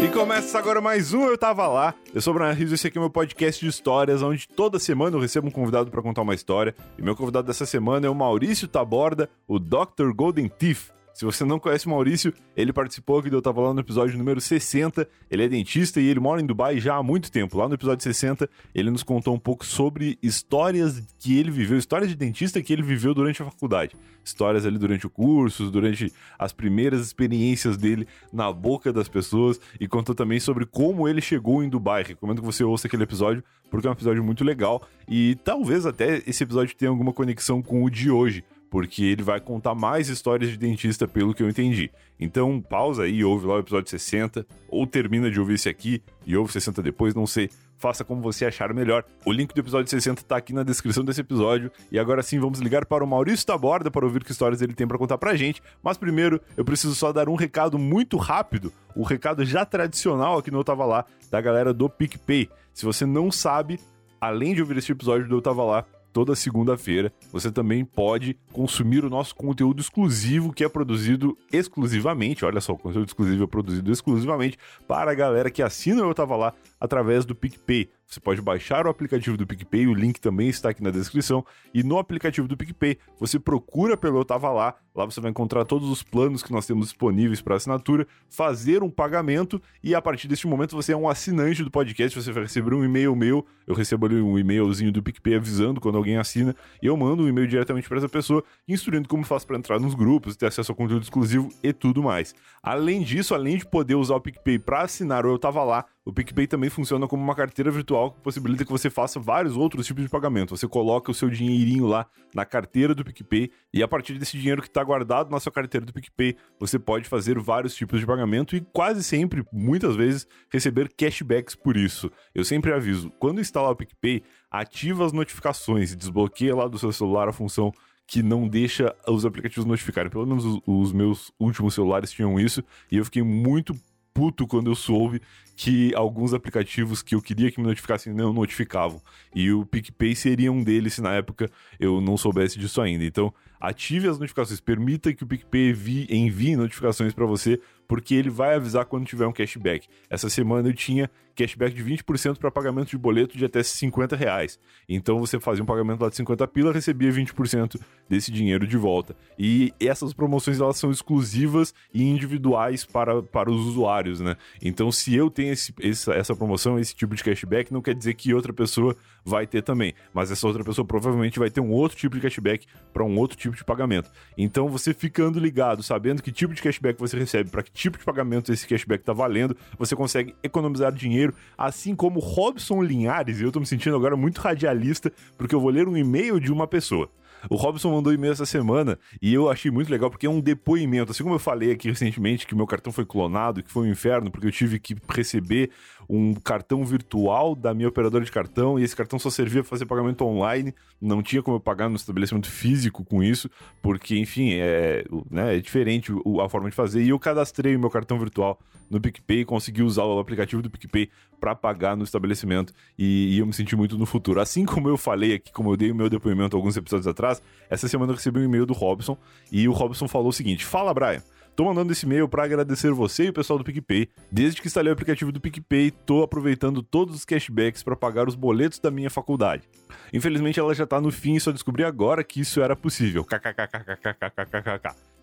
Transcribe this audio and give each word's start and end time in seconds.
E 0.00 0.08
começa 0.10 0.56
agora 0.56 0.80
mais 0.80 1.12
um 1.12 1.24
Eu 1.24 1.36
Tava 1.36 1.66
Lá. 1.66 1.92
Eu 2.14 2.20
sou 2.20 2.32
o 2.32 2.38
Brian 2.38 2.52
Rios 2.52 2.70
e 2.70 2.74
esse 2.76 2.86
aqui 2.86 2.98
é 2.98 3.00
meu 3.00 3.10
podcast 3.10 3.60
de 3.60 3.68
histórias, 3.68 4.22
onde 4.22 4.46
toda 4.48 4.78
semana 4.78 5.16
eu 5.16 5.20
recebo 5.20 5.48
um 5.48 5.50
convidado 5.50 5.90
para 5.90 6.00
contar 6.00 6.22
uma 6.22 6.36
história. 6.36 6.72
E 6.96 7.02
meu 7.02 7.16
convidado 7.16 7.48
dessa 7.48 7.66
semana 7.66 8.06
é 8.06 8.10
o 8.10 8.14
Maurício 8.14 8.68
Taborda, 8.68 9.28
o 9.48 9.58
Dr. 9.58 10.12
Golden 10.14 10.48
Teeth. 10.48 10.92
Se 11.18 11.24
você 11.24 11.44
não 11.44 11.58
conhece 11.58 11.84
o 11.84 11.90
Maurício, 11.90 12.32
ele 12.56 12.72
participou 12.72 13.18
aqui 13.18 13.28
do 13.28 13.38
Eu 13.38 13.42
Tava 13.42 13.60
Lá 13.60 13.74
no 13.74 13.80
episódio 13.80 14.16
número 14.16 14.40
60. 14.40 15.04
Ele 15.28 15.42
é 15.42 15.48
dentista 15.48 16.00
e 16.00 16.06
ele 16.06 16.20
mora 16.20 16.40
em 16.40 16.46
Dubai 16.46 16.78
já 16.78 16.94
há 16.94 17.02
muito 17.02 17.28
tempo. 17.28 17.58
Lá 17.58 17.66
no 17.66 17.74
episódio 17.74 18.04
60, 18.04 18.48
ele 18.72 18.88
nos 18.88 19.02
contou 19.02 19.34
um 19.34 19.38
pouco 19.38 19.66
sobre 19.66 20.16
histórias 20.22 21.02
que 21.18 21.36
ele 21.36 21.50
viveu, 21.50 21.76
histórias 21.76 22.08
de 22.08 22.14
dentista 22.14 22.62
que 22.62 22.72
ele 22.72 22.84
viveu 22.84 23.14
durante 23.14 23.42
a 23.42 23.46
faculdade. 23.46 23.96
Histórias 24.24 24.64
ali 24.64 24.78
durante 24.78 25.08
o 25.08 25.10
curso, 25.10 25.72
durante 25.72 26.12
as 26.38 26.52
primeiras 26.52 27.00
experiências 27.00 27.76
dele 27.76 28.06
na 28.32 28.52
boca 28.52 28.92
das 28.92 29.08
pessoas 29.08 29.60
e 29.80 29.88
contou 29.88 30.14
também 30.14 30.38
sobre 30.38 30.66
como 30.66 31.08
ele 31.08 31.20
chegou 31.20 31.64
em 31.64 31.68
Dubai. 31.68 32.04
Recomendo 32.04 32.42
que 32.42 32.46
você 32.46 32.62
ouça 32.62 32.86
aquele 32.86 33.02
episódio 33.02 33.42
porque 33.68 33.88
é 33.88 33.90
um 33.90 33.92
episódio 33.92 34.22
muito 34.22 34.44
legal 34.44 34.86
e 35.08 35.36
talvez 35.42 35.84
até 35.84 36.22
esse 36.28 36.44
episódio 36.44 36.76
tenha 36.76 36.90
alguma 36.90 37.12
conexão 37.12 37.60
com 37.60 37.82
o 37.82 37.90
de 37.90 38.08
hoje 38.08 38.44
porque 38.70 39.02
ele 39.04 39.22
vai 39.22 39.40
contar 39.40 39.74
mais 39.74 40.08
histórias 40.08 40.50
de 40.50 40.56
dentista, 40.56 41.08
pelo 41.08 41.34
que 41.34 41.42
eu 41.42 41.48
entendi. 41.48 41.90
Então, 42.20 42.60
pausa 42.60 43.04
aí, 43.04 43.24
ouve 43.24 43.46
lá 43.46 43.54
o 43.54 43.60
episódio 43.60 43.88
60, 43.88 44.46
ou 44.68 44.86
termina 44.86 45.30
de 45.30 45.38
ouvir 45.38 45.54
esse 45.54 45.68
aqui 45.68 46.02
e 46.26 46.36
ouve 46.36 46.52
60 46.52 46.82
depois, 46.82 47.14
não 47.14 47.26
sei. 47.26 47.48
Faça 47.78 48.04
como 48.04 48.20
você 48.20 48.44
achar 48.44 48.74
melhor. 48.74 49.04
O 49.24 49.30
link 49.30 49.54
do 49.54 49.60
episódio 49.60 49.88
60 49.88 50.22
tá 50.24 50.36
aqui 50.36 50.52
na 50.52 50.64
descrição 50.64 51.04
desse 51.04 51.20
episódio. 51.20 51.70
E 51.92 51.98
agora 51.98 52.24
sim, 52.24 52.40
vamos 52.40 52.58
ligar 52.58 52.84
para 52.84 53.04
o 53.04 53.06
Maurício 53.06 53.46
Taborda 53.46 53.88
para 53.88 54.04
ouvir 54.04 54.24
que 54.24 54.32
histórias 54.32 54.60
ele 54.60 54.74
tem 54.74 54.86
para 54.86 54.98
contar 54.98 55.16
pra 55.16 55.36
gente. 55.36 55.62
Mas 55.80 55.96
primeiro, 55.96 56.40
eu 56.56 56.64
preciso 56.64 56.94
só 56.96 57.12
dar 57.12 57.28
um 57.28 57.36
recado 57.36 57.78
muito 57.78 58.16
rápido, 58.16 58.72
o 58.96 59.04
recado 59.04 59.44
já 59.44 59.64
tradicional 59.64 60.38
aqui 60.38 60.50
no 60.50 60.58
Eu 60.58 60.64
Tava 60.64 60.84
Lá, 60.84 61.04
da 61.30 61.40
galera 61.40 61.72
do 61.72 61.88
PicPay. 61.88 62.50
Se 62.74 62.84
você 62.84 63.06
não 63.06 63.30
sabe, 63.30 63.78
além 64.20 64.54
de 64.54 64.60
ouvir 64.60 64.78
esse 64.78 64.90
episódio 64.90 65.28
do 65.28 65.36
Eu 65.36 65.42
Tava 65.42 65.62
Lá, 65.62 65.84
toda 66.18 66.34
segunda-feira. 66.34 67.12
Você 67.30 67.48
também 67.48 67.84
pode 67.84 68.36
consumir 68.52 69.04
o 69.04 69.10
nosso 69.10 69.36
conteúdo 69.36 69.80
exclusivo 69.80 70.52
que 70.52 70.64
é 70.64 70.68
produzido 70.68 71.38
exclusivamente. 71.52 72.44
Olha 72.44 72.60
só, 72.60 72.72
o 72.72 72.76
conteúdo 72.78 73.06
exclusivo 73.06 73.44
é 73.44 73.46
produzido 73.46 73.92
exclusivamente 73.92 74.58
para 74.88 75.12
a 75.12 75.14
galera 75.14 75.48
que 75.48 75.62
assina 75.62 76.02
Eu 76.02 76.12
Tava 76.12 76.34
Lá 76.34 76.52
através 76.80 77.24
do 77.24 77.34
PicPay. 77.34 77.90
Você 78.06 78.20
pode 78.20 78.40
baixar 78.40 78.86
o 78.86 78.88
aplicativo 78.88 79.36
do 79.36 79.46
PicPay, 79.46 79.86
o 79.86 79.92
link 79.92 80.18
também 80.18 80.48
está 80.48 80.70
aqui 80.70 80.82
na 80.82 80.90
descrição. 80.90 81.44
E 81.74 81.82
no 81.82 81.98
aplicativo 81.98 82.48
do 82.48 82.56
PicPay, 82.56 82.96
você 83.20 83.38
procura 83.38 83.98
pelo 83.98 84.18
Eu 84.18 84.24
Tava 84.24 84.50
Lá. 84.50 84.74
Lá 84.94 85.04
você 85.04 85.20
vai 85.20 85.30
encontrar 85.30 85.64
todos 85.66 85.90
os 85.90 86.02
planos 86.02 86.42
que 86.42 86.50
nós 86.50 86.66
temos 86.66 86.86
disponíveis 86.86 87.42
para 87.42 87.56
assinatura, 87.56 88.06
fazer 88.30 88.82
um 88.82 88.88
pagamento 88.90 89.60
e 89.84 89.94
a 89.94 90.00
partir 90.00 90.26
deste 90.26 90.46
momento 90.46 90.74
você 90.74 90.92
é 90.92 90.96
um 90.96 91.06
assinante 91.06 91.62
do 91.62 91.70
podcast. 91.70 92.20
Você 92.20 92.32
vai 92.32 92.44
receber 92.44 92.74
um 92.74 92.82
e-mail 92.82 93.14
meu. 93.14 93.46
Eu 93.66 93.74
recebo 93.74 94.06
ali 94.06 94.20
um 94.20 94.38
e-mailzinho 94.38 94.90
do 94.90 95.02
PicPay 95.02 95.36
avisando 95.36 95.78
quando 95.78 95.98
alguém 95.98 96.16
assina 96.16 96.56
e 96.82 96.86
eu 96.86 96.96
mando 96.96 97.24
um 97.24 97.28
e-mail 97.28 97.46
diretamente 97.46 97.86
para 97.88 97.98
essa 97.98 98.08
pessoa, 98.08 98.42
instruindo 98.66 99.06
como 99.06 99.22
faz 99.22 99.44
para 99.44 99.58
entrar 99.58 99.78
nos 99.78 99.94
grupos, 99.94 100.34
ter 100.34 100.46
acesso 100.46 100.72
ao 100.72 100.76
conteúdo 100.76 101.02
exclusivo 101.02 101.50
e 101.62 101.74
tudo 101.74 102.02
mais. 102.02 102.34
Além 102.62 103.02
disso, 103.02 103.34
além 103.34 103.58
de 103.58 103.66
poder 103.66 103.96
usar 103.96 104.16
o 104.16 104.20
PicPay 104.20 104.58
para 104.58 104.82
assinar 104.82 105.26
o 105.26 105.30
Eu 105.30 105.38
Tava 105.38 105.62
Lá, 105.62 105.84
o 106.08 106.12
PicPay 106.12 106.46
também 106.46 106.70
funciona 106.70 107.06
como 107.06 107.22
uma 107.22 107.34
carteira 107.34 107.70
virtual 107.70 108.12
que 108.12 108.22
possibilita 108.22 108.64
que 108.64 108.70
você 108.70 108.88
faça 108.88 109.20
vários 109.20 109.58
outros 109.58 109.86
tipos 109.86 110.02
de 110.02 110.08
pagamento. 110.08 110.56
Você 110.56 110.66
coloca 110.66 111.10
o 111.10 111.14
seu 111.14 111.28
dinheirinho 111.28 111.86
lá 111.86 112.06
na 112.34 112.46
carteira 112.46 112.94
do 112.94 113.04
PicPay 113.04 113.50
e 113.74 113.82
a 113.82 113.86
partir 113.86 114.14
desse 114.14 114.38
dinheiro 114.38 114.62
que 114.62 114.68
está 114.68 114.82
guardado 114.82 115.30
na 115.30 115.38
sua 115.38 115.52
carteira 115.52 115.84
do 115.84 115.92
PicPay, 115.92 116.34
você 116.58 116.78
pode 116.78 117.06
fazer 117.06 117.38
vários 117.38 117.74
tipos 117.74 118.00
de 118.00 118.06
pagamento 118.06 118.56
e 118.56 118.62
quase 118.72 119.04
sempre, 119.04 119.44
muitas 119.52 119.96
vezes, 119.96 120.26
receber 120.50 120.90
cashbacks 120.96 121.54
por 121.54 121.76
isso. 121.76 122.10
Eu 122.34 122.42
sempre 122.42 122.72
aviso, 122.72 123.10
quando 123.18 123.38
instalar 123.38 123.72
o 123.72 123.76
PicPay, 123.76 124.22
ativa 124.50 125.04
as 125.04 125.12
notificações 125.12 125.92
e 125.92 125.96
desbloqueia 125.96 126.56
lá 126.56 126.66
do 126.66 126.78
seu 126.78 126.90
celular 126.90 127.28
a 127.28 127.34
função 127.34 127.70
que 128.06 128.22
não 128.22 128.48
deixa 128.48 128.96
os 129.06 129.26
aplicativos 129.26 129.66
notificarem. 129.66 130.10
Pelo 130.10 130.26
menos 130.26 130.42
os, 130.42 130.60
os, 130.66 130.92
meus 130.94 131.30
últimos 131.38 131.74
celulares 131.74 132.10
tinham 132.10 132.40
isso 132.40 132.64
e 132.90 132.96
eu 132.96 133.04
fiquei 133.04 133.22
muito 133.22 133.74
puto 134.18 134.48
quando 134.48 134.68
eu 134.68 134.74
soube 134.74 135.22
que 135.54 135.94
alguns 135.94 136.34
aplicativos 136.34 137.02
que 137.02 137.14
eu 137.14 137.22
queria 137.22 137.52
que 137.52 137.60
me 137.60 137.66
notificassem 137.68 138.12
não 138.12 138.32
notificavam. 138.32 139.00
E 139.32 139.52
o 139.52 139.64
PicPay 139.64 140.16
seria 140.16 140.50
um 140.50 140.60
deles 140.60 140.94
se 140.94 141.00
na 141.00 141.14
época 141.14 141.48
eu 141.78 142.00
não 142.00 142.16
soubesse 142.16 142.58
disso 142.58 142.80
ainda. 142.80 143.04
Então, 143.04 143.32
ative 143.60 144.08
as 144.08 144.18
notificações, 144.18 144.58
permita 144.58 145.14
que 145.14 145.22
o 145.22 145.26
PicPay 145.26 145.70
envie, 145.70 146.06
envie 146.10 146.56
notificações 146.56 147.12
para 147.12 147.26
você, 147.26 147.60
porque 147.86 148.12
ele 148.12 148.28
vai 148.28 148.56
avisar 148.56 148.86
quando 148.86 149.06
tiver 149.06 149.26
um 149.26 149.32
cashback. 149.32 149.86
Essa 150.10 150.28
semana 150.28 150.68
eu 150.68 150.74
tinha 150.74 151.08
cashback 151.38 151.74
de 151.74 151.84
20% 151.84 152.38
para 152.38 152.50
pagamento 152.50 152.88
de 152.88 152.98
boleto 152.98 153.38
de 153.38 153.44
até 153.44 153.62
50 153.62 154.16
reais. 154.16 154.58
Então 154.88 155.18
você 155.20 155.38
fazia 155.38 155.62
um 155.62 155.66
pagamento 155.66 156.02
lá 156.02 156.08
de 156.08 156.16
50 156.16 156.46
pila, 156.48 156.72
recebia 156.72 157.10
20% 157.10 157.80
desse 158.08 158.32
dinheiro 158.32 158.66
de 158.66 158.76
volta. 158.76 159.16
E 159.38 159.72
essas 159.78 160.12
promoções 160.12 160.60
elas 160.60 160.76
são 160.76 160.90
exclusivas 160.90 161.72
e 161.94 162.02
individuais 162.02 162.84
para, 162.84 163.22
para 163.22 163.50
os 163.50 163.66
usuários, 163.66 164.20
né? 164.20 164.36
Então 164.60 164.90
se 164.90 165.14
eu 165.14 165.30
tenho 165.30 165.52
esse, 165.52 165.72
essa, 165.80 166.12
essa 166.12 166.34
promoção, 166.34 166.78
esse 166.78 166.94
tipo 166.94 167.14
de 167.14 167.22
cashback, 167.22 167.72
não 167.72 167.82
quer 167.82 167.94
dizer 167.94 168.14
que 168.14 168.34
outra 168.34 168.52
pessoa 168.52 168.96
vai 169.24 169.46
ter 169.46 169.62
também. 169.62 169.94
Mas 170.12 170.30
essa 170.30 170.46
outra 170.46 170.64
pessoa 170.64 170.84
provavelmente 170.84 171.38
vai 171.38 171.50
ter 171.50 171.60
um 171.60 171.70
outro 171.70 171.96
tipo 171.96 172.16
de 172.16 172.22
cashback 172.22 172.66
para 172.92 173.04
um 173.04 173.16
outro 173.16 173.36
tipo 173.36 173.54
de 173.54 173.64
pagamento. 173.64 174.10
Então 174.36 174.68
você 174.68 174.92
ficando 174.92 175.38
ligado, 175.38 175.82
sabendo 175.82 176.22
que 176.22 176.32
tipo 176.32 176.54
de 176.54 176.62
cashback 176.62 176.98
você 176.98 177.16
recebe, 177.16 177.50
para 177.50 177.62
que 177.62 177.70
tipo 177.70 177.98
de 177.98 178.04
pagamento 178.04 178.52
esse 178.52 178.66
cashback 178.66 179.02
está 179.02 179.12
valendo, 179.12 179.56
você 179.78 179.94
consegue 179.94 180.34
economizar 180.42 180.92
dinheiro, 180.92 181.27
assim 181.56 181.94
como 181.94 182.20
Robson 182.20 182.82
Linhares, 182.82 183.38
e 183.38 183.42
eu 183.42 183.48
estou 183.48 183.60
me 183.60 183.66
sentindo 183.66 183.96
agora 183.96 184.16
muito 184.16 184.40
radialista, 184.40 185.12
porque 185.36 185.54
eu 185.54 185.60
vou 185.60 185.70
ler 185.70 185.88
um 185.88 185.96
e-mail 185.96 186.40
de 186.40 186.52
uma 186.52 186.66
pessoa. 186.66 187.10
O 187.48 187.56
Robson 187.56 187.92
mandou 187.92 188.12
e-mail 188.12 188.32
essa 188.32 188.46
semana 188.46 188.98
e 189.22 189.32
eu 189.32 189.48
achei 189.48 189.70
muito 189.70 189.90
legal 189.90 190.10
porque 190.10 190.26
é 190.26 190.30
um 190.30 190.40
depoimento. 190.40 191.12
Assim 191.12 191.22
como 191.22 191.34
eu 191.34 191.38
falei 191.38 191.70
aqui 191.70 191.88
recentemente 191.88 192.46
que 192.46 192.54
meu 192.54 192.66
cartão 192.66 192.92
foi 192.92 193.04
clonado, 193.04 193.62
que 193.62 193.70
foi 193.70 193.86
um 193.86 193.90
inferno 193.90 194.30
porque 194.30 194.46
eu 194.46 194.52
tive 194.52 194.78
que 194.80 194.96
receber 195.08 195.70
um 196.08 196.34
cartão 196.34 196.84
virtual 196.84 197.54
da 197.54 197.74
minha 197.74 197.88
operadora 197.88 198.24
de 198.24 198.32
cartão 198.32 198.78
e 198.78 198.82
esse 198.82 198.96
cartão 198.96 199.18
só 199.18 199.28
servia 199.28 199.62
para 199.62 199.68
fazer 199.68 199.84
pagamento 199.84 200.24
online, 200.24 200.74
não 201.00 201.22
tinha 201.22 201.42
como 201.42 201.56
eu 201.56 201.60
pagar 201.60 201.88
no 201.88 201.96
estabelecimento 201.96 202.50
físico 202.50 203.04
com 203.04 203.22
isso, 203.22 203.50
porque, 203.82 204.18
enfim, 204.18 204.54
é, 204.54 205.04
né, 205.30 205.56
é 205.56 205.60
diferente 205.60 206.12
a 206.42 206.48
forma 206.48 206.70
de 206.70 206.76
fazer. 206.76 207.02
E 207.02 207.10
eu 207.10 207.18
cadastrei 207.18 207.76
o 207.76 207.78
meu 207.78 207.90
cartão 207.90 208.18
virtual 208.18 208.58
no 208.90 209.00
PicPay, 209.00 209.44
consegui 209.44 209.82
usar 209.82 210.04
o 210.04 210.18
aplicativo 210.18 210.62
do 210.62 210.70
PicPay 210.70 211.10
para 211.38 211.54
pagar 211.54 211.96
no 211.96 212.04
estabelecimento 212.04 212.72
e, 212.98 213.34
e, 213.34 213.38
eu 213.38 213.46
me 213.46 213.52
senti 213.52 213.76
muito 213.76 213.98
no 213.98 214.06
futuro. 214.06 214.40
Assim 214.40 214.64
como 214.64 214.88
eu 214.88 214.96
falei 214.96 215.34
aqui, 215.34 215.52
como 215.52 215.70
eu 215.70 215.76
dei 215.76 215.90
o 215.90 215.94
meu 215.94 216.08
depoimento 216.08 216.56
alguns 216.56 216.76
episódios 216.76 217.06
atrás, 217.06 217.42
essa 217.68 217.86
semana 217.86 218.12
eu 218.12 218.16
recebi 218.16 218.40
um 218.40 218.44
e-mail 218.44 218.64
do 218.64 218.72
Robson 218.72 219.16
e 219.52 219.68
o 219.68 219.72
Robson 219.72 220.08
falou 220.08 220.28
o 220.28 220.32
seguinte: 220.32 220.64
Fala, 220.64 220.94
Brian. 220.94 221.22
Tô 221.58 221.64
mandando 221.64 221.90
esse 221.90 222.06
e-mail 222.06 222.28
para 222.28 222.44
agradecer 222.44 222.92
você 222.92 223.24
e 223.24 223.28
o 223.30 223.32
pessoal 223.32 223.58
do 223.58 223.64
PicPay. 223.64 224.08
Desde 224.30 224.60
que 224.62 224.68
instalei 224.68 224.90
o 224.90 224.92
aplicativo 224.92 225.32
do 225.32 225.40
PicPay, 225.40 225.90
tô 225.90 226.22
aproveitando 226.22 226.84
todos 226.84 227.16
os 227.16 227.24
cashbacks 227.24 227.82
para 227.82 227.96
pagar 227.96 228.28
os 228.28 228.36
boletos 228.36 228.78
da 228.78 228.92
minha 228.92 229.10
faculdade. 229.10 229.64
Infelizmente 230.12 230.60
ela 230.60 230.72
já 230.72 230.86
tá 230.86 231.00
no 231.00 231.10
fim 231.10 231.34
e 231.34 231.40
só 231.40 231.50
descobri 231.50 231.82
agora 231.82 232.22
que 232.22 232.42
isso 232.42 232.62
era 232.62 232.76
possível. 232.76 233.24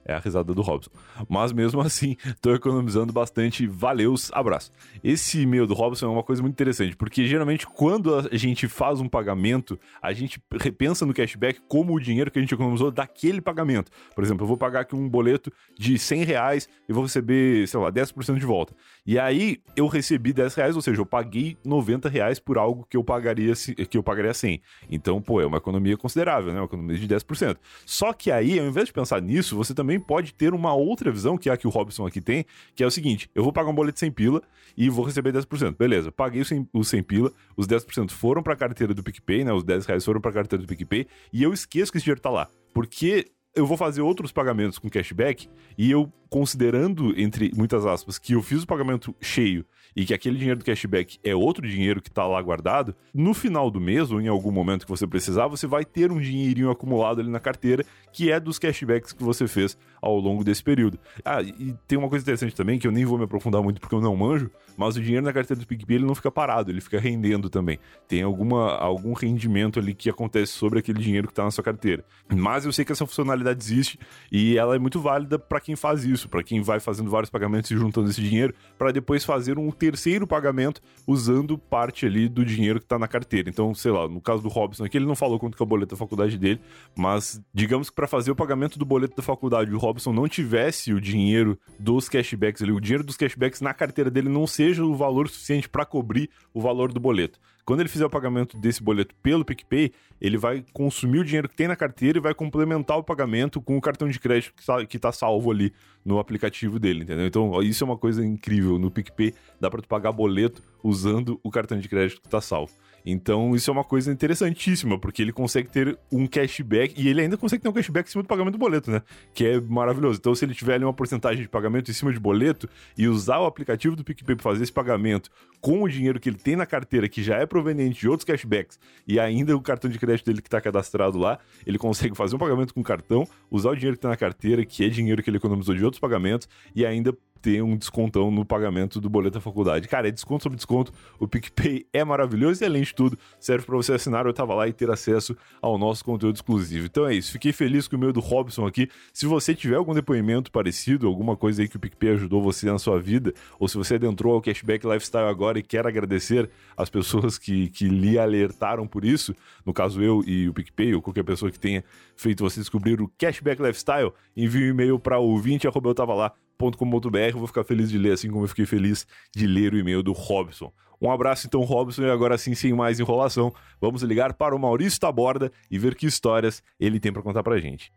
É 0.05 0.13
a 0.13 0.19
risada 0.19 0.53
do 0.53 0.61
Robson. 0.61 0.91
Mas 1.27 1.51
mesmo 1.51 1.81
assim, 1.81 2.16
tô 2.39 2.53
economizando 2.53 3.11
bastante. 3.11 3.67
Valeus, 3.67 4.31
abraço. 4.34 4.72
Esse 5.03 5.41
e-mail 5.41 5.66
do 5.66 5.73
Robson 5.73 6.05
é 6.05 6.09
uma 6.09 6.23
coisa 6.23 6.41
muito 6.41 6.53
interessante, 6.53 6.96
porque 6.96 7.25
geralmente 7.25 7.66
quando 7.66 8.16
a 8.16 8.37
gente 8.37 8.67
faz 8.67 8.99
um 8.99 9.09
pagamento, 9.09 9.79
a 10.02 10.13
gente 10.13 10.41
repensa 10.59 11.05
no 11.05 11.13
cashback 11.13 11.59
como 11.67 11.93
o 11.93 11.99
dinheiro 11.99 12.29
que 12.29 12.40
a 12.40 12.41
gente 12.41 12.53
economizou 12.53 12.91
daquele 12.91 13.41
pagamento. 13.41 13.91
Por 14.13 14.23
exemplo, 14.23 14.43
eu 14.43 14.47
vou 14.47 14.57
pagar 14.57 14.81
aqui 14.81 14.96
um 14.96 15.09
boleto 15.09 15.52
de 15.78 15.97
100 15.97 16.23
reais 16.23 16.69
e 16.87 16.93
vou 16.93 17.03
receber, 17.03 17.67
sei 17.67 17.79
lá, 17.79 17.91
10% 17.91 18.37
de 18.37 18.46
volta. 18.46 18.75
E 19.05 19.17
aí 19.17 19.59
eu 19.75 19.87
recebi 19.87 20.34
10 20.34 20.55
reais, 20.55 20.75
ou 20.75 20.81
seja, 20.81 21.02
eu 21.02 21.05
paguei 21.05 21.57
90 21.66 22.09
reais 22.09 22.40
por 22.40 22.57
algo 22.57 22.85
que 22.90 22.97
eu 22.97 23.03
pagaria 23.03 23.53
que 23.90 23.97
eu 23.97 24.03
pagaria 24.03 24.34
100. 24.34 24.61
Então, 24.90 25.22
pô, 25.22 25.41
é 25.41 25.46
uma 25.46 25.57
economia 25.57 25.97
considerável, 25.97 26.53
né? 26.53 26.59
Uma 26.59 26.66
economia 26.66 26.97
de 26.97 27.07
10%. 27.07 27.57
Só 27.85 28.13
que 28.13 28.31
aí, 28.31 28.59
ao 28.59 28.66
invés 28.66 28.87
de 28.87 28.93
pensar 28.93 29.22
nisso, 29.22 29.55
você 29.55 29.73
também 29.73 29.94
também 29.95 29.99
pode 29.99 30.33
ter 30.33 30.53
uma 30.53 30.73
outra 30.73 31.11
visão, 31.11 31.37
que 31.37 31.49
é 31.49 31.53
a 31.53 31.57
que 31.57 31.67
o 31.67 31.69
Robson 31.69 32.05
aqui 32.05 32.21
tem, 32.21 32.45
que 32.75 32.83
é 32.83 32.87
o 32.87 32.91
seguinte: 32.91 33.29
eu 33.33 33.43
vou 33.43 33.53
pagar 33.53 33.69
um 33.69 33.75
boleto 33.75 33.99
sem 33.99 34.11
pila 34.11 34.41
e 34.77 34.89
vou 34.89 35.05
receber 35.05 35.31
10%. 35.33 35.77
Beleza, 35.77 36.11
paguei 36.11 36.41
o 36.41 36.45
sem, 36.45 36.67
o 36.73 36.83
sem 36.83 37.01
pila, 37.01 37.31
os 37.55 37.67
10% 37.67 38.11
foram 38.11 38.43
para 38.43 38.53
a 38.53 38.57
carteira 38.57 38.93
do 38.93 39.03
PicPay, 39.03 39.43
né? 39.43 39.53
Os 39.53 39.63
10 39.63 39.85
reais 39.85 40.05
foram 40.05 40.21
para 40.21 40.31
a 40.31 40.33
carteira 40.33 40.63
do 40.63 40.67
PicPay 40.67 41.07
e 41.31 41.43
eu 41.43 41.53
esqueço 41.53 41.91
que 41.91 41.97
esse 41.97 42.05
dinheiro 42.05 42.21
tá 42.21 42.29
lá. 42.29 42.47
Porque 42.73 43.31
eu 43.55 43.65
vou 43.65 43.77
fazer 43.77 44.01
outros 44.01 44.33
pagamentos 44.33 44.77
com 44.77 44.89
cashback 44.89 45.47
e 45.77 45.89
eu 45.89 46.11
considerando, 46.29 47.17
entre 47.17 47.51
muitas 47.55 47.85
aspas, 47.85 48.19
que 48.19 48.33
eu 48.33 48.41
fiz 48.41 48.63
o 48.63 48.67
pagamento 48.67 49.15
cheio 49.21 49.65
e 49.95 50.05
que 50.05 50.13
aquele 50.13 50.37
dinheiro 50.37 50.59
do 50.59 50.65
cashback 50.65 51.17
é 51.23 51.33
outro 51.35 51.67
dinheiro 51.67 52.01
que 52.01 52.09
está 52.09 52.27
lá 52.27 52.41
guardado, 52.41 52.93
no 53.13 53.33
final 53.33 53.71
do 53.71 53.79
mês 53.79 54.11
ou 54.11 54.19
em 54.19 54.27
algum 54.27 54.51
momento 54.51 54.85
que 54.85 54.91
você 54.91 55.07
precisar, 55.07 55.47
você 55.47 55.65
vai 55.65 55.85
ter 55.85 56.11
um 56.11 56.19
dinheirinho 56.19 56.69
acumulado 56.69 57.21
ali 57.21 57.29
na 57.29 57.39
carteira 57.39 57.85
que 58.11 58.31
é 58.31 58.39
dos 58.39 58.57
cashbacks 58.57 59.11
que 59.11 59.23
você 59.23 59.47
fez 59.47 59.77
ao 60.01 60.17
longo 60.17 60.43
desse 60.43 60.63
período. 60.63 60.97
Ah, 61.23 61.41
e 61.41 61.75
tem 61.87 61.97
uma 61.97 62.07
coisa 62.07 62.23
interessante 62.23 62.55
também 62.55 62.79
que 62.79 62.87
eu 62.87 62.91
nem 62.91 63.03
vou 63.03 63.17
me 63.17 63.25
aprofundar 63.25 63.61
muito 63.61 63.81
porque 63.81 63.93
eu 63.93 64.01
não 64.01 64.15
manjo, 64.15 64.49
mas 64.77 64.95
o 64.95 65.01
dinheiro 65.01 65.25
na 65.25 65.33
carteira 65.33 65.59
do 65.59 65.67
PicPay 65.67 65.97
ele 65.97 66.05
não 66.05 66.15
fica 66.15 66.31
parado, 66.31 66.71
ele 66.71 66.79
fica 66.79 66.99
rendendo 66.99 67.49
também. 67.49 67.79
Tem 68.07 68.21
alguma, 68.21 68.77
algum 68.77 69.13
rendimento 69.13 69.79
ali 69.79 69.93
que 69.93 70.09
acontece 70.09 70.53
sobre 70.53 70.79
aquele 70.79 70.99
dinheiro 70.99 71.27
que 71.27 71.31
está 71.33 71.43
na 71.43 71.51
sua 71.51 71.63
carteira. 71.63 72.05
Mas 72.33 72.65
eu 72.65 72.71
sei 72.71 72.85
que 72.85 72.91
essa 72.91 73.05
funcionalidade 73.05 73.61
existe 73.61 73.99
e 74.31 74.57
ela 74.57 74.75
é 74.75 74.79
muito 74.79 74.99
válida 74.99 75.37
para 75.37 75.59
quem 75.59 75.75
faz 75.75 76.03
isso, 76.03 76.29
para 76.29 76.43
quem 76.43 76.61
vai 76.61 76.79
fazendo 76.79 77.09
vários 77.09 77.29
pagamentos 77.29 77.69
e 77.71 77.75
juntando 77.75 78.09
esse 78.09 78.21
dinheiro 78.21 78.53
para 78.77 78.91
depois 78.91 79.25
fazer 79.25 79.57
um 79.57 79.67
terceiro 79.85 80.26
pagamento 80.26 80.82
usando 81.05 81.58
parte 81.58 82.08
ali 82.08 82.28
do 82.28 82.43
dinheiro 82.43 82.79
que 82.79 82.85
está 82.85 82.97
na 82.97 83.08
carteira. 83.08 83.49
Então, 83.49 83.73
sei 83.76 83.91
lá, 83.91 84.08
no 84.08 84.20
caso 84.20 84.41
do 84.41 84.49
Robson 84.49 84.84
aqui, 84.84 84.97
ele 84.97 85.05
não 85.05 85.16
falou 85.16 85.40
quanto 85.40 85.55
que 85.55 85.61
é 85.61 85.66
o 85.66 85.67
boleto 85.67 85.93
da 85.93 85.97
faculdade 85.97 86.37
dele, 86.37 86.59
mas 86.96 87.40
digamos 87.53 87.90
que 87.90 87.96
para 87.96 88.08
fazer 88.08 88.32
o 88.32 88.35
pagamento 88.35 88.79
do 88.79 88.85
boleto 88.85 89.16
da 89.16 89.22
faculdade, 89.22 89.72
o 89.73 89.78
Robson 89.78 90.11
não 90.11 90.28
tivesse 90.28 90.91
o 90.91 90.99
dinheiro 90.99 91.59
dos 91.79 92.09
cashbacks 92.09 92.64
ali, 92.64 92.72
o 92.72 92.79
dinheiro 92.79 93.03
dos 93.03 93.16
cashbacks 93.16 93.61
na 93.61 93.73
carteira 93.73 94.09
dele 94.09 94.28
não 94.28 94.47
seja 94.47 94.84
o 94.84 94.96
valor 94.96 95.29
suficiente 95.29 95.70
para 95.70 95.85
cobrir 95.85 96.29
o 96.52 96.59
valor 96.59 96.91
do 96.91 96.99
boleto. 96.99 97.40
Quando 97.66 97.79
ele 97.79 97.90
fizer 97.90 98.06
o 98.06 98.09
pagamento 98.09 98.56
desse 98.58 98.84
boleto 98.84 99.16
pelo 99.23 99.44
PicPay, 99.44 99.91
ele 100.22 100.38
vai 100.38 100.64
consumir 100.72 101.20
o 101.20 101.23
dinheiro 101.26 101.50
que 101.50 101.56
tem 101.56 101.67
na 101.67 101.76
carteira 101.76 102.20
e 102.20 102.22
vai 102.22 102.34
complementar 102.34 102.96
o 102.97 103.03
pagamento 103.03 103.59
com 103.59 103.76
o 103.76 103.82
cartão 103.82 104.08
de 104.08 104.20
crédito 104.20 104.53
que 104.53 104.62
está 104.62 105.09
tá 105.09 105.12
salvo 105.12 105.50
ali 105.50 105.73
no 106.06 106.20
aplicativo 106.20 106.79
dele, 106.79 107.02
entendeu? 107.03 107.26
Então, 107.26 107.64
isso 107.64 107.84
é 107.84 107.85
uma 107.85 107.97
coisa 107.97 108.23
incrível. 108.23 108.78
No 108.78 108.91
PicPay 108.91 109.34
dá 109.59 109.72
para 109.72 109.82
tu 109.82 109.88
pagar 109.88 110.12
boleto 110.12 110.62
usando 110.84 111.40
o 111.44 111.50
cartão 111.50 111.79
de 111.79 111.90
crédito 111.90 112.22
que 112.22 112.28
está 112.28 112.40
salvo. 112.40 112.72
Então, 113.05 113.55
isso 113.55 113.69
é 113.69 113.73
uma 113.73 113.84
coisa 113.84 114.11
interessantíssima, 114.11 114.97
porque 114.97 115.22
ele 115.22 115.31
consegue 115.31 115.69
ter 115.69 115.97
um 116.11 116.25
cashback 116.25 116.99
e 116.99 117.07
ele 117.07 117.22
ainda 117.22 117.37
consegue 117.37 117.61
ter 117.61 117.69
um 117.69 117.73
cashback 117.73 118.09
em 118.09 118.11
cima 118.11 118.23
do 118.23 118.28
pagamento 118.28 118.53
do 118.53 118.57
boleto, 118.57 118.90
né? 118.90 119.02
Que 119.34 119.46
é 119.46 119.61
maravilhoso. 119.61 120.19
Então, 120.19 120.34
se 120.34 120.43
ele 120.43 120.55
tiver 120.55 120.75
ali 120.75 120.84
uma 120.84 120.93
porcentagem 120.93 121.43
de 121.43 121.49
pagamento 121.49 121.91
em 121.91 121.93
cima 121.93 122.11
de 122.11 122.19
boleto 122.19 122.67
e 122.97 123.07
usar 123.07 123.40
o 123.40 123.46
aplicativo 123.46 123.96
do 123.96 124.03
PicPay 124.03 124.35
para 124.35 124.43
fazer 124.43 124.63
esse 124.63 124.73
pagamento 124.73 125.29
com 125.61 125.84
o 125.84 125.90
dinheiro 125.90 126.19
que 126.19 126.29
ele 126.29 126.37
tem 126.37 126.55
na 126.55 126.66
carteira, 126.66 127.07
que 127.07 127.23
já 127.23 127.37
é 127.37 127.46
proveniente 127.46 127.99
de 127.99 128.07
outros 128.07 128.25
cashbacks, 128.25 128.79
e 129.07 129.19
ainda 129.19 129.55
o 129.55 129.61
cartão 129.61 129.90
de 129.90 129.97
crédito 129.97 130.25
dele 130.25 130.41
que 130.41 130.47
está 130.47 130.61
cadastrado 130.61 131.17
lá, 131.17 131.40
ele 131.66 131.78
consegue 131.78 132.16
fazer 132.16 132.35
um 132.35 132.40
pagamento 132.40 132.73
com 132.73 132.84
cartão, 132.84 133.28
usar 133.49 133.72
o 133.72 133.75
dinheiro 133.75 133.96
que 133.96 133.99
está 133.99 134.09
na 134.09 134.17
carteira, 134.17 134.66
que 134.66 134.85
é 134.85 134.90
dinheiro 134.90 135.23
que 135.23 135.29
ele 135.29 135.37
economizou 135.37 135.73
de 135.73 135.84
outros 135.84 135.99
pagamentos, 135.99 136.47
e 136.75 136.85
ainda 136.85 137.16
ter 137.45 137.61
um 137.61 137.77
descontão 137.77 138.31
no 138.31 138.43
pagamento 138.43 138.99
do 138.99 139.07
boleto 139.07 139.35
da 139.35 139.39
faculdade. 139.39 139.87
Cara, 139.87 140.07
é 140.07 140.11
desconto 140.11 140.41
sobre 140.41 140.55
desconto. 140.55 140.91
O 141.19 141.27
PicPay 141.27 141.85
é 141.93 142.03
maravilhoso 142.03 142.63
e, 142.63 142.65
além 142.65 142.81
de 142.81 142.91
tudo, 142.91 143.15
serve 143.39 143.67
para 143.67 143.75
você 143.75 143.93
assinar 143.93 144.25
Eu 144.25 144.33
Tava 144.33 144.55
Lá 144.55 144.67
e 144.67 144.73
ter 144.73 144.89
acesso 144.89 145.37
ao 145.61 145.77
nosso 145.77 146.03
conteúdo 146.03 146.37
exclusivo. 146.37 146.87
Então 146.87 147.05
é 147.05 147.13
isso. 147.13 147.31
Fiquei 147.31 147.53
feliz 147.53 147.87
com 147.87 147.97
o 147.97 147.99
meu 147.99 148.11
do 148.11 148.19
Robson 148.19 148.65
aqui. 148.65 148.89
Se 149.13 149.27
você 149.27 149.53
tiver 149.53 149.75
algum 149.75 149.93
depoimento 149.93 150.51
parecido, 150.51 151.05
alguma 151.05 151.37
coisa 151.37 151.61
aí 151.61 151.67
que 151.67 151.75
o 151.75 151.79
PicPay 151.79 152.13
ajudou 152.13 152.41
você 152.41 152.65
na 152.65 152.79
sua 152.79 152.99
vida, 152.99 153.31
ou 153.59 153.67
se 153.67 153.77
você 153.77 153.93
adentrou 153.93 154.33
ao 154.33 154.41
Cashback 154.41 154.83
Lifestyle 154.83 155.29
agora 155.29 155.59
e 155.59 155.61
quer 155.61 155.85
agradecer 155.85 156.49
as 156.75 156.89
pessoas 156.89 157.37
que, 157.37 157.69
que 157.69 157.87
lhe 157.87 158.17
alertaram 158.17 158.87
por 158.87 159.05
isso, 159.05 159.35
no 159.63 159.71
caso 159.71 160.01
eu 160.01 160.23
e 160.25 160.49
o 160.49 160.53
PicPay, 160.53 160.95
ou 160.95 161.01
qualquer 161.01 161.23
pessoa 161.23 161.51
que 161.51 161.59
tenha 161.59 161.83
feito 162.15 162.43
você 162.43 162.59
descobrir 162.59 162.99
o 162.99 163.11
Cashback 163.19 163.61
Lifestyle, 163.61 164.11
envie 164.35 164.63
um 164.63 164.69
e-mail 164.69 164.97
para 164.97 165.19
ouvinte, 165.19 165.67
eu 165.67 165.93
tava 165.93 166.15
lá, 166.15 166.33
.com.br, 166.59 167.37
vou 167.37 167.47
ficar 167.47 167.63
feliz 167.63 167.90
de 167.90 167.97
ler, 167.97 168.13
assim 168.13 168.29
como 168.29 168.43
eu 168.43 168.47
fiquei 168.47 168.66
feliz 168.66 169.05
de 169.35 169.47
ler 169.47 169.73
o 169.73 169.78
e-mail 169.78 170.02
do 170.02 170.11
Robson. 170.13 170.72
Um 171.02 171.11
abraço 171.11 171.47
então, 171.47 171.61
Robson, 171.61 172.03
e 172.03 172.09
agora 172.09 172.37
sim, 172.37 172.55
sem 172.55 172.73
mais 172.73 172.99
enrolação, 172.99 173.53
vamos 173.81 174.02
ligar 174.02 174.34
para 174.34 174.55
o 174.55 174.59
Maurício 174.59 174.99
Taborda 174.99 175.52
e 175.69 175.78
ver 175.78 175.96
que 175.96 176.05
histórias 176.05 176.63
ele 176.79 176.99
tem 176.99 177.11
para 177.11 177.22
contar 177.22 177.43
pra 177.43 177.57
gente. 177.57 177.91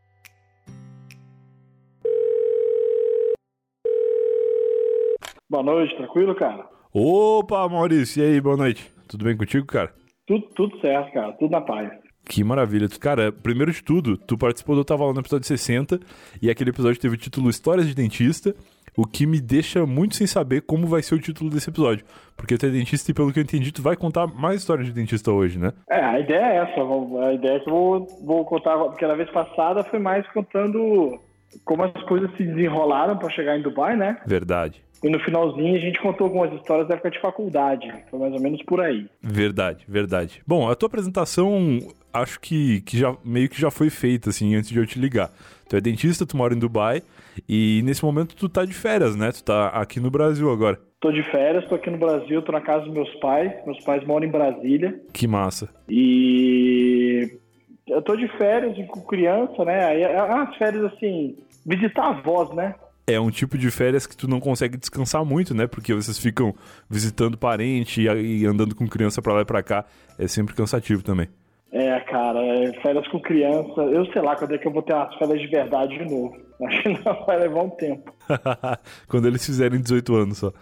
Boa 5.50 5.62
noite, 5.62 5.96
tranquilo, 5.96 6.34
cara? 6.34 6.68
Opa, 6.92 7.68
Maurício, 7.68 8.22
e 8.22 8.26
aí, 8.26 8.40
boa 8.40 8.56
noite. 8.56 8.92
Tudo 9.08 9.24
bem 9.24 9.36
contigo, 9.36 9.66
cara? 9.66 9.94
Tudo, 10.26 10.46
tudo 10.54 10.78
certo, 10.80 11.12
cara, 11.12 11.32
tudo 11.32 11.50
na 11.50 11.60
paz. 11.62 11.90
Que 12.28 12.44
maravilha. 12.44 12.86
Cara, 13.00 13.32
primeiro 13.32 13.72
de 13.72 13.82
tudo, 13.82 14.18
tu 14.18 14.36
participou 14.36 14.76
do 14.76 14.84
Tava 14.84 15.06
Lá 15.06 15.14
no 15.14 15.20
episódio 15.20 15.46
60 15.46 15.98
e 16.42 16.50
aquele 16.50 16.70
episódio 16.70 17.00
teve 17.00 17.14
o 17.14 17.18
título 17.18 17.48
Histórias 17.48 17.86
de 17.86 17.94
Dentista, 17.94 18.54
o 18.94 19.06
que 19.06 19.26
me 19.26 19.40
deixa 19.40 19.86
muito 19.86 20.14
sem 20.14 20.26
saber 20.26 20.60
como 20.62 20.86
vai 20.86 21.02
ser 21.02 21.14
o 21.14 21.20
título 21.20 21.48
desse 21.48 21.70
episódio. 21.70 22.04
Porque 22.36 22.58
tu 22.58 22.66
é 22.66 22.68
dentista 22.68 23.10
e, 23.10 23.14
pelo 23.14 23.32
que 23.32 23.38
eu 23.38 23.42
entendi, 23.42 23.72
tu 23.72 23.80
vai 23.80 23.96
contar 23.96 24.26
mais 24.26 24.60
histórias 24.60 24.86
de 24.86 24.92
dentista 24.92 25.32
hoje, 25.32 25.58
né? 25.58 25.72
É, 25.88 26.04
a 26.04 26.20
ideia 26.20 26.44
é 26.44 26.56
essa. 26.56 26.80
A 27.26 27.32
ideia 27.32 27.56
é 27.56 27.60
que 27.60 27.70
eu 27.70 27.74
vou, 27.74 28.06
vou 28.22 28.44
contar, 28.44 28.76
porque 28.76 29.06
na 29.06 29.14
vez 29.14 29.30
passada 29.30 29.82
foi 29.84 29.98
mais 29.98 30.26
contando 30.32 31.18
como 31.64 31.82
as 31.82 32.02
coisas 32.04 32.30
se 32.36 32.44
desenrolaram 32.44 33.16
para 33.16 33.30
chegar 33.30 33.56
em 33.56 33.62
Dubai, 33.62 33.96
né? 33.96 34.18
Verdade. 34.26 34.82
E 35.02 35.08
no 35.08 35.20
finalzinho 35.20 35.76
a 35.76 35.78
gente 35.78 36.00
contou 36.00 36.26
algumas 36.26 36.52
histórias 36.54 36.88
da 36.88 36.94
época 36.94 37.10
de 37.10 37.20
faculdade. 37.20 37.92
Foi 38.10 38.18
mais 38.18 38.32
ou 38.32 38.40
menos 38.40 38.62
por 38.64 38.80
aí. 38.80 39.06
Verdade, 39.22 39.84
verdade. 39.88 40.42
Bom, 40.46 40.68
a 40.68 40.74
tua 40.74 40.88
apresentação 40.88 41.78
acho 42.12 42.40
que, 42.40 42.80
que 42.80 42.98
já 42.98 43.16
meio 43.24 43.48
que 43.48 43.60
já 43.60 43.70
foi 43.70 43.90
feita, 43.90 44.30
assim, 44.30 44.54
antes 44.54 44.70
de 44.70 44.78
eu 44.78 44.86
te 44.86 44.98
ligar. 44.98 45.30
Tu 45.68 45.76
é 45.76 45.80
dentista, 45.80 46.26
tu 46.26 46.36
mora 46.36 46.54
em 46.54 46.58
Dubai 46.58 47.02
e 47.48 47.82
nesse 47.84 48.04
momento 48.04 48.34
tu 48.34 48.48
tá 48.48 48.64
de 48.64 48.72
férias, 48.72 49.14
né? 49.14 49.30
Tu 49.30 49.44
tá 49.44 49.68
aqui 49.68 50.00
no 50.00 50.10
Brasil 50.10 50.50
agora. 50.50 50.80
Tô 51.00 51.12
de 51.12 51.22
férias, 51.22 51.64
tô 51.68 51.76
aqui 51.76 51.90
no 51.90 51.98
Brasil, 51.98 52.42
tô 52.42 52.50
na 52.50 52.60
casa 52.60 52.84
dos 52.84 52.92
meus 52.92 53.14
pais. 53.16 53.52
Meus 53.64 53.78
pais 53.84 54.04
moram 54.04 54.26
em 54.26 54.30
Brasília. 54.30 55.00
Que 55.12 55.28
massa. 55.28 55.68
E 55.88 57.38
eu 57.86 58.02
tô 58.02 58.16
de 58.16 58.26
férias 58.36 58.76
com 58.88 59.00
criança, 59.02 59.64
né? 59.64 59.84
Aí 59.84 60.04
as 60.04 60.56
férias 60.56 60.84
assim, 60.84 61.36
visitar 61.64 62.08
avós, 62.08 62.52
né? 62.52 62.74
É 63.08 63.18
um 63.18 63.30
tipo 63.30 63.56
de 63.56 63.70
férias 63.70 64.06
que 64.06 64.16
tu 64.16 64.28
não 64.28 64.38
consegue 64.38 64.76
descansar 64.76 65.24
muito, 65.24 65.54
né? 65.54 65.66
Porque 65.66 65.94
vocês 65.94 66.18
ficam 66.18 66.54
visitando 66.88 67.38
parente 67.38 68.02
e, 68.02 68.46
andando 68.46 68.74
com 68.74 68.86
criança 68.86 69.22
para 69.22 69.32
lá 69.32 69.40
e 69.40 69.44
pra 69.44 69.62
cá. 69.62 69.84
É 70.18 70.28
sempre 70.28 70.54
cansativo 70.54 71.02
também. 71.02 71.28
É, 71.72 72.00
cara, 72.00 72.38
é, 72.40 72.72
férias 72.80 73.06
com 73.08 73.20
criança. 73.20 73.80
Eu 73.82 74.04
sei 74.12 74.22
lá 74.22 74.36
quando 74.36 74.54
é 74.54 74.58
que 74.58 74.66
eu 74.66 74.72
vou 74.72 74.82
ter 74.82 74.94
as 74.94 75.14
férias 75.16 75.40
de 75.40 75.46
verdade 75.48 75.96
de 75.98 76.04
novo. 76.04 76.36
Acho 76.66 76.82
que 76.82 76.88
não 76.88 77.26
vai 77.26 77.38
levar 77.38 77.62
um 77.62 77.70
tempo. 77.70 78.12
quando 79.08 79.26
eles 79.26 79.44
fizerem 79.44 79.80
18 79.80 80.14
anos 80.14 80.38
só. 80.38 80.52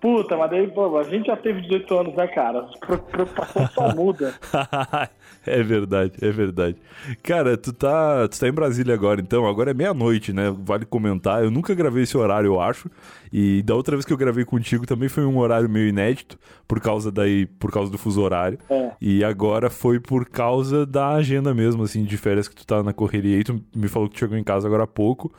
Puta, 0.00 0.36
mas 0.36 0.50
daí, 0.50 0.66
pô, 0.66 0.98
a 0.98 1.04
gente 1.04 1.26
já 1.26 1.36
teve 1.36 1.60
18 1.60 1.98
anos, 1.98 2.14
né, 2.16 2.26
cara? 2.26 2.66
Preocupação 3.12 3.68
só 3.68 3.88
muda. 3.94 4.34
é 5.46 5.62
verdade, 5.62 6.12
é 6.20 6.30
verdade. 6.30 6.76
Cara, 7.22 7.56
tu 7.56 7.72
tá, 7.72 8.28
tu 8.28 8.38
tá 8.38 8.48
em 8.48 8.52
Brasília 8.52 8.94
agora, 8.94 9.20
então. 9.20 9.46
Agora 9.46 9.70
é 9.70 9.74
meia-noite, 9.74 10.32
né? 10.32 10.54
Vale 10.64 10.84
comentar. 10.84 11.42
Eu 11.42 11.50
nunca 11.50 11.74
gravei 11.74 12.04
esse 12.04 12.16
horário, 12.16 12.48
eu 12.48 12.60
acho. 12.60 12.90
E 13.32 13.62
da 13.62 13.74
outra 13.74 13.96
vez 13.96 14.04
que 14.04 14.12
eu 14.12 14.16
gravei 14.16 14.44
contigo 14.44 14.86
também 14.86 15.08
foi 15.08 15.24
um 15.24 15.38
horário 15.38 15.68
meio 15.68 15.88
inédito, 15.88 16.38
por 16.68 16.80
causa 16.80 17.10
daí, 17.10 17.46
por 17.46 17.72
causa 17.72 17.90
do 17.90 17.98
fuso 17.98 18.20
horário. 18.20 18.58
É. 18.68 18.92
E 19.00 19.24
agora 19.24 19.70
foi 19.70 19.98
por 19.98 20.28
causa 20.28 20.86
da 20.86 21.10
agenda 21.14 21.54
mesmo, 21.54 21.82
assim, 21.82 22.04
de 22.04 22.16
férias 22.16 22.46
que 22.46 22.54
tu 22.54 22.66
tá 22.66 22.82
na 22.82 22.92
correria. 22.92 23.38
E 23.38 23.44
tu 23.44 23.60
me 23.74 23.88
falou 23.88 24.08
que 24.08 24.14
tu 24.14 24.20
chegou 24.20 24.36
em 24.36 24.44
casa 24.44 24.66
agora 24.66 24.84
há 24.84 24.86
pouco. 24.86 25.32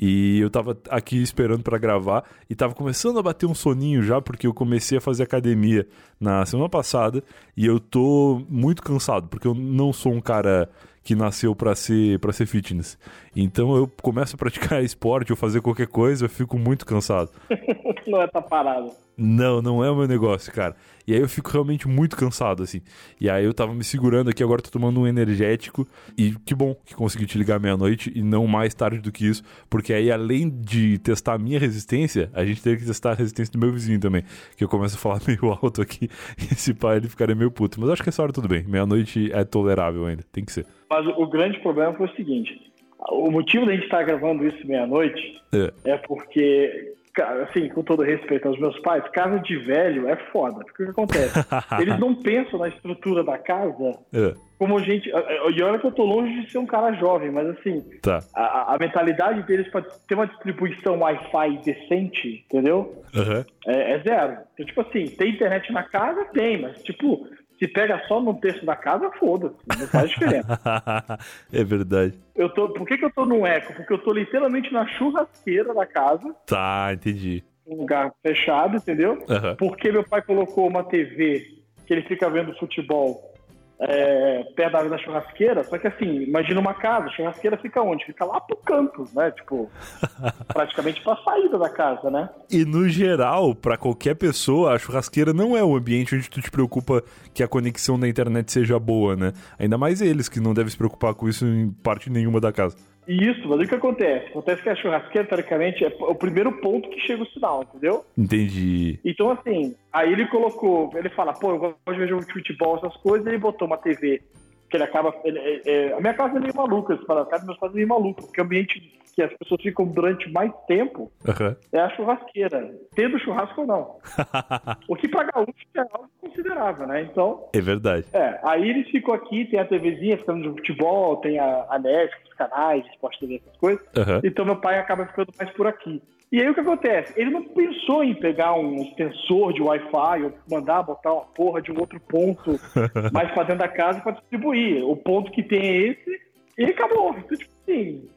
E 0.00 0.38
eu 0.38 0.48
tava 0.48 0.78
aqui 0.90 1.20
esperando 1.20 1.64
para 1.64 1.76
gravar 1.76 2.24
e 2.48 2.54
tava 2.54 2.72
começando 2.72 3.18
a 3.18 3.22
bater 3.22 3.46
um 3.46 3.54
soninho 3.54 4.00
já, 4.00 4.20
porque 4.20 4.46
eu 4.46 4.54
comecei 4.54 4.98
a 4.98 5.00
fazer 5.00 5.24
academia 5.24 5.88
na 6.20 6.46
semana 6.46 6.68
passada 6.68 7.22
e 7.56 7.66
eu 7.66 7.80
tô 7.80 8.40
muito 8.48 8.80
cansado, 8.80 9.26
porque 9.26 9.48
eu 9.48 9.54
não 9.54 9.92
sou 9.92 10.12
um 10.12 10.20
cara 10.20 10.70
que 11.02 11.16
nasceu 11.16 11.56
para 11.56 11.74
ser 11.74 12.18
para 12.20 12.32
ser 12.32 12.46
fitness. 12.46 12.96
Então 13.34 13.74
eu 13.74 13.90
começo 14.00 14.36
a 14.36 14.38
praticar 14.38 14.82
esporte 14.84 15.32
ou 15.32 15.36
fazer 15.36 15.60
qualquer 15.62 15.88
coisa, 15.88 16.26
eu 16.26 16.30
fico 16.30 16.56
muito 16.56 16.86
cansado. 16.86 17.30
não 18.06 18.22
é 18.22 18.28
tá 18.28 18.40
parado. 18.40 18.92
Não, 19.20 19.60
não 19.60 19.84
é 19.84 19.90
o 19.90 19.96
meu 19.96 20.06
negócio, 20.06 20.52
cara. 20.52 20.76
E 21.04 21.12
aí 21.12 21.20
eu 21.20 21.28
fico 21.28 21.50
realmente 21.50 21.88
muito 21.88 22.16
cansado, 22.16 22.62
assim. 22.62 22.80
E 23.20 23.28
aí 23.28 23.44
eu 23.44 23.52
tava 23.52 23.74
me 23.74 23.82
segurando 23.82 24.30
aqui, 24.30 24.44
agora 24.44 24.62
tô 24.62 24.70
tomando 24.70 25.00
um 25.00 25.06
energético. 25.08 25.88
E 26.16 26.36
que 26.46 26.54
bom 26.54 26.76
que 26.84 26.94
consegui 26.94 27.26
te 27.26 27.36
ligar 27.36 27.58
meia-noite 27.58 28.12
e 28.14 28.22
não 28.22 28.46
mais 28.46 28.74
tarde 28.74 29.00
do 29.00 29.10
que 29.10 29.26
isso. 29.26 29.42
Porque 29.68 29.92
aí, 29.92 30.12
além 30.12 30.48
de 30.48 30.98
testar 30.98 31.34
a 31.34 31.38
minha 31.38 31.58
resistência, 31.58 32.30
a 32.32 32.44
gente 32.44 32.62
teve 32.62 32.76
que 32.76 32.86
testar 32.86 33.10
a 33.10 33.14
resistência 33.14 33.52
do 33.52 33.58
meu 33.58 33.72
vizinho 33.72 33.98
também. 33.98 34.22
Que 34.56 34.62
eu 34.62 34.68
começo 34.68 34.94
a 34.94 34.98
falar 34.98 35.20
meio 35.26 35.50
alto 35.50 35.82
aqui. 35.82 36.08
E 36.38 36.52
esse 36.52 36.72
pai 36.72 36.98
ele 36.98 37.08
ficaria 37.08 37.34
meio 37.34 37.50
puto. 37.50 37.80
Mas 37.80 37.90
acho 37.90 38.02
que 38.04 38.10
essa 38.10 38.22
hora 38.22 38.32
tudo 38.32 38.46
bem. 38.46 38.62
Meia-noite 38.68 39.32
é 39.32 39.42
tolerável 39.42 40.06
ainda. 40.06 40.22
Tem 40.30 40.44
que 40.44 40.52
ser. 40.52 40.64
Mas 40.88 41.04
o 41.06 41.26
grande 41.26 41.58
problema 41.60 41.92
foi 41.94 42.06
o 42.06 42.14
seguinte: 42.14 42.70
o 43.10 43.30
motivo 43.30 43.66
da 43.66 43.72
gente 43.72 43.84
estar 43.84 44.02
gravando 44.02 44.46
isso 44.46 44.66
meia-noite 44.66 45.40
é. 45.52 45.72
é 45.84 45.96
porque 45.96 46.96
Cara, 47.18 47.42
assim, 47.42 47.68
com 47.70 47.82
todo 47.82 48.04
respeito 48.04 48.46
aos 48.46 48.60
meus 48.60 48.78
pais, 48.78 49.02
casa 49.08 49.40
de 49.40 49.56
velho 49.56 50.08
é 50.08 50.14
foda. 50.30 50.64
Porque 50.64 50.84
o 50.84 50.86
que 50.86 50.92
acontece? 50.92 51.34
Eles 51.82 51.98
não 51.98 52.14
pensam 52.14 52.60
na 52.60 52.68
estrutura 52.68 53.24
da 53.24 53.36
casa 53.36 53.74
É, 54.14 54.34
como 54.56 54.78
gente. 54.78 55.08
E 55.08 55.62
olha 55.64 55.80
que 55.80 55.86
eu 55.88 55.90
tô 55.90 56.04
longe 56.04 56.42
de 56.42 56.52
ser 56.52 56.58
um 56.58 56.66
cara 56.66 56.92
jovem, 56.92 57.32
mas 57.32 57.48
assim, 57.48 57.84
tá. 58.02 58.20
a, 58.32 58.72
a 58.72 58.78
mentalidade 58.78 59.42
deles 59.42 59.68
pra 59.68 59.82
ter 59.82 60.14
uma 60.14 60.28
distribuição 60.28 61.00
Wi-Fi 61.00 61.58
decente, 61.64 62.44
entendeu? 62.44 63.02
Aham. 63.12 63.44
É, 63.66 63.94
é 63.94 63.98
zero. 63.98 64.38
Então, 64.54 64.66
tipo 64.66 64.80
assim, 64.82 65.06
tem 65.06 65.32
internet 65.32 65.72
na 65.72 65.82
casa? 65.82 66.24
Tem, 66.26 66.62
mas 66.62 66.80
tipo, 66.84 67.26
se 67.58 67.66
pega 67.68 68.00
só 68.06 68.20
no 68.20 68.34
terço 68.34 68.64
da 68.64 68.76
casa, 68.76 69.10
foda-se, 69.18 69.56
não 69.78 69.86
faz 69.88 70.10
diferença. 70.10 70.58
é 71.52 71.64
verdade. 71.64 72.14
Eu 72.34 72.48
tô, 72.48 72.68
por 72.70 72.86
que, 72.86 72.96
que 72.96 73.04
eu 73.04 73.10
tô 73.10 73.26
no 73.26 73.44
eco? 73.46 73.74
Porque 73.74 73.92
eu 73.92 73.98
tô 73.98 74.12
literalmente 74.12 74.72
na 74.72 74.86
churrasqueira 74.86 75.74
da 75.74 75.84
casa, 75.86 76.34
Tá, 76.46 76.90
entendi. 76.92 77.42
um 77.66 77.76
lugar 77.78 78.12
fechado, 78.22 78.76
entendeu? 78.76 79.24
Aham. 79.28 79.56
Porque 79.56 79.90
meu 79.90 80.04
pai 80.04 80.22
colocou 80.22 80.68
uma 80.68 80.84
TV 80.84 81.58
que 81.86 81.92
ele 81.92 82.02
fica 82.02 82.28
vendo 82.30 82.56
futebol 82.58 83.34
é, 83.80 84.42
perto 84.56 84.72
da, 84.72 84.82
da 84.84 84.98
churrasqueira, 84.98 85.62
só 85.64 85.78
que 85.78 85.86
assim, 85.86 86.22
imagina 86.22 86.58
uma 86.58 86.74
casa, 86.74 87.06
a 87.06 87.10
churrasqueira 87.10 87.56
fica 87.56 87.80
onde? 87.80 88.04
Fica 88.04 88.24
lá 88.24 88.40
pro 88.40 88.56
canto, 88.56 89.06
né? 89.14 89.30
Tipo, 89.30 89.70
praticamente 90.52 91.00
pra 91.02 91.16
saída 91.16 91.58
da 91.58 91.68
casa, 91.68 92.10
né? 92.10 92.28
E 92.50 92.64
no 92.64 92.88
geral, 92.88 93.54
pra 93.54 93.76
qualquer 93.76 94.16
pessoa, 94.16 94.74
a 94.74 94.78
churrasqueira 94.78 95.32
não 95.32 95.56
é 95.56 95.62
o 95.62 95.76
ambiente 95.76 96.14
onde 96.16 96.28
tu 96.28 96.42
te 96.42 96.50
preocupa 96.50 97.02
que 97.32 97.42
a 97.42 97.48
conexão 97.48 97.98
da 97.98 98.08
internet 98.08 98.50
seja 98.50 98.78
boa, 98.78 99.14
né? 99.14 99.32
Ainda 99.58 99.78
mais 99.78 100.00
eles, 100.00 100.28
que 100.28 100.40
não 100.40 100.52
devem 100.52 100.70
se 100.70 100.76
preocupar 100.76 101.14
com 101.14 101.28
isso 101.28 101.46
em 101.46 101.70
parte 101.70 102.10
nenhuma 102.10 102.40
da 102.40 102.52
casa. 102.52 102.76
Isso, 103.08 103.48
mas 103.48 103.58
o 103.58 103.66
que 103.66 103.74
acontece? 103.74 104.26
Acontece 104.26 104.62
que 104.62 104.68
a 104.68 104.76
churrasqueira, 104.76 105.26
teoricamente, 105.26 105.82
é 105.82 105.88
o 105.98 106.14
primeiro 106.14 106.52
ponto 106.60 106.90
que 106.90 107.00
chega 107.00 107.22
o 107.22 107.26
sinal, 107.26 107.62
entendeu? 107.62 108.04
Entendi. 108.16 109.00
Então, 109.02 109.30
assim, 109.30 109.74
aí 109.90 110.12
ele 110.12 110.26
colocou, 110.26 110.90
ele 110.94 111.08
fala, 111.08 111.32
pô, 111.32 111.52
eu 111.52 111.58
gosto 111.58 111.78
de 111.90 111.98
ver 111.98 112.08
jogo 112.08 112.26
de 112.26 112.32
futebol, 112.34 112.76
essas 112.76 112.94
coisas, 112.98 113.26
e 113.26 113.30
ele 113.30 113.38
botou 113.38 113.66
uma 113.66 113.78
TV 113.78 114.20
que 114.68 114.76
ele 114.76 114.84
acaba. 114.84 115.14
ele- 115.24 115.62
é- 115.64 115.92
a 115.92 116.00
minha 116.00 116.14
casa 116.14 116.36
é 116.36 116.40
meio 116.40 116.54
maluca, 116.54 116.96
você 116.96 117.04
fala, 117.06 117.22
a 117.22 117.26
casa 117.26 117.38
dos 117.40 117.46
meus 117.48 117.58
pais 117.58 117.72
é 117.72 117.76
meio 117.76 117.88
maluca, 117.88 118.22
porque 118.22 118.40
o 118.40 118.44
ambiente 118.44 118.98
que 119.14 119.22
as 119.22 119.32
pessoas 119.34 119.60
ficam 119.62 119.84
durante 119.84 120.30
mais 120.30 120.52
tempo 120.68 121.10
Aham. 121.28 121.56
é 121.72 121.80
a 121.80 121.88
churrasqueira, 121.90 122.72
tendo 122.94 123.18
churrasco 123.18 123.62
ou 123.62 123.66
não. 123.66 123.96
O 124.88 124.94
que 124.94 125.08
pra 125.08 125.24
gaúcho 125.24 125.52
é 125.74 125.80
algo 125.80 126.08
considerável, 126.20 126.86
né? 126.86 127.02
Então, 127.02 127.48
é 127.52 127.60
verdade. 127.60 128.06
é, 128.12 128.38
aí 128.44 128.70
ele 128.70 128.84
ficou 128.84 129.14
aqui, 129.14 129.44
tem 129.46 129.58
a 129.58 129.64
TVzinha 129.64 130.18
ficando 130.18 130.42
de 130.42 130.48
futebol, 130.50 131.16
tem 131.16 131.38
a, 131.38 131.44
a 131.68 131.78
os 132.26 132.34
canais, 132.34 132.86
Sport 132.94 133.18
TV, 133.18 133.42
essas 133.44 133.56
coisas. 133.56 133.84
Aham. 133.96 134.20
Então 134.22 134.44
meu 134.44 134.56
pai 134.60 134.78
acaba 134.78 135.06
ficando 135.06 135.32
mais 135.38 135.50
por 135.50 135.66
aqui. 135.66 136.00
E 136.30 136.40
aí 136.40 136.48
o 136.48 136.54
que 136.54 136.60
acontece? 136.60 137.14
Ele 137.16 137.30
não 137.30 137.42
pensou 137.42 138.04
em 138.04 138.14
pegar 138.14 138.54
um 138.54 138.82
extensor 138.82 139.52
de 139.52 139.62
Wi-Fi 139.62 140.24
ou 140.24 140.32
mandar 140.50 140.82
botar 140.82 141.12
uma 141.12 141.24
porra 141.24 141.62
de 141.62 141.72
um 141.72 141.78
outro 141.80 141.98
ponto 142.00 142.60
mais 143.12 143.32
pra 143.32 143.44
dentro 143.44 143.60
da 143.60 143.68
casa 143.68 144.00
pra 144.00 144.12
distribuir. 144.12 144.84
O 144.84 144.96
ponto 144.96 145.32
que 145.32 145.42
tem 145.42 145.60
é 145.60 145.76
esse 145.88 146.20
e 146.58 146.64
acabou. 146.64 147.16
Então, 147.18 147.36
tipo 147.36 147.50
assim, 147.62 148.08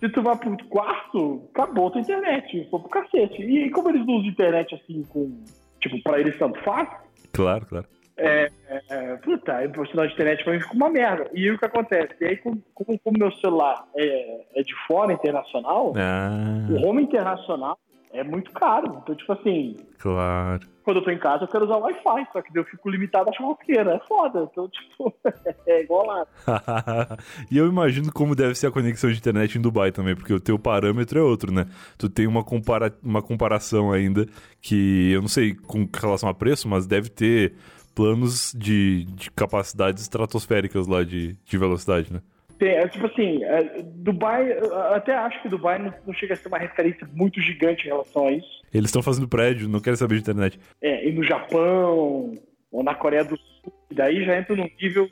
se 0.00 0.08
tu 0.08 0.22
vai 0.22 0.36
pro 0.36 0.56
quarto, 0.68 1.48
acabou 1.54 1.88
a 1.88 1.90
tua 1.92 2.00
internet, 2.00 2.68
foi 2.70 2.80
pro 2.80 2.88
cacete. 2.88 3.42
E 3.42 3.70
como 3.70 3.90
eles 3.90 4.04
não 4.04 4.14
usam 4.14 4.30
internet 4.30 4.74
assim 4.74 5.02
com. 5.04 5.40
Tipo, 5.80 6.02
pra 6.02 6.18
eles 6.18 6.36
tanto 6.38 6.58
faz, 6.62 6.88
Claro, 7.34 7.66
claro. 7.66 7.86
É, 8.16 8.50
é, 8.90 9.16
puta, 9.16 9.58
o 9.78 9.86
sinal 9.86 10.06
de 10.06 10.14
internet 10.14 10.44
pra 10.44 10.52
mim 10.52 10.60
fica 10.60 10.74
uma 10.74 10.90
merda. 10.90 11.28
E 11.34 11.50
o 11.50 11.58
que 11.58 11.64
acontece? 11.64 12.14
E 12.20 12.24
aí, 12.24 12.36
como 12.36 12.62
o 13.04 13.18
meu 13.18 13.32
celular 13.32 13.86
é, 13.96 14.44
é 14.54 14.62
de 14.62 14.74
fora, 14.86 15.12
internacional, 15.12 15.92
Ah, 15.96 16.66
o 16.70 16.86
home 16.86 17.02
internacional 17.02 17.78
é 18.14 18.22
muito 18.22 18.52
caro. 18.52 19.00
Então, 19.02 19.14
tipo 19.16 19.32
assim, 19.32 19.76
claro. 19.98 20.60
quando 20.84 20.98
eu 20.98 21.04
tô 21.04 21.10
em 21.10 21.18
casa, 21.18 21.42
eu 21.44 21.48
quero 21.48 21.64
usar 21.64 21.76
o 21.76 21.80
Wi-Fi, 21.80 22.28
só 22.32 22.40
que 22.40 22.52
daí 22.52 22.62
eu 22.62 22.64
fico 22.64 22.88
limitado 22.88 23.28
à 23.28 23.32
churrasqueira. 23.32 23.94
É 23.96 23.98
foda. 24.06 24.48
Então, 24.50 24.68
tipo, 24.68 25.12
é 25.66 25.82
igual 25.82 26.06
lá. 26.06 26.26
e 27.50 27.58
eu 27.58 27.66
imagino 27.66 28.12
como 28.12 28.36
deve 28.36 28.54
ser 28.54 28.68
a 28.68 28.70
conexão 28.70 29.10
de 29.10 29.18
internet 29.18 29.58
em 29.58 29.60
Dubai 29.60 29.90
também, 29.90 30.14
porque 30.14 30.32
o 30.32 30.38
teu 30.38 30.56
parâmetro 30.56 31.18
é 31.18 31.22
outro, 31.22 31.52
né? 31.52 31.66
Tu 31.98 32.08
tem 32.08 32.28
uma, 32.28 32.44
compara 32.44 32.96
uma 33.02 33.20
comparação 33.20 33.90
ainda 33.90 34.24
que 34.62 35.10
eu 35.10 35.20
não 35.20 35.28
sei 35.28 35.52
com 35.52 35.88
relação 36.00 36.28
a 36.28 36.34
preço, 36.34 36.68
mas 36.68 36.86
deve 36.86 37.10
ter 37.10 37.54
planos 37.94 38.52
de, 38.56 39.04
de 39.04 39.30
capacidades 39.30 40.02
estratosféricas 40.02 40.86
lá 40.86 41.04
de, 41.04 41.36
de 41.44 41.58
velocidade, 41.58 42.12
né? 42.12 42.20
Tem, 42.58 42.70
é, 42.70 42.86
tipo 42.88 43.06
assim, 43.06 43.42
é, 43.44 43.82
Dubai, 43.82 44.52
até 44.92 45.14
acho 45.14 45.42
que 45.42 45.48
Dubai 45.48 45.78
não, 45.78 45.92
não 46.06 46.14
chega 46.14 46.34
a 46.34 46.36
ser 46.36 46.48
uma 46.48 46.58
referência 46.58 47.08
muito 47.12 47.40
gigante 47.40 47.84
em 47.84 47.90
relação 47.90 48.28
a 48.28 48.32
isso. 48.32 48.62
Eles 48.72 48.88
estão 48.88 49.02
fazendo 49.02 49.28
prédio, 49.28 49.68
não 49.68 49.80
querem 49.80 49.96
saber 49.96 50.16
de 50.16 50.20
internet. 50.20 50.58
É, 50.80 51.08
e 51.08 51.12
no 51.12 51.24
Japão, 51.24 52.32
ou 52.70 52.82
na 52.82 52.94
Coreia 52.94 53.24
do 53.24 53.36
Sul, 53.36 53.72
daí 53.92 54.24
já 54.24 54.38
entra 54.38 54.54
no 54.54 54.68
nível, 54.80 55.08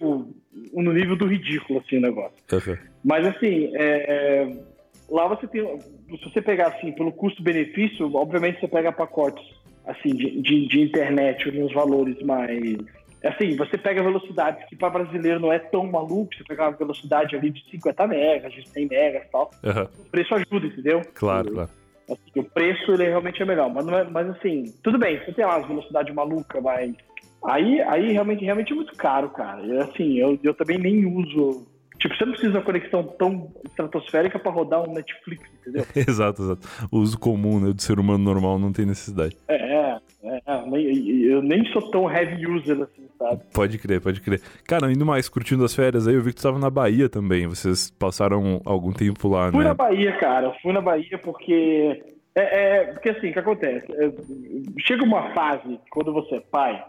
no 0.72 0.92
nível 0.92 1.16
do 1.16 1.26
ridículo, 1.26 1.80
assim, 1.80 1.98
o 1.98 2.00
negócio. 2.00 2.36
Aham. 2.52 2.78
Mas 3.04 3.26
assim, 3.26 3.70
é, 3.74 3.84
é, 3.84 4.56
lá 5.08 5.26
você 5.28 5.46
tem. 5.46 5.62
Se 5.80 6.24
você 6.24 6.42
pegar 6.42 6.68
assim, 6.68 6.92
pelo 6.92 7.12
custo-benefício, 7.12 8.14
obviamente 8.14 8.60
você 8.60 8.68
pega 8.68 8.92
pacotes 8.92 9.42
assim, 9.86 10.10
de, 10.14 10.40
de, 10.40 10.68
de 10.68 10.80
internet 10.80 11.50
nos 11.50 11.72
valores 11.72 12.20
mais. 12.22 12.76
Assim, 13.24 13.54
você 13.56 13.78
pega 13.78 14.02
velocidades 14.02 14.64
que 14.68 14.74
para 14.74 14.90
brasileiro 14.90 15.38
não 15.38 15.52
é 15.52 15.58
tão 15.58 15.86
maluco, 15.86 16.34
você 16.34 16.42
pega 16.42 16.64
uma 16.64 16.76
velocidade 16.76 17.36
ali 17.36 17.50
de 17.50 17.62
50 17.70 18.06
megas, 18.08 18.52
de 18.52 18.68
100 18.68 18.88
megas 18.88 19.22
e 19.24 19.30
tal. 19.30 19.50
Aham. 19.64 19.88
O 19.98 20.10
preço 20.10 20.34
ajuda, 20.34 20.66
entendeu? 20.66 21.02
Claro, 21.14 21.52
claro. 21.52 21.70
Assim, 22.10 22.40
o 22.40 22.44
preço 22.44 22.92
ele 22.92 23.04
realmente 23.04 23.40
é 23.40 23.44
melhor, 23.44 23.72
mas, 23.72 23.86
é- 23.86 24.04
mas 24.04 24.28
assim, 24.30 24.74
tudo 24.82 24.98
bem, 24.98 25.18
você 25.20 25.32
tem 25.32 25.44
lá 25.44 25.58
as 25.58 25.66
velocidades 25.68 26.12
malucas, 26.12 26.60
mas 26.60 26.92
aí, 27.44 27.80
aí 27.82 28.12
realmente, 28.12 28.44
realmente 28.44 28.72
é 28.72 28.76
muito 28.76 28.94
caro, 28.96 29.30
cara. 29.30 29.64
E, 29.64 29.78
assim, 29.78 30.18
eu, 30.18 30.38
eu 30.42 30.52
também 30.54 30.78
nem 30.78 31.06
uso. 31.06 31.64
Tipo, 32.00 32.16
você 32.16 32.24
não 32.24 32.32
precisa 32.32 32.52
de 32.52 32.58
uma 32.58 32.64
conexão 32.64 33.04
tão 33.04 33.52
estratosférica 33.64 34.36
pra 34.36 34.50
rodar 34.50 34.82
um 34.82 34.92
Netflix, 34.92 35.48
entendeu? 35.60 35.86
exato, 35.94 36.42
exato. 36.42 36.68
O 36.90 36.98
uso 36.98 37.16
comum 37.16 37.60
né, 37.60 37.72
do 37.72 37.80
ser 37.80 38.00
humano 38.00 38.18
normal 38.24 38.58
não 38.58 38.72
tem 38.72 38.84
necessidade. 38.84 39.36
É, 39.46 39.71
é, 40.24 40.40
eu 41.24 41.42
nem 41.42 41.64
sou 41.72 41.90
tão 41.90 42.10
heavy 42.10 42.46
user 42.46 42.82
assim, 42.82 43.08
sabe? 43.18 43.42
Pode 43.52 43.78
crer, 43.78 44.00
pode 44.00 44.20
crer. 44.20 44.40
Cara, 44.66 44.90
indo 44.92 45.04
mais, 45.04 45.28
curtindo 45.28 45.64
as 45.64 45.74
férias 45.74 46.06
aí, 46.06 46.14
eu 46.14 46.22
vi 46.22 46.30
que 46.30 46.36
tu 46.36 46.42
tava 46.42 46.58
na 46.58 46.70
Bahia 46.70 47.08
também. 47.08 47.46
Vocês 47.46 47.90
passaram 47.90 48.60
algum 48.64 48.92
tempo 48.92 49.28
lá, 49.28 49.50
Fui 49.50 49.62
né? 49.62 49.70
na 49.70 49.74
Bahia, 49.74 50.16
cara. 50.18 50.46
eu 50.46 50.54
Fui 50.62 50.72
na 50.72 50.80
Bahia 50.80 51.18
porque. 51.18 52.02
É, 52.34 52.40
é, 52.80 52.84
porque 52.92 53.10
assim, 53.10 53.30
o 53.30 53.32
que 53.32 53.38
acontece? 53.38 53.86
É, 53.92 54.10
chega 54.80 55.04
uma 55.04 55.34
fase, 55.34 55.78
quando 55.90 56.12
você 56.12 56.36
é 56.36 56.40
pai, 56.40 56.82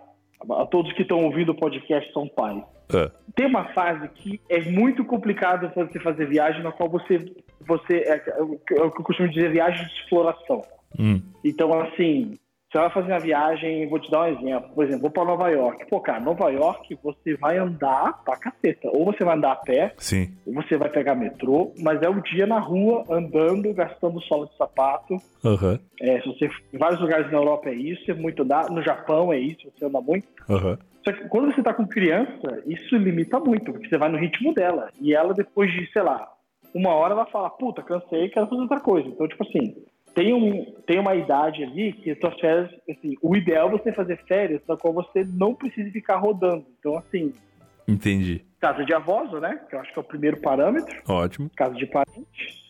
a 0.51 0.65
todos 0.65 0.93
que 0.93 1.01
estão 1.01 1.23
ouvindo 1.25 1.51
o 1.51 1.55
podcast 1.55 2.11
são 2.13 2.27
pais. 2.27 2.63
É. 2.93 3.09
Tem 3.35 3.47
uma 3.47 3.65
fase 3.73 4.07
que 4.09 4.39
é 4.47 4.61
muito 4.61 5.03
complicado 5.03 5.71
você 5.75 5.99
fazer 5.99 6.27
viagem, 6.27 6.61
na 6.61 6.71
qual 6.71 6.89
você. 6.89 7.25
você 7.65 7.97
é, 7.97 8.23
é 8.37 8.41
o 8.41 8.57
que 8.57 8.73
eu 8.75 8.91
costumo 8.91 9.29
dizer 9.29 9.51
viagem 9.51 9.85
de 9.87 9.93
exploração. 9.93 10.61
Hum, 10.99 11.19
Então, 11.43 11.73
assim, 11.81 12.35
você 12.73 12.79
vai 12.79 12.89
fazer 12.89 13.11
uma 13.11 13.19
viagem, 13.19 13.87
vou 13.87 13.99
te 13.99 14.09
dar 14.09 14.23
um 14.23 14.25
exemplo. 14.25 14.69
Por 14.73 14.83
exemplo, 14.83 15.01
vou 15.03 15.11
para 15.11 15.25
Nova 15.25 15.49
York. 15.49 15.85
Pô, 15.87 15.99
cara, 16.01 16.19
Nova 16.19 16.49
York 16.49 16.97
você 17.03 17.35
vai 17.35 17.57
andar 17.59 18.23
pra 18.25 18.35
caceta. 18.35 18.89
Ou 18.91 19.05
você 19.05 19.23
vai 19.23 19.37
andar 19.37 19.51
a 19.51 19.55
pé, 19.57 19.93
sim. 19.97 20.33
ou 20.47 20.53
você 20.55 20.75
vai 20.75 20.89
pegar 20.89 21.13
metrô, 21.13 21.71
mas 21.77 22.01
é 22.01 22.09
o 22.09 22.19
dia 22.21 22.47
na 22.47 22.59
rua, 22.59 23.05
andando, 23.09 23.71
gastando 23.73 24.19
sola 24.21 24.47
de 24.47 24.57
sapato. 24.57 25.17
Aham, 25.45 25.79
É, 26.01 26.19
se 26.21 26.27
você, 26.27 26.49
em 26.73 26.77
vários 26.77 26.99
lugares 26.99 27.31
na 27.31 27.37
Europa 27.37 27.69
é 27.69 27.75
isso, 27.75 28.09
é 28.09 28.13
muito 28.15 28.41
andar. 28.41 28.69
No 28.71 28.81
Japão 28.81 29.31
é 29.31 29.37
isso, 29.37 29.71
você 29.77 29.85
anda 29.85 30.01
muito. 30.01 30.27
aham. 30.49 30.77
Só 31.03 31.11
que 31.11 31.27
quando 31.27 31.53
você 31.53 31.61
tá 31.61 31.73
com 31.73 31.85
criança, 31.85 32.63
isso 32.65 32.95
limita 32.95 33.37
muito, 33.39 33.71
porque 33.73 33.89
você 33.89 33.97
vai 33.97 34.09
no 34.09 34.17
ritmo 34.17 34.53
dela. 34.53 34.89
E 35.01 35.13
ela, 35.13 35.33
depois 35.33 35.69
de, 35.71 35.85
sei 35.91 36.01
lá, 36.01 36.27
uma 36.73 36.89
hora, 36.95 37.13
ela 37.13 37.25
fala, 37.25 37.49
puta, 37.49 37.83
cansei, 37.83 38.29
quero 38.29 38.47
fazer 38.47 38.61
outra 38.61 38.79
coisa. 38.79 39.07
Então, 39.09 39.27
tipo 39.27 39.43
assim, 39.43 39.75
tem, 40.13 40.33
um, 40.33 40.65
tem 40.85 40.99
uma 40.99 41.15
idade 41.15 41.63
ali 41.63 41.93
que 41.93 42.11
as 42.11 42.19
suas 42.19 42.39
férias, 42.39 42.69
assim, 42.89 43.15
o 43.21 43.35
ideal 43.35 43.67
é 43.67 43.71
você 43.71 43.91
fazer 43.91 44.17
férias 44.27 44.61
na 44.67 44.77
qual 44.77 44.93
você 44.93 45.25
não 45.25 45.55
precisa 45.55 45.89
ficar 45.91 46.17
rodando. 46.17 46.65
Então, 46.79 46.97
assim, 46.97 47.33
Entendi. 47.87 48.45
casa 48.59 48.85
de 48.85 48.93
avós, 48.93 49.31
né? 49.41 49.59
Que 49.69 49.75
eu 49.75 49.79
acho 49.79 49.91
que 49.91 49.99
é 49.99 50.01
o 50.01 50.05
primeiro 50.05 50.37
parâmetro, 50.37 51.01
Ótimo. 51.07 51.49
casa 51.55 51.75
de 51.75 51.85
parente. 51.87 52.63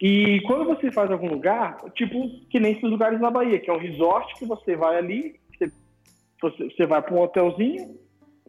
E 0.00 0.40
quando 0.42 0.66
você 0.66 0.90
faz 0.90 1.10
algum 1.10 1.28
lugar, 1.28 1.78
tipo, 1.94 2.28
que 2.50 2.60
nem 2.60 2.72
esses 2.72 2.90
lugares 2.90 3.20
na 3.20 3.30
Bahia, 3.30 3.58
que 3.58 3.70
é 3.70 3.72
um 3.72 3.78
resort 3.78 4.34
que 4.34 4.44
você 4.44 4.76
vai 4.76 4.98
ali, 4.98 5.40
você, 6.38 6.68
você, 6.76 6.86
vai 6.86 7.00
para 7.00 7.14
um 7.14 7.22
hotelzinho, 7.22 7.96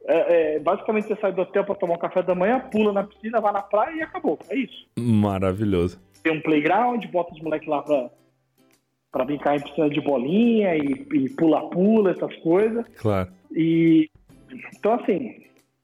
é, 0.06 0.56
é, 0.56 0.60
basicamente 0.60 1.08
você 1.08 1.16
sai 1.16 1.32
do 1.32 1.42
hotel 1.42 1.64
para 1.64 1.76
tomar 1.76 1.94
um 1.94 2.00
café 2.00 2.22
da 2.22 2.36
manhã, 2.36 2.60
pula 2.60 2.92
na 2.92 3.04
piscina, 3.04 3.40
vai 3.40 3.54
na 3.54 3.62
praia 3.62 3.96
e 3.96 4.02
acabou. 4.02 4.38
É 4.50 4.56
isso. 4.58 4.86
Maravilhoso. 5.00 6.02
Tem 6.22 6.34
um 6.34 6.42
playground, 6.42 7.06
bota 7.06 7.34
os 7.34 7.42
moleques 7.42 7.68
lá 7.68 7.82
pra, 7.84 8.10
pra 9.16 9.24
brincar 9.24 9.56
em 9.56 9.62
piscina 9.62 9.90
de 9.90 10.02
bolinha 10.02 10.76
e 10.76 11.30
pula-pula, 11.38 12.12
essas 12.12 12.36
coisas. 12.40 12.86
Claro. 12.98 13.30
E 13.50 14.10
então 14.76 14.92
assim, 14.96 15.36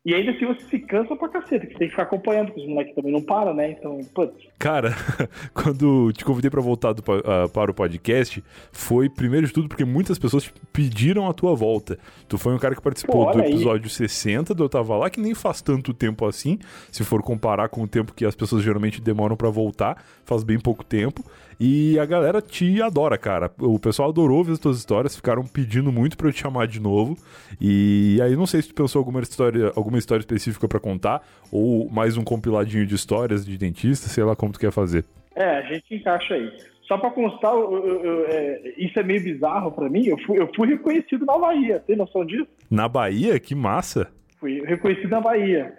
E 0.03 0.15
ainda 0.15 0.31
assim 0.31 0.47
você 0.47 0.61
se 0.65 0.79
cansa 0.79 1.15
pra 1.15 1.29
caceta, 1.29 1.65
que 1.67 1.73
você 1.73 1.77
tem 1.77 1.87
que 1.87 1.91
ficar 1.91 2.03
acompanhando, 2.03 2.47
porque 2.47 2.61
os 2.61 2.67
moleques 2.67 2.95
também 2.95 3.11
não 3.11 3.21
param, 3.21 3.53
né? 3.53 3.69
Então, 3.71 3.99
putz. 4.15 4.33
Cara, 4.57 4.95
quando 5.53 6.11
te 6.11 6.25
convidei 6.25 6.49
pra 6.49 6.59
voltar 6.59 6.91
do, 6.91 7.01
uh, 7.01 7.47
para 7.53 7.69
o 7.69 7.73
podcast, 7.73 8.43
foi 8.71 9.07
primeiro 9.07 9.45
de 9.45 9.53
tudo 9.53 9.69
porque 9.69 9.85
muitas 9.85 10.17
pessoas 10.17 10.51
pediram 10.73 11.29
a 11.29 11.33
tua 11.33 11.55
volta. 11.55 11.99
Tu 12.27 12.35
foi 12.35 12.51
um 12.51 12.57
cara 12.57 12.73
que 12.73 12.81
participou 12.81 13.27
Pô, 13.27 13.31
do 13.31 13.37
olha 13.37 13.47
aí. 13.47 13.53
episódio 13.53 13.89
60 13.89 14.55
do 14.55 14.63
Eu 14.63 14.69
Tava 14.69 14.97
Lá, 14.97 15.07
que 15.07 15.21
nem 15.21 15.35
faz 15.35 15.61
tanto 15.61 15.93
tempo 15.93 16.25
assim, 16.25 16.57
se 16.91 17.03
for 17.03 17.21
comparar 17.21 17.69
com 17.69 17.83
o 17.83 17.87
tempo 17.87 18.11
que 18.11 18.25
as 18.25 18.33
pessoas 18.33 18.63
geralmente 18.63 18.99
demoram 18.99 19.37
pra 19.37 19.51
voltar, 19.51 20.03
faz 20.25 20.43
bem 20.43 20.59
pouco 20.59 20.83
tempo. 20.83 21.23
E 21.63 21.99
a 21.99 22.05
galera 22.07 22.41
te 22.41 22.81
adora, 22.81 23.19
cara. 23.19 23.51
O 23.59 23.77
pessoal 23.77 24.09
adorou 24.09 24.43
ver 24.43 24.53
as 24.53 24.57
tuas 24.59 24.79
histórias, 24.79 25.15
ficaram 25.15 25.43
pedindo 25.45 25.91
muito 25.91 26.17
pra 26.17 26.27
eu 26.27 26.33
te 26.33 26.39
chamar 26.41 26.65
de 26.65 26.79
novo. 26.79 27.15
E 27.61 28.19
aí 28.23 28.35
não 28.35 28.47
sei 28.47 28.63
se 28.63 28.69
tu 28.69 28.73
pensou 28.73 28.97
alguma 28.97 29.21
história, 29.21 29.71
alguma 29.75 29.99
história 29.99 30.21
específica 30.21 30.67
pra 30.67 30.79
contar, 30.79 31.21
ou 31.51 31.87
mais 31.87 32.17
um 32.17 32.23
compiladinho 32.23 32.83
de 32.87 32.95
histórias 32.95 33.45
de 33.45 33.59
dentista, 33.59 34.09
sei 34.09 34.23
lá 34.23 34.35
como 34.35 34.51
tu 34.53 34.59
quer 34.59 34.71
fazer. 34.71 35.05
É, 35.35 35.57
a 35.57 35.61
gente 35.61 35.93
encaixa 35.93 36.33
aí. 36.33 36.51
Só 36.87 36.97
pra 36.97 37.11
constar, 37.11 37.53
eu- 37.53 37.71
eu- 37.87 38.03
eu- 38.05 38.25
é, 38.27 38.73
isso 38.77 38.99
é 38.99 39.03
meio 39.03 39.23
bizarro 39.23 39.71
pra 39.71 39.87
mim. 39.87 40.07
Eu 40.07 40.17
fui, 40.25 40.39
eu 40.39 40.49
fui 40.55 40.67
reconhecido 40.67 41.27
na 41.27 41.37
Bahia, 41.37 41.79
tem 41.85 41.95
noção 41.95 42.25
disso? 42.25 42.47
Na 42.71 42.87
Bahia, 42.87 43.39
que 43.39 43.53
massa. 43.53 44.07
Fui 44.39 44.61
reconhecido 44.65 45.11
na 45.11 45.21
Bahia. 45.21 45.73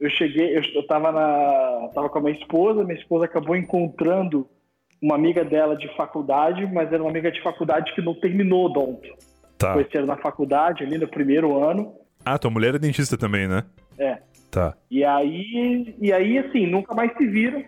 Eu 0.00 0.08
cheguei, 0.10 0.56
eu, 0.56 0.62
eu 0.74 0.86
tava, 0.86 1.12
na, 1.12 1.88
tava 1.94 2.08
com 2.08 2.18
a 2.18 2.22
minha 2.22 2.32
esposa, 2.38 2.82
minha 2.84 2.98
esposa 2.98 3.26
acabou 3.26 3.54
encontrando 3.54 4.46
uma 5.00 5.14
amiga 5.14 5.44
dela 5.44 5.76
de 5.76 5.88
faculdade, 5.96 6.66
mas 6.72 6.92
era 6.92 7.02
uma 7.02 7.10
amiga 7.10 7.30
de 7.30 7.42
faculdade 7.42 7.94
que 7.94 8.02
não 8.02 8.14
terminou 8.14 8.62
o 8.62 8.66
odonto. 8.66 9.08
Tá. 9.58 9.72
Conheceram 9.72 10.06
na 10.06 10.16
faculdade, 10.16 10.84
ali 10.84 10.98
no 10.98 11.08
primeiro 11.08 11.62
ano. 11.62 11.94
Ah, 12.24 12.38
tua 12.38 12.50
mulher 12.50 12.74
é 12.74 12.78
dentista 12.78 13.16
também, 13.16 13.46
né? 13.48 13.64
É. 13.98 14.18
Tá. 14.50 14.74
E 14.90 15.04
aí, 15.04 15.94
e 16.00 16.12
aí 16.12 16.38
assim, 16.38 16.66
nunca 16.66 16.94
mais 16.94 17.16
se 17.16 17.26
viram. 17.26 17.62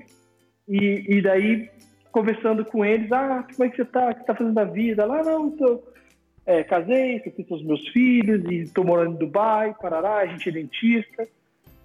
E, 0.68 1.04
e 1.08 1.23
daí, 1.23 1.70
conversando 2.12 2.64
com 2.64 2.85
eles, 2.85 3.11
ah, 3.12 3.47
como 3.54 3.68
é 3.68 3.70
que 3.70 3.76
você 3.76 3.85
tá? 3.85 4.08
O 4.08 4.14
que 4.14 4.20
você 4.20 4.26
tá 4.26 4.35
fazendo 4.35 4.54
da 4.54 4.64
vida? 4.64 5.04
Lá, 5.06 5.23
não, 5.23 5.50
tô, 5.50 5.82
é, 6.44 6.62
casei, 6.64 7.16
aqui 7.16 7.44
com 7.44 7.54
os 7.54 7.64
meus 7.64 7.87
filhos, 7.88 8.42
e 8.50 8.73
tô 8.73 8.85
morando 8.85 9.14
em 9.14 9.18
Dubai, 9.18 9.75
parará, 9.80 10.16
a 10.16 10.26
gente 10.26 10.49
é 10.49 10.52
dentista. 10.52 11.28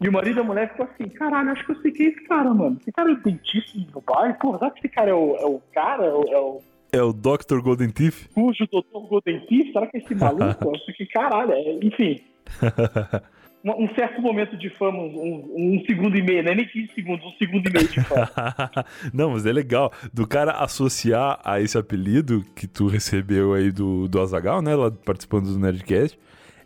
E 0.04 0.10
o 0.10 0.12
marido 0.12 0.36
da 0.36 0.44
mulher 0.44 0.70
ficou 0.70 0.86
assim, 0.86 1.08
caralho, 1.08 1.52
acho 1.52 1.66
que 1.66 1.72
eu 1.72 1.82
sei 1.82 1.92
quem 1.92 2.08
é 2.08 2.10
esse 2.10 2.24
cara, 2.26 2.54
mano. 2.54 2.78
Esse 2.82 2.92
cara 2.92 3.12
é 3.12 3.16
dentista 3.16 3.78
em 3.78 3.84
Dubai? 3.84 4.38
Pô, 4.38 4.58
será 4.58 4.70
que 4.70 4.80
esse 4.80 4.90
cara 4.90 5.12
é 5.12 5.14
o, 5.14 5.36
é 5.38 5.46
o 5.46 5.62
cara? 5.74 6.04
É 6.04 6.14
o, 6.14 6.24
é 6.24 6.40
o 6.40 6.62
É 6.92 7.02
o 7.02 7.14
Dr. 7.14 7.62
Golden 7.62 7.90
Teeth? 7.90 8.30
cujo 8.34 8.68
doutor 8.70 9.08
Godentista? 9.08 9.72
Será 9.72 9.88
que 9.88 9.98
é 9.98 10.00
esse 10.02 10.14
maluco? 10.14 10.44
Acho 10.76 10.94
que 10.98 11.06
caralho, 11.06 11.54
é, 11.54 11.80
enfim. 11.82 12.20
Um, 13.66 13.86
um 13.86 13.96
certo 13.96 14.22
momento 14.22 14.58
de 14.58 14.70
fama, 14.70 15.00
um, 15.00 15.54
um 15.56 15.84
segundo 15.86 16.18
e 16.18 16.22
meio, 16.22 16.44
não 16.44 16.52
é 16.52 16.56
nem 16.56 16.68
15 16.68 16.94
segundos, 16.94 17.26
um 17.26 17.32
segundo 17.38 17.66
e 17.70 17.72
meio 17.72 17.88
de 17.88 18.02
fama. 18.02 18.30
Não, 19.14 19.32
mas 19.32 19.46
é 19.46 19.54
legal. 19.54 19.90
Do 20.14 20.28
cara 20.28 20.52
associar 20.52 21.40
a 21.46 21.62
esse 21.62 21.78
apelido 21.78 22.44
que 22.54 22.68
tu 22.68 22.88
recebeu 22.88 23.54
aí 23.54 23.72
do, 23.72 24.10
do 24.10 24.20
Azagal, 24.20 24.62
né? 24.62 24.76
Lá 24.76 24.92
participando 24.92 25.46
do 25.46 25.58
Nerdcast. 25.58 26.20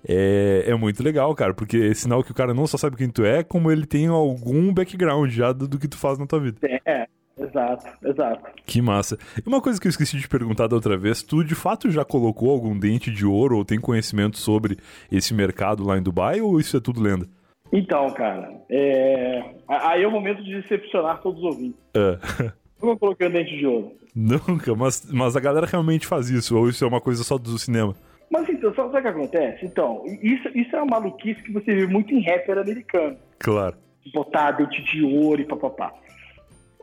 É, 0.07 0.65
é 0.67 0.75
muito 0.75 1.03
legal, 1.03 1.33
cara, 1.35 1.53
porque 1.53 1.77
é 1.77 1.93
sinal 1.93 2.23
que 2.23 2.31
o 2.31 2.35
cara 2.35 2.53
não 2.53 2.67
só 2.67 2.77
sabe 2.77 2.97
quem 2.97 3.09
tu 3.09 3.23
é, 3.23 3.43
como 3.43 3.71
ele 3.71 3.85
tem 3.85 4.07
algum 4.07 4.73
background 4.73 5.31
já 5.31 5.51
do, 5.51 5.67
do 5.67 5.79
que 5.79 5.87
tu 5.87 5.97
faz 5.97 6.17
na 6.17 6.25
tua 6.25 6.39
vida. 6.39 6.57
É, 6.85 7.07
exato, 7.39 7.85
exato. 8.03 8.43
Que 8.65 8.81
massa. 8.81 9.17
E 9.43 9.47
uma 9.47 9.61
coisa 9.61 9.79
que 9.79 9.87
eu 9.87 9.89
esqueci 9.89 10.17
de 10.17 10.27
perguntar 10.27 10.67
da 10.67 10.75
outra 10.75 10.97
vez, 10.97 11.23
tu 11.23 11.43
de 11.43 11.55
fato 11.55 11.89
já 11.89 12.03
colocou 12.03 12.51
algum 12.51 12.77
dente 12.77 13.11
de 13.11 13.25
ouro 13.25 13.57
ou 13.57 13.65
tem 13.65 13.79
conhecimento 13.79 14.37
sobre 14.37 14.77
esse 15.11 15.33
mercado 15.33 15.83
lá 15.83 15.97
em 15.97 16.03
Dubai 16.03 16.41
ou 16.41 16.59
isso 16.59 16.77
é 16.77 16.79
tudo 16.79 17.01
lenda? 17.01 17.27
Então, 17.71 18.09
cara, 18.11 18.49
é... 18.69 19.55
aí 19.67 20.03
é 20.03 20.07
o 20.07 20.11
momento 20.11 20.43
de 20.43 20.61
decepcionar 20.61 21.21
todos 21.21 21.39
os 21.39 21.45
ouvintes. 21.45 21.79
É. 21.93 22.51
Nunca 22.81 22.99
coloquei 22.99 23.27
um 23.27 23.31
dente 23.31 23.57
de 23.57 23.65
ouro. 23.65 23.91
Nunca, 24.15 24.73
mas, 24.75 25.11
mas 25.11 25.35
a 25.35 25.39
galera 25.39 25.65
realmente 25.65 26.07
faz 26.07 26.29
isso, 26.29 26.57
ou 26.57 26.69
isso 26.69 26.83
é 26.83 26.87
uma 26.87 27.01
coisa 27.01 27.23
só 27.23 27.37
do 27.37 27.57
cinema? 27.57 27.95
Mas 28.29 28.49
então, 28.49 28.73
sabe 28.75 28.91
sabe 28.91 28.99
o 28.99 29.01
que 29.01 29.07
acontece? 29.07 29.65
Então, 29.65 30.03
isso, 30.21 30.49
isso 30.55 30.75
é 30.75 30.81
uma 30.81 30.99
maluquice 30.99 31.41
que 31.41 31.51
você 31.51 31.73
vê 31.73 31.87
muito 31.87 32.13
em 32.13 32.21
rapper 32.21 32.57
americano. 32.57 33.17
Claro. 33.39 33.77
botar 34.13 34.51
dente 34.51 34.81
de 34.83 35.03
ouro 35.03 35.41
e 35.41 35.45
papapá. 35.45 35.93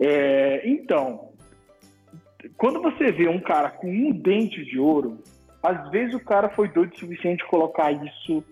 É, 0.00 0.62
então, 0.68 1.30
quando 2.56 2.80
você 2.80 3.12
vê 3.12 3.28
um 3.28 3.40
cara 3.40 3.70
com 3.70 3.88
um 3.88 4.10
dente 4.10 4.64
de 4.64 4.78
ouro, 4.78 5.18
às 5.62 5.90
vezes 5.90 6.14
o 6.14 6.20
cara 6.20 6.48
foi 6.50 6.68
doido 6.68 6.92
o 6.92 6.98
suficiente 6.98 7.38
de 7.42 7.50
colocar 7.50 7.92
isso 7.92 8.44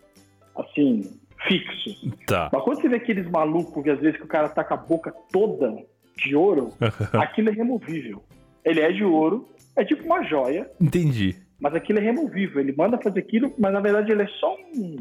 assim, 0.56 1.18
fixo. 1.46 2.10
Tá. 2.26 2.50
Mas 2.52 2.62
quando 2.62 2.80
você 2.80 2.88
vê 2.88 2.96
aqueles 2.96 3.28
malucos 3.30 3.82
que 3.82 3.90
às 3.90 4.00
vezes 4.00 4.16
que 4.16 4.24
o 4.24 4.28
cara 4.28 4.48
tá 4.48 4.64
com 4.64 4.74
a 4.74 4.76
boca 4.76 5.12
toda 5.30 5.74
de 6.16 6.36
ouro, 6.36 6.72
aquilo 7.14 7.50
é 7.50 7.52
removível. 7.52 8.22
Ele 8.64 8.80
é 8.80 8.92
de 8.92 9.04
ouro, 9.04 9.48
é 9.76 9.84
tipo 9.84 10.04
uma 10.04 10.22
joia, 10.22 10.70
Entendi. 10.80 11.36
Mas 11.62 11.74
aquilo 11.74 11.98
é 12.00 12.02
removível. 12.02 12.60
Ele 12.60 12.74
manda 12.76 12.98
fazer 12.98 13.20
aquilo, 13.20 13.54
mas 13.58 13.72
na 13.72 13.80
verdade 13.80 14.10
ele 14.12 14.22
é 14.22 14.28
só 14.40 14.54
um. 14.76 14.96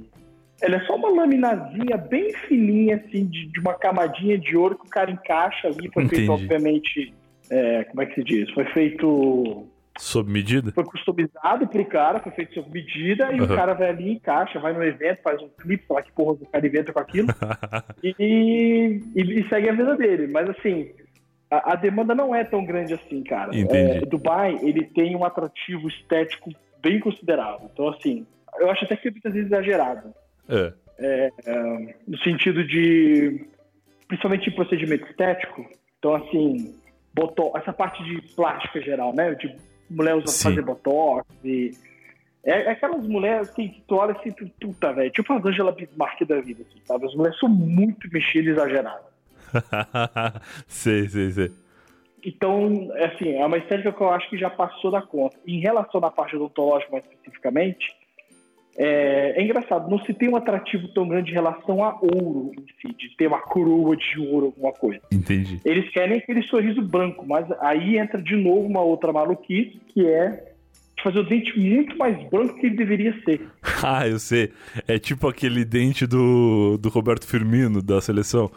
Ele 0.61 0.75
é 0.75 0.79
só 0.81 0.95
uma 0.95 1.09
laminazinha 1.09 1.97
bem 1.97 2.31
fininha, 2.47 2.97
assim, 2.97 3.25
de, 3.25 3.47
de 3.47 3.59
uma 3.59 3.73
camadinha 3.73 4.37
de 4.37 4.55
ouro 4.55 4.77
que 4.77 4.85
o 4.85 4.89
cara 4.89 5.09
encaixa 5.09 5.67
ali. 5.67 5.89
Foi 5.91 6.07
feito, 6.07 6.23
Entendi. 6.23 6.29
obviamente. 6.29 7.13
é, 7.49 7.83
como 7.85 8.01
é 8.03 8.05
que 8.05 8.13
se 8.15 8.23
diz? 8.23 8.49
Foi 8.51 8.65
feito. 8.65 9.65
Sob 9.99 10.31
medida? 10.31 10.71
Foi 10.71 10.85
customizado 10.85 11.67
pro 11.67 11.83
cara, 11.85 12.19
foi 12.19 12.31
feito 12.31 12.53
sob 12.53 12.69
medida, 12.71 13.29
e 13.33 13.41
o 13.41 13.47
cara 13.47 13.73
vai 13.73 13.89
ali, 13.89 14.13
encaixa, 14.13 14.57
vai 14.59 14.71
no 14.71 14.81
evento, 14.81 15.21
faz 15.21 15.41
um 15.41 15.49
clipe, 15.49 15.83
sei 15.85 15.95
lá 15.95 16.01
que 16.01 16.11
porra 16.13 16.31
o 16.31 16.45
cara 16.45 16.65
inventa 16.65 16.93
com 16.93 16.99
aquilo, 16.99 17.27
e, 18.01 19.01
e- 19.15 19.39
e 19.41 19.49
segue 19.49 19.67
a 19.69 19.73
vida 19.73 19.95
dele. 19.97 20.27
Mas 20.31 20.49
assim, 20.49 20.91
a, 21.51 21.73
a 21.73 21.75
demanda 21.75 22.15
não 22.15 22.33
é 22.33 22.45
tão 22.45 22.65
grande 22.65 22.93
assim, 22.93 23.21
cara. 23.23 23.55
Entendi. 23.55 23.97
É, 23.97 23.99
Dubai, 24.01 24.57
ele 24.61 24.85
tem 24.85 25.15
um 25.15 25.25
atrativo 25.25 25.89
estético 25.89 26.49
bem 26.81 26.99
considerável. 26.99 27.69
Então, 27.71 27.89
assim, 27.89 28.25
eu 28.57 28.71
acho 28.71 28.85
até 28.85 28.95
que 28.95 29.09
é 29.09 29.11
muitas 29.11 29.33
vezes 29.33 29.51
exagerado. 29.51 30.13
É. 30.47 30.73
No 32.07 32.17
sentido 32.19 32.65
de. 32.65 33.45
Principalmente 34.07 34.49
em 34.49 34.55
procedimento 34.55 35.05
estético. 35.07 35.65
Então, 35.99 36.15
assim, 36.15 36.75
botox, 37.13 37.61
essa 37.61 37.73
parte 37.73 38.03
de 38.03 38.21
plástica 38.33 38.81
geral, 38.81 39.13
né? 39.13 39.33
De 39.35 39.55
mulher 39.89 40.15
usa 40.15 40.27
Sim. 40.27 40.49
fazer 40.49 40.61
botox 40.61 41.27
e. 41.43 41.71
É, 42.43 42.63
é 42.63 42.71
aquelas 42.71 43.05
mulheres 43.07 43.49
assim, 43.49 43.67
que 43.67 43.81
tu 43.81 43.95
olha 43.95 44.13
assim, 44.13 44.31
tu, 44.31 44.49
puta, 44.59 44.93
velho. 44.93 45.11
Tipo 45.11 45.33
as 45.33 45.45
Angela 45.45 45.71
Bismarck 45.71 46.25
da 46.25 46.41
vida, 46.41 46.63
assim, 46.67 46.81
sabe? 46.85 47.05
As 47.05 47.13
mulheres 47.13 47.37
são 47.39 47.49
muito 47.49 48.09
mexidas 48.11 48.47
e 48.47 48.51
exageradas. 48.51 49.10
sei, 50.67 51.07
sei, 51.07 51.31
sei. 51.31 51.51
Então, 52.23 52.89
é 52.95 53.05
assim, 53.05 53.33
é 53.33 53.45
uma 53.45 53.57
estética 53.57 53.91
que 53.91 54.01
eu 54.01 54.09
acho 54.09 54.29
que 54.29 54.37
já 54.37 54.49
passou 54.49 54.91
da 54.91 55.01
conta. 55.01 55.37
Em 55.45 55.59
relação 55.59 56.03
à 56.03 56.11
parte 56.11 56.35
odontológica, 56.35 56.91
mais 56.91 57.03
especificamente, 57.05 57.95
é, 58.77 59.33
é 59.37 59.43
engraçado, 59.43 59.89
não 59.89 59.99
se 60.05 60.13
tem 60.13 60.29
um 60.29 60.35
atrativo 60.35 60.87
tão 60.89 61.07
grande 61.07 61.31
em 61.31 61.33
relação 61.33 61.83
a 61.83 61.97
ouro 61.99 62.51
em 62.57 62.65
si, 62.79 62.95
de 62.95 63.15
ter 63.17 63.27
uma 63.27 63.39
coroa 63.39 63.95
de 63.97 64.19
ouro, 64.19 64.47
alguma 64.47 64.71
coisa. 64.71 65.01
Entendi. 65.11 65.59
Eles 65.65 65.89
querem 65.91 66.17
aquele 66.17 66.41
sorriso 66.43 66.81
branco, 66.81 67.25
mas 67.27 67.45
aí 67.59 67.97
entra 67.97 68.21
de 68.21 68.35
novo 68.35 68.61
uma 68.61 68.81
outra 68.81 69.11
maluquice, 69.11 69.79
que 69.93 70.05
é 70.05 70.51
fazer 71.03 71.19
o 71.19 71.23
dente 71.23 71.59
muito 71.59 71.97
mais 71.97 72.15
branco 72.29 72.59
que 72.59 72.67
ele 72.67 72.75
deveria 72.75 73.13
ser. 73.23 73.41
Ah, 73.83 74.07
eu 74.07 74.19
sei. 74.19 74.51
É 74.87 74.99
tipo 74.99 75.27
aquele 75.27 75.65
dente 75.65 76.05
do, 76.05 76.77
do 76.77 76.87
Roberto 76.89 77.25
Firmino, 77.25 77.81
da 77.81 77.99
seleção. 77.99 78.51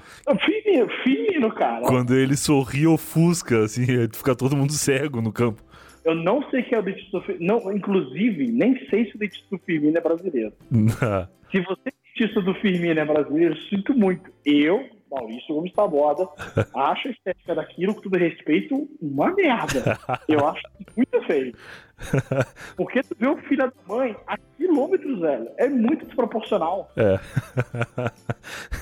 Fininho, 0.74 0.88
fininho, 1.02 1.52
cara. 1.52 1.82
Quando 1.82 2.14
ele 2.14 2.36
sorri, 2.36 2.86
ofusca, 2.86 3.64
assim, 3.64 3.86
fica 4.12 4.34
todo 4.34 4.56
mundo 4.56 4.72
cego 4.72 5.20
no 5.20 5.32
campo. 5.32 5.62
Eu 6.04 6.14
não 6.14 6.42
sei 6.50 6.62
quem 6.62 6.76
é 6.76 6.80
o 6.80 6.84
dentista 6.84 7.18
do 7.18 7.24
Firmino. 7.24 7.46
Não, 7.46 7.72
inclusive, 7.72 8.52
nem 8.52 8.78
sei 8.88 9.06
se 9.06 9.16
o 9.16 9.18
dentista 9.18 9.46
do 9.50 9.58
Firmino 9.58 9.96
é 9.96 10.00
brasileiro. 10.00 10.52
Se 11.50 11.60
você 11.60 11.82
é 11.86 11.92
dentista 12.18 12.40
do 12.40 12.52
Firmino 12.54 12.98
é 12.98 13.04
brasileiro, 13.04 13.56
sinto 13.68 13.94
muito. 13.94 14.28
Eu, 14.44 14.88
Maurício 15.14 15.54
Gomes 15.54 15.72
Taborda, 15.72 16.28
acho 16.74 17.08
a 17.08 17.10
estética 17.10 17.54
daquilo, 17.54 17.94
com 17.94 18.00
todo 18.02 18.18
respeito, 18.18 18.88
uma 19.00 19.32
merda. 19.34 19.98
Eu 20.28 20.46
acho 20.46 20.62
muito 20.96 21.22
feio. 21.26 21.54
Porque 22.76 23.02
tu 23.02 23.14
vê 23.18 23.28
o 23.28 23.36
filho 23.42 23.58
da 23.58 23.72
mãe 23.86 24.16
a 24.26 24.36
quilômetros, 24.56 25.20
velho. 25.20 25.48
É 25.56 25.68
muito 25.68 26.04
desproporcional. 26.06 26.90
É. 26.96 27.18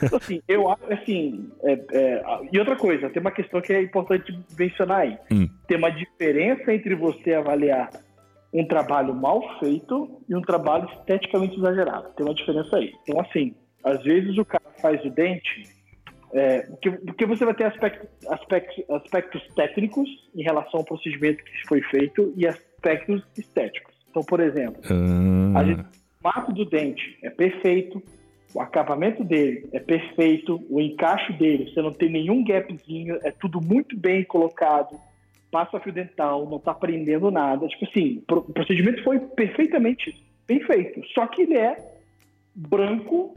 Então, 0.03 0.19
assim, 0.19 0.43
eu 0.49 0.69
acho, 0.71 0.93
assim, 0.93 1.51
é, 1.63 1.73
é, 1.93 2.25
e 2.51 2.59
outra 2.59 2.77
coisa, 2.77 3.11
tem 3.11 3.21
uma 3.21 3.31
questão 3.31 3.61
que 3.61 3.73
é 3.73 3.83
importante 3.83 4.37
mencionar 4.59 5.01
aí. 5.01 5.19
Hum. 5.31 5.49
Tem 5.67 5.77
uma 5.77 5.91
diferença 5.91 6.73
entre 6.73 6.95
você 6.95 7.35
avaliar 7.35 7.91
um 8.53 8.67
trabalho 8.67 9.15
mal 9.15 9.59
feito 9.59 10.21
e 10.29 10.35
um 10.35 10.43
trabalho 10.43 10.89
esteticamente 10.99 11.57
exagerado. 11.57 12.13
Tem 12.15 12.27
uma 12.27 12.35
diferença 12.35 12.77
aí. 12.77 12.93
Então, 13.03 13.21
assim, 13.21 13.55
às 13.83 14.03
vezes 14.03 14.37
o 14.37 14.45
cara 14.45 14.65
faz 14.81 15.03
o 15.05 15.11
dente, 15.11 15.63
é, 16.33 16.63
porque, 16.63 16.91
porque 16.91 17.27
você 17.27 17.45
vai 17.45 17.55
ter 17.55 17.65
aspectos, 17.65 18.09
aspectos, 18.29 18.85
aspectos 18.91 19.43
técnicos 19.55 20.09
em 20.35 20.43
relação 20.43 20.81
ao 20.81 20.85
procedimento 20.85 21.43
que 21.45 21.69
foi 21.69 21.81
feito 21.83 22.33
e 22.37 22.47
aspectos 22.47 23.23
estéticos. 23.37 23.95
Então, 24.11 24.23
por 24.23 24.41
exemplo, 24.41 24.81
Ah, 25.55 25.65
gente- 25.65 25.81
o 25.81 25.85
formato 26.23 26.53
do 26.53 26.65
dente 26.65 27.19
é 27.23 27.31
perfeito, 27.31 28.03
o 28.55 28.61
acabamento 28.61 29.25
dele 29.25 29.67
é 29.73 29.79
perfeito, 29.81 30.63
o 30.69 30.81
encaixe 30.81 31.33
dele, 31.35 31.71
você 31.71 31.81
não 31.81 31.93
tem 31.93 32.11
nenhum 32.11 32.45
gapzinho, 32.45 33.19
é 33.23 33.31
tudo 33.31 33.61
muito 33.61 33.97
bem 33.97 34.23
colocado, 34.25 34.99
passa 35.51 35.81
fio 35.81 35.93
dental, 35.93 36.49
não 36.49 36.59
tá 36.59 36.73
prendendo 36.75 37.31
nada. 37.31 37.67
Tipo 37.69 37.85
assim, 37.85 38.23
o 38.31 38.41
procedimento 38.53 39.03
foi 39.05 39.19
perfeitamente 39.21 40.15
bem 40.47 40.61
feito. 40.61 41.03
Só 41.15 41.27
que 41.27 41.43
ele 41.43 41.57
é 41.57 41.77
branco 42.55 43.37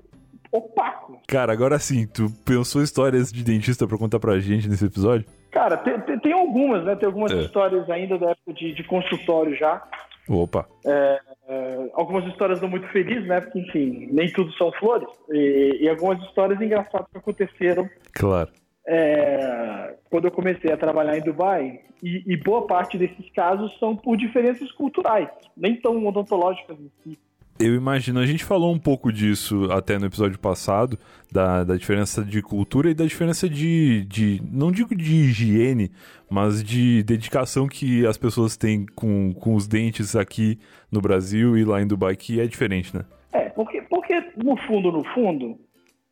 opaco. 0.57 1.19
Cara, 1.27 1.53
agora 1.53 1.79
sim, 1.79 2.07
tu 2.07 2.31
pensou 2.45 2.81
histórias 2.81 3.31
de 3.31 3.43
dentista 3.43 3.87
para 3.87 3.97
contar 3.97 4.19
pra 4.19 4.39
gente 4.39 4.67
nesse 4.67 4.85
episódio? 4.85 5.25
Cara, 5.51 5.77
tem, 5.77 5.99
tem, 6.01 6.19
tem 6.19 6.33
algumas, 6.33 6.83
né? 6.83 6.95
Tem 6.95 7.07
algumas 7.07 7.31
é. 7.31 7.35
histórias 7.35 7.89
ainda 7.89 8.17
da 8.17 8.31
época 8.31 8.53
de, 8.53 8.73
de 8.73 8.83
consultório 8.83 9.55
já. 9.55 9.81
Opa! 10.27 10.67
É, 10.85 11.19
é, 11.47 11.89
algumas 11.93 12.25
histórias 12.25 12.59
não 12.59 12.67
muito 12.67 12.87
felizes, 12.87 13.27
né? 13.27 13.41
Porque, 13.41 13.59
enfim, 13.59 14.09
nem 14.11 14.31
tudo 14.31 14.51
são 14.53 14.71
flores. 14.73 15.07
E, 15.31 15.79
e 15.81 15.89
algumas 15.89 16.21
histórias 16.23 16.59
engraçadas 16.59 17.07
que 17.11 17.17
aconteceram. 17.17 17.87
Claro. 18.13 18.49
É, 18.87 19.95
quando 20.09 20.25
eu 20.25 20.31
comecei 20.31 20.71
a 20.71 20.77
trabalhar 20.77 21.17
em 21.17 21.21
Dubai, 21.21 21.79
e, 22.03 22.23
e, 22.27 22.37
boa 22.37 22.67
parte 22.67 22.97
desses 22.97 23.31
casos 23.31 23.77
são 23.79 23.95
por 23.95 24.15
diferenças 24.15 24.71
culturais, 24.73 25.29
nem 25.57 25.75
tão 25.79 26.05
odontológicas 26.05 26.77
em 26.79 26.91
si. 27.03 27.19
Eu 27.57 27.73
imagino, 27.73 28.19
a 28.19 28.25
gente 28.25 28.43
falou 28.43 28.73
um 28.73 28.79
pouco 28.79 29.13
disso 29.13 29.71
até 29.71 29.97
no 29.97 30.05
episódio 30.05 30.37
passado, 30.37 30.99
da, 31.31 31.63
da 31.63 31.77
diferença 31.77 32.23
de 32.23 32.41
cultura 32.41 32.89
e 32.89 32.93
da 32.93 33.05
diferença 33.05 33.47
de, 33.47 34.03
de, 34.05 34.41
não 34.51 34.71
digo 34.71 34.93
de 34.93 35.15
higiene, 35.15 35.89
mas 36.29 36.61
de 36.61 37.01
dedicação 37.03 37.65
que 37.65 38.05
as 38.05 38.17
pessoas 38.17 38.57
têm 38.57 38.85
com, 38.93 39.33
com 39.33 39.55
os 39.55 39.67
dentes 39.67 40.17
aqui 40.17 40.59
no 40.91 40.99
Brasil 40.99 41.57
e 41.57 41.63
lá 41.63 41.81
em 41.81 41.87
Dubai, 41.87 42.17
que 42.17 42.41
é 42.41 42.45
diferente, 42.45 42.93
né? 42.93 43.05
É, 43.31 43.49
porque, 43.49 43.81
porque 43.83 44.13
no 44.35 44.57
fundo, 44.67 44.91
no 44.91 45.05
fundo, 45.13 45.57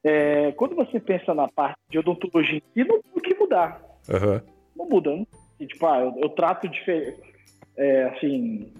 é, 0.01 0.53
quando 0.53 0.75
você 0.75 0.97
pensa 0.97 1.33
na 1.33 1.49
parte 1.49 1.77
de 1.89 1.99
odontologia 1.99 2.57
em 2.57 2.63
si, 2.73 2.87
não 2.87 3.01
tem 3.01 3.11
o 3.15 3.21
que 3.21 3.35
mudar. 3.35 3.81
Uhum. 4.07 4.41
Não 4.77 4.89
muda, 4.89 5.13
né? 5.13 5.25
tipo, 5.59 5.85
ah, 5.87 5.99
eu, 5.99 6.13
eu 6.21 6.29
trato 6.29 6.69
diferente, 6.69 7.17
é, 7.77 8.03
assim, 8.05 8.71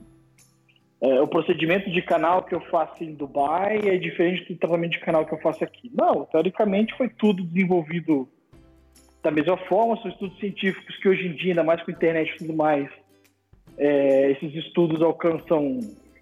é, 1.04 1.22
o 1.22 1.28
procedimento 1.28 1.92
de 1.92 2.02
canal 2.02 2.44
que 2.44 2.56
eu 2.56 2.62
faço 2.62 3.04
em 3.04 3.14
Dubai 3.14 3.78
é 3.84 3.98
diferente 3.98 4.54
do 4.54 4.58
tratamento 4.58 4.94
de 4.94 5.00
canal 5.02 5.26
que 5.26 5.34
eu 5.34 5.40
faço 5.42 5.62
aqui. 5.62 5.92
Não, 5.94 6.24
teoricamente 6.24 6.96
foi 6.96 7.10
tudo 7.10 7.44
desenvolvido 7.44 8.30
da 9.22 9.30
mesma 9.30 9.58
forma, 9.58 9.98
são 10.02 10.10
estudos 10.10 10.40
científicos 10.40 10.96
que 10.98 11.10
hoje 11.10 11.28
em 11.28 11.36
dia, 11.36 11.52
ainda 11.52 11.64
mais 11.64 11.84
com 11.84 11.92
a 11.92 11.94
internet 11.94 12.30
e 12.30 12.38
tudo 12.38 12.54
mais, 12.54 12.90
é, 13.78 14.32
esses 14.32 14.56
estudos 14.56 15.02
alcançam 15.02 15.80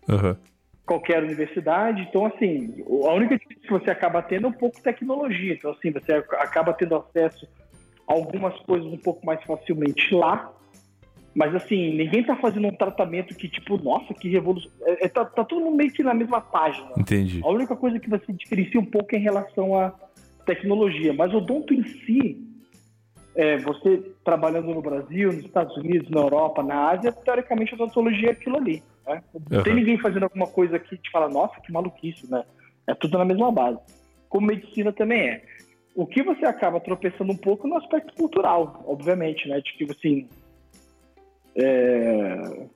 uhum. 0.10 0.36
qualquer 0.84 1.24
universidade. 1.24 2.02
Então, 2.10 2.26
assim, 2.26 2.84
a 3.08 3.14
única 3.14 3.38
coisa 3.38 3.62
que 3.62 3.70
você 3.70 3.92
acaba 3.92 4.24
tendo 4.24 4.48
é 4.48 4.50
um 4.50 4.54
pouco 4.54 4.78
de 4.78 4.84
tecnologia. 4.84 5.54
Então, 5.54 5.72
assim, 5.72 5.92
você 5.92 6.12
acaba 6.14 6.74
tendo 6.74 6.96
acesso 6.96 7.48
a 8.08 8.14
algumas 8.14 8.60
coisas 8.62 8.92
um 8.92 8.98
pouco 8.98 9.24
mais 9.24 9.44
facilmente 9.44 10.14
lá, 10.16 10.52
mas 11.34 11.56
assim, 11.56 11.96
ninguém 11.96 12.24
tá 12.24 12.36
fazendo 12.36 12.68
um 12.68 12.76
tratamento 12.76 13.36
que, 13.36 13.48
tipo, 13.48 13.78
nossa, 13.82 14.14
que 14.14 14.30
revolução. 14.30 14.70
É, 14.84 15.06
é, 15.06 15.08
tá, 15.08 15.24
tá 15.24 15.46
todo 15.46 15.64
mundo 15.64 15.78
meio 15.78 15.92
que 15.92 16.04
na 16.04 16.14
mesma 16.14 16.42
página. 16.42 16.92
Entendi. 16.98 17.40
A 17.44 17.50
única 17.50 17.76
coisa 17.76 18.00
que 18.00 18.10
você 18.10 18.34
diferencia 18.34 18.80
um 18.80 18.86
pouco 18.86 19.16
é 19.16 19.18
em 19.18 19.24
relação 19.24 19.76
à 19.80 19.94
tecnologia. 20.46 21.14
Mas 21.14 21.34
o 21.34 21.38
odonto 21.38 21.74
em 21.74 21.84
si, 21.84 22.38
é, 23.34 23.58
você 23.58 24.12
trabalhando 24.26 24.74
no 24.74 24.82
Brasil, 24.82 25.32
nos 25.32 25.46
Estados 25.46 25.76
Unidos, 25.78 26.10
na 26.10 26.20
Europa, 26.20 26.62
na 26.62 26.90
Ásia, 26.90 27.14
teoricamente 27.14 27.74
a 27.74 27.76
odontologia 27.76 28.30
é 28.30 28.32
aquilo 28.32 28.58
ali. 28.58 28.84
Né? 29.08 29.24
Não 29.50 29.60
uhum. 29.60 29.64
tem 29.64 29.76
ninguém 29.76 29.98
fazendo 29.98 30.24
alguma 30.24 30.48
coisa 30.48 30.78
que 30.78 30.98
te 30.98 31.10
fala, 31.12 31.30
nossa, 31.30 31.62
que 31.62 31.72
maluquice, 31.72 32.30
né? 32.30 32.44
É 32.86 32.94
tudo 32.94 33.18
na 33.18 33.24
mesma 33.24 33.52
base. 33.52 33.80
Como 34.28 34.48
medicina 34.48 34.92
também 34.92 35.30
é. 35.30 35.44
O 35.96 36.06
que 36.06 36.24
você 36.24 36.46
acaba 36.46 36.80
tropeçando 36.80 37.32
um 37.32 37.38
pouco 37.38 37.68
no 37.68 37.78
aspecto 37.78 38.14
cultural, 38.16 38.84
obviamente, 38.86 39.48
né? 39.48 39.62
De 39.62 39.74
que, 39.74 39.90
assim, 39.90 40.28
é, 41.56 42.68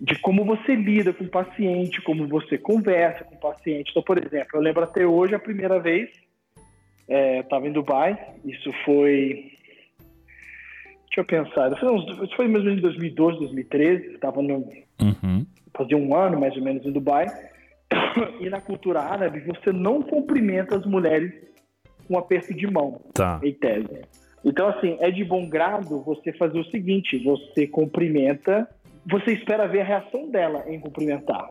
de 0.00 0.18
como 0.20 0.44
você 0.44 0.74
lida 0.74 1.12
com 1.12 1.24
o 1.24 1.28
paciente, 1.28 2.02
como 2.02 2.26
você 2.28 2.56
conversa 2.56 3.24
com 3.24 3.34
o 3.34 3.40
paciente. 3.40 3.90
Então, 3.90 4.02
por 4.02 4.18
exemplo, 4.18 4.50
eu 4.54 4.60
lembro 4.60 4.84
até 4.84 5.06
hoje 5.06 5.34
a 5.34 5.38
primeira 5.38 5.80
vez, 5.80 6.10
é, 7.08 7.38
eu 7.38 7.42
estava 7.42 7.66
em 7.66 7.72
Dubai, 7.72 8.18
isso 8.44 8.70
foi. 8.84 9.52
Deixa 11.06 11.20
eu 11.20 11.24
pensar, 11.24 11.76
foi, 11.78 11.90
uns, 11.90 12.04
isso 12.22 12.36
foi 12.36 12.46
mais 12.46 12.64
ou 12.64 12.70
menos 12.70 12.78
em 12.78 12.82
2012, 12.82 13.38
2013, 13.38 14.14
estava 14.14 14.42
no. 14.42 14.68
Uhum. 15.00 15.46
Fazia 15.76 15.96
um 15.96 16.14
ano 16.14 16.38
mais 16.38 16.54
ou 16.56 16.62
menos 16.62 16.84
em 16.84 16.92
Dubai. 16.92 17.26
E 18.40 18.50
na 18.50 18.60
cultura 18.60 19.00
árabe, 19.00 19.40
você 19.40 19.72
não 19.72 20.02
cumprimenta 20.02 20.76
as 20.76 20.84
mulheres 20.84 21.32
com 22.06 22.14
um 22.14 22.18
aperto 22.18 22.52
de 22.52 22.66
mão, 22.66 23.00
tá. 23.14 23.40
em 23.42 23.52
tese. 23.52 24.02
Então, 24.44 24.68
assim, 24.68 24.96
é 25.00 25.10
de 25.10 25.24
bom 25.24 25.48
grado 25.48 26.02
você 26.02 26.32
fazer 26.32 26.58
o 26.58 26.70
seguinte: 26.70 27.18
você 27.18 27.66
cumprimenta, 27.66 28.68
você 29.06 29.32
espera 29.32 29.66
ver 29.66 29.80
a 29.80 29.84
reação 29.84 30.30
dela 30.30 30.64
em 30.66 30.78
cumprimentar. 30.78 31.50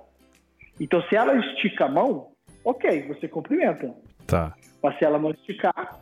Então, 0.79 1.01
se 1.03 1.15
ela 1.15 1.35
estica 1.37 1.85
a 1.85 1.89
mão, 1.89 2.27
ok, 2.63 3.07
você 3.07 3.27
cumprimenta. 3.27 3.93
Tá. 4.25 4.53
Mas 4.81 4.97
se 4.97 5.05
ela 5.05 5.17
não 5.17 5.31
esticar, 5.31 5.99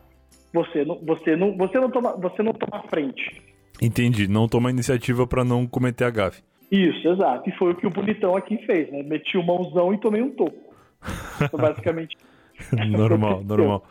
você 0.53 0.83
não, 0.83 0.99
você 1.05 1.35
não, 1.35 1.55
você 1.57 1.79
não 1.79 1.89
toma, 1.89 2.15
você 2.17 2.43
não 2.43 2.53
toma 2.53 2.83
frente. 2.89 3.41
Entendi. 3.81 4.27
Não 4.27 4.47
toma 4.47 4.69
iniciativa 4.69 5.27
para 5.27 5.43
não 5.43 5.67
cometer 5.67 6.05
a 6.05 6.09
gafe. 6.09 6.41
Isso, 6.71 7.07
exato. 7.07 7.49
E 7.49 7.53
foi 7.53 7.71
o 7.71 7.75
que 7.75 7.85
o 7.85 7.89
bonitão 7.89 8.35
aqui 8.35 8.57
fez, 8.65 8.91
né? 8.91 9.03
Meti 9.03 9.37
o 9.37 9.43
mãozão 9.43 9.93
e 9.93 9.99
tomei 9.99 10.21
um 10.21 10.31
toco. 10.31 10.73
Então, 11.41 11.59
basicamente 11.59 12.17
normal, 12.89 13.43
normal. 13.45 13.83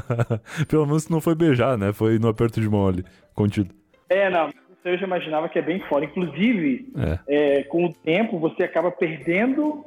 Pelo 0.68 0.86
menos 0.86 1.08
não 1.08 1.20
foi 1.20 1.34
beijar, 1.34 1.76
né? 1.78 1.92
Foi 1.92 2.18
no 2.18 2.28
aperto 2.28 2.60
de 2.60 2.68
mão 2.68 2.88
ali, 2.88 3.04
contido. 3.34 3.74
É, 4.08 4.28
não. 4.30 4.50
Eu 4.84 4.96
já 4.96 5.06
imaginava 5.06 5.48
que 5.48 5.58
é 5.58 5.62
bem 5.62 5.80
fora. 5.80 6.04
Inclusive, 6.04 6.90
é. 6.96 7.58
É, 7.58 7.62
com 7.64 7.84
o 7.84 7.92
tempo, 7.92 8.38
você 8.38 8.62
acaba 8.62 8.90
perdendo 8.90 9.84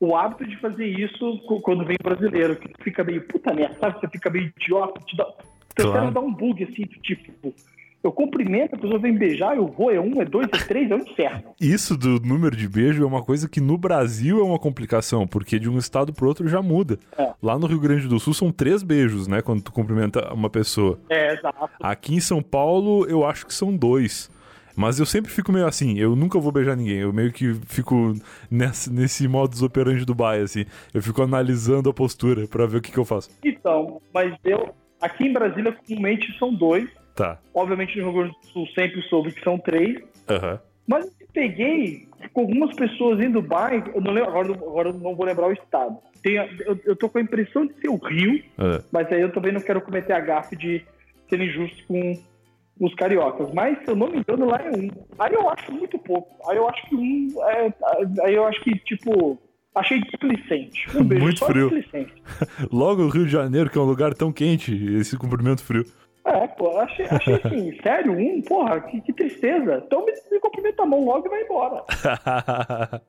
o 0.00 0.16
hábito 0.16 0.46
de 0.46 0.56
fazer 0.58 0.86
isso 0.86 1.38
quando 1.62 1.84
vem 1.84 1.96
brasileiro, 2.02 2.56
que 2.56 2.70
fica 2.82 3.04
meio 3.04 3.26
puta 3.26 3.52
merda, 3.54 3.76
sabe? 3.78 4.00
Você 4.00 4.08
fica 4.08 4.30
meio 4.30 4.52
idiota, 4.56 5.00
te 5.00 5.16
dá, 5.16 5.26
claro. 5.74 6.10
dar 6.10 6.20
um 6.20 6.32
bug 6.32 6.64
assim, 6.64 6.84
tipo, 7.02 7.54
eu 8.06 8.12
cumprimento, 8.12 8.74
a 8.74 8.78
pessoa 8.78 8.98
vem 8.98 9.14
beijar, 9.14 9.56
eu 9.56 9.66
vou, 9.66 9.90
é 9.90 10.00
um, 10.00 10.20
é 10.20 10.24
dois, 10.24 10.46
é 10.52 10.58
três, 10.58 10.90
é 10.90 10.94
um 10.94 11.00
inferno. 11.00 11.54
Isso 11.60 11.96
do 11.96 12.20
número 12.20 12.56
de 12.56 12.68
beijo 12.68 13.02
é 13.02 13.06
uma 13.06 13.22
coisa 13.22 13.48
que 13.48 13.60
no 13.60 13.76
Brasil 13.76 14.40
é 14.40 14.42
uma 14.42 14.58
complicação, 14.58 15.26
porque 15.26 15.58
de 15.58 15.68
um 15.68 15.78
estado 15.78 16.12
pro 16.12 16.28
outro 16.28 16.48
já 16.48 16.62
muda. 16.62 16.98
É. 17.18 17.32
Lá 17.42 17.58
no 17.58 17.66
Rio 17.66 17.80
Grande 17.80 18.08
do 18.08 18.18
Sul 18.18 18.34
são 18.34 18.50
três 18.50 18.82
beijos, 18.82 19.26
né, 19.26 19.42
quando 19.42 19.62
tu 19.62 19.72
cumprimenta 19.72 20.32
uma 20.32 20.48
pessoa. 20.48 20.98
É, 21.08 21.34
exato. 21.34 21.68
Aqui 21.80 22.14
em 22.14 22.20
São 22.20 22.42
Paulo, 22.42 23.06
eu 23.06 23.26
acho 23.26 23.46
que 23.46 23.54
são 23.54 23.76
dois. 23.76 24.30
Mas 24.76 25.00
eu 25.00 25.06
sempre 25.06 25.32
fico 25.32 25.50
meio 25.50 25.66
assim, 25.66 25.98
eu 25.98 26.14
nunca 26.14 26.38
vou 26.38 26.52
beijar 26.52 26.76
ninguém. 26.76 26.98
Eu 26.98 27.12
meio 27.12 27.32
que 27.32 27.54
fico 27.66 28.12
nesse, 28.50 28.92
nesse 28.92 29.26
modus 29.26 29.62
operandi 29.62 30.00
do 30.00 30.06
Dubai, 30.06 30.42
assim. 30.42 30.66
Eu 30.92 31.02
fico 31.02 31.22
analisando 31.22 31.88
a 31.88 31.94
postura 31.94 32.46
para 32.46 32.66
ver 32.66 32.76
o 32.76 32.80
que, 32.82 32.92
que 32.92 32.98
eu 32.98 33.04
faço. 33.04 33.30
Então, 33.42 34.00
mas 34.12 34.34
eu. 34.44 34.74
Aqui 35.00 35.24
em 35.24 35.32
Brasília, 35.32 35.72
comumente 35.72 36.38
são 36.38 36.52
dois. 36.52 36.88
Tá. 37.16 37.38
Obviamente 37.54 37.98
no 37.98 38.10
Rio 38.10 38.20
Grande 38.20 38.36
do 38.40 38.46
Sul 38.48 38.66
sempre 38.74 39.00
soube 39.08 39.32
que 39.32 39.42
são 39.42 39.58
três. 39.58 39.96
Uhum. 40.28 40.58
Mas 40.86 41.06
eu 41.18 41.26
peguei 41.32 42.06
com 42.32 42.42
algumas 42.42 42.76
pessoas 42.76 43.18
em 43.20 43.30
Dubai, 43.30 43.82
eu 43.94 44.00
não 44.00 44.12
lembro, 44.12 44.30
agora, 44.30 44.52
agora 44.52 44.88
eu 44.90 44.94
não 44.94 45.16
vou 45.16 45.26
lembrar 45.26 45.48
o 45.48 45.52
estado. 45.52 45.96
Tem, 46.22 46.36
eu, 46.36 46.78
eu 46.84 46.94
tô 46.94 47.08
com 47.08 47.18
a 47.18 47.22
impressão 47.22 47.66
de 47.66 47.74
ser 47.80 47.88
o 47.88 47.96
Rio, 47.96 48.34
uhum. 48.58 48.78
mas 48.92 49.10
aí 49.10 49.22
eu 49.22 49.32
também 49.32 49.52
não 49.52 49.60
quero 49.60 49.80
cometer 49.80 50.12
a 50.12 50.20
gafe 50.20 50.54
de 50.56 50.84
ser 51.28 51.40
injusto 51.40 51.84
com 51.86 52.12
os 52.80 52.94
cariocas. 52.94 53.50
Mas, 53.52 53.78
se 53.82 53.88
eu 53.88 53.96
não 53.96 54.08
me 54.08 54.18
engano, 54.18 54.46
lá 54.46 54.58
é 54.58 54.70
um. 54.70 54.90
Aí 55.18 55.32
eu 55.32 55.48
acho 55.50 55.72
muito 55.72 55.98
pouco. 55.98 56.48
Aí 56.48 56.56
eu 56.58 56.68
acho 56.68 56.86
que 56.88 56.94
um. 56.94 57.28
É, 57.42 57.72
aí 58.22 58.34
eu 58.34 58.44
acho 58.44 58.60
que, 58.60 58.74
tipo, 58.80 59.40
Achei 59.76 60.00
displicente. 60.00 60.88
Um 60.96 61.04
beijo 61.04 61.22
Muito 61.22 61.44
frio. 61.44 61.70
Logo 62.72 63.02
o 63.02 63.08
Rio 63.10 63.26
de 63.26 63.32
Janeiro, 63.32 63.68
que 63.68 63.76
é 63.76 63.80
um 63.80 63.84
lugar 63.84 64.14
tão 64.14 64.32
quente, 64.32 64.74
esse 64.96 65.18
cumprimento 65.18 65.62
frio. 65.62 65.84
É, 66.26 66.48
pô, 66.48 66.76
achei, 66.78 67.06
achei 67.08 67.34
assim, 67.42 67.80
sério, 67.80 68.12
um, 68.12 68.42
porra, 68.42 68.80
que, 68.80 69.00
que 69.00 69.12
tristeza. 69.12 69.82
Então 69.86 70.04
me, 70.04 70.12
me 70.30 70.40
cumprimenta 70.40 70.82
a 70.82 70.86
mão 70.86 71.04
logo 71.04 71.26
e 71.26 71.30
vai 71.30 71.42
embora. 71.42 71.84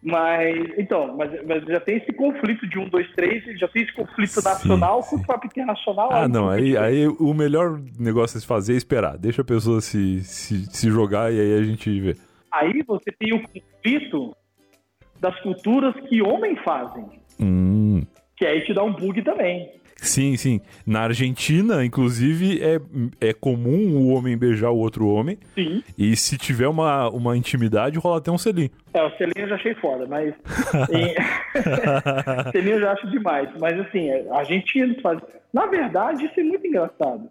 mas, 0.00 0.78
então, 0.78 1.16
mas, 1.16 1.44
mas, 1.44 1.64
já 1.64 1.80
tem 1.80 1.96
esse 1.96 2.12
conflito 2.12 2.68
de 2.68 2.78
um, 2.78 2.88
dois, 2.88 3.10
três, 3.16 3.42
já 3.58 3.66
tem 3.66 3.82
esse 3.82 3.92
conflito 3.92 4.40
sim, 4.40 4.48
nacional 4.48 5.02
sim. 5.02 5.16
com 5.16 5.22
o 5.22 5.26
próprio 5.26 5.48
internacional. 5.48 6.12
Ah, 6.12 6.28
não, 6.28 6.48
aí, 6.48 6.76
aí 6.76 7.08
o 7.08 7.34
melhor 7.34 7.80
negócio 7.98 8.38
a 8.38 8.40
se 8.40 8.46
fazer 8.46 8.74
é 8.74 8.76
esperar. 8.76 9.18
Deixa 9.18 9.42
a 9.42 9.44
pessoa 9.44 9.80
se, 9.80 10.20
se, 10.22 10.66
se 10.66 10.88
jogar 10.88 11.32
e 11.32 11.40
aí 11.40 11.58
a 11.58 11.62
gente 11.64 12.00
vê. 12.00 12.16
Aí 12.52 12.80
você 12.86 13.10
tem 13.10 13.34
o 13.34 13.42
conflito 13.42 14.36
das 15.20 15.38
culturas 15.40 15.94
que 16.08 16.22
homens 16.22 16.60
fazem. 16.62 17.04
Hum. 17.40 18.02
Que 18.36 18.46
aí 18.46 18.64
te 18.64 18.72
dá 18.72 18.84
um 18.84 18.92
bug 18.92 19.20
também. 19.22 19.77
Sim, 20.00 20.36
sim. 20.36 20.60
Na 20.86 21.02
Argentina, 21.02 21.84
inclusive, 21.84 22.60
é, 22.62 22.80
é 23.20 23.32
comum 23.32 23.96
o 23.96 24.08
homem 24.14 24.38
beijar 24.38 24.70
o 24.70 24.78
outro 24.78 25.08
homem. 25.08 25.38
Sim. 25.54 25.82
E 25.98 26.14
se 26.16 26.38
tiver 26.38 26.68
uma, 26.68 27.08
uma 27.10 27.36
intimidade, 27.36 27.98
rola 27.98 28.18
até 28.18 28.30
um 28.30 28.38
selinho. 28.38 28.70
É, 28.94 29.02
o 29.02 29.10
selinho 29.16 29.44
eu 29.44 29.48
já 29.48 29.54
achei 29.56 29.74
foda, 29.74 30.06
mas. 30.06 30.34
em... 30.90 31.14
selinho 32.52 32.76
eu 32.76 32.80
já 32.80 32.92
acho 32.92 33.10
demais. 33.10 33.48
Mas 33.60 33.78
assim, 33.80 34.08
argentinos 34.30 35.00
fazem. 35.00 35.22
Na 35.52 35.66
verdade, 35.66 36.24
isso 36.26 36.38
é 36.38 36.44
muito 36.44 36.66
engraçado. 36.66 37.28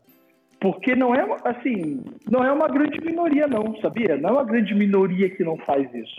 Porque 0.60 0.96
não 0.96 1.14
é 1.14 1.26
assim, 1.46 2.04
não 2.30 2.44
é 2.44 2.52
uma 2.52 2.68
grande 2.68 3.00
minoria, 3.00 3.48
não, 3.48 3.80
sabia? 3.80 4.18
Não 4.18 4.30
é 4.30 4.34
uma 4.34 4.44
grande 4.44 4.74
minoria 4.74 5.30
que 5.30 5.44
não 5.44 5.56
faz 5.58 5.88
isso. 5.94 6.16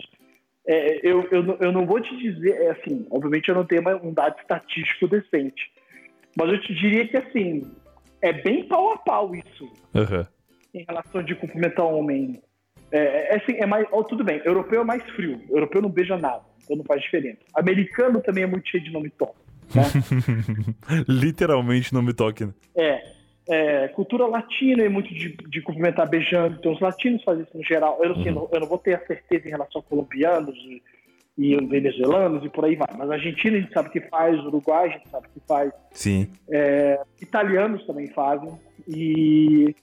É, 0.65 0.99
eu, 1.03 1.27
eu, 1.31 1.57
eu 1.59 1.71
não 1.71 1.85
vou 1.85 1.99
te 1.99 2.15
dizer, 2.17 2.51
é 2.61 2.69
assim, 2.71 3.05
obviamente 3.11 3.49
eu 3.49 3.55
não 3.55 3.65
tenho 3.65 3.81
um 4.03 4.13
dado 4.13 4.37
estatístico 4.39 5.07
decente, 5.07 5.71
mas 6.39 6.53
eu 6.53 6.61
te 6.61 6.73
diria 6.73 7.05
que 7.05 7.17
assim, 7.17 7.69
é 8.21 8.31
bem 8.31 8.65
pau 8.65 8.93
a 8.93 8.97
pau 8.97 9.35
isso. 9.35 9.65
Uhum. 9.93 10.25
Em 10.73 10.85
relação 10.87 11.21
de 11.21 11.35
cumprimentar 11.35 11.85
o 11.85 11.97
homem. 11.97 12.41
É, 12.91 13.33
é 13.33 13.37
assim, 13.37 13.57
é 13.57 13.65
mais. 13.65 13.85
Oh, 13.91 14.05
tudo 14.05 14.23
bem, 14.23 14.41
europeu 14.45 14.81
é 14.81 14.85
mais 14.85 15.03
frio. 15.11 15.41
Europeu 15.49 15.81
não 15.81 15.89
beija 15.89 16.17
nada, 16.17 16.41
então 16.63 16.77
não 16.77 16.85
faz 16.85 17.01
diferença. 17.01 17.39
Americano 17.53 18.21
também 18.21 18.45
é 18.45 18.47
muito 18.47 18.69
cheio 18.69 18.81
de 18.81 18.91
nome 18.91 19.09
toque. 19.09 19.37
Né? 19.75 19.83
Literalmente 21.07 21.93
não 21.93 22.01
me 22.01 22.13
toque, 22.13 22.45
né? 22.45 22.53
É. 22.75 23.19
É, 23.51 23.87
cultura 23.87 24.27
latina 24.27 24.83
é 24.83 24.89
muito 24.89 25.11
de, 25.11 25.35
de 25.35 25.61
cumprimentar 25.61 26.07
beijando, 26.07 26.57
então 26.59 26.71
os 26.71 26.79
latinos 26.79 27.23
fazem 27.23 27.43
isso 27.43 27.57
no 27.57 27.63
geral. 27.63 27.97
Eu, 27.99 28.11
assim, 28.11 28.29
uhum. 28.29 28.35
não, 28.35 28.49
eu 28.51 28.59
não 28.59 28.67
vou 28.67 28.77
ter 28.77 28.93
a 28.93 29.05
certeza 29.05 29.47
em 29.47 29.51
relação 29.51 29.81
a 29.81 29.83
colombianos 29.83 30.55
e, 31.39 31.53
e 31.53 31.65
venezuelanos 31.65 32.43
e 32.43 32.49
por 32.49 32.65
aí 32.65 32.75
vai, 32.75 32.89
mas 32.97 33.09
a 33.09 33.13
Argentina 33.13 33.57
a 33.57 33.61
gente 33.61 33.73
sabe 33.73 33.89
que 33.89 34.01
faz, 34.01 34.37
Uruguai 34.43 34.89
a 34.89 34.91
gente 34.91 35.09
sabe 35.09 35.27
que 35.33 35.39
faz. 35.47 35.71
Sim. 35.91 36.29
É, 36.49 37.01
italianos 37.21 37.85
também 37.87 38.07
fazem 38.09 38.51
e 38.87 39.73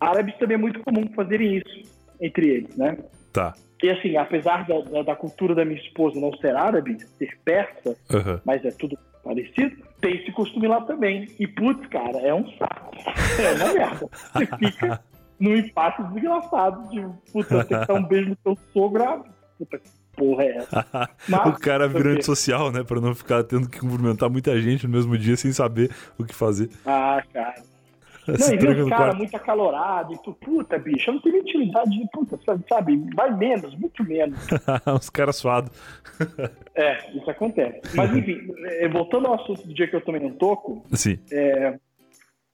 árabes 0.00 0.36
também 0.38 0.56
é 0.56 0.58
muito 0.58 0.80
comum 0.80 1.08
fazerem 1.14 1.58
isso 1.58 1.88
entre 2.20 2.48
eles, 2.48 2.76
né? 2.76 2.98
Tá. 3.32 3.54
E 3.82 3.88
assim, 3.88 4.16
apesar 4.16 4.66
da, 4.66 4.80
da, 4.80 5.02
da 5.02 5.16
cultura 5.16 5.54
da 5.54 5.64
minha 5.64 5.80
esposa 5.80 6.20
não 6.20 6.36
ser 6.36 6.56
árabe, 6.56 6.98
ser 7.18 7.38
persa, 7.44 7.96
uhum. 8.12 8.40
mas 8.44 8.64
é 8.64 8.70
tudo 8.72 8.98
parecido, 9.22 9.76
tem 10.00 10.16
esse 10.16 10.32
costume 10.32 10.66
lá 10.66 10.80
também. 10.82 11.28
E, 11.38 11.46
putz, 11.46 11.86
cara, 11.86 12.18
é 12.18 12.34
um 12.34 12.46
saco. 12.58 12.96
É 13.38 13.52
uma 13.54 13.72
merda. 13.72 14.08
Você 14.34 14.46
fica 14.58 15.00
num 15.38 15.56
impasse 15.56 16.02
desgraçado 16.12 16.90
de, 16.90 17.06
puta, 17.32 17.64
que 17.64 17.74
dar 17.74 17.94
um 17.94 18.02
beijo 18.02 18.30
no 18.30 18.36
teu 18.36 18.58
sogro. 18.72 19.02
Ah, 19.02 19.24
puta, 19.58 19.78
que 19.78 19.88
porra 20.16 20.44
é 20.44 20.56
essa? 20.56 20.86
Mas, 21.28 21.46
o 21.46 21.58
cara 21.58 21.88
virando 21.88 22.22
social, 22.24 22.70
né? 22.70 22.82
Pra 22.82 23.00
não 23.00 23.14
ficar 23.14 23.42
tendo 23.44 23.68
que 23.68 23.80
cumprimentar 23.80 24.30
muita 24.30 24.60
gente 24.60 24.86
no 24.86 24.92
mesmo 24.92 25.16
dia 25.16 25.36
sem 25.36 25.52
saber 25.52 25.90
o 26.18 26.24
que 26.24 26.34
fazer. 26.34 26.70
Ah, 26.84 27.22
cara. 27.32 27.54
Não, 28.38 28.54
e 28.54 28.56
vê 28.58 28.82
os 28.82 28.88
caras 28.88 29.16
muito 29.16 29.34
acalorados 29.36 30.16
e 30.16 30.22
tu, 30.22 30.32
puta, 30.34 30.78
bicho, 30.78 31.10
eu 31.10 31.14
não 31.14 31.20
tenho 31.20 31.38
intimidade 31.38 31.90
de 31.90 32.06
puta, 32.12 32.38
sabe? 32.68 33.02
Vai 33.14 33.34
menos, 33.36 33.74
muito 33.76 34.04
menos. 34.04 34.38
os 34.94 35.10
caras 35.10 35.36
suados. 35.36 35.70
é, 36.74 37.10
isso 37.16 37.28
acontece. 37.28 37.80
Mas 37.94 38.14
enfim, 38.14 38.38
é, 38.66 38.88
voltando 38.88 39.26
ao 39.26 39.34
assunto 39.34 39.66
do 39.66 39.74
dia 39.74 39.88
que 39.88 39.96
eu 39.96 40.00
tomei 40.00 40.22
um 40.22 40.32
toco, 40.32 40.84
Sim. 40.92 41.18
É, 41.32 41.78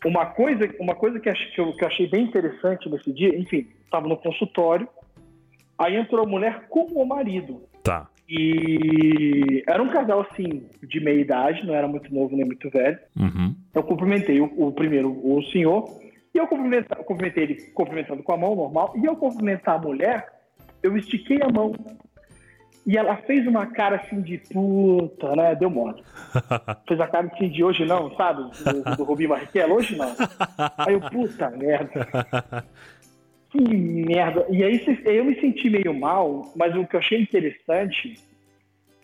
uma 0.04 0.26
coisa, 0.26 0.72
uma 0.78 0.94
coisa 0.94 1.18
que, 1.18 1.32
que, 1.32 1.60
eu, 1.60 1.72
que 1.72 1.84
eu 1.84 1.88
achei 1.88 2.08
bem 2.08 2.24
interessante 2.24 2.88
nesse 2.88 3.12
dia, 3.12 3.36
enfim, 3.36 3.68
tava 3.90 4.08
no 4.08 4.16
consultório, 4.16 4.88
aí 5.78 5.96
entrou 5.96 6.24
a 6.24 6.28
mulher 6.28 6.66
com 6.68 6.84
o 6.84 7.06
marido. 7.06 7.62
Tá. 7.82 8.08
E 8.28 9.62
era 9.68 9.82
um 9.82 9.88
casal, 9.88 10.26
assim, 10.28 10.68
de 10.82 11.00
meia 11.00 11.20
idade, 11.20 11.64
não 11.64 11.74
era 11.74 11.86
muito 11.86 12.12
novo 12.12 12.36
nem 12.36 12.44
muito 12.44 12.68
velho. 12.70 12.98
Uhum. 13.16 13.54
Eu 13.72 13.82
cumprimentei 13.84 14.40
o, 14.40 14.52
o, 14.56 14.72
primeiro, 14.72 15.10
o 15.10 15.42
senhor, 15.44 15.84
e 16.34 16.38
eu 16.38 16.46
cumprimentei, 16.48 16.96
cumprimentei 17.04 17.44
ele 17.44 17.54
cumprimentando 17.72 18.22
com 18.22 18.32
a 18.32 18.36
mão, 18.36 18.56
normal, 18.56 18.92
e 18.96 19.04
eu 19.04 19.14
cumprimentar 19.16 19.76
a 19.76 19.80
mulher, 19.80 20.26
eu 20.82 20.96
estiquei 20.96 21.40
a 21.40 21.48
mão. 21.48 21.72
E 22.84 22.96
ela 22.96 23.16
fez 23.16 23.44
uma 23.46 23.66
cara 23.66 23.96
assim 23.96 24.20
de 24.20 24.38
puta, 24.38 25.34
né? 25.34 25.56
Deu 25.56 25.68
mole. 25.68 26.02
fez 26.86 27.00
a 27.00 27.08
cara 27.08 27.28
assim 27.32 27.48
de 27.48 27.64
hoje 27.64 27.84
não, 27.84 28.14
sabe? 28.16 28.42
Do, 28.42 28.96
do 28.96 29.04
Rubinho 29.04 29.30
Barrichello, 29.30 29.74
hoje 29.74 29.96
não. 29.96 30.14
Aí 30.78 30.94
eu, 30.94 31.00
puta 31.00 31.50
merda. 31.50 32.06
Que 33.50 33.60
merda. 33.60 34.46
E 34.50 34.62
aí 34.64 34.80
eu 35.04 35.24
me 35.24 35.38
senti 35.40 35.70
meio 35.70 35.94
mal, 35.94 36.52
mas 36.56 36.74
o 36.76 36.86
que 36.86 36.96
eu 36.96 37.00
achei 37.00 37.20
interessante, 37.20 38.14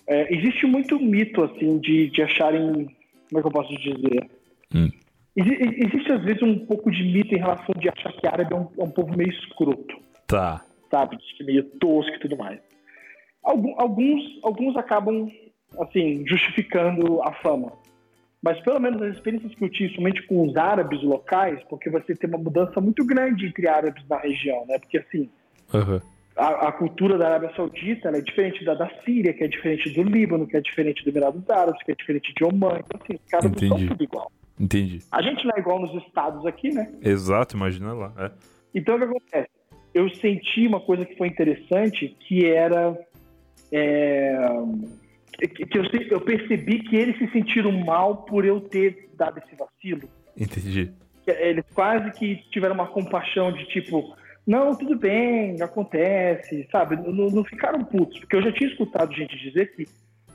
é, 0.06 0.34
existe 0.34 0.66
muito 0.66 0.98
mito, 0.98 1.42
assim, 1.42 1.78
de, 1.78 2.10
de 2.10 2.22
acharem, 2.22 2.86
como 3.28 3.38
é 3.38 3.40
que 3.40 3.46
eu 3.46 3.52
posso 3.52 3.74
dizer? 3.76 4.30
Hum. 4.74 4.90
existe 5.36 6.12
às 6.12 6.24
vezes 6.24 6.42
um 6.42 6.66
pouco 6.66 6.90
de 6.90 7.02
mito 7.04 7.34
em 7.34 7.38
relação 7.38 7.74
de 7.78 7.88
achar 7.88 8.12
que 8.12 8.26
árabe 8.26 8.52
é 8.52 8.56
um, 8.56 8.68
é 8.78 8.82
um 8.82 8.90
povo 8.90 9.16
meio 9.16 9.30
escroto. 9.30 9.96
Tá. 10.26 10.64
Sabe? 10.90 11.18
Meio 11.40 11.64
tosco 11.78 12.14
e 12.14 12.20
tudo 12.20 12.36
mais. 12.36 12.58
Alguns, 13.44 14.22
alguns 14.42 14.76
acabam, 14.76 15.28
assim, 15.80 16.24
justificando 16.26 17.22
a 17.22 17.32
fama. 17.34 17.72
Mas 18.42 18.60
pelo 18.60 18.80
menos 18.80 19.00
as 19.00 19.14
experiências 19.14 19.54
que 19.54 19.64
eu 19.64 19.70
tive, 19.70 19.94
somente 19.94 20.26
com 20.26 20.48
os 20.48 20.56
árabes 20.56 21.00
locais, 21.02 21.62
porque 21.70 21.88
você 21.88 22.14
tem 22.14 22.28
uma 22.28 22.38
mudança 22.38 22.80
muito 22.80 23.04
grande 23.06 23.46
entre 23.46 23.68
árabes 23.68 24.02
na 24.08 24.18
região, 24.18 24.66
né? 24.66 24.78
Porque 24.80 24.98
assim, 24.98 25.30
uhum. 25.72 26.00
a, 26.36 26.68
a, 26.68 26.72
cultura 26.72 27.16
da 27.16 27.28
Arábia 27.28 27.52
Saudita 27.54 28.08
é 28.08 28.20
diferente 28.20 28.64
da 28.64 28.74
da 28.74 28.90
Síria, 29.04 29.32
que 29.32 29.44
é 29.44 29.48
diferente 29.48 29.90
do 29.90 30.02
Líbano, 30.02 30.46
que 30.46 30.56
é 30.56 30.60
diferente 30.60 31.04
do 31.04 31.10
Emirados 31.10 31.48
Árabes, 31.48 31.80
que 31.84 31.92
é 31.92 31.94
diferente 31.94 32.34
de 32.34 32.44
Oman. 32.44 32.80
Então, 32.84 33.00
assim, 33.00 33.14
os 33.14 33.30
caras 33.30 33.46
Entendi. 33.46 33.68
não 33.68 33.78
são 33.78 33.88
tudo 33.88 34.02
igual. 34.02 34.32
Entendi. 34.58 34.98
A 35.12 35.22
gente 35.22 35.44
não 35.44 35.52
é 35.56 35.60
igual 35.60 35.78
nos 35.78 36.02
estados 36.02 36.44
aqui, 36.44 36.74
né? 36.74 36.92
Exato, 37.00 37.56
imagina 37.56 37.92
lá. 37.92 38.12
É. 38.18 38.30
Então 38.74 38.96
o 38.96 38.98
que 38.98 39.04
acontece? 39.04 39.48
Eu 39.94 40.12
senti 40.16 40.66
uma 40.66 40.80
coisa 40.80 41.04
que 41.04 41.16
foi 41.16 41.28
interessante, 41.28 42.16
que 42.18 42.44
era. 42.44 42.98
É 43.70 44.36
que 45.38 45.78
eu, 45.78 45.84
eu 46.10 46.20
percebi 46.20 46.80
que 46.80 46.96
eles 46.96 47.18
se 47.18 47.30
sentiram 47.30 47.72
mal 47.72 48.24
por 48.24 48.44
eu 48.44 48.60
ter 48.60 49.10
dado 49.16 49.38
esse 49.38 49.56
vacilo. 49.56 50.08
Entendi. 50.36 50.92
Eles 51.26 51.64
quase 51.74 52.10
que 52.12 52.36
tiveram 52.50 52.74
uma 52.74 52.88
compaixão 52.88 53.52
de 53.52 53.64
tipo, 53.66 54.16
não, 54.46 54.74
tudo 54.74 54.96
bem, 54.96 55.60
acontece, 55.62 56.66
sabe? 56.70 56.96
Não, 56.96 57.30
não 57.30 57.44
ficaram 57.44 57.84
putos, 57.84 58.18
porque 58.18 58.36
eu 58.36 58.42
já 58.42 58.52
tinha 58.52 58.70
escutado 58.70 59.14
gente 59.14 59.36
dizer 59.38 59.74
que 59.74 59.86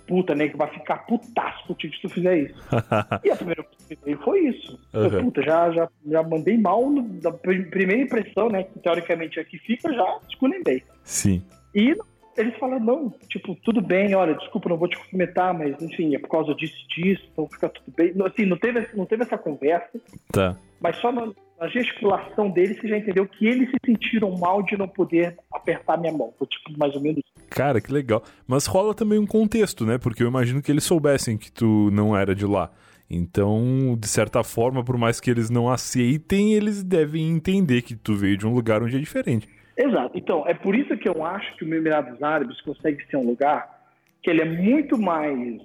puta, 0.07 0.33
né, 0.33 0.47
que 0.47 0.55
vai 0.55 0.69
ficar 0.73 1.05
putaço 1.05 1.67
contigo 1.67 1.93
se 1.93 2.01
tu 2.01 2.09
fizer 2.09 2.37
isso. 2.37 2.55
e 3.23 3.29
a 3.29 3.35
primeira 3.35 3.61
coisa 3.61 3.95
que 3.95 4.15
foi 4.23 4.39
isso. 4.47 4.79
Uhum. 4.93 5.03
Eu, 5.03 5.23
puta, 5.23 5.41
já, 5.43 5.69
já, 5.71 5.89
já 6.05 6.23
mandei 6.23 6.57
mal 6.57 6.81
da 7.21 7.31
primeira 7.31 8.01
impressão, 8.01 8.49
né, 8.49 8.63
que 8.63 8.79
teoricamente 8.79 9.37
aqui 9.39 9.59
fica, 9.59 9.93
já 9.93 10.19
esculhambei. 10.29 10.81
Sim. 11.03 11.43
E 11.75 11.93
eles 12.37 12.57
falam, 12.57 12.79
não, 12.79 13.13
tipo, 13.29 13.55
tudo 13.63 13.81
bem, 13.81 14.13
olha, 14.15 14.35
desculpa, 14.35 14.69
não 14.69 14.77
vou 14.77 14.87
te 14.87 14.97
cumprimentar, 14.97 15.53
mas 15.53 15.81
enfim, 15.81 16.15
é 16.15 16.19
por 16.19 16.29
causa 16.29 16.53
disso 16.55 16.77
disso, 16.95 17.23
então 17.31 17.47
fica 17.47 17.69
tudo 17.69 17.93
bem. 17.95 18.13
Assim, 18.25 18.45
não 18.45 18.57
teve, 18.57 18.87
não 18.93 19.05
teve 19.05 19.23
essa 19.23 19.37
conversa. 19.37 19.99
Tá. 20.31 20.55
Mas 20.79 20.97
só 20.97 21.11
na, 21.11 21.31
na 21.59 21.67
gesticulação 21.67 22.49
deles 22.49 22.79
você 22.79 22.87
já 22.87 22.97
entendeu 22.97 23.27
que 23.27 23.47
eles 23.47 23.69
se 23.69 23.77
sentiram 23.85 24.31
mal 24.37 24.61
de 24.61 24.77
não 24.77 24.87
poder 24.87 25.37
apertar 25.51 25.97
minha 25.97 26.13
mão. 26.13 26.33
Foi 26.37 26.47
tipo 26.47 26.77
mais 26.77 26.95
ou 26.95 27.01
menos 27.01 27.21
Cara, 27.49 27.81
que 27.81 27.91
legal. 27.91 28.23
Mas 28.45 28.65
rola 28.65 28.93
também 28.93 29.17
um 29.17 29.25
contexto, 29.25 29.85
né? 29.85 29.97
Porque 29.97 30.21
eu 30.21 30.27
imagino 30.27 30.61
que 30.61 30.71
eles 30.71 30.83
soubessem 30.83 31.37
que 31.37 31.51
tu 31.51 31.89
não 31.91 32.15
era 32.15 32.35
de 32.35 32.45
lá. 32.45 32.71
Então, 33.09 33.97
de 33.97 34.07
certa 34.07 34.43
forma, 34.43 34.83
por 34.83 34.97
mais 34.97 35.19
que 35.19 35.31
eles 35.31 35.49
não 35.49 35.69
aceitem, 35.69 36.53
eles 36.53 36.83
devem 36.83 37.29
entender 37.29 37.81
que 37.81 37.95
tu 37.95 38.15
veio 38.15 38.37
de 38.37 38.45
um 38.45 38.53
lugar 38.53 38.83
onde 38.83 38.97
é 38.97 38.99
diferente. 38.99 39.47
Exato. 39.77 40.17
Então, 40.17 40.43
é 40.47 40.53
por 40.53 40.75
isso 40.75 40.97
que 40.97 41.07
eu 41.07 41.23
acho 41.23 41.55
que 41.55 41.63
o 41.63 41.73
Emirados 41.73 42.21
Árabes 42.23 42.59
consegue 42.61 43.05
ser 43.05 43.17
um 43.17 43.25
lugar 43.25 43.77
que 44.23 44.29
ele 44.29 44.41
é 44.41 44.45
muito 44.45 44.97
mais, 44.97 45.61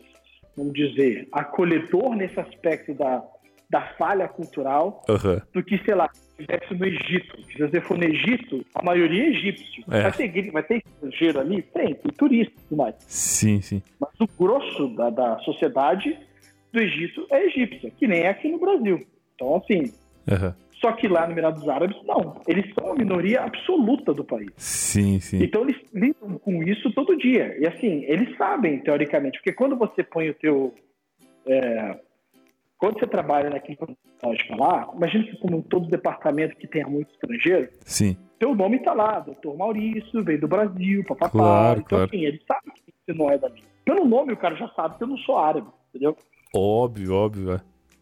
vamos 0.57 0.75
dizer, 0.75 1.27
acolhedor 1.33 2.15
nesse 2.15 2.39
aspecto 2.39 2.93
da, 2.95 3.25
da 3.71 3.81
falha 3.97 4.29
cultural 4.29 5.03
uhum. 5.09 5.41
do 5.55 5.65
que, 5.65 5.79
sei 5.79 5.95
lá, 5.95 6.11
se 6.13 6.43
estivesse 6.43 6.75
no 6.75 6.85
Egito. 6.85 7.43
Se 7.51 7.59
você 7.59 7.81
for 7.81 7.97
no 7.97 8.05
Egito, 8.05 8.65
a 8.75 8.83
maioria 8.83 9.25
é 9.25 9.29
egípcio. 9.31 9.85
É. 9.91 10.03
Vai, 10.03 10.13
ter, 10.13 10.51
vai 10.51 10.63
ter 10.63 10.83
estrangeiro 10.87 11.41
ali? 11.41 11.63
Tem, 11.63 11.95
tem 11.95 12.13
turista 12.13 12.53
e 12.55 12.69
tudo 12.69 12.77
mais. 12.77 12.95
Sim, 13.01 13.63
sim. 13.63 13.83
Mas 13.99 14.11
o 14.21 14.27
grosso 14.39 14.89
da, 14.89 15.09
da 15.09 15.39
sociedade 15.39 16.19
do 16.71 16.81
Egito 16.81 17.27
é 17.31 17.47
egípcia, 17.47 17.91
que 17.91 18.07
nem 18.07 18.21
é 18.21 18.29
aqui 18.29 18.51
no 18.51 18.59
Brasil. 18.59 19.01
Então, 19.35 19.57
assim, 19.57 19.93
uhum. 20.31 20.53
Só 20.83 20.91
que 20.93 21.07
lá 21.07 21.27
no 21.27 21.33
Emirados 21.33 21.69
Árabes, 21.69 21.97
não. 22.05 22.41
Eles 22.47 22.69
são 22.75 22.91
a 22.91 22.95
minoria 22.97 23.43
absoluta 23.43 24.13
do 24.13 24.25
país. 24.25 24.51
Sim, 24.57 25.21
sim. 25.21 25.41
Então 25.41 25.63
eles 25.63 25.77
lidam 25.95 26.39
com 26.41 26.61
isso 26.65 26.93
todo 26.93 27.17
dia. 27.17 27.57
E 27.61 27.67
assim, 27.67 28.05
eles 28.05 28.37
sabem, 28.37 28.81
teoricamente, 28.81 29.39
porque 29.39 29.53
quando 29.53 29.77
você 29.77 30.03
põe 30.03 30.31
o 30.31 30.35
teu. 30.35 30.75
É, 31.47 32.01
quando 32.77 32.99
você 32.99 33.07
trabalha 33.07 33.49
naquele 33.49 33.79
lógica 34.21 34.57
lá, 34.57 34.91
imagina 34.97 35.25
que 35.25 35.37
como 35.39 35.63
todo 35.63 35.89
departamento 35.89 36.57
que 36.57 36.67
tenha 36.67 36.87
muito 36.89 37.13
estrangeiro, 37.13 37.69
sim. 37.83 38.17
teu 38.41 38.53
nome 38.57 38.79
está 38.79 38.93
lá, 38.93 39.21
doutor 39.21 39.57
Maurício, 39.57 40.25
veio 40.25 40.41
do 40.41 40.49
Brasil, 40.49 41.05
papapá. 41.05 41.31
Claro, 41.31 41.79
então, 41.79 41.99
claro. 41.99 42.05
assim, 42.07 42.25
eles 42.25 42.43
sabem 42.45 42.73
que 42.75 42.93
você 43.07 43.17
não 43.17 43.31
é 43.31 43.39
dali. 43.39 43.63
Pelo 43.85 44.05
nome, 44.05 44.33
o 44.33 44.37
cara 44.37 44.57
já 44.57 44.69
sabe 44.71 44.97
que 44.99 45.05
eu 45.05 45.09
não 45.09 45.19
sou 45.19 45.39
árabe, 45.39 45.69
entendeu? 45.91 46.17
Óbvio, 46.53 47.15
óbvio, 47.15 47.53
é. 47.53 47.61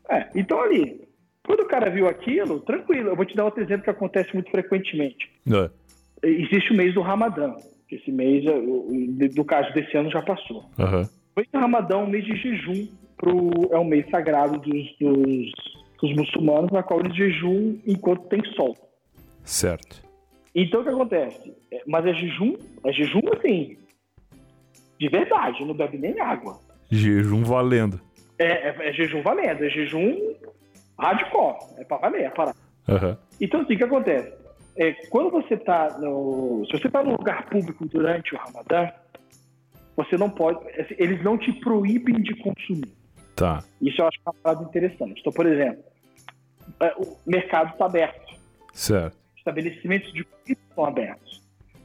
É, 0.08 0.30
então 0.34 0.60
ali, 0.62 1.09
quando 1.46 1.60
o 1.60 1.68
cara 1.68 1.90
viu 1.90 2.06
aquilo, 2.08 2.60
tranquilo. 2.60 3.08
Eu 3.10 3.16
vou 3.16 3.24
te 3.24 3.34
dar 3.36 3.44
outro 3.44 3.62
exemplo 3.62 3.84
que 3.84 3.90
acontece 3.90 4.32
muito 4.34 4.50
frequentemente. 4.50 5.30
É. 5.50 5.70
Existe 6.26 6.72
o 6.72 6.76
mês 6.76 6.94
do 6.94 7.00
Ramadã. 7.00 7.54
Esse 7.90 8.12
mês, 8.12 8.44
é, 8.46 8.50
o- 8.52 8.86
o- 8.88 9.28
do 9.34 9.44
caso 9.44 9.72
desse 9.74 9.96
ano, 9.96 10.10
já 10.10 10.22
passou. 10.22 10.64
Aham. 10.78 11.08
O 11.36 11.40
mês 11.40 11.48
do 11.52 11.58
Ramadã 11.58 11.94
é 11.94 11.98
um 11.98 12.06
mês 12.08 12.24
de 12.24 12.36
jejum, 12.36 12.86
pro, 13.16 13.50
é 13.72 13.78
um 13.78 13.84
mês 13.84 14.08
sagrado 14.10 14.58
dos, 14.58 14.96
dos, 14.98 15.50
dos 16.00 16.14
muçulmanos, 16.16 16.70
na 16.70 16.82
qual 16.82 17.00
eles 17.00 17.16
jejum 17.16 17.78
enquanto 17.86 18.28
tem 18.28 18.44
sol. 18.54 18.76
Certo. 19.44 20.02
Então 20.54 20.80
o 20.80 20.84
que 20.84 20.90
acontece? 20.90 21.54
É, 21.72 21.82
mas 21.86 22.04
é 22.06 22.12
jejum, 22.14 22.56
é 22.84 22.92
jejum 22.92 23.20
assim, 23.32 23.76
de 24.98 25.08
verdade, 25.08 25.64
não 25.64 25.74
bebe 25.74 25.96
nem 25.98 26.20
água. 26.20 26.58
Jejum 26.90 27.42
valendo. 27.44 28.00
É, 28.38 28.68
é- 28.68 28.88
é 28.88 28.92
jejum 28.92 29.22
valendo, 29.22 29.64
é 29.64 29.70
jejum 29.70 30.34
hardcore, 31.00 31.56
é 31.78 31.84
pra 31.84 31.96
valer, 31.96 32.22
é 32.24 32.30
parar. 32.30 32.54
Aham. 32.88 33.16
Então, 33.40 33.60
assim, 33.60 33.74
o 33.74 33.78
que 33.78 33.84
acontece? 33.84 34.32
É, 34.76 34.92
quando 35.08 35.30
você 35.30 35.56
tá 35.56 35.98
no. 35.98 36.64
Se 36.66 36.72
você 36.78 36.88
tá 36.88 37.02
num 37.02 37.12
lugar 37.12 37.46
público 37.48 37.86
durante 37.86 38.34
o 38.34 38.38
Ramadã, 38.38 38.90
você 39.96 40.16
não 40.16 40.30
pode. 40.30 40.58
assim, 40.80 40.94
Eles 40.98 41.22
não 41.22 41.36
te 41.36 41.52
proíbem 41.54 42.20
de 42.22 42.34
consumir. 42.36 42.92
Tá. 43.36 43.62
Isso 43.80 44.00
eu 44.00 44.06
acho 44.08 44.18
uma 44.24 44.34
parada 44.42 44.64
interessante. 44.64 45.20
Então, 45.20 45.32
por 45.32 45.46
exemplo, 45.46 45.82
é, 46.80 46.94
o 46.96 47.16
mercado 47.26 47.72
está 47.72 47.86
aberto, 47.86 48.34
Certo. 48.72 49.16
estabelecimentos 49.36 50.12
de 50.12 50.24
comida 50.24 50.60
estão 50.68 50.84
abertos. 50.84 51.39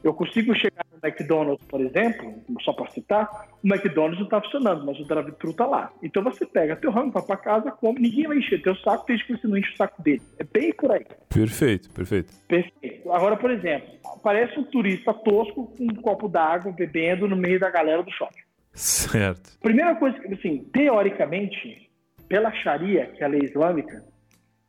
Eu 0.06 0.14
consigo 0.14 0.54
chegar 0.54 0.86
no 0.92 1.00
McDonald's, 1.04 1.66
por 1.66 1.82
exemplo, 1.82 2.40
só 2.62 2.74
para 2.74 2.92
citar, 2.92 3.28
o 3.64 3.68
McDonald's 3.68 4.20
não 4.20 4.26
está 4.26 4.40
funcionando, 4.40 4.86
mas 4.86 5.00
o 5.00 5.04
drive-thru 5.04 5.50
está 5.50 5.66
lá. 5.66 5.92
Então 6.04 6.24
você 6.24 6.46
pega 6.46 6.76
teu 6.76 6.92
rango, 6.92 7.10
vai 7.10 7.24
para 7.24 7.38
casa, 7.38 7.72
come, 7.72 8.02
ninguém 8.02 8.28
vai 8.28 8.38
encher 8.38 8.62
teu 8.62 8.76
saco 8.76 9.04
desde 9.08 9.26
que 9.26 9.36
você 9.36 9.48
não 9.48 9.58
enche 9.58 9.74
o 9.74 9.78
saco 9.78 10.00
dele. 10.04 10.22
É 10.38 10.44
bem 10.44 10.72
por 10.74 10.92
aí. 10.92 11.04
Perfeito, 11.28 11.90
perfeito. 11.90 12.32
Perfeito. 12.48 13.12
Agora, 13.12 13.36
por 13.36 13.50
exemplo, 13.50 13.96
aparece 14.16 14.60
um 14.60 14.64
turista 14.66 15.12
tosco 15.12 15.74
com 15.76 15.84
um 15.86 15.96
copo 15.96 16.30
d'água 16.30 16.72
bebendo 16.72 17.28
no 17.28 17.36
meio 17.36 17.60
da 17.60 17.72
galera 17.72 18.04
do 18.04 18.12
shopping. 18.12 18.44
Certo. 18.74 19.58
Primeira 19.60 19.96
coisa, 19.96 20.20
que, 20.20 20.32
assim, 20.36 20.70
teoricamente, 20.72 21.90
pela 22.30 22.54
Sharia, 22.54 23.08
que 23.08 23.24
é 23.24 23.26
a 23.26 23.30
lei 23.30 23.42
islâmica, 23.42 24.04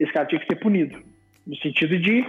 esse 0.01 0.11
cara 0.15 0.25
tinha 0.27 0.41
que 0.41 0.47
ser 0.47 0.59
punido. 0.61 0.99
No 1.47 1.55
sentido 1.57 1.99
de 1.99 2.25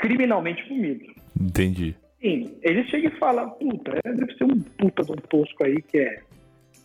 criminalmente 0.00 0.66
punido. 0.66 1.04
Entendi. 1.40 1.94
Sim, 2.20 2.58
ele 2.62 2.84
chega 2.84 3.08
e 3.08 3.18
fala, 3.18 3.46
puta, 3.48 3.98
é, 4.04 4.12
deve 4.12 4.34
ser 4.34 4.44
um 4.44 4.60
puta 4.60 5.04
de 5.04 5.12
um 5.12 5.16
tosco 5.16 5.64
aí 5.64 5.80
que 5.82 5.98
é 5.98 6.20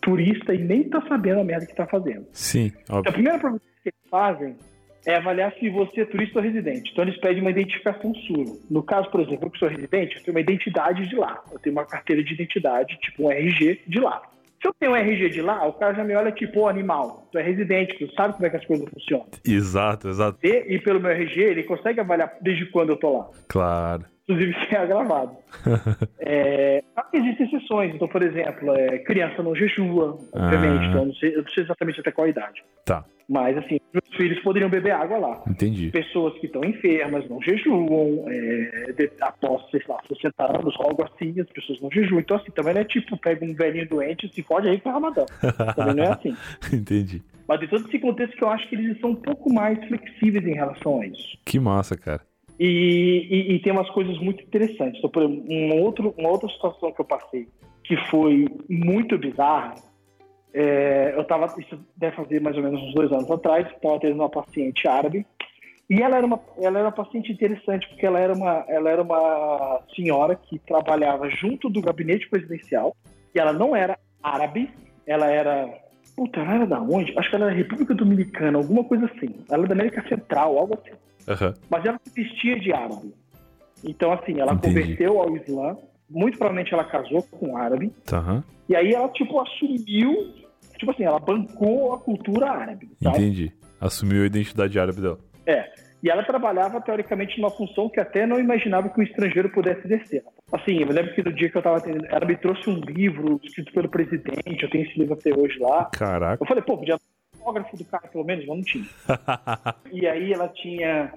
turista 0.01 0.53
e 0.53 0.59
nem 0.59 0.83
tá 0.83 1.01
sabendo 1.07 1.41
a 1.41 1.43
merda 1.43 1.65
que 1.65 1.75
tá 1.75 1.87
fazendo. 1.87 2.25
Sim, 2.31 2.71
Então, 2.83 2.95
a 2.97 2.99
óbvio. 2.99 3.13
primeira 3.13 3.39
pergunta 3.39 3.63
que 3.81 3.89
eles 3.89 4.09
fazem 4.09 4.55
é 5.05 5.15
avaliar 5.15 5.53
se 5.59 5.69
você 5.69 6.01
é 6.01 6.05
turista 6.05 6.39
ou 6.39 6.45
residente. 6.45 6.91
Então, 6.91 7.03
eles 7.03 7.17
pedem 7.19 7.41
uma 7.41 7.51
identificação 7.51 8.13
sua. 8.15 8.45
No 8.69 8.83
caso, 8.83 9.09
por 9.09 9.21
exemplo, 9.21 9.47
eu 9.47 9.51
que 9.51 9.59
sou 9.59 9.67
residente, 9.67 10.15
eu 10.17 10.23
tenho 10.23 10.35
uma 10.37 10.41
identidade 10.41 11.07
de 11.07 11.15
lá. 11.15 11.43
Eu 11.51 11.59
tenho 11.59 11.75
uma 11.75 11.85
carteira 11.85 12.23
de 12.23 12.33
identidade, 12.33 12.97
tipo 13.01 13.23
um 13.25 13.31
RG 13.31 13.81
de 13.87 13.99
lá. 13.99 14.21
Se 14.61 14.69
eu 14.69 14.73
tenho 14.79 14.93
um 14.93 14.95
RG 14.95 15.29
de 15.29 15.41
lá, 15.41 15.65
o 15.67 15.73
cara 15.73 15.93
já 15.93 16.05
me 16.05 16.15
olha 16.15 16.31
tipo, 16.31 16.61
ô 16.61 16.67
animal, 16.69 17.27
tu 17.31 17.37
é 17.37 17.41
residente, 17.43 17.97
tu 17.97 18.13
sabe 18.13 18.33
como 18.35 18.45
é 18.45 18.49
que 18.49 18.55
as 18.55 18.65
coisas 18.65 18.87
funcionam. 18.89 19.25
Exato, 19.45 20.07
exato. 20.07 20.37
E, 20.41 20.75
e 20.75 20.79
pelo 20.79 21.01
meu 21.01 21.11
RG, 21.11 21.41
ele 21.41 21.63
consegue 21.63 21.99
avaliar 21.99 22.37
desde 22.41 22.65
quando 22.67 22.91
eu 22.91 22.95
tô 22.95 23.17
lá. 23.17 23.29
Claro. 23.49 24.05
Inclusive, 24.27 24.53
se 24.67 24.75
é 24.75 24.85
gravado. 24.87 25.31
É, 26.19 26.83
existem 27.13 27.45
exceções. 27.47 27.93
Então, 27.95 28.07
por 28.07 28.21
exemplo, 28.23 28.73
é, 28.75 28.99
criança 28.99 29.41
não 29.43 29.55
jejua, 29.55 30.17
obviamente. 30.33 30.85
Ah. 30.85 30.87
Então, 30.89 30.99
eu 31.01 31.05
não, 31.07 31.13
sei, 31.15 31.35
eu 31.35 31.41
não 31.43 31.49
sei 31.49 31.63
exatamente 31.63 31.99
até 31.99 32.11
qual 32.11 32.27
idade. 32.27 32.63
Tá, 32.85 33.03
Mas, 33.29 33.57
assim, 33.57 33.79
meus 33.93 34.15
filhos 34.17 34.39
poderiam 34.41 34.69
beber 34.69 34.91
água 34.91 35.17
lá. 35.17 35.43
entendi. 35.47 35.89
Pessoas 35.91 36.37
que 36.39 36.45
estão 36.47 36.63
enfermas 36.63 37.27
não 37.29 37.41
jejuam, 37.41 38.25
é, 38.27 38.91
de- 38.93 39.11
após, 39.21 39.69
sei 39.71 39.81
lá, 39.87 39.97
60 40.07 40.57
anos, 40.57 40.75
algo 40.79 41.03
assim, 41.03 41.39
as 41.39 41.49
pessoas 41.49 41.81
não 41.81 41.89
jejuam. 41.91 42.19
Então, 42.19 42.37
assim, 42.37 42.51
também 42.51 42.73
não 42.73 42.81
é 42.81 42.85
tipo, 42.85 43.17
pega 43.17 43.43
um 43.45 43.53
velhinho 43.53 43.87
doente 43.87 44.25
e 44.25 44.29
se 44.33 44.41
fode 44.43 44.67
aí 44.69 44.79
com 44.79 44.89
o 44.89 44.93
Ramadã. 44.93 45.25
Também 45.75 45.95
não 45.95 46.03
é 46.03 46.11
assim. 46.13 46.35
entendi. 46.73 47.21
Mas 47.47 47.61
em 47.61 47.67
todo 47.67 47.85
esse 47.87 47.99
contexto 47.99 48.37
que 48.37 48.43
eu 48.43 48.49
acho 48.49 48.67
que 48.69 48.75
eles 48.75 48.99
são 48.99 49.11
um 49.11 49.15
pouco 49.15 49.51
mais 49.53 49.77
flexíveis 49.85 50.45
em 50.45 50.53
relação 50.53 51.01
a 51.01 51.05
isso. 51.07 51.37
Que 51.45 51.59
massa, 51.59 51.97
cara. 51.97 52.21
E, 52.59 52.65
e- 53.29 53.55
e 53.55 53.59
tem 53.59 53.71
umas 53.73 53.89
coisas 53.89 54.17
muito 54.19 54.43
interessantes. 54.43 54.97
Então, 54.99 55.09
por 55.09 55.23
exemplo, 55.23 55.45
um 55.49 55.81
outro, 55.81 56.13
uma 56.17 56.29
outra 56.29 56.47
situação 56.49 56.91
que 56.91 57.01
eu 57.01 57.05
passei 57.05 57.47
que 57.83 57.97
foi 58.09 58.47
muito 58.69 59.17
bizarra. 59.17 59.75
é, 60.53 61.13
eu 61.17 61.23
tava, 61.25 61.53
isso 61.59 61.77
deve 61.97 62.15
fazer 62.15 62.39
mais 62.39 62.55
ou 62.55 62.61
menos 62.63 62.81
uns 62.81 62.93
dois 62.93 63.11
anos 63.11 63.29
atrás, 63.31 63.67
estava 63.67 63.99
tendo 63.99 64.15
uma 64.15 64.29
paciente 64.29 64.87
árabe. 64.87 65.25
E 65.89 66.01
ela 66.01 66.15
era 66.15 66.25
uma, 66.25 66.39
ela 66.57 66.79
era 66.79 66.87
uma 66.87 66.91
paciente 66.93 67.31
interessante, 67.31 67.87
porque 67.89 68.05
ela 68.05 68.19
era, 68.19 68.33
uma, 68.33 68.63
ela 68.69 68.89
era 68.89 69.01
uma 69.01 69.81
senhora 69.95 70.35
que 70.35 70.57
trabalhava 70.59 71.29
junto 71.29 71.69
do 71.69 71.81
gabinete 71.81 72.29
presidencial, 72.29 72.95
e 73.35 73.39
ela 73.39 73.51
não 73.51 73.75
era 73.75 73.97
árabe, 74.21 74.69
ela 75.05 75.27
era. 75.29 75.82
Puta, 76.15 76.39
ela 76.39 76.53
era 76.55 76.67
da 76.67 76.81
onde? 76.81 77.17
Acho 77.17 77.29
que 77.29 77.35
ela 77.35 77.45
era 77.45 77.55
República 77.55 77.93
Dominicana, 77.93 78.57
alguma 78.57 78.83
coisa 78.83 79.05
assim. 79.05 79.33
Ela 79.49 79.59
era 79.63 79.67
da 79.67 79.73
América 79.73 80.07
Central, 80.07 80.57
algo 80.57 80.75
assim 80.79 80.95
Aham. 81.27 81.53
mas 81.69 81.85
ela 81.85 81.99
se 82.03 82.13
vestia 82.21 82.59
de 82.59 82.71
árabe. 82.73 83.13
Então, 83.83 84.11
assim, 84.13 84.39
ela 84.39 84.53
Entendi. 84.53 84.75
converteu 84.81 85.21
ao 85.21 85.35
Islã, 85.35 85.77
muito 86.09 86.37
provavelmente 86.37 86.73
ela 86.73 86.83
casou 86.85 87.23
com 87.23 87.49
um 87.49 87.57
árabe, 87.57 87.91
aham. 88.11 88.43
e 88.69 88.75
aí 88.75 88.93
ela, 88.93 89.09
tipo, 89.09 89.39
assumiu, 89.41 90.33
tipo 90.77 90.91
assim, 90.91 91.03
ela 91.03 91.19
bancou 91.19 91.93
a 91.93 91.99
cultura 91.99 92.49
árabe, 92.49 92.89
sabe? 93.01 93.17
Entendi. 93.17 93.51
Assumiu 93.81 94.23
a 94.23 94.25
identidade 94.25 94.79
árabe 94.79 95.01
dela. 95.01 95.17
É. 95.45 95.69
E 96.03 96.09
ela 96.09 96.21
trabalhava, 96.21 96.81
teoricamente, 96.81 97.39
numa 97.39 97.49
função 97.49 97.87
que 97.89 97.97
até 97.97 98.27
não 98.27 98.37
imaginava 98.37 98.89
que 98.89 98.99
o 98.99 99.03
estrangeiro 99.03 99.49
pudesse 99.49 99.85
exercer. 99.85 100.21
Assim, 100.51 100.81
eu 100.81 100.87
me 100.87 100.91
lembro 100.91 101.15
que 101.15 101.23
no 101.23 101.31
dia 101.31 101.49
que 101.49 101.57
eu 101.57 101.61
tava 101.61 101.77
atendendo, 101.77 102.05
ela 102.09 102.25
me 102.25 102.35
trouxe 102.35 102.69
um 102.69 102.75
livro 102.81 103.39
escrito 103.41 103.71
pelo 103.71 103.87
presidente, 103.87 104.63
eu 104.63 104.69
tenho 104.69 104.85
esse 104.85 104.99
livro 104.99 105.13
até 105.13 105.33
hoje 105.33 105.57
lá. 105.59 105.85
Caraca. 105.85 106.43
Eu 106.43 106.47
falei, 106.47 106.61
pô, 106.61 106.77
podia 106.77 106.95
um 106.95 107.39
autógrafo 107.39 107.77
do 107.77 107.85
cara, 107.85 108.05
pelo 108.09 108.25
menos, 108.25 108.45
mas 108.45 108.57
não 108.57 108.63
tinha. 108.63 108.85
E 109.93 110.05
aí 110.05 110.33
ela 110.33 110.49
tinha. 110.49 111.13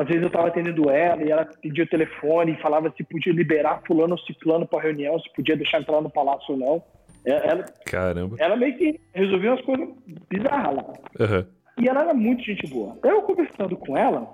Às 0.00 0.08
vezes 0.08 0.22
eu 0.22 0.30
tava 0.30 0.48
atendendo 0.48 0.90
ela 0.90 1.22
e 1.22 1.30
ela 1.30 1.44
pedia 1.44 1.84
o 1.84 1.88
telefone 1.88 2.52
e 2.54 2.60
falava 2.60 2.92
se 2.96 3.04
podia 3.04 3.32
liberar 3.32 3.82
fulano 3.86 4.14
ou 4.14 4.18
ciclano 4.18 4.66
pra 4.66 4.82
reunião, 4.82 5.16
se 5.20 5.32
podia 5.32 5.56
deixar 5.56 5.80
entrar 5.80 6.00
no 6.00 6.10
palácio 6.10 6.54
ou 6.54 6.56
não. 6.56 6.82
É, 7.24 7.48
Ela, 7.48 7.64
Caramba. 7.86 8.36
ela 8.40 8.56
meio 8.56 8.76
que 8.76 9.00
resolvia 9.14 9.52
umas 9.52 9.64
coisas 9.64 9.88
bizarras 10.28 10.76
lá. 10.76 10.92
Aham. 11.20 11.46
E 11.80 11.88
ela 11.88 12.02
era 12.02 12.14
muito 12.14 12.42
gente 12.42 12.66
boa. 12.68 12.98
Eu 13.04 13.22
conversando 13.22 13.76
com 13.76 13.96
ela, 13.96 14.32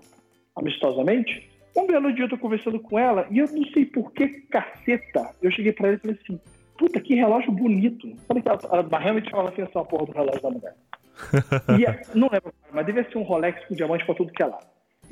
amistosamente, 0.56 1.50
um 1.76 1.86
belo 1.86 2.12
dia 2.12 2.24
eu 2.24 2.28
tô 2.28 2.38
conversando 2.38 2.78
com 2.80 2.98
ela 2.98 3.26
e 3.30 3.38
eu 3.38 3.46
não 3.52 3.64
sei 3.72 3.84
por 3.84 4.12
que 4.12 4.28
caceta. 4.48 5.30
Eu 5.42 5.50
cheguei 5.50 5.72
pra 5.72 5.88
ela 5.88 5.96
e 5.96 6.00
falei 6.00 6.18
assim: 6.22 6.40
puta, 6.78 7.00
que 7.00 7.14
relógio 7.14 7.50
bonito. 7.52 8.14
Falei 8.26 8.42
que 8.42 8.48
ela, 8.48 8.60
ela 8.70 8.98
realmente 8.98 9.30
falava 9.30 9.50
assim, 9.50 9.62
essa 9.62 9.84
porra 9.84 10.06
do 10.06 10.12
relógio 10.12 10.42
da 10.42 10.50
mulher. 10.50 10.74
e 11.78 11.86
a- 11.86 12.00
não 12.14 12.28
lembro, 12.32 12.52
mas 12.72 12.86
devia 12.86 13.04
ser 13.10 13.18
um 13.18 13.22
Rolex 13.22 13.64
com 13.66 13.74
diamante 13.74 14.04
pra 14.04 14.14
tudo 14.14 14.32
que 14.32 14.42
é 14.42 14.46
lá. 14.46 14.58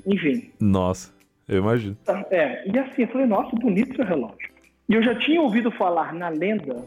Enfim, 0.07 0.51
Nossa, 0.61 1.15
eu 1.49 1.59
imagino. 1.59 1.95
tá, 2.05 2.25
é. 2.31 2.67
E 2.69 2.79
assim, 2.79 3.03
eu 3.03 3.09
falei, 3.09 3.27
nossa, 3.27 3.55
bonito 3.57 3.95
seu 3.95 4.05
relógio. 4.05 4.51
E 4.89 4.95
eu 4.95 5.03
já 5.03 5.15
tinha 5.19 5.41
ouvido 5.41 5.71
falar 5.73 6.13
na 6.15 6.29
lenda 6.29 6.83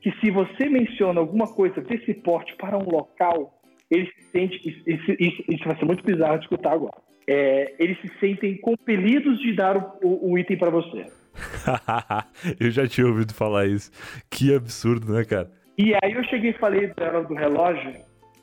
que 0.00 0.10
se 0.20 0.30
você 0.30 0.68
menciona 0.68 1.20
alguma 1.20 1.48
coisa 1.52 1.80
desse 1.80 2.14
porte 2.14 2.54
para 2.56 2.78
um 2.78 2.88
local, 2.88 3.55
ele 3.90 4.06
se 4.06 4.22
sente. 4.32 4.56
Isso, 4.68 4.82
isso- 5.20 5.44
isso- 5.48 5.64
vai 5.64 5.76
ser 5.78 5.84
muito 5.84 6.04
bizarro 6.04 6.38
de 6.38 6.44
escutar 6.44 6.72
agora. 6.72 6.96
É, 7.28 7.74
eles 7.78 7.98
se 8.00 8.08
sentem 8.20 8.56
compelidos 8.58 9.38
de 9.40 9.52
dar 9.54 9.76
o, 9.76 9.92
o- 10.02 10.32
o 10.32 10.38
item 10.38 10.56
para 10.56 10.70
você. 10.70 11.06
eu 12.60 12.70
já 12.70 12.86
tinha 12.86 13.06
ouvido 13.06 13.34
falar 13.34 13.66
isso. 13.66 13.90
Que 14.30 14.54
absurdo, 14.54 15.12
né, 15.12 15.24
cara? 15.24 15.50
E 15.76 15.92
aí 16.02 16.12
eu 16.12 16.24
cheguei 16.24 16.50
e 16.50 16.58
falei 16.58 16.88
pra 16.88 17.06
ela 17.06 17.22
do 17.24 17.34
relógio, 17.34 17.92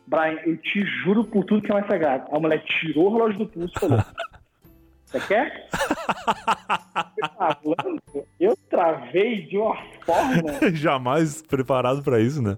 Brian, 0.06 0.38
eu 0.46 0.58
te 0.58 0.86
juro 1.04 1.24
por 1.24 1.44
tudo 1.46 1.62
que 1.62 1.72
é 1.72 1.74
mais 1.74 1.88
sagrado. 1.88 2.28
A 2.36 2.40
mulher 2.40 2.62
tirou 2.66 3.08
o 3.10 3.14
relógio 3.14 3.40
do 3.40 3.48
pulso 3.48 3.74
e 3.76 3.80
falou: 3.80 4.00
Você 5.06 5.20
quer? 5.28 5.70
Falando, 7.38 8.02
eu 8.40 8.56
travei 8.70 9.44
de 9.48 9.58
uma 9.58 9.76
forma. 10.06 10.60
Jamais 10.74 11.42
preparado 11.42 12.04
pra 12.04 12.20
isso, 12.20 12.42
né? 12.42 12.58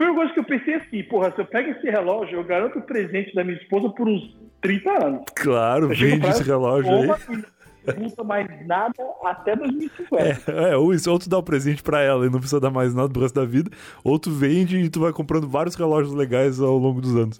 Primeira 0.00 0.18
coisa 0.18 0.32
que 0.32 0.40
eu 0.40 0.44
pensei 0.44 0.74
assim, 0.76 1.02
porra, 1.02 1.30
se 1.30 1.42
eu 1.42 1.44
pego 1.44 1.72
esse 1.72 1.90
relógio, 1.90 2.38
eu 2.38 2.42
garanto 2.42 2.78
o 2.78 2.82
presente 2.82 3.34
da 3.34 3.44
minha 3.44 3.58
esposa 3.58 3.90
por 3.90 4.08
uns 4.08 4.34
30 4.62 4.90
anos. 5.04 5.24
Claro, 5.34 5.92
Eu 5.92 5.94
vende 5.94 6.26
esse 6.26 6.42
relógio 6.42 6.90
aí. 6.90 7.06
Não 7.06 7.96
multa 7.98 8.24
mais 8.24 8.66
nada 8.66 8.94
até 9.22 9.54
2050. 9.54 10.52
É, 10.52 10.72
é, 10.72 10.76
ou 10.78 10.94
isso, 10.94 11.10
ou 11.12 11.18
tu 11.18 11.28
dá 11.28 11.36
o 11.36 11.42
presente 11.42 11.82
pra 11.82 12.00
ela 12.00 12.24
e 12.24 12.30
não 12.30 12.38
precisa 12.38 12.58
dar 12.58 12.70
mais 12.70 12.94
nada 12.94 13.10
pro 13.10 13.20
resto 13.20 13.38
da 13.38 13.44
vida, 13.44 13.70
ou 14.02 14.18
tu 14.18 14.30
vende 14.30 14.78
e 14.78 14.88
tu 14.88 15.00
vai 15.00 15.12
comprando 15.12 15.46
vários 15.46 15.74
relógios 15.74 16.14
legais 16.14 16.58
ao 16.62 16.78
longo 16.78 17.02
dos 17.02 17.14
anos. 17.14 17.38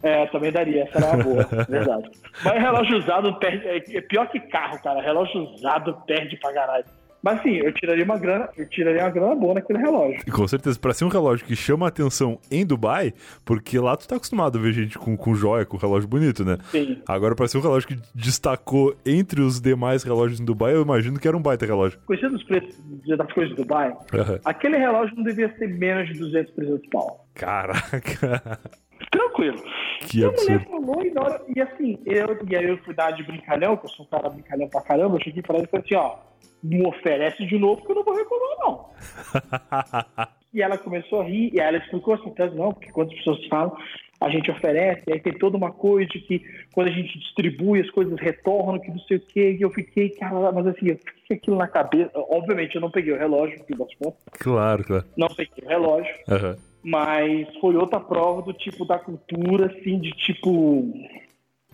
É, 0.00 0.26
também 0.26 0.52
daria, 0.52 0.84
essa 0.84 0.98
era 0.98 1.16
uma 1.16 1.24
boa, 1.24 1.48
verdade. 1.68 2.08
Mas 2.44 2.62
relógio 2.62 2.98
usado 2.98 3.36
perde, 3.40 3.66
é 3.66 3.96
é 3.96 4.00
pior 4.00 4.28
que 4.28 4.38
carro, 4.38 4.80
cara. 4.80 5.02
Relógio 5.02 5.40
usado 5.40 5.92
perde 6.06 6.36
pra 6.36 6.52
caralho. 6.52 6.84
Mas 7.26 7.42
sim, 7.42 7.56
eu 7.56 7.72
tiraria 7.72 8.04
uma 8.04 8.16
grana, 8.16 8.48
eu 8.56 8.68
tiraria 8.68 9.02
uma 9.02 9.10
grana 9.10 9.34
boa 9.34 9.54
naquele 9.54 9.80
relógio. 9.80 10.20
E 10.24 10.30
com 10.30 10.46
certeza, 10.46 10.78
pra 10.78 10.94
ser 10.94 11.04
um 11.06 11.08
relógio 11.08 11.44
que 11.44 11.56
chama 11.56 11.84
a 11.84 11.88
atenção 11.88 12.38
em 12.48 12.64
Dubai, 12.64 13.12
porque 13.44 13.80
lá 13.80 13.96
tu 13.96 14.06
tá 14.06 14.14
acostumado 14.14 14.56
a 14.56 14.62
ver 14.62 14.72
gente 14.72 14.96
com, 14.96 15.16
com 15.16 15.34
joia, 15.34 15.66
com 15.66 15.76
relógio 15.76 16.08
bonito, 16.08 16.44
né? 16.44 16.56
Sim. 16.70 17.02
Agora, 17.04 17.34
pra 17.34 17.48
ser 17.48 17.58
um 17.58 17.62
relógio 17.62 17.88
que 17.88 17.98
destacou 18.14 18.94
entre 19.04 19.40
os 19.40 19.60
demais 19.60 20.04
relógios 20.04 20.38
em 20.38 20.44
Dubai, 20.44 20.76
eu 20.76 20.82
imagino 20.82 21.18
que 21.18 21.26
era 21.26 21.36
um 21.36 21.42
baita 21.42 21.66
relógio. 21.66 21.98
Conhecendo 22.06 22.36
os 22.36 22.44
preços 22.44 22.76
das 23.18 23.32
coisas 23.32 23.56
de 23.56 23.60
Dubai, 23.60 23.92
Aham. 24.14 24.38
aquele 24.44 24.76
relógio 24.76 25.16
não 25.16 25.24
devia 25.24 25.52
ser 25.58 25.66
menos 25.66 26.06
de 26.08 26.20
200, 26.20 26.54
300 26.54 26.88
pau. 26.90 27.26
Caraca, 27.34 28.60
Tranquilo. 29.10 29.62
que 30.00 30.20
E 30.20 30.24
a 30.24 30.30
mulher 30.30 30.64
falou 30.68 31.02
e 31.04 31.18
hora. 31.18 31.42
E 31.54 31.60
assim, 31.60 31.98
eu, 32.04 32.38
e 32.48 32.56
aí 32.56 32.68
eu 32.68 32.78
fui 32.78 32.94
dar 32.94 33.10
de 33.12 33.22
brincalhão, 33.22 33.76
que 33.76 33.86
eu 33.86 33.90
sou 33.90 34.06
um 34.06 34.08
cara 34.08 34.28
brincalhão 34.28 34.68
pra 34.68 34.82
caramba, 34.82 35.16
eu 35.16 35.22
cheguei 35.22 35.42
pra 35.42 35.56
ele 35.56 35.64
e 35.64 35.68
falei 35.68 35.84
assim, 35.84 35.94
ó, 35.94 36.16
não 36.62 36.88
oferece 36.88 37.46
de 37.46 37.58
novo 37.58 37.82
que 37.84 37.90
eu 37.90 37.96
não 37.96 38.04
vou 38.04 38.14
reclamar, 38.14 38.56
não. 38.60 40.26
E 40.54 40.62
ela 40.62 40.78
começou 40.78 41.20
a 41.20 41.24
rir, 41.24 41.50
e 41.52 41.60
aí 41.60 41.66
ela 41.68 41.76
explicou 41.76 42.14
assim, 42.14 42.30
"Tá, 42.30 42.46
não, 42.46 42.72
porque 42.72 42.90
quando 42.90 43.10
as 43.10 43.18
pessoas 43.18 43.44
falam, 43.46 43.76
a 44.18 44.30
gente 44.30 44.50
oferece, 44.50 45.02
e 45.06 45.12
aí 45.12 45.20
tem 45.20 45.34
toda 45.34 45.54
uma 45.56 45.70
coisa 45.70 46.08
de 46.08 46.18
que 46.20 46.42
quando 46.72 46.88
a 46.88 46.92
gente 46.92 47.18
distribui, 47.18 47.80
as 47.80 47.90
coisas 47.90 48.18
retornam, 48.18 48.80
que 48.80 48.88
não 48.90 48.98
sei 49.00 49.18
o 49.18 49.20
quê, 49.20 49.56
e 49.58 49.62
eu 49.62 49.70
fiquei, 49.70 50.08
cara, 50.10 50.50
mas 50.52 50.66
assim, 50.68 50.88
eu 50.88 50.96
fiquei 50.96 51.14
com 51.28 51.34
aquilo 51.34 51.56
na 51.56 51.68
cabeça. 51.68 52.10
Obviamente 52.14 52.74
eu 52.74 52.80
não 52.80 52.90
peguei 52.90 53.12
o 53.12 53.18
relógio, 53.18 53.58
no 53.58 53.64
fim 53.66 53.76
das 53.76 53.94
contas, 53.96 54.18
claro, 54.38 54.82
claro. 54.84 55.04
não 55.16 55.28
peguei 55.28 55.62
o 55.64 55.68
relógio, 55.68 56.14
Aham. 56.28 56.56
Mas 56.86 57.48
foi 57.60 57.74
outra 57.74 57.98
prova 57.98 58.42
do 58.42 58.52
tipo 58.52 58.84
da 58.84 58.96
cultura, 58.96 59.66
assim, 59.66 59.98
de 59.98 60.12
tipo. 60.12 60.84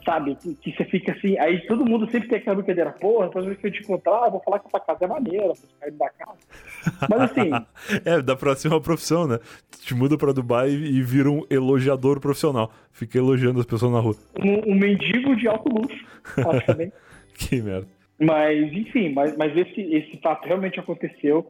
Sabe, 0.04 0.34
que, 0.34 0.54
que 0.56 0.72
você 0.72 0.84
fica 0.86 1.12
assim, 1.12 1.38
aí 1.38 1.64
todo 1.68 1.84
mundo 1.84 2.10
sempre 2.10 2.28
tem 2.28 2.38
aquela 2.38 2.56
brincadeira, 2.56 2.90
porra, 2.90 3.26
depois 3.26 3.56
que 3.56 3.66
eu 3.68 3.70
te 3.70 3.82
encontrar, 3.82 4.24
eu 4.24 4.32
vou 4.32 4.40
falar 4.40 4.58
que 4.58 4.66
essa 4.66 4.80
casa 4.80 5.04
é 5.04 5.06
maneira, 5.06 5.52
pra 5.52 5.54
sair 5.54 5.92
da 5.92 6.08
casa. 6.10 6.38
Mas 7.08 7.20
assim, 7.20 7.50
É, 8.04 8.20
dá 8.20 8.34
pra 8.34 8.56
ser 8.56 8.66
uma 8.66 8.80
profissão, 8.80 9.28
né? 9.28 9.38
Te 9.80 9.94
muda 9.94 10.18
pra 10.18 10.32
Dubai 10.32 10.70
e 10.70 10.96
e 10.98 11.02
vira 11.02 11.30
um 11.30 11.44
elogiador 11.48 12.18
profissional. 12.18 12.72
Fica 12.90 13.18
elogiando 13.18 13.60
as 13.60 13.66
pessoas 13.66 13.92
na 13.92 14.00
rua. 14.00 14.16
um, 14.40 14.72
um 14.72 14.74
mendigo 14.74 15.36
de 15.36 15.46
alto 15.46 15.72
luxo, 15.72 16.04
praticamente. 16.34 16.92
Que 17.34 17.62
merda. 17.62 17.86
Mas, 18.20 18.72
enfim, 18.72 19.12
mas, 19.12 19.36
mas 19.36 19.56
esse, 19.56 19.80
esse 19.80 20.16
fato 20.20 20.46
realmente 20.46 20.80
aconteceu. 20.80 21.46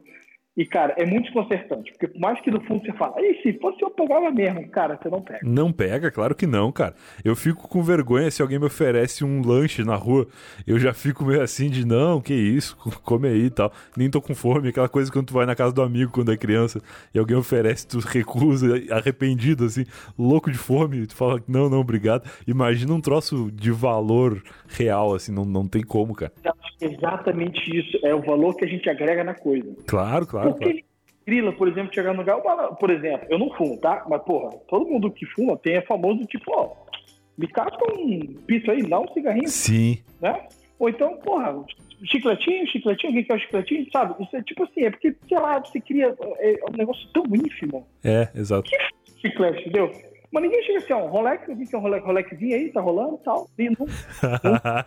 E, 0.55 0.65
cara, 0.65 0.93
é 0.97 1.05
muito 1.05 1.25
desconcertante, 1.25 1.91
porque 1.91 2.07
por 2.07 2.19
mais 2.19 2.39
que 2.41 2.51
no 2.51 2.61
fundo 2.61 2.85
você 2.85 2.93
fala, 2.93 3.15
e 3.19 3.41
se 3.41 3.53
fosse 3.59 3.81
eu 3.81 3.89
pegava 3.89 4.29
mesmo, 4.29 4.67
cara, 4.69 4.99
você 5.01 5.09
não 5.09 5.19
pega. 5.19 5.39
Não 5.41 5.71
pega? 5.71 6.11
Claro 6.11 6.35
que 6.35 6.45
não, 6.45 6.71
cara. 6.71 6.93
Eu 7.25 7.35
fico 7.35 7.67
com 7.67 7.81
vergonha 7.81 8.29
se 8.29 8.39
alguém 8.39 8.59
me 8.59 8.67
oferece 8.67 9.25
um 9.25 9.41
lanche 9.43 9.83
na 9.83 9.95
rua. 9.95 10.27
Eu 10.67 10.77
já 10.77 10.93
fico 10.93 11.25
meio 11.25 11.41
assim 11.41 11.71
de, 11.71 11.85
não, 11.87 12.21
que 12.21 12.35
isso, 12.35 12.77
come 13.03 13.27
aí 13.27 13.45
e 13.45 13.49
tal. 13.49 13.73
Nem 13.97 14.11
tô 14.11 14.21
com 14.21 14.35
fome. 14.35 14.69
Aquela 14.69 14.87
coisa 14.87 15.11
quando 15.11 15.27
tu 15.27 15.33
vai 15.33 15.47
na 15.47 15.55
casa 15.55 15.73
do 15.73 15.81
amigo 15.81 16.11
quando 16.11 16.31
é 16.31 16.37
criança 16.37 16.79
e 17.15 17.17
alguém 17.17 17.35
oferece, 17.35 17.87
tu 17.87 17.97
recusa, 17.99 18.67
arrependido, 18.91 19.65
assim, 19.65 19.85
louco 20.17 20.51
de 20.51 20.57
fome. 20.57 21.07
Tu 21.07 21.15
fala, 21.15 21.41
não, 21.47 21.67
não, 21.67 21.79
obrigado. 21.79 22.29
Imagina 22.47 22.93
um 22.93 23.01
troço 23.01 23.49
de 23.51 23.71
valor 23.71 24.39
real, 24.67 25.15
assim, 25.15 25.31
não, 25.31 25.45
não 25.45 25.67
tem 25.67 25.81
como, 25.81 26.13
cara. 26.13 26.31
Exatamente 26.79 27.59
isso, 27.75 27.97
é 28.05 28.13
o 28.13 28.21
valor 28.21 28.55
que 28.55 28.65
a 28.65 28.67
gente 28.67 28.89
agrega 28.89 29.23
na 29.23 29.33
coisa. 29.33 29.73
Claro, 29.87 30.27
claro, 30.27 30.42
Porque 30.43 30.63
claro. 30.63 30.77
ele 30.77 30.85
grila, 31.25 31.53
por 31.53 31.67
exemplo, 31.67 31.93
chegar 31.93 32.13
no 32.13 32.19
lugar, 32.19 32.37
"Ó, 32.43 32.75
por 32.75 32.89
exemplo, 32.89 33.27
eu 33.29 33.39
não 33.39 33.49
fumo, 33.51 33.77
tá? 33.77 34.03
Mas, 34.09 34.21
porra, 34.23 34.51
todo 34.67 34.85
mundo 34.85 35.09
que 35.11 35.25
fuma 35.25 35.57
tem 35.57 35.75
é 35.75 35.81
famoso 35.81 36.25
tipo, 36.25 36.51
ó, 36.53 36.71
me 37.37 37.47
casca 37.47 37.79
um 37.97 38.19
piso 38.45 38.69
aí, 38.69 38.83
dá 38.83 38.99
um 38.99 39.07
cigarrinho, 39.13 39.47
Sim. 39.47 39.99
né? 40.21 40.47
Ou 40.77 40.89
então, 40.89 41.15
porra, 41.17 41.63
chicletinho, 42.05 42.67
chicletinho, 42.67 43.13
quem 43.13 43.23
quer 43.23 43.35
o 43.35 43.39
chicletinho, 43.39 43.87
sabe? 43.91 44.21
Isso 44.21 44.35
é 44.35 44.41
tipo 44.43 44.63
assim, 44.63 44.81
é 44.81 44.89
porque, 44.91 45.15
sei 45.27 45.39
lá, 45.39 45.59
você 45.59 45.79
cria 45.79 46.13
é, 46.39 46.55
um 46.71 46.77
negócio 46.77 47.07
tão 47.13 47.23
ínfimo, 47.33 47.87
É, 48.03 48.27
exato. 48.35 48.69
chiclete, 49.21 49.61
entendeu? 49.61 49.91
Mas 50.33 50.41
ninguém 50.43 50.63
chega 50.63 50.79
assim, 50.79 50.93
ó, 50.93 51.05
Rolex, 51.07 51.47
eu 51.47 51.55
vi 51.55 51.67
que 51.67 51.75
é 51.75 51.77
um 51.77 51.81
Rolex, 51.81 52.03
Rolexzinho 52.05 52.55
aí, 52.55 52.69
tá 52.71 52.81
rolando 52.81 53.19
e 53.21 53.23
tal. 53.23 53.47
E, 53.57 53.69
não- 53.69 53.87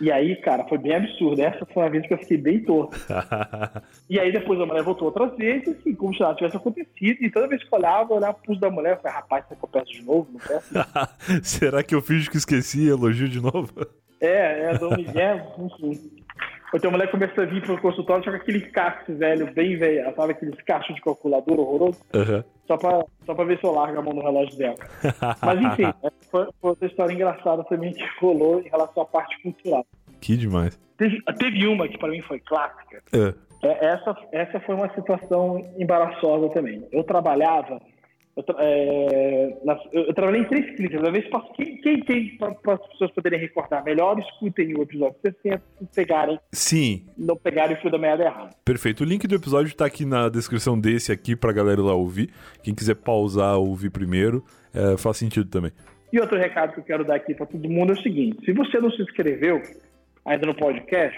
e 0.00 0.12
aí, 0.12 0.36
cara, 0.42 0.64
foi 0.64 0.76
bem 0.78 0.94
absurdo. 0.94 1.40
Essa 1.40 1.64
foi 1.66 1.82
uma 1.82 1.88
vez 1.90 2.06
que 2.06 2.12
eu 2.12 2.18
fiquei 2.18 2.36
bem 2.36 2.60
torto. 2.62 2.96
E 4.10 4.20
aí 4.20 4.30
depois 4.30 4.60
a 4.60 4.66
mulher 4.66 4.82
voltou 4.82 5.06
outras 5.08 5.34
vezes, 5.36 5.68
assim, 5.68 5.94
como 5.94 6.12
se 6.14 6.20
nada 6.20 6.34
tivesse 6.34 6.56
acontecido. 6.58 7.24
E 7.24 7.30
toda 7.30 7.48
vez 7.48 7.64
que 7.64 7.74
eu 7.74 7.78
olhava, 7.78 8.12
eu 8.12 8.16
olhava 8.18 8.34
pro 8.34 8.42
pulso 8.44 8.60
da 8.60 8.70
mulher, 8.70 8.92
eu 8.92 8.96
falei, 8.98 9.16
rapaz, 9.16 9.44
será 9.48 9.56
que 9.58 9.64
eu 9.64 9.68
peço 9.68 9.92
de 9.92 10.02
novo? 10.02 10.28
Não 10.30 10.40
peço? 10.40 10.74
Será 11.42 11.82
que 11.82 11.94
eu 11.94 12.02
finjo 12.02 12.30
que 12.30 12.36
esqueci 12.36 12.82
e 12.84 12.90
elogio 12.90 13.26
de 13.28 13.40
novo? 13.40 13.72
é, 14.20 14.70
é, 14.70 14.78
Dom 14.78 14.94
Miguel, 14.94 15.54
enfim. 15.58 16.10
Então 16.74 16.88
a 16.90 16.92
mulher 16.92 17.10
começa 17.10 17.42
a 17.42 17.46
vir 17.46 17.62
pro 17.62 17.80
consultório 17.80 18.24
só 18.24 18.30
com 18.30 18.36
aquele 18.36 18.60
casco 18.60 19.14
velho, 19.14 19.52
bem 19.52 19.76
velho, 19.76 20.12
sabe 20.14 20.32
aqueles 20.32 20.60
cachos 20.62 20.94
de 20.94 21.00
calculadora 21.00 21.60
horroroso, 21.60 22.00
Aham. 22.14 22.44
só 22.66 22.76
pra, 22.76 23.04
só 23.24 23.34
pra 23.34 23.44
ver 23.44 23.58
se 23.58 23.64
eu 23.64 23.72
largo 23.72 23.98
a 23.98 24.02
mão 24.02 24.12
no 24.12 24.22
relógio 24.22 24.56
dela. 24.56 24.76
Mas 25.40 25.60
enfim, 25.60 25.92
foi, 26.30 26.46
foi 26.60 26.70
outra 26.70 26.86
história 26.86 27.12
engraçada 27.12 27.62
também 27.64 27.92
que 27.92 28.04
rolou 28.20 28.60
em 28.60 28.68
relação 28.68 29.02
à 29.02 29.06
parte 29.06 29.40
cultural. 29.42 29.86
Que 30.20 30.36
demais. 30.36 30.78
Teve, 30.96 31.20
teve 31.38 31.66
uma 31.66 31.88
que 31.88 31.98
pra 31.98 32.08
mim 32.08 32.20
foi 32.22 32.40
clássica, 32.40 33.02
É. 33.12 33.34
É, 33.66 33.86
essa, 33.86 34.14
essa 34.30 34.60
foi 34.60 34.74
uma 34.74 34.92
situação 34.94 35.58
embaraçosa 35.78 36.50
também. 36.50 36.86
Eu 36.92 37.02
trabalhava, 37.02 37.80
eu, 38.36 38.44
é, 38.58 39.56
eu- 39.92 40.02
eu 40.06 40.14
trabalhei 40.14 40.40
em 40.42 40.44
três 40.44 40.74
clínicas. 40.76 41.02
Às 41.04 41.12
vezes, 41.12 41.28
pra- 41.30 41.40
quem, 41.54 41.76
quem, 41.80 42.00
quem 42.02 42.36
para 42.38 42.74
as 42.74 42.86
pessoas 42.88 43.10
poderem 43.12 43.38
recordar 43.38 43.84
melhor, 43.84 44.18
escutem 44.18 44.74
o 44.76 44.82
episódio 44.82 45.16
60 45.22 45.62
se 45.78 45.86
pegarem, 45.94 46.38
Sim, 46.52 47.04
não 47.16 47.36
pegarem 47.36 47.76
o 47.76 47.80
fio 47.80 47.90
da 47.90 47.98
meada 47.98 48.24
errado. 48.24 48.54
perfeito. 48.64 49.02
O 49.02 49.06
link 49.06 49.26
do 49.26 49.34
episódio 49.34 49.74
tá 49.76 49.86
aqui 49.86 50.04
na 50.04 50.28
descrição 50.28 50.78
desse 50.78 51.12
aqui 51.12 51.36
pra 51.36 51.52
galera 51.52 51.80
lá 51.82 51.94
ouvir. 51.94 52.30
Quem 52.62 52.74
quiser 52.74 52.96
pausar 52.96 53.56
ou 53.58 53.68
ouvir 53.68 53.90
primeiro, 53.90 54.44
é, 54.74 54.96
faz 54.96 55.16
sentido 55.16 55.48
também. 55.48 55.70
E 56.12 56.20
outro 56.20 56.38
recado 56.38 56.74
que 56.74 56.80
eu 56.80 56.84
quero 56.84 57.04
dar 57.04 57.16
aqui 57.16 57.34
para 57.34 57.46
todo 57.46 57.68
mundo 57.68 57.92
é 57.92 57.96
o 57.96 58.02
seguinte: 58.02 58.44
se 58.44 58.52
você 58.52 58.78
não 58.78 58.90
se 58.90 59.02
inscreveu 59.02 59.60
ainda 60.24 60.46
no 60.46 60.54
podcast, 60.54 61.16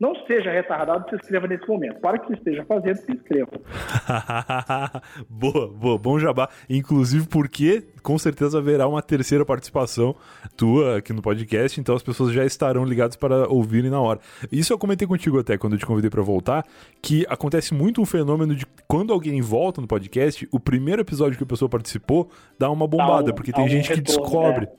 não 0.00 0.14
seja 0.26 0.50
retardado 0.50 1.08
se 1.10 1.14
inscreva 1.16 1.46
nesse 1.46 1.68
momento. 1.68 2.00
Para 2.00 2.18
que 2.18 2.26
você 2.28 2.32
esteja 2.34 2.64
fazendo, 2.64 2.96
se 2.96 3.12
inscreva. 3.12 3.50
boa, 5.28 5.68
boa, 5.68 5.98
bom 5.98 6.18
jabá. 6.18 6.48
Inclusive 6.68 7.26
porque 7.28 7.84
com 8.02 8.18
certeza 8.18 8.58
haverá 8.58 8.88
uma 8.88 9.02
terceira 9.02 9.44
participação 9.44 10.14
tua 10.56 10.96
aqui 10.98 11.12
no 11.12 11.20
podcast, 11.20 11.78
então 11.78 11.94
as 11.94 12.02
pessoas 12.02 12.32
já 12.32 12.44
estarão 12.44 12.84
ligadas 12.84 13.14
para 13.16 13.46
ouvirem 13.48 13.90
na 13.90 14.00
hora. 14.00 14.20
Isso 14.50 14.72
eu 14.72 14.78
comentei 14.78 15.06
contigo 15.06 15.38
até 15.38 15.58
quando 15.58 15.74
eu 15.74 15.78
te 15.78 15.84
convidei 15.86 16.08
para 16.10 16.22
voltar, 16.22 16.64
que 17.02 17.26
acontece 17.28 17.74
muito 17.74 18.00
um 18.00 18.06
fenômeno 18.06 18.54
de 18.54 18.64
quando 18.88 19.12
alguém 19.12 19.40
volta 19.42 19.80
no 19.80 19.86
podcast, 19.86 20.48
o 20.50 20.58
primeiro 20.58 21.02
episódio 21.02 21.36
que 21.36 21.44
a 21.44 21.46
pessoa 21.46 21.68
participou 21.68 22.30
dá 22.58 22.70
uma 22.70 22.86
bombada, 22.86 23.32
um- 23.32 23.34
porque 23.34 23.50
dá 23.52 23.58
tem 23.58 23.66
um 23.66 23.68
gente 23.68 23.88
que 23.90 23.96
retorno, 23.96 24.22
descobre. 24.22 24.66
né? 24.66 24.72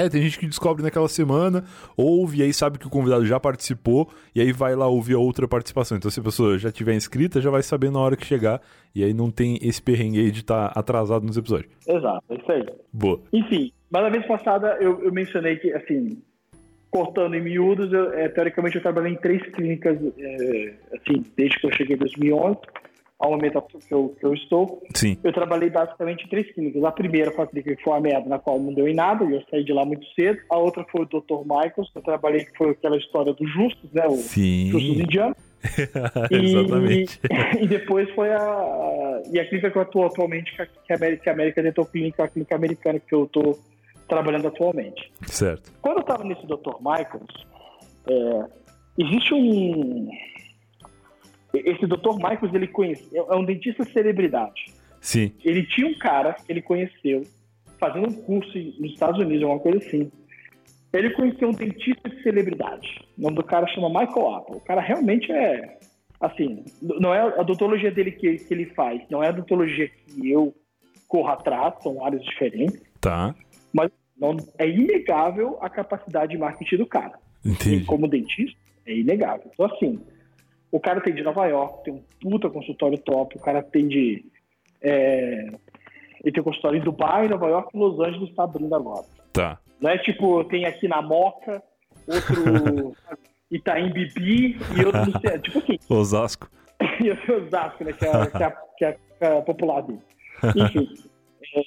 É, 0.00 0.08
tem 0.08 0.22
gente 0.22 0.38
que 0.38 0.46
descobre 0.46 0.82
naquela 0.82 1.08
semana, 1.08 1.62
ouve 1.94 2.38
e 2.38 2.42
aí 2.42 2.54
sabe 2.54 2.78
que 2.78 2.86
o 2.86 2.90
convidado 2.90 3.26
já 3.26 3.38
participou, 3.38 4.08
e 4.34 4.40
aí 4.40 4.50
vai 4.50 4.74
lá 4.74 4.86
ouvir 4.86 5.14
a 5.14 5.18
outra 5.18 5.46
participação. 5.46 5.98
Então, 5.98 6.10
se 6.10 6.20
a 6.20 6.22
pessoa 6.22 6.58
já 6.58 6.72
tiver 6.72 6.94
inscrita, 6.94 7.38
já 7.38 7.50
vai 7.50 7.62
saber 7.62 7.90
na 7.90 7.98
hora 7.98 8.16
que 8.16 8.24
chegar, 8.24 8.62
e 8.94 9.04
aí 9.04 9.12
não 9.12 9.30
tem 9.30 9.58
esse 9.60 9.82
perrengue 9.82 10.18
aí 10.18 10.30
de 10.30 10.40
estar 10.40 10.72
atrasado 10.74 11.26
nos 11.26 11.36
episódios. 11.36 11.70
Exato, 11.86 12.24
é 12.30 12.34
isso 12.34 12.50
aí. 12.50 12.66
Boa. 12.90 13.20
Enfim, 13.30 13.72
mas 13.90 14.02
na 14.02 14.08
vez 14.08 14.26
passada 14.26 14.78
eu, 14.80 15.04
eu 15.04 15.12
mencionei 15.12 15.56
que, 15.56 15.70
assim, 15.74 16.22
cortando 16.90 17.34
em 17.34 17.42
miúdos, 17.42 17.92
eu, 17.92 18.12
é, 18.14 18.26
teoricamente 18.28 18.76
eu 18.76 18.82
trabalhei 18.82 19.12
em 19.12 19.16
três 19.16 19.42
clínicas, 19.50 19.98
é, 20.18 20.74
assim, 20.94 21.24
desde 21.36 21.60
que 21.60 21.66
eu 21.66 21.72
cheguei 21.72 21.96
em 21.96 21.98
2011, 21.98 22.58
ao 23.20 23.30
momento 23.30 23.60
que 23.60 23.92
eu, 23.92 24.16
que 24.18 24.24
eu 24.24 24.32
estou. 24.32 24.82
Sim. 24.94 25.18
Eu 25.22 25.32
trabalhei 25.32 25.68
basicamente 25.68 26.24
em 26.24 26.28
três 26.28 26.50
clínicas. 26.52 26.82
A 26.82 26.90
primeira 26.90 27.30
foi 27.30 27.44
a 27.44 27.46
clínica 27.46 27.76
que 27.76 27.82
foi 27.82 27.92
uma 27.92 28.00
merda, 28.00 28.28
na 28.28 28.38
qual 28.38 28.58
não 28.58 28.72
deu 28.72 28.88
em 28.88 28.94
nada, 28.94 29.24
e 29.24 29.34
eu 29.34 29.42
saí 29.50 29.62
de 29.62 29.72
lá 29.72 29.84
muito 29.84 30.06
cedo. 30.14 30.40
A 30.48 30.56
outra 30.56 30.84
foi 30.90 31.02
o 31.02 31.06
Dr. 31.06 31.42
Michaels, 31.42 31.92
que 31.92 31.98
eu 31.98 32.02
trabalhei, 32.02 32.44
que 32.46 32.56
foi 32.56 32.70
aquela 32.70 32.96
história 32.96 33.34
dos 33.34 33.52
justos, 33.52 33.92
né, 33.92 34.06
o 34.06 34.16
justos 34.16 34.32
Sim. 34.32 35.02
indianos. 35.02 35.36
Exatamente. 36.30 37.20
E, 37.58 37.60
e 37.64 37.66
depois 37.68 38.08
foi 38.14 38.32
a. 38.32 39.22
E 39.30 39.38
a 39.38 39.46
clínica 39.46 39.70
que 39.70 39.76
eu 39.76 39.82
atuo 39.82 40.06
atualmente, 40.06 40.56
que 40.56 40.62
é 40.62 40.94
a 40.94 40.96
América, 40.96 41.22
que 41.22 41.28
é 41.28 41.32
a 41.32 41.34
América 41.34 41.62
Dental 41.62 41.84
Clinic, 41.84 42.22
a 42.22 42.28
clínica 42.28 42.56
americana 42.56 42.98
que 42.98 43.14
eu 43.14 43.24
estou 43.24 43.58
trabalhando 44.08 44.48
atualmente. 44.48 45.12
certo. 45.26 45.70
Quando 45.82 45.98
eu 45.98 46.00
estava 46.00 46.24
nesse 46.24 46.46
Dr. 46.46 46.76
Michaels, 46.80 47.46
é, 48.08 48.44
existe 48.98 49.34
um. 49.34 50.08
Esse 51.52 51.86
Dr. 51.86 52.14
Michaels, 52.16 52.54
ele 52.54 52.68
conhece, 52.68 53.08
é 53.16 53.34
um 53.34 53.44
dentista 53.44 53.84
celebridade. 53.84 54.66
Sim. 55.00 55.32
Ele 55.44 55.66
tinha 55.66 55.86
um 55.88 55.98
cara 55.98 56.34
que 56.34 56.50
ele 56.52 56.62
conheceu 56.62 57.22
fazendo 57.78 58.08
um 58.08 58.12
curso 58.22 58.56
nos 58.78 58.92
Estados 58.92 59.18
Unidos, 59.20 59.42
alguma 59.42 59.60
coisa 59.60 59.78
assim. 59.78 60.10
Ele 60.92 61.10
conheceu 61.10 61.48
um 61.48 61.52
dentista 61.52 62.08
de 62.08 62.22
celebridade. 62.22 62.86
O 63.16 63.22
nome 63.22 63.36
do 63.36 63.44
cara 63.44 63.66
chama 63.68 63.88
Michael 63.88 64.34
Apple. 64.34 64.56
O 64.56 64.60
cara 64.60 64.80
realmente 64.80 65.30
é. 65.32 65.78
Assim, 66.20 66.64
não 66.82 67.14
é 67.14 67.20
a 67.20 67.40
odontologia 67.40 67.90
dele 67.90 68.12
que, 68.12 68.36
que 68.36 68.52
ele 68.52 68.66
faz, 68.66 69.00
não 69.10 69.22
é 69.24 69.28
a 69.28 69.30
odontologia 69.30 69.88
que 69.88 70.30
eu 70.30 70.54
corro 71.08 71.28
atrás, 71.28 71.74
são 71.82 72.04
áreas 72.04 72.22
diferentes, 72.22 72.78
Tá. 73.00 73.34
mas 73.72 73.90
não, 74.20 74.36
é 74.58 74.68
inegável 74.68 75.56
a 75.62 75.70
capacidade 75.70 76.32
de 76.32 76.38
marketing 76.38 76.76
do 76.76 76.86
cara. 76.86 77.18
E 77.42 77.48
Entendi. 77.52 77.84
como 77.86 78.06
dentista, 78.06 78.58
é 78.84 78.94
inegável. 78.98 79.50
Então, 79.54 79.64
assim, 79.64 79.98
O 80.72 80.78
cara 80.78 81.00
tem 81.00 81.14
de 81.14 81.22
Nova 81.22 81.46
York, 81.46 81.84
tem 81.84 81.94
um 81.94 82.02
puta 82.20 82.48
consultório 82.48 82.98
top, 82.98 83.36
o 83.36 83.40
cara 83.40 83.62
tem 83.62 83.88
de. 83.88 84.24
É, 84.80 85.48
ele 86.22 86.32
tem 86.32 86.42
consultório 86.42 86.78
em 86.78 86.84
Dubai, 86.84 87.28
Nova 87.28 87.48
York 87.48 87.70
e 87.74 87.78
Los 87.78 87.98
Angeles 87.98 88.30
está 88.30 88.44
abrindo 88.44 88.74
agora. 88.74 89.04
Tá. 89.32 89.58
Não 89.80 89.90
é 89.90 89.98
tipo, 89.98 90.44
tem 90.44 90.64
aqui 90.66 90.86
na 90.86 91.02
Moca, 91.02 91.62
outro 92.06 92.94
Itaim 93.50 93.90
Bibi 93.90 94.58
e 94.76 94.84
outro 94.84 95.40
tipo 95.42 95.58
assim, 95.58 95.78
Osasco. 95.88 96.48
e 97.02 97.10
outro 97.10 97.44
Osasco, 97.46 97.84
né, 97.84 97.92
que 97.92 98.04
é, 98.04 98.26
que 98.26 98.42
é, 98.42 98.56
que 98.78 98.84
é, 98.84 98.92
que 98.92 99.24
é 99.24 99.40
popular 99.40 99.82
dele. 99.82 100.00
Enfim. 100.56 100.88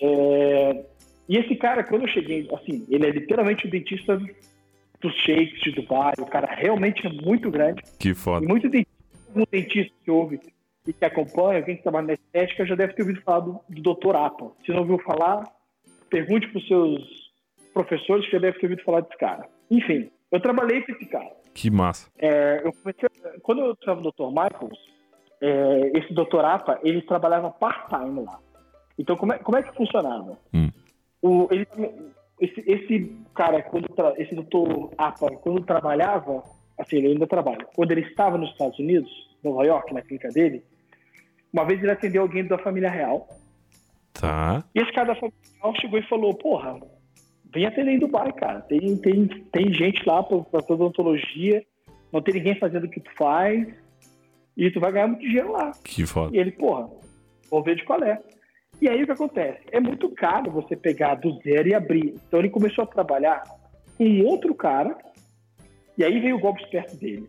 é, 0.01 0.85
e 1.27 1.37
esse 1.37 1.55
cara, 1.55 1.83
quando 1.83 2.03
eu 2.03 2.07
cheguei, 2.07 2.47
assim, 2.53 2.85
ele 2.89 3.07
é 3.07 3.11
literalmente 3.11 3.65
o 3.65 3.69
dentista 3.69 4.19
dos 5.01 5.13
shakes 5.15 5.59
de 5.61 5.71
Dubai, 5.71 6.13
o 6.19 6.25
cara 6.25 6.47
realmente 6.53 7.05
é 7.05 7.09
muito 7.09 7.51
grande. 7.51 7.81
Que 7.99 8.09
E 8.09 8.13
foda. 8.13 8.45
muito 8.45 8.69
dentista, 8.69 8.92
um 9.39 9.45
dentista 9.49 9.93
que 10.03 10.11
ouve 10.11 10.39
e 10.85 10.93
que 10.93 11.05
acompanha, 11.05 11.59
alguém 11.59 11.77
que 11.77 11.83
trabalha 11.83 12.07
na 12.07 12.13
estética, 12.13 12.65
já 12.65 12.75
deve 12.75 12.93
ter 12.93 13.03
ouvido 13.03 13.21
falar 13.21 13.39
do, 13.39 13.59
do 13.69 13.93
Dr. 13.93 14.15
Apa. 14.15 14.51
Se 14.65 14.71
não 14.71 14.79
ouviu 14.79 14.99
falar, 14.99 15.43
pergunte 16.09 16.47
para 16.49 16.57
os 16.59 16.67
seus 16.67 17.31
professores 17.73 18.25
que 18.25 18.31
já 18.31 18.39
deve 18.39 18.59
ter 18.59 18.65
ouvido 18.65 18.83
falar 18.83 19.01
desse 19.01 19.17
cara. 19.17 19.47
Enfim, 19.71 20.11
eu 20.31 20.39
trabalhei 20.41 20.81
com 20.81 20.91
esse 20.91 21.05
cara. 21.05 21.31
Que 21.53 21.69
massa. 21.69 22.09
É, 22.17 22.61
eu 22.63 22.73
comecei, 22.73 23.09
quando 23.41 23.61
eu 23.61 23.71
estava 23.73 24.01
no 24.01 24.11
Dr. 24.11 24.27
Michaels, 24.27 24.79
é, 25.41 25.91
esse 25.97 26.13
Dr. 26.13 26.39
Apa, 26.43 26.79
ele 26.83 27.01
trabalhava 27.01 27.51
part-time 27.51 28.23
lá. 28.23 28.39
Então, 28.97 29.15
como 29.15 29.33
é, 29.33 29.39
como 29.39 29.57
é 29.57 29.63
que 29.63 29.75
funcionava? 29.75 30.37
Hum. 30.53 30.69
O, 31.21 31.47
ele, 31.51 31.67
esse, 32.39 32.59
esse 32.67 33.17
cara, 33.33 33.61
quando, 33.61 33.87
esse 34.17 34.35
Dr. 34.35 34.93
Apa, 34.97 35.31
quando 35.37 35.65
trabalhava, 35.65 36.43
assim, 36.77 36.97
ele 36.97 37.07
ainda 37.09 37.27
trabalha, 37.27 37.65
quando 37.75 37.91
ele 37.91 38.01
estava 38.01 38.37
nos 38.37 38.49
Estados 38.51 38.77
Unidos, 38.79 39.09
Nova 39.43 39.63
York, 39.65 39.93
na 39.93 40.01
clínica 40.01 40.29
dele, 40.29 40.63
uma 41.51 41.65
vez 41.65 41.81
ele 41.81 41.91
atendeu 41.91 42.23
alguém 42.23 42.45
da 42.45 42.57
família 42.57 42.89
real. 42.89 43.27
Tá. 44.13 44.63
E 44.73 44.81
esse 44.81 44.91
cara 44.91 45.13
da 45.13 45.15
família 45.15 45.39
real 45.61 45.75
chegou 45.75 45.99
e 45.99 46.07
falou: 46.09 46.33
Porra, 46.33 46.79
vem 47.53 47.65
atender 47.65 47.91
em 47.91 47.99
Dubai, 47.99 48.31
cara. 48.33 48.61
Tem, 48.61 48.97
tem, 48.97 49.27
tem 49.27 49.73
gente 49.73 50.03
lá 50.07 50.23
pra, 50.23 50.39
pra 50.39 50.61
toda 50.61 50.83
odontologia, 50.83 51.63
não 52.11 52.21
tem 52.21 52.35
ninguém 52.35 52.57
fazendo 52.57 52.85
o 52.85 52.89
que 52.89 52.99
tu 52.99 53.11
faz, 53.15 53.67
e 54.55 54.69
tu 54.71 54.79
vai 54.79 54.91
ganhar 54.91 55.07
muito 55.07 55.21
dinheiro 55.21 55.51
lá. 55.51 55.71
Que 55.83 56.05
foda. 56.05 56.35
E 56.35 56.39
ele, 56.39 56.51
porra, 56.51 56.89
vou 57.49 57.63
ver 57.63 57.75
de 57.75 57.83
qual 57.83 58.03
é. 58.03 58.19
E 58.81 58.89
aí 58.89 59.03
o 59.03 59.05
que 59.05 59.11
acontece? 59.11 59.61
É 59.71 59.79
muito 59.79 60.09
caro 60.09 60.51
você 60.51 60.75
pegar 60.75 61.15
do 61.15 61.39
zero 61.41 61.67
e 61.67 61.73
abrir. 61.73 62.15
Então 62.27 62.39
ele 62.39 62.49
começou 62.49 62.83
a 62.83 62.87
trabalhar 62.87 63.43
com 63.97 64.21
outro 64.25 64.53
cara, 64.55 64.97
e 65.97 66.03
aí 66.03 66.19
veio 66.19 66.37
o 66.37 66.39
golpe 66.39 66.61
esperto 66.63 66.95
dele. 66.97 67.27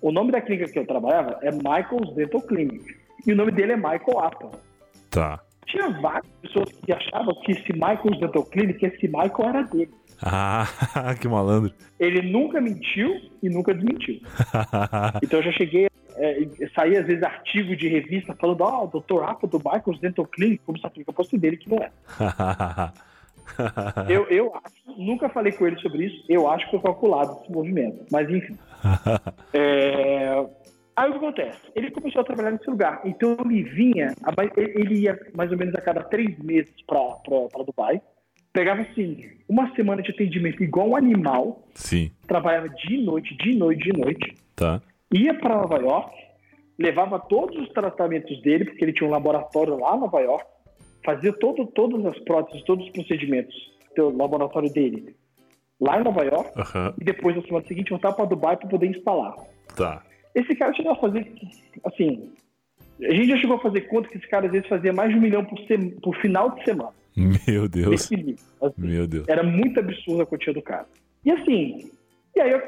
O 0.00 0.10
nome 0.10 0.32
da 0.32 0.40
clínica 0.40 0.70
que 0.70 0.78
eu 0.78 0.86
trabalhava 0.86 1.38
é 1.42 1.50
Michael's 1.50 2.14
Dental 2.14 2.40
Clinic. 2.42 2.96
E 3.26 3.32
o 3.32 3.36
nome 3.36 3.52
dele 3.52 3.72
é 3.72 3.76
Michael 3.76 4.18
Apple. 4.18 4.48
Tá. 5.10 5.40
Tinha 5.66 5.90
várias 6.00 6.32
pessoas 6.42 6.72
que 6.72 6.92
achavam 6.92 7.34
que 7.42 7.52
esse 7.52 7.72
Michael's 7.72 8.18
Dental 8.18 8.44
Clinic, 8.44 8.84
esse 8.84 9.06
Michael 9.06 9.48
era 9.48 9.62
dele. 9.62 9.90
Ah, 10.22 10.66
que 11.20 11.28
malandro. 11.28 11.72
Ele 11.98 12.22
nunca 12.22 12.60
mentiu 12.60 13.20
e 13.42 13.48
nunca 13.48 13.74
desmentiu. 13.74 14.20
Então 15.22 15.38
eu 15.40 15.44
já 15.44 15.52
cheguei, 15.52 15.88
é, 16.16 16.46
saía 16.74 17.00
às 17.00 17.06
vezes 17.06 17.22
artigo 17.22 17.76
de 17.76 17.88
revista 17.88 18.34
falando, 18.34 18.62
ó, 18.62 18.84
o 18.84 19.00
Dr. 19.00 19.22
Apple 19.22 19.48
do 19.48 19.58
Michael's 19.58 20.00
Dental 20.00 20.26
Clinic, 20.26 20.62
como 20.64 20.78
se 20.78 20.86
a 20.86 20.90
clínica 20.90 21.12
fosse 21.12 21.38
dele, 21.38 21.56
que 21.56 21.68
não 21.68 21.78
é. 21.78 21.90
Eu, 24.08 24.26
eu 24.28 24.52
acho, 24.54 25.00
nunca 25.00 25.28
falei 25.28 25.52
com 25.52 25.66
ele 25.66 25.78
sobre 25.80 26.06
isso, 26.06 26.24
eu 26.28 26.48
acho 26.48 26.64
que 26.66 26.72
foi 26.72 26.80
calculado 26.80 27.38
esse 27.42 27.52
movimento. 27.52 28.04
Mas 28.10 28.28
enfim. 28.28 28.56
É, 29.52 30.46
Aí 31.00 31.08
o 31.08 31.12
que 31.12 31.18
acontece? 31.18 31.58
Ele 31.74 31.90
começou 31.90 32.20
a 32.20 32.24
trabalhar 32.24 32.50
nesse 32.50 32.68
lugar. 32.68 33.00
Então 33.06 33.34
ele 33.46 33.62
vinha, 33.62 34.14
ele 34.54 35.00
ia 35.00 35.18
mais 35.34 35.50
ou 35.50 35.56
menos 35.56 35.74
a 35.74 35.80
cada 35.80 36.02
três 36.02 36.38
meses 36.38 36.74
para 36.86 37.64
Dubai. 37.64 38.02
Pegava 38.52 38.82
assim, 38.82 39.30
uma 39.48 39.74
semana 39.74 40.02
de 40.02 40.10
atendimento 40.10 40.62
igual 40.62 40.90
um 40.90 40.96
animal, 40.96 41.64
Sim. 41.74 42.10
trabalhava 42.26 42.68
de 42.68 42.98
noite, 42.98 43.34
de 43.38 43.56
noite, 43.56 43.84
de 43.84 43.98
noite 43.98 44.34
Tá. 44.54 44.82
ia 45.10 45.32
para 45.32 45.56
Nova 45.56 45.78
York, 45.78 46.14
levava 46.78 47.18
todos 47.18 47.56
os 47.56 47.70
tratamentos 47.70 48.38
dele, 48.42 48.66
porque 48.66 48.84
ele 48.84 48.92
tinha 48.92 49.08
um 49.08 49.12
laboratório 49.12 49.78
lá 49.78 49.96
em 49.96 50.00
Nova 50.00 50.20
York, 50.20 50.44
fazia 51.04 51.32
todo, 51.32 51.66
todas 51.66 52.04
as 52.06 52.18
próteses, 52.20 52.62
todos 52.64 52.84
os 52.86 52.92
procedimentos 52.92 53.54
do 53.96 54.16
laboratório 54.16 54.72
dele 54.72 55.14
lá 55.80 55.98
em 55.98 56.04
Nova 56.04 56.22
York, 56.24 56.50
Aham. 56.58 56.94
e 57.00 57.04
depois 57.04 57.34
na 57.34 57.42
semana 57.42 57.64
seguinte 57.66 57.88
voltava 57.90 58.14
para 58.16 58.24
Dubai 58.26 58.56
para 58.56 58.68
poder 58.68 58.86
instalar. 58.86 59.34
Tá. 59.74 60.02
Esse 60.34 60.54
cara 60.54 60.74
chegou 60.74 60.92
a 60.92 60.96
fazer, 60.96 61.26
assim, 61.84 62.30
a 63.02 63.12
gente 63.14 63.28
já 63.28 63.36
chegou 63.38 63.56
a 63.56 63.60
fazer 63.60 63.80
conta 63.88 64.08
que 64.08 64.18
esse 64.18 64.28
cara 64.28 64.44
às 64.46 64.52
vezes 64.52 64.68
fazia 64.68 64.92
mais 64.92 65.10
de 65.10 65.16
um 65.16 65.20
milhão 65.22 65.42
por, 65.44 65.58
sem- 65.66 65.90
por 66.00 66.14
final 66.16 66.50
de 66.54 66.64
semana. 66.64 66.92
Meu 67.16 67.66
Deus. 67.66 68.10
Nível. 68.10 68.34
Assim, 68.62 68.74
Meu 68.76 69.06
Deus. 69.06 69.26
era 69.26 69.42
muito 69.42 69.80
absurda 69.80 70.22
a 70.22 70.26
quantia 70.26 70.52
do 70.52 70.60
cara. 70.62 70.86
E 71.24 71.30
assim, 71.30 71.90
e 72.36 72.40
aí 72.40 72.50
eu- 72.52 72.62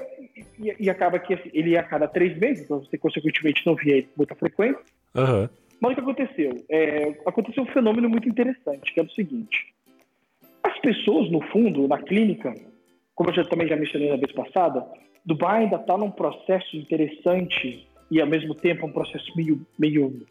e, 0.58 0.74
e 0.80 0.90
acaba 0.90 1.18
que 1.18 1.34
assim, 1.34 1.50
ele 1.52 1.70
ia 1.70 1.80
a 1.80 1.84
cada 1.84 2.08
três 2.08 2.36
meses, 2.38 2.64
então 2.64 2.80
você 2.80 2.96
consequentemente 2.96 3.64
não 3.66 3.74
via 3.76 3.92
ele 3.98 4.02
com 4.04 4.12
muita 4.16 4.34
frequência. 4.34 4.80
Aham. 5.14 5.50
Mas 5.82 5.92
o 5.92 5.94
que 5.96 6.00
aconteceu? 6.00 6.64
É, 6.70 7.18
aconteceu 7.26 7.64
um 7.64 7.66
fenômeno 7.66 8.08
muito 8.08 8.28
interessante, 8.28 8.94
que 8.94 9.00
é 9.00 9.02
o 9.02 9.10
seguinte. 9.10 9.74
As 10.62 10.78
pessoas, 10.78 11.28
no 11.28 11.40
fundo, 11.48 11.88
na 11.88 11.98
clínica, 11.98 12.54
como 13.16 13.30
eu 13.30 13.34
já, 13.34 13.44
também 13.44 13.66
já 13.66 13.74
mencionei 13.74 14.08
na 14.08 14.16
vez 14.16 14.30
passada, 14.30 14.86
Dubai 15.26 15.64
ainda 15.64 15.74
está 15.76 15.98
num 15.98 16.12
processo 16.12 16.76
interessante 16.76 17.84
e, 18.08 18.20
ao 18.20 18.28
mesmo 18.28 18.54
tempo, 18.54 18.86
um 18.86 18.92
processo 18.92 19.26
meio, 19.36 19.60
meio... 19.76 20.24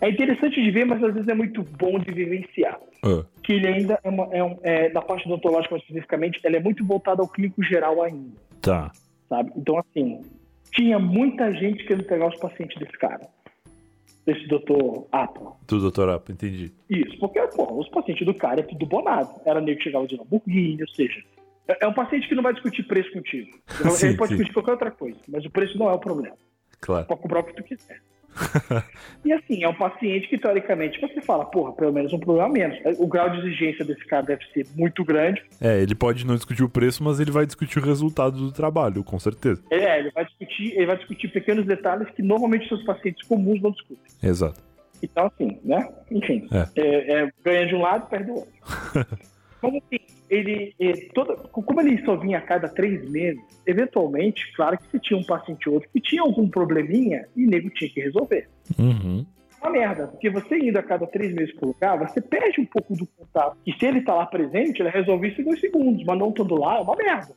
É 0.00 0.08
interessante 0.08 0.62
de 0.62 0.70
ver, 0.70 0.86
mas 0.86 1.04
às 1.04 1.12
vezes 1.12 1.28
é 1.28 1.34
muito 1.34 1.62
bom 1.62 1.98
de 1.98 2.10
vivenciar. 2.10 2.80
Ah, 3.04 3.26
Que 3.42 3.52
ele 3.52 3.66
ainda 3.68 4.00
é, 4.02 4.08
uma, 4.08 4.28
é, 4.32 4.42
um, 4.42 4.58
é 4.62 4.88
da 4.88 5.02
parte 5.02 5.26
odontológica, 5.26 5.74
mais 5.74 5.82
especificamente, 5.82 6.40
ela 6.42 6.56
é 6.56 6.60
muito 6.60 6.82
voltada 6.82 7.20
ao 7.20 7.28
clínico 7.28 7.62
geral 7.62 8.00
ainda 8.02 8.32
Tá. 8.62 8.90
sabe? 9.28 9.52
Então, 9.54 9.78
assim, 9.78 10.22
tinha 10.72 10.98
muita 10.98 11.52
gente 11.52 11.84
querendo 11.84 12.04
pegar 12.06 12.28
os 12.28 12.36
pacientes 12.36 12.78
desse 12.78 12.96
cara, 12.98 13.20
desse 14.26 14.46
doutor 14.46 15.06
Apple. 15.12 15.48
Tu, 15.66 15.78
doutor 15.78 16.08
Apa, 16.08 16.32
entendi. 16.32 16.72
Isso, 16.88 17.18
porque, 17.18 17.40
pô, 17.48 17.78
os 17.78 17.88
pacientes 17.88 18.24
do 18.24 18.34
cara 18.34 18.60
é 18.60 18.62
tudo 18.62 18.86
bonado. 18.86 19.40
Era 19.44 19.60
nego 19.60 19.78
que 19.78 19.84
chegava 19.84 20.06
de 20.06 20.16
Lamborghini, 20.16 20.82
ou 20.82 20.88
seja, 20.88 21.22
é, 21.68 21.84
é 21.84 21.88
um 21.88 21.92
paciente 21.92 22.28
que 22.28 22.34
não 22.34 22.42
vai 22.42 22.52
discutir 22.52 22.82
preço 22.84 23.12
contigo. 23.12 23.50
Ele 23.80 23.90
Sim, 23.90 24.16
pode 24.16 24.30
sim. 24.30 24.36
discutir 24.36 24.54
qualquer 24.54 24.72
outra 24.72 24.90
coisa, 24.90 25.18
mas 25.28 25.44
o 25.44 25.50
preço 25.50 25.78
não 25.78 25.88
é 25.88 25.92
o 25.92 25.98
problema. 25.98 26.36
Claro. 26.80 27.06
Pode 27.06 27.20
comprar 27.20 27.40
o 27.40 27.44
que 27.44 27.54
tu 27.54 27.62
quiser. 27.62 28.00
e 29.24 29.32
assim, 29.32 29.62
é 29.62 29.68
um 29.68 29.74
paciente 29.74 30.28
que, 30.28 30.38
teoricamente, 30.38 31.00
você 31.00 31.20
fala, 31.20 31.44
porra, 31.44 31.72
pelo 31.72 31.92
menos 31.92 32.12
um 32.12 32.18
problema 32.18 32.48
menos. 32.48 32.78
O 32.98 33.06
grau 33.06 33.30
de 33.30 33.38
exigência 33.38 33.84
desse 33.84 34.04
cara 34.06 34.22
deve 34.24 34.44
ser 34.52 34.66
muito 34.76 35.04
grande. 35.04 35.42
É, 35.60 35.80
ele 35.80 35.94
pode 35.94 36.26
não 36.26 36.34
discutir 36.34 36.62
o 36.62 36.68
preço, 36.68 37.02
mas 37.02 37.20
ele 37.20 37.30
vai 37.30 37.46
discutir 37.46 37.78
o 37.78 37.82
resultado 37.82 38.36
do 38.36 38.52
trabalho, 38.52 39.02
com 39.04 39.18
certeza. 39.18 39.62
É, 39.70 39.98
ele 39.98 40.10
vai 40.10 40.24
discutir, 40.24 40.72
ele 40.74 40.86
vai 40.86 40.96
discutir 40.96 41.28
pequenos 41.28 41.66
detalhes 41.66 42.08
que 42.10 42.22
normalmente 42.22 42.68
seus 42.68 42.84
pacientes 42.84 43.26
comuns 43.26 43.60
não 43.62 43.70
discutem. 43.70 44.04
Exato. 44.22 44.62
Então, 45.02 45.26
assim, 45.26 45.58
né? 45.64 45.88
Enfim, 46.10 46.48
É. 46.52 46.80
é, 46.80 47.12
é, 47.24 47.30
ganha 47.44 47.66
de 47.66 47.74
um 47.74 47.82
lado, 47.82 48.08
perde 48.08 48.26
do 48.26 48.34
outro. 48.34 48.52
Assim, 49.68 50.00
ele, 50.30 50.74
é, 50.80 50.92
toda, 51.14 51.36
como 51.36 51.80
ele 51.80 52.04
só 52.04 52.16
vinha 52.16 52.38
a 52.38 52.42
cada 52.42 52.68
três 52.68 53.08
meses, 53.10 53.42
eventualmente, 53.66 54.52
claro 54.54 54.78
que 54.78 54.86
se 54.88 54.98
tinha 54.98 55.18
um 55.18 55.24
paciente 55.24 55.68
ou 55.68 55.76
outro 55.76 55.90
que 55.92 56.00
tinha 56.00 56.22
algum 56.22 56.48
probleminha 56.48 57.26
e 57.36 57.46
o 57.46 57.50
nego 57.50 57.70
tinha 57.70 57.90
que 57.90 58.00
resolver. 58.00 58.48
Uhum. 58.78 59.24
Uma 59.60 59.70
merda, 59.70 60.08
porque 60.08 60.28
você 60.28 60.58
indo 60.58 60.78
a 60.78 60.82
cada 60.82 61.06
três 61.06 61.34
meses 61.34 61.54
pro 61.54 61.68
lugar, 61.68 61.98
você 61.98 62.20
perde 62.20 62.60
um 62.60 62.66
pouco 62.66 62.94
do 62.94 63.06
contato. 63.06 63.56
E 63.66 63.72
se 63.72 63.86
ele 63.86 64.02
tá 64.02 64.14
lá 64.14 64.26
presente, 64.26 64.82
ele 64.82 64.90
resolve 64.90 65.28
isso 65.28 65.40
em 65.40 65.44
dois 65.44 65.60
segundos, 65.60 66.04
mas 66.04 66.18
não 66.18 66.28
estando 66.28 66.54
lá, 66.56 66.76
é 66.76 66.80
uma 66.80 66.96
merda. 66.96 67.34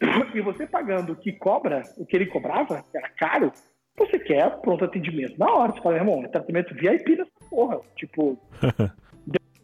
E 0.34 0.40
você 0.40 0.66
pagando 0.66 1.12
o 1.12 1.16
que 1.16 1.32
cobra, 1.32 1.82
o 1.96 2.06
que 2.06 2.16
ele 2.16 2.26
cobrava, 2.26 2.84
que 2.90 2.96
era 2.96 3.08
caro, 3.10 3.52
você 3.98 4.18
quer 4.18 4.60
pronto 4.60 4.84
atendimento 4.84 5.36
na 5.38 5.52
hora. 5.52 5.72
Você 5.72 5.80
fala, 5.80 5.96
irmão, 5.96 6.22
é 6.22 6.28
tratamento 6.28 6.74
VIP 6.74 7.16
nessa 7.16 7.30
porra. 7.50 7.80
Tipo, 7.96 8.38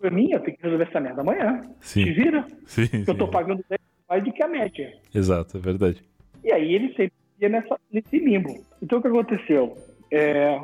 deu 0.05 0.11
probleminha, 0.11 0.37
eu 0.37 0.41
tenho 0.41 0.57
que 0.57 0.63
resolver 0.63 0.89
essa 0.89 1.01
merda 1.01 1.23
amanhã. 1.23 1.61
Te 1.61 1.75
Sim. 1.81 2.13
vira, 2.13 2.47
Sim, 2.67 3.05
que 3.05 3.11
eu 3.11 3.15
tô 3.17 3.27
sim. 3.27 3.33
pagando 3.33 3.65
10 3.69 3.81
mais 4.09 4.23
do 4.23 4.33
que 4.33 4.43
a 4.43 4.49
média. 4.49 4.93
Exato, 5.15 5.57
é 5.57 5.61
verdade. 5.61 6.03
E 6.43 6.53
aí 6.53 6.75
ele 6.75 6.89
sempre 6.89 7.13
ia 7.41 7.49
nessa, 7.49 7.79
nesse 7.91 8.19
limbo. 8.19 8.55
Então 8.83 8.99
o 8.99 9.03
que 9.03 9.09
aconteceu? 9.09 9.77
É, 10.11 10.61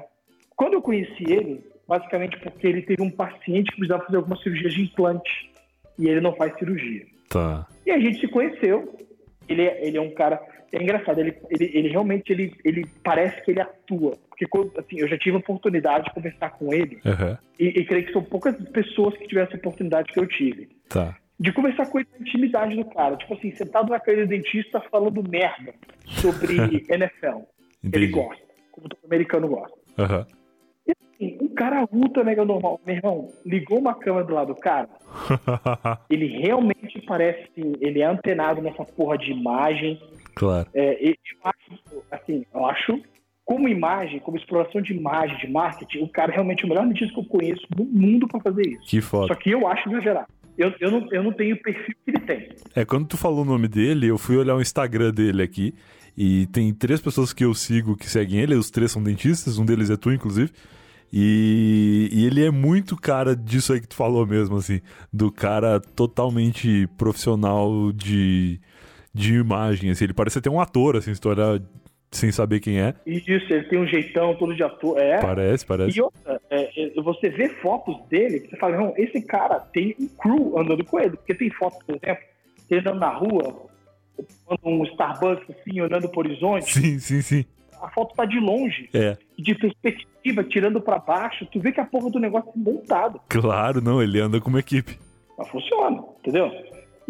quando 0.54 0.74
eu 0.74 0.82
conheci 0.82 1.24
ele, 1.24 1.64
basicamente 1.88 2.38
porque 2.38 2.66
ele 2.66 2.82
teve 2.82 3.02
um 3.02 3.10
paciente 3.10 3.70
que 3.70 3.78
precisava 3.78 4.04
fazer 4.04 4.18
algumas 4.18 4.42
cirurgias 4.42 4.74
de 4.74 4.82
implante 4.82 5.50
e 5.98 6.08
ele 6.08 6.20
não 6.20 6.34
faz 6.34 6.54
cirurgia. 6.58 7.06
Tá. 7.28 7.66
E 7.86 7.90
a 7.90 7.98
gente 7.98 8.20
se 8.20 8.28
conheceu. 8.28 8.94
Ele 9.48 9.62
é, 9.62 9.86
ele 9.86 9.96
é 9.96 10.00
um 10.00 10.12
cara. 10.12 10.40
É 10.72 10.80
engraçado, 10.80 11.18
ele, 11.18 11.36
ele, 11.50 11.70
ele 11.74 11.88
realmente 11.88 12.30
ele, 12.30 12.54
ele 12.64 12.86
parece 13.02 13.42
que 13.42 13.50
ele 13.50 13.60
atua. 13.60 14.16
Porque 14.40 14.46
quando, 14.46 14.72
assim, 14.78 14.98
eu 14.98 15.06
já 15.06 15.18
tive 15.18 15.36
a 15.36 15.40
oportunidade 15.40 16.06
de 16.06 16.14
conversar 16.14 16.50
com 16.52 16.72
ele, 16.72 16.98
Aham. 17.04 17.38
e, 17.58 17.66
e 17.66 17.84
creio 17.84 18.06
que 18.06 18.12
são 18.12 18.22
poucas 18.24 18.56
pessoas 18.70 19.14
que 19.18 19.26
tiveram 19.26 19.48
essa 19.48 19.56
oportunidade 19.58 20.10
que 20.10 20.18
eu 20.18 20.26
tive. 20.26 20.70
Tá. 20.88 21.14
De 21.38 21.52
conversar 21.52 21.90
com 21.90 21.98
ele 21.98 22.08
na 22.12 22.26
intimidade 22.26 22.74
do 22.74 22.84
cara. 22.86 23.16
Tipo 23.18 23.34
assim, 23.34 23.54
sentado 23.54 23.90
na 23.90 24.00
cadeira 24.00 24.26
do 24.26 24.30
dentista 24.30 24.80
falando 24.90 25.22
merda 25.28 25.74
sobre 26.06 26.56
NFL. 26.88 27.26
Ele 27.26 27.44
Entendi. 27.84 28.06
gosta. 28.06 28.42
como 28.72 28.88
todo 28.88 29.04
americano 29.04 29.46
gosta. 29.46 29.76
Aham. 29.98 30.26
Assim, 30.88 31.38
um 31.42 31.48
cara 31.48 31.86
ultra 31.92 32.24
mega 32.24 32.42
normal, 32.42 32.80
meu 32.86 32.96
irmão, 32.96 33.28
ligou 33.44 33.78
uma 33.78 33.94
câmera 33.94 34.24
do 34.24 34.32
lado 34.34 34.54
do 34.54 34.60
cara, 34.60 34.88
ele 36.08 36.26
realmente 36.40 36.98
parece, 37.02 37.42
assim, 37.42 37.74
ele 37.78 38.00
é 38.00 38.06
antenado 38.06 38.62
nessa 38.62 38.86
porra 38.86 39.18
de 39.18 39.32
imagem. 39.32 40.00
claro. 40.34 40.66
É, 40.72 41.10
eu 41.10 41.14
acho, 41.44 42.02
assim, 42.10 42.46
eu 42.54 42.64
acho, 42.64 43.02
como 43.50 43.68
imagem, 43.68 44.20
como 44.20 44.36
exploração 44.36 44.80
de 44.80 44.92
imagem, 44.92 45.36
de 45.38 45.50
marketing, 45.50 46.04
o 46.04 46.08
cara 46.08 46.30
é 46.30 46.34
realmente 46.34 46.64
o 46.64 46.68
melhor 46.68 46.84
artista 46.86 47.12
que 47.12 47.18
eu 47.18 47.24
conheço 47.24 47.66
do 47.68 47.84
mundo 47.84 48.28
pra 48.28 48.38
fazer 48.38 48.62
isso. 48.64 48.82
Que 48.86 49.02
Só 49.02 49.08
foda. 49.08 49.34
que 49.34 49.50
eu 49.50 49.66
acho 49.66 49.88
exagerado. 49.88 50.28
Eu, 50.56 50.72
eu, 50.78 50.88
não, 50.88 51.08
eu 51.10 51.20
não 51.24 51.32
tenho 51.32 51.56
o 51.56 51.60
perfil 51.60 51.96
que 52.04 52.10
ele 52.12 52.20
tem. 52.20 52.48
É, 52.76 52.84
quando 52.84 53.08
tu 53.08 53.16
falou 53.16 53.42
o 53.42 53.44
nome 53.44 53.66
dele, 53.66 54.06
eu 54.06 54.16
fui 54.16 54.36
olhar 54.36 54.54
o 54.54 54.60
Instagram 54.60 55.12
dele 55.12 55.42
aqui. 55.42 55.74
E 56.16 56.46
tem 56.52 56.72
três 56.72 57.00
pessoas 57.00 57.32
que 57.32 57.44
eu 57.44 57.52
sigo 57.52 57.96
que 57.96 58.08
seguem 58.08 58.38
ele. 58.38 58.54
Os 58.54 58.70
três 58.70 58.92
são 58.92 59.02
dentistas, 59.02 59.58
um 59.58 59.64
deles 59.64 59.90
é 59.90 59.96
tu, 59.96 60.12
inclusive. 60.12 60.52
E, 61.12 62.08
e 62.12 62.26
ele 62.26 62.44
é 62.44 62.52
muito 62.52 62.94
cara 62.94 63.34
disso 63.34 63.72
aí 63.72 63.80
que 63.80 63.88
tu 63.88 63.96
falou 63.96 64.24
mesmo, 64.24 64.58
assim. 64.58 64.80
Do 65.12 65.32
cara 65.32 65.80
totalmente 65.80 66.86
profissional 66.96 67.90
de, 67.90 68.60
de 69.12 69.34
imagem, 69.34 69.90
assim. 69.90 70.04
Ele 70.04 70.14
parece 70.14 70.38
até 70.38 70.48
um 70.48 70.60
ator, 70.60 70.94
assim, 70.94 71.12
se 71.12 71.20
tu 71.20 71.28
olhar 71.28 71.60
sem 72.10 72.32
saber 72.32 72.60
quem 72.60 72.80
é. 72.80 72.94
Isso, 73.06 73.52
ele 73.52 73.64
tem 73.64 73.78
um 73.78 73.86
jeitão 73.86 74.34
todo 74.34 74.54
de 74.54 74.62
ator. 74.62 74.98
É. 74.98 75.20
Parece, 75.20 75.64
parece. 75.64 75.98
E 75.98 76.02
outra, 76.02 76.40
é, 76.50 76.96
é, 76.98 77.00
você 77.02 77.28
vê 77.28 77.48
fotos 77.48 77.96
dele, 78.08 78.40
você 78.40 78.56
fala, 78.56 78.76
não, 78.76 78.92
esse 78.96 79.22
cara 79.22 79.60
tem 79.60 79.94
um 80.00 80.08
crew 80.08 80.58
andando 80.58 80.84
com 80.84 80.98
ele. 80.98 81.16
Porque 81.16 81.34
tem 81.34 81.50
fotos, 81.50 81.78
por 81.84 81.96
exemplo, 82.02 82.22
ele 82.68 82.80
andando 82.80 82.98
na 83.00 83.10
rua, 83.10 83.66
tomando 84.46 84.80
um 84.80 84.84
Starbucks 84.86 85.48
assim, 85.56 85.80
olhando 85.80 86.08
pro 86.08 86.20
horizonte. 86.20 86.72
Sim, 86.72 86.98
sim, 86.98 87.22
sim. 87.22 87.44
A 87.80 87.88
foto 87.88 88.14
tá 88.14 88.26
de 88.26 88.38
longe, 88.38 88.90
É, 88.92 89.16
de 89.38 89.54
perspectiva, 89.54 90.44
tirando 90.44 90.80
pra 90.82 90.98
baixo. 90.98 91.46
Tu 91.46 91.58
vê 91.60 91.72
que 91.72 91.80
a 91.80 91.84
porra 91.86 92.10
do 92.10 92.18
negócio 92.18 92.50
é 92.50 92.58
montado. 92.58 93.20
claro, 93.28 93.80
não, 93.80 94.02
ele 94.02 94.20
anda 94.20 94.38
com 94.40 94.50
uma 94.50 94.60
equipe. 94.60 94.98
Mas 95.38 95.48
funciona, 95.48 96.02
entendeu? 96.18 96.50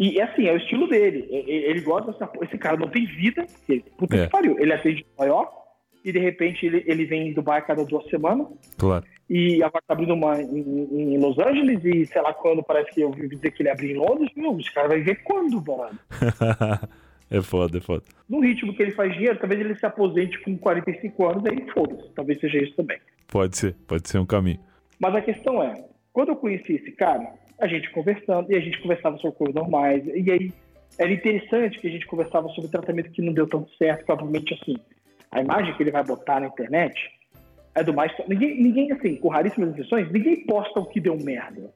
E 0.03 0.19
é 0.19 0.23
assim, 0.23 0.47
é 0.47 0.53
o 0.53 0.57
estilo 0.57 0.87
dele. 0.87 1.27
Ele 1.29 1.79
gosta 1.81 2.11
dessa. 2.11 2.27
Esse 2.41 2.57
cara 2.57 2.75
não 2.75 2.87
tem 2.87 3.05
vida. 3.05 3.45
porque, 3.45 3.83
Puta 3.99 4.15
É. 4.17 4.25
que 4.25 4.31
pariu. 4.31 4.57
Ele 4.59 4.73
atende 4.73 5.01
em 5.01 5.05
Nova 5.15 5.29
York 5.29 5.55
e 6.03 6.11
de 6.11 6.17
repente 6.17 6.65
ele, 6.65 6.83
ele 6.87 7.05
vem 7.05 7.27
em 7.27 7.33
Dubai 7.33 7.59
a 7.59 7.61
cada 7.61 7.85
duas 7.85 8.03
semanas. 8.09 8.47
Claro. 8.79 9.05
E 9.29 9.61
agora 9.61 9.83
tá 9.87 9.93
abrindo 9.93 10.15
uma 10.15 10.41
em, 10.41 11.13
em 11.13 11.17
Los 11.19 11.37
Angeles 11.37 11.85
e 11.85 12.07
sei 12.07 12.19
lá 12.19 12.33
quando 12.33 12.63
parece 12.63 12.89
que 12.91 13.01
eu 13.01 13.09
ouvi 13.09 13.27
dizer 13.27 13.51
que 13.51 13.61
ele 13.61 13.69
abriu 13.69 13.91
em 13.91 13.99
Londres. 13.99 14.31
Meu, 14.35 14.59
esse 14.59 14.73
cara 14.73 14.87
vai 14.87 15.01
ver 15.01 15.21
quando, 15.21 15.63
mano. 15.63 15.99
é 17.29 17.41
foda, 17.43 17.77
é 17.77 17.81
foda. 17.81 18.03
No 18.27 18.39
ritmo 18.39 18.73
que 18.73 18.81
ele 18.81 18.91
faz 18.93 19.13
dinheiro, 19.13 19.37
talvez 19.39 19.61
ele 19.61 19.75
se 19.75 19.85
aposente 19.85 20.39
com 20.41 20.57
45 20.57 21.25
anos, 21.27 21.45
aí 21.45 21.63
foda-se. 21.75 22.09
Talvez 22.15 22.39
seja 22.39 22.57
isso 22.57 22.75
também. 22.75 22.97
Pode 23.27 23.55
ser, 23.55 23.75
pode 23.87 24.09
ser 24.09 24.17
um 24.17 24.25
caminho. 24.25 24.59
Mas 24.99 25.13
a 25.13 25.21
questão 25.21 25.61
é, 25.61 25.85
quando 26.11 26.29
eu 26.29 26.35
conheci 26.35 26.73
esse 26.73 26.91
cara, 26.93 27.33
a 27.61 27.67
gente 27.67 27.89
conversando, 27.91 28.51
e 28.51 28.55
a 28.55 28.59
gente 28.59 28.81
conversava 28.81 29.17
sobre 29.17 29.37
coisas 29.37 29.55
normais, 29.55 30.03
e 30.07 30.31
aí 30.31 30.51
era 30.97 31.11
interessante 31.11 31.79
que 31.79 31.87
a 31.87 31.91
gente 31.91 32.05
conversava 32.07 32.49
sobre 32.49 32.69
tratamento 32.69 33.11
que 33.11 33.21
não 33.21 33.33
deu 33.33 33.47
tão 33.47 33.65
certo, 33.77 34.05
provavelmente 34.05 34.53
assim, 34.53 34.75
a 35.31 35.39
imagem 35.39 35.73
que 35.75 35.83
ele 35.83 35.91
vai 35.91 36.03
botar 36.03 36.39
na 36.39 36.47
internet 36.47 36.99
é 37.73 37.83
do 37.83 37.93
mais... 37.93 38.11
Ninguém, 38.27 38.61
ninguém 38.61 38.91
assim, 38.91 39.15
com 39.15 39.29
raríssimas 39.29 39.73
exceções, 39.73 40.11
ninguém 40.11 40.45
posta 40.45 40.79
o 40.79 40.85
que 40.85 40.99
deu 40.99 41.17
merda. 41.17 41.71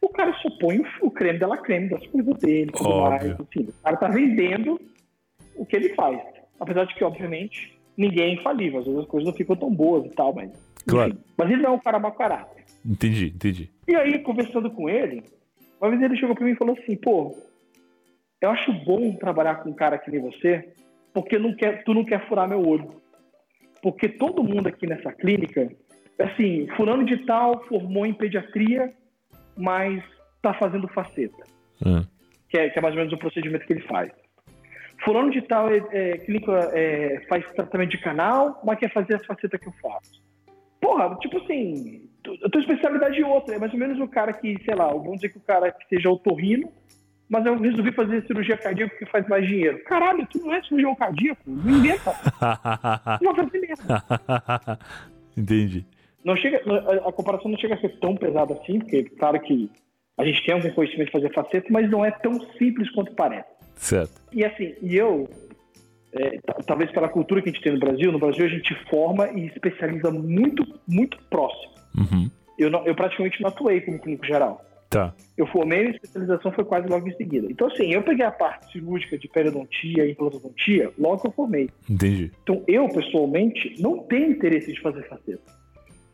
O 0.00 0.08
cara 0.10 0.32
só 0.42 0.50
põe 0.58 0.78
o, 0.78 0.86
o 1.02 1.10
creme 1.10 1.38
dela 1.38 1.56
creme 1.56 1.88
das 1.88 2.06
coisas 2.06 2.36
dele, 2.36 2.70
tudo 2.70 2.90
Óbvio. 2.90 3.36
mais, 3.38 3.68
o 3.68 3.82
cara 3.82 3.96
tá 3.96 4.08
vendendo 4.08 4.80
o 5.56 5.64
que 5.64 5.76
ele 5.76 5.94
faz. 5.94 6.20
Apesar 6.60 6.84
de 6.84 6.94
que, 6.94 7.02
obviamente, 7.02 7.78
ninguém 7.96 8.30
é 8.30 8.34
infalível, 8.34 8.80
às 8.80 8.84
vezes 8.84 9.00
as 9.00 9.06
coisas 9.06 9.28
não 9.28 9.36
ficam 9.36 9.56
tão 9.56 9.70
boas 9.72 10.04
e 10.04 10.10
tal, 10.10 10.34
mas... 10.34 10.50
Claro. 10.88 11.12
enfim. 11.12 11.20
Mas 11.36 11.50
ele 11.50 11.62
não 11.62 11.70
é 11.70 11.72
um 11.74 11.78
cara 11.78 11.98
mau 11.98 12.12
caráter. 12.12 12.64
Entendi, 12.84 13.32
entendi. 13.34 13.70
E 13.86 13.94
aí, 13.94 14.18
conversando 14.20 14.70
com 14.70 14.88
ele, 14.88 15.22
uma 15.80 15.90
vez 15.90 16.02
ele 16.02 16.16
chegou 16.16 16.34
pra 16.34 16.44
mim 16.44 16.52
e 16.52 16.56
falou 16.56 16.76
assim, 16.78 16.96
pô, 16.96 17.36
eu 18.40 18.50
acho 18.50 18.72
bom 18.84 19.14
trabalhar 19.14 19.56
com 19.56 19.70
um 19.70 19.74
cara 19.74 19.98
que 19.98 20.10
nem 20.10 20.20
você, 20.20 20.72
porque 21.12 21.38
não 21.38 21.54
quer, 21.54 21.84
tu 21.84 21.94
não 21.94 22.04
quer 22.04 22.26
furar 22.28 22.48
meu 22.48 22.66
olho. 22.66 23.00
Porque 23.82 24.08
todo 24.08 24.42
mundo 24.42 24.66
aqui 24.68 24.86
nessa 24.86 25.12
clínica, 25.12 25.70
assim, 26.18 26.66
fulano 26.76 27.04
de 27.04 27.18
tal 27.24 27.64
formou 27.66 28.06
em 28.06 28.12
pediatria, 28.12 28.92
mas 29.56 30.02
tá 30.42 30.54
fazendo 30.54 30.88
faceta, 30.88 31.44
Ah, 31.84 32.04
que 32.48 32.58
é, 32.58 32.70
que 32.70 32.78
é 32.78 32.82
mais 32.82 32.94
ou 32.94 32.98
menos 32.98 33.12
o 33.12 33.18
procedimento 33.18 33.66
que 33.66 33.72
ele 33.72 33.82
faz. 33.82 34.10
Fulano 35.04 35.30
de 35.30 35.42
tal 35.42 35.68
é, 35.68 35.78
é, 35.92 36.18
clínica, 36.18 36.52
é, 36.72 37.24
faz 37.28 37.44
tratamento 37.52 37.90
de 37.90 37.98
canal, 37.98 38.60
mas 38.64 38.78
quer 38.78 38.92
fazer 38.92 39.14
as 39.14 39.26
facetas 39.26 39.60
que 39.60 39.68
eu 39.68 39.74
faço. 39.80 40.27
Porra, 40.80 41.16
tipo 41.16 41.38
assim, 41.38 42.08
a 42.44 42.48
tua 42.48 42.60
especialidade 42.60 43.20
é 43.20 43.26
outra. 43.26 43.54
É 43.54 43.58
mais 43.58 43.72
ou 43.72 43.78
menos 43.78 43.98
o 44.00 44.08
cara 44.08 44.32
que, 44.32 44.56
sei 44.64 44.74
lá, 44.74 44.88
vamos 44.88 45.16
dizer 45.16 45.30
que 45.30 45.38
o 45.38 45.42
cara 45.42 45.70
que 45.72 45.86
seja 45.88 46.10
otorrino, 46.10 46.70
mas 47.28 47.44
eu 47.44 47.58
resolvi 47.58 47.92
fazer 47.92 48.26
cirurgia 48.26 48.56
cardíaca 48.56 48.90
porque 48.90 49.10
faz 49.10 49.28
mais 49.28 49.46
dinheiro. 49.46 49.82
Caralho, 49.84 50.26
tu 50.26 50.38
não 50.38 50.54
é 50.54 50.62
cirurgião 50.62 50.94
cardíaco, 50.94 51.42
não 51.46 51.78
inventa. 51.78 52.12
Tu 53.18 53.24
vai 53.24 53.34
fazer 53.34 53.60
merda. 53.60 54.78
entendi. 55.36 55.86
Não 56.24 56.36
chega, 56.36 56.62
a, 56.66 57.08
a 57.08 57.12
comparação 57.12 57.50
não 57.50 57.58
chega 57.58 57.74
a 57.74 57.80
ser 57.80 57.98
tão 58.00 58.16
pesada 58.16 58.54
assim, 58.54 58.78
porque 58.78 59.04
claro 59.04 59.38
que 59.40 59.70
a 60.16 60.24
gente 60.24 60.44
tem 60.44 60.54
algum 60.54 60.70
conhecimento 60.70 61.06
de 61.06 61.12
fazer 61.12 61.32
faceta, 61.32 61.66
mas 61.70 61.90
não 61.90 62.04
é 62.04 62.10
tão 62.10 62.40
simples 62.58 62.90
quanto 62.90 63.12
parece. 63.12 63.48
Certo. 63.76 64.20
E 64.32 64.44
assim, 64.44 64.74
e 64.82 64.96
eu, 64.96 65.28
é, 66.18 66.38
talvez 66.66 66.90
pela 66.90 67.08
cultura 67.08 67.40
que 67.42 67.48
a 67.48 67.52
gente 67.52 67.62
tem 67.62 67.72
no 67.72 67.78
Brasil, 67.80 68.10
no 68.12 68.18
Brasil 68.18 68.44
a 68.44 68.48
gente 68.48 68.74
forma 68.90 69.28
e 69.30 69.46
especializa 69.46 70.10
muito, 70.10 70.64
muito 70.86 71.18
próximo. 71.30 71.72
Uhum. 71.96 72.30
Eu, 72.58 72.70
não- 72.70 72.84
eu 72.86 72.94
praticamente 72.94 73.40
não 73.40 73.48
atuei 73.48 73.80
como 73.80 73.98
clínico 74.00 74.26
geral. 74.26 74.64
Tá. 74.90 75.14
Eu 75.36 75.46
formei 75.48 75.84
e 75.84 75.86
a 75.88 75.90
especialização 75.90 76.50
foi 76.52 76.64
quase 76.64 76.88
logo 76.88 77.06
em 77.06 77.14
seguida. 77.14 77.46
Então, 77.50 77.66
assim, 77.68 77.92
eu 77.92 78.02
peguei 78.02 78.24
a 78.24 78.30
parte 78.30 78.72
cirúrgica 78.72 79.18
de 79.18 79.28
periodontia 79.28 80.06
e 80.06 80.12
implantodontia 80.12 80.90
logo 80.98 81.20
que 81.20 81.26
eu 81.26 81.32
formei. 81.32 81.68
Entendi. 81.88 82.32
Então, 82.42 82.64
eu, 82.66 82.88
pessoalmente, 82.88 83.74
não 83.80 83.98
tenho 83.98 84.30
interesse 84.32 84.72
de 84.72 84.80
fazer 84.80 85.06
faceta. 85.06 85.42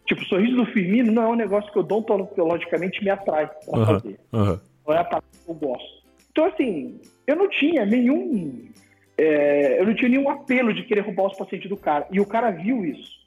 Tipo, 0.07 0.21
o 0.23 0.25
sorriso 0.25 0.57
do 0.57 0.67
Firmino 0.67 1.13
não 1.13 1.23
é 1.23 1.29
um 1.29 1.37
negócio 1.37 1.73
que 1.73 1.79
odontologicamente 1.79 3.03
me 3.03 3.11
atrai 3.11 3.47
pra 3.47 3.79
Aham. 3.81 4.01
fazer. 4.01 4.19
Aham. 4.33 4.61
Não 4.87 4.95
é 4.95 4.99
a 4.99 5.05
parte 5.05 5.25
que 5.45 5.51
eu 5.51 5.55
gosto. 5.55 6.05
Então, 6.33 6.45
assim, 6.47 7.01
eu 7.29 7.37
não 7.37 7.49
tinha 7.49 7.87
nenhum. 7.87 8.65
É, 9.17 9.81
eu 9.81 9.87
não 9.87 9.95
tinha 9.95 10.09
nenhum 10.09 10.29
apelo 10.29 10.75
de 10.75 10.83
querer 10.85 11.03
roubar 11.03 11.27
os 11.27 11.37
pacientes 11.37 11.69
do 11.69 11.77
cara. 11.77 12.07
E 12.11 12.21
o 12.21 12.27
cara 12.27 12.51
viu 12.51 12.85
isso. 12.85 13.25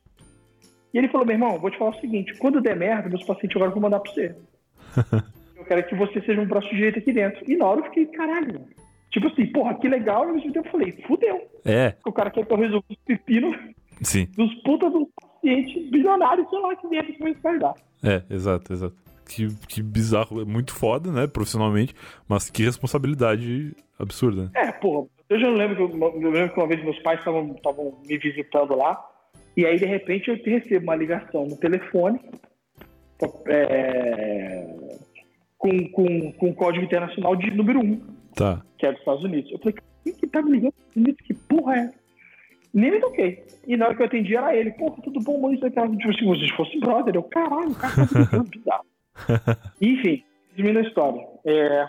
E 0.94 0.98
ele 0.98 1.08
falou: 1.08 1.26
meu 1.26 1.36
irmão, 1.36 1.60
vou 1.60 1.72
te 1.72 1.78
falar 1.78 1.92
o 1.92 2.00
seguinte: 2.00 2.36
quando 2.38 2.62
der 2.62 2.76
merda, 2.76 3.10
meus 3.10 3.24
pacientes 3.24 3.56
agora 3.56 3.72
vou 3.72 3.82
mandar 3.82 4.00
pra 4.00 4.12
você. 4.12 4.36
eu 5.56 5.66
quero 5.66 5.88
que 5.88 5.96
você 5.96 6.22
seja 6.22 6.42
um 6.42 6.48
braço 6.48 6.70
direito 6.70 7.00
aqui 7.00 7.14
dentro. 7.14 7.44
E 7.50 7.56
na 7.56 7.66
hora 7.66 7.80
eu 7.82 7.86
fiquei, 7.86 8.06
caralho. 8.08 8.62
Tipo 9.12 9.28
assim, 9.28 9.46
porra, 9.48 9.76
que 9.76 9.88
legal. 9.88 10.26
E 10.26 10.28
ao 10.28 10.34
mesmo 10.36 10.52
tempo 10.52 10.68
eu 10.68 10.72
falei: 10.72 10.92
fudeu. 11.08 11.48
É, 11.64 11.96
O 12.06 12.12
cara 12.12 12.30
quer 12.30 12.46
que 12.46 12.52
eu 12.52 12.58
resolva 12.58 12.86
os 12.90 12.98
pepinos 13.06 13.56
sim. 14.02 14.26
dos 14.36 14.54
putas 14.64 14.92
dos 14.92 15.08
pacientes 15.22 15.90
bilionários, 15.90 16.50
sei 16.50 16.60
lá, 16.60 16.76
que 16.76 16.88
merda 16.88 17.12
que 17.12 17.42
vai 17.42 17.60
dar. 17.60 17.74
É, 18.04 18.24
exato, 18.30 18.74
exato. 18.74 18.96
Que, 19.28 19.48
que 19.68 19.84
bizarro, 19.84 20.42
é 20.42 20.46
muito 20.46 20.74
foda, 20.74 21.12
né, 21.12 21.28
profissionalmente, 21.28 21.94
mas 22.30 22.50
que 22.50 22.64
responsabilidade 22.64 23.76
absurda, 24.00 24.44
né? 24.44 24.50
É, 24.56 24.72
porra, 24.72 25.06
eu 25.30 25.40
já 25.40 25.50
lembro 25.50 25.76
que, 25.76 25.82
eu, 25.82 26.22
eu 26.22 26.30
lembro 26.32 26.54
que 26.54 26.60
uma 26.60 26.68
vez 26.68 26.84
meus 26.84 27.00
pais 27.00 27.20
estavam 27.20 28.00
me 28.08 28.18
visitando 28.18 28.76
lá, 28.76 29.04
e 29.56 29.66
aí 29.66 29.78
de 29.78 29.86
repente 29.86 30.30
eu 30.30 30.38
recebo 30.44 30.84
uma 30.84 30.96
ligação 30.96 31.46
no 31.46 31.58
telefone 31.58 32.20
é, 33.48 34.68
com, 35.58 35.90
com, 35.90 36.32
com 36.34 36.54
código 36.54 36.86
internacional 36.86 37.36
de 37.36 37.52
número 37.52 37.80
1, 37.80 38.18
Tá. 38.36 38.62
que 38.78 38.86
é 38.86 38.92
dos 38.92 39.00
Estados 39.00 39.24
Unidos. 39.24 39.52
Eu 39.52 39.58
falei, 39.58 39.76
quem 40.04 40.14
que 40.14 40.28
tá 40.28 40.42
me 40.44 40.52
ligando 40.52 40.72
dos 40.74 40.80
Estados 40.82 40.96
Unidos? 40.98 41.26
Que 41.26 41.34
porra 41.34 41.76
é? 41.76 41.92
Nem 42.72 42.92
me 42.92 43.00
toquei. 43.00 43.44
E 43.66 43.76
na 43.76 43.88
hora 43.88 43.96
que 43.96 44.02
eu 44.04 44.06
atendi 44.06 44.36
era 44.36 44.56
ele. 44.56 44.72
Porra, 44.72 45.02
tudo 45.02 45.20
bom, 45.22 45.42
mano? 45.42 45.56
Isso 45.56 45.66
aqui, 45.66 45.76
tipo 45.98 46.12
assim, 46.12 46.48
se 46.48 46.56
fosse 46.56 46.80
brother. 46.80 47.16
Eu, 47.16 47.24
caralho, 47.24 47.72
o 47.72 47.76
cara 47.76 47.94
tá 47.96 48.02
me 48.14 48.26
ligando, 48.26 48.50
bizarro. 48.50 48.86
Enfim, 49.82 50.24
resumindo 50.52 50.80
a 50.80 50.82
história. 50.84 51.28
É, 51.46 51.88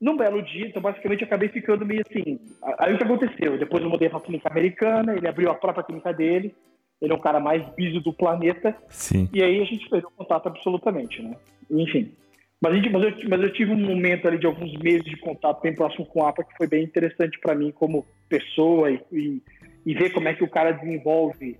num 0.00 0.16
belo 0.16 0.42
dia, 0.42 0.66
então 0.66 0.82
basicamente 0.82 1.22
eu 1.22 1.26
acabei 1.26 1.48
ficando 1.48 1.84
meio 1.86 2.02
assim. 2.08 2.38
Aí 2.78 2.94
o 2.94 2.98
que 2.98 3.04
aconteceu? 3.04 3.58
Depois 3.58 3.82
eu 3.82 3.88
mudei 3.90 4.08
pra 4.08 4.20
clínica 4.20 4.48
americana, 4.50 5.14
ele 5.16 5.26
abriu 5.28 5.50
a 5.50 5.54
própria 5.54 5.84
clínica 5.84 6.12
dele. 6.12 6.54
Ele 7.02 7.12
é 7.12 7.16
o 7.16 7.20
cara 7.20 7.40
mais 7.40 7.62
busy 7.76 8.00
do 8.00 8.12
planeta. 8.12 8.74
Sim. 8.88 9.28
E 9.32 9.42
aí 9.42 9.60
a 9.60 9.64
gente 9.64 9.88
perdeu 9.90 10.10
contato 10.16 10.46
absolutamente, 10.46 11.20
né? 11.22 11.36
Enfim. 11.70 12.12
Mas, 12.60 12.72
a 12.72 12.76
gente- 12.76 12.90
mas, 12.90 13.02
eu, 13.02 13.28
mas 13.28 13.40
eu 13.42 13.52
tive 13.52 13.72
um 13.72 13.76
momento 13.76 14.26
ali 14.26 14.38
de 14.38 14.46
alguns 14.46 14.72
meses 14.78 15.04
de 15.04 15.16
contato 15.18 15.60
bem 15.60 15.74
próximo 15.74 16.06
com 16.06 16.20
o 16.20 16.26
APA 16.26 16.44
que 16.44 16.56
foi 16.56 16.66
bem 16.66 16.82
interessante 16.84 17.38
para 17.40 17.54
mim 17.54 17.70
como 17.72 18.06
pessoa 18.28 18.90
e, 18.90 19.00
e, 19.12 19.42
e 19.84 19.94
ver 19.94 20.10
como 20.12 20.28
é 20.28 20.34
que 20.34 20.44
o 20.44 20.48
cara 20.48 20.72
desenvolve 20.72 21.58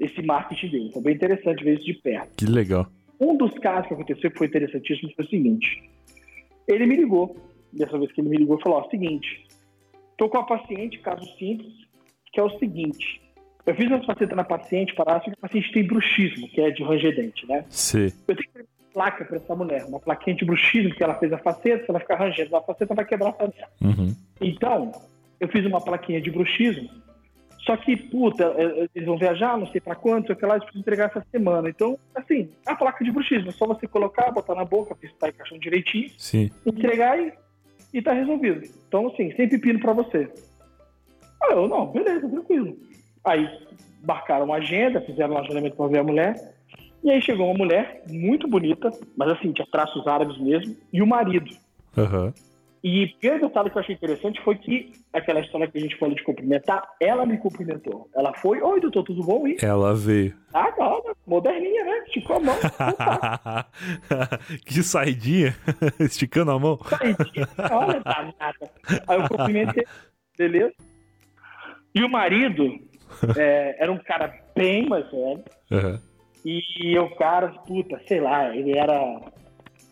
esse 0.00 0.20
marketing 0.22 0.68
dele. 0.70 0.90
Foi 0.92 1.02
bem 1.02 1.14
interessante 1.14 1.62
ver 1.62 1.74
isso 1.74 1.84
de 1.84 1.94
perto. 1.94 2.36
Que 2.38 2.46
legal. 2.46 2.86
Um 3.20 3.36
dos 3.36 3.52
casos 3.58 3.86
que 3.86 3.94
aconteceu 3.94 4.30
que 4.30 4.38
foi 4.38 4.46
interessantíssimo 4.46 5.12
foi 5.14 5.24
o 5.24 5.28
seguinte. 5.28 5.82
Ele 6.70 6.86
me 6.86 6.96
ligou, 6.96 7.36
dessa 7.72 7.98
vez 7.98 8.12
que 8.12 8.20
ele 8.20 8.28
me 8.28 8.36
ligou, 8.36 8.60
falou, 8.60 8.78
ó, 8.78 8.88
seguinte, 8.88 9.46
tô 10.16 10.28
com 10.28 10.38
a 10.38 10.44
paciente, 10.44 10.98
caso 11.00 11.24
simples, 11.36 11.72
que 12.32 12.38
é 12.38 12.42
o 12.42 12.58
seguinte, 12.58 13.20
Eu 13.66 13.74
fiz 13.74 13.86
uma 13.86 14.02
faceta 14.02 14.34
na 14.34 14.44
paciente 14.44 14.94
para 14.94 15.20
que 15.20 15.30
a 15.30 15.36
paciente 15.36 15.72
tem 15.72 15.86
bruxismo, 15.86 16.48
que 16.48 16.60
é 16.60 16.70
de 16.70 16.82
ranger 16.82 17.14
dente, 17.14 17.46
né? 17.46 17.64
Sim. 17.68 18.06
Eu 18.26 18.34
tenho 18.34 18.48
que 18.48 18.52
ter 18.54 18.60
uma 18.60 18.92
placa 18.92 19.24
para 19.24 19.36
essa 19.36 19.54
mulher, 19.54 19.84
uma 19.84 20.00
plaquinha 20.00 20.34
de 20.34 20.44
bruxismo, 20.44 20.94
que 20.94 21.04
ela 21.04 21.14
fez 21.14 21.32
a 21.32 21.38
faceta, 21.38 21.84
se 21.84 21.90
ela 21.90 22.00
ficar 22.00 22.16
rangendo 22.16 22.50
na 22.50 22.60
faceta, 22.60 22.94
vai 22.94 23.04
quebrar 23.04 23.30
a 23.30 23.32
faceta. 23.32 23.68
Uhum. 23.82 24.14
Então, 24.40 24.92
eu 25.38 25.48
fiz 25.48 25.64
uma 25.66 25.80
plaquinha 25.80 26.20
de 26.20 26.30
bruxismo, 26.30 26.88
só 27.64 27.76
que, 27.76 27.96
puta, 27.96 28.44
é, 28.56 28.64
é, 28.64 28.88
eles 28.94 29.06
vão 29.06 29.18
viajar, 29.18 29.56
não 29.58 29.66
sei 29.66 29.80
pra 29.80 29.94
quanto, 29.94 30.28
sei 30.28 30.36
que 30.36 30.46
lá, 30.46 30.54
eles 30.54 30.64
precisam 30.64 30.80
entregar 30.80 31.10
essa 31.10 31.24
semana. 31.30 31.68
Então, 31.68 31.98
assim, 32.14 32.48
a 32.66 32.74
placa 32.74 33.04
de 33.04 33.12
bruxismo, 33.12 33.50
é 33.50 33.52
só 33.52 33.66
você 33.66 33.86
colocar, 33.86 34.30
botar 34.30 34.54
na 34.54 34.64
boca, 34.64 34.96
se 35.00 35.12
tá 35.14 35.28
encaixando 35.28 35.60
direitinho, 35.60 36.10
Sim. 36.16 36.50
entregar 36.64 37.18
e, 37.18 37.32
e 37.92 38.00
tá 38.00 38.12
resolvido. 38.12 38.66
Então, 38.88 39.08
assim, 39.08 39.34
sem 39.36 39.48
pepino 39.48 39.78
pra 39.78 39.92
você. 39.92 40.30
Aí 41.42 41.52
eu, 41.52 41.68
não, 41.68 41.86
beleza, 41.86 42.28
tranquilo. 42.28 42.76
Aí 43.24 43.46
marcaram 44.02 44.46
uma 44.46 44.56
agenda, 44.56 45.00
fizeram 45.02 45.34
um 45.34 45.38
agendamento 45.38 45.76
pra 45.76 45.86
ver 45.86 45.98
a 45.98 46.04
mulher. 46.04 46.54
E 47.04 47.10
aí 47.10 47.20
chegou 47.20 47.46
uma 47.46 47.58
mulher 47.58 48.02
muito 48.10 48.48
bonita, 48.48 48.90
mas 49.16 49.30
assim, 49.30 49.52
tinha 49.52 49.66
traços 49.70 50.06
árabes 50.06 50.38
mesmo, 50.38 50.76
e 50.92 51.02
o 51.02 51.06
marido. 51.06 51.50
Aham. 51.96 52.32
E 52.82 53.04
o 53.04 53.18
primeiro 53.18 53.46
detalhe 53.46 53.70
que 53.70 53.76
eu 53.76 53.80
achei 53.80 53.94
interessante 53.94 54.40
foi 54.42 54.56
que 54.56 54.92
aquela 55.12 55.40
história 55.40 55.70
que 55.70 55.76
a 55.76 55.80
gente 55.80 55.98
falou 55.98 56.14
de 56.14 56.22
cumprimentar, 56.22 56.82
ela 56.98 57.26
me 57.26 57.36
cumprimentou. 57.36 58.08
Ela 58.14 58.32
foi, 58.34 58.60
oi 58.62 58.80
doutor, 58.80 59.02
tudo 59.04 59.22
bom? 59.22 59.46
E, 59.46 59.58
Ela 59.62 59.94
veio. 59.94 60.34
ah, 60.54 60.72
calma, 60.72 61.14
moderninha, 61.26 61.84
né? 61.84 62.04
Esticou 62.06 62.36
a 62.36 62.40
mão. 62.40 62.56
Que 64.64 64.82
saidinha. 64.82 65.54
Esticando 66.00 66.52
a 66.52 66.58
mão. 66.58 66.78
aí, 67.00 67.14
olha, 67.70 68.00
tá 68.02 68.32
nada. 68.40 68.70
Aí 69.06 69.20
eu 69.20 69.28
cumprimentei, 69.28 69.84
beleza? 70.38 70.72
E 71.94 72.02
o 72.02 72.08
marido 72.08 72.78
é, 73.36 73.76
era 73.82 73.92
um 73.92 73.98
cara 73.98 74.32
bem 74.56 74.88
mais 74.88 75.04
velho. 75.10 75.44
Aham. 75.70 76.00
E 76.44 76.98
o 76.98 77.10
cara, 77.16 77.48
puta, 77.48 78.00
sei 78.08 78.20
lá, 78.20 78.54
ele 78.56 78.76
era 78.78 79.20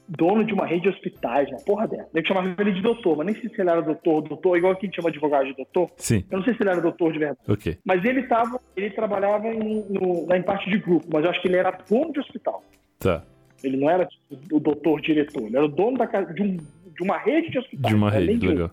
dono 0.08 0.44
de 0.44 0.52
uma 0.54 0.66
rede 0.66 0.82
de 0.82 0.88
hospitais, 0.88 1.48
uma 1.50 1.60
porra 1.60 1.86
dessa. 1.86 2.08
Eu 2.14 2.24
chamava 2.26 2.54
ele 2.58 2.72
de 2.72 2.80
doutor, 2.82 3.16
mas 3.16 3.26
nem 3.26 3.34
sei 3.40 3.50
se 3.50 3.60
ele 3.60 3.70
era 3.70 3.82
doutor, 3.82 4.22
doutor, 4.22 4.56
igual 4.56 4.74
que 4.76 4.86
a 4.86 4.88
gente 4.88 4.96
chama 4.96 5.08
advogado 5.10 5.46
de 5.46 5.54
doutor. 5.54 5.90
Sim. 5.96 6.24
Eu 6.30 6.38
não 6.38 6.44
sei 6.44 6.54
se 6.54 6.62
ele 6.62 6.70
era 6.70 6.80
doutor 6.80 7.12
de 7.12 7.18
verdade. 7.18 7.40
Ok. 7.48 7.78
Mas 7.84 8.04
ele 8.04 8.22
tava, 8.24 8.60
ele 8.76 8.90
trabalhava 8.90 9.46
em, 9.48 9.84
no, 9.90 10.26
em 10.34 10.42
parte 10.42 10.70
de 10.70 10.78
grupo, 10.78 11.06
mas 11.12 11.24
eu 11.24 11.30
acho 11.30 11.40
que 11.42 11.48
ele 11.48 11.56
era 11.56 11.70
dono 11.88 12.12
de 12.12 12.20
hospital. 12.20 12.62
Tá. 12.98 13.22
Ele 13.62 13.76
não 13.76 13.90
era 13.90 14.06
tipo, 14.06 14.56
o 14.56 14.60
doutor 14.60 15.00
diretor, 15.00 15.42
ele 15.46 15.56
era 15.56 15.64
o 15.66 15.68
dono 15.68 15.98
da, 15.98 16.06
de, 16.06 16.42
um- 16.42 16.56
de 16.56 17.02
uma 17.02 17.18
rede 17.18 17.50
de 17.50 17.58
hospitais. 17.58 17.88
De 17.88 17.94
uma 17.94 18.10
rede, 18.10 18.36
de 18.38 18.48
legal. 18.48 18.70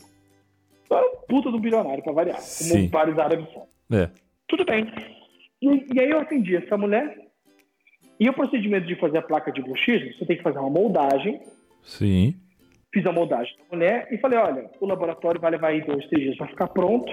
Então 0.86 0.98
era 0.98 1.08
um 1.08 1.16
puta 1.28 1.52
do 1.52 1.60
bilionário, 1.60 2.04
pra 2.04 2.14
variar, 2.14 2.38
como 2.38 2.46
Sim. 2.46 2.88
vários 2.90 3.18
árabes 3.18 3.48
são. 3.52 3.66
É. 3.92 4.10
Tudo 4.48 4.64
bem. 4.64 4.86
E, 5.62 5.86
e 5.94 6.00
aí 6.00 6.10
eu 6.12 6.20
atendi 6.20 6.56
essa 6.56 6.78
mulher. 6.78 7.18
E 8.20 8.30
o 8.30 8.34
procedimento 8.34 8.88
de 8.88 8.96
fazer 8.96 9.18
a 9.18 9.22
placa 9.22 9.52
de 9.52 9.62
bruxismo, 9.62 10.14
você 10.14 10.26
tem 10.26 10.38
que 10.38 10.44
fazer 10.44 10.60
uma 10.60 10.70
moldagem. 10.70 11.42
Sim. 11.84 12.36
Fiz 12.94 13.06
a 13.06 13.12
moldagem 13.12 13.56
da 13.58 13.76
mulher 13.76 14.08
e 14.12 14.18
falei, 14.18 14.40
olha, 14.40 14.70
o 14.80 14.86
laboratório 14.86 15.42
vai 15.42 15.52
levar 15.52 15.68
aí 15.70 15.82
dois, 15.82 16.08
três 16.08 16.24
dias 16.24 16.38
para 16.38 16.48
ficar 16.48 16.68
pronto. 16.70 17.12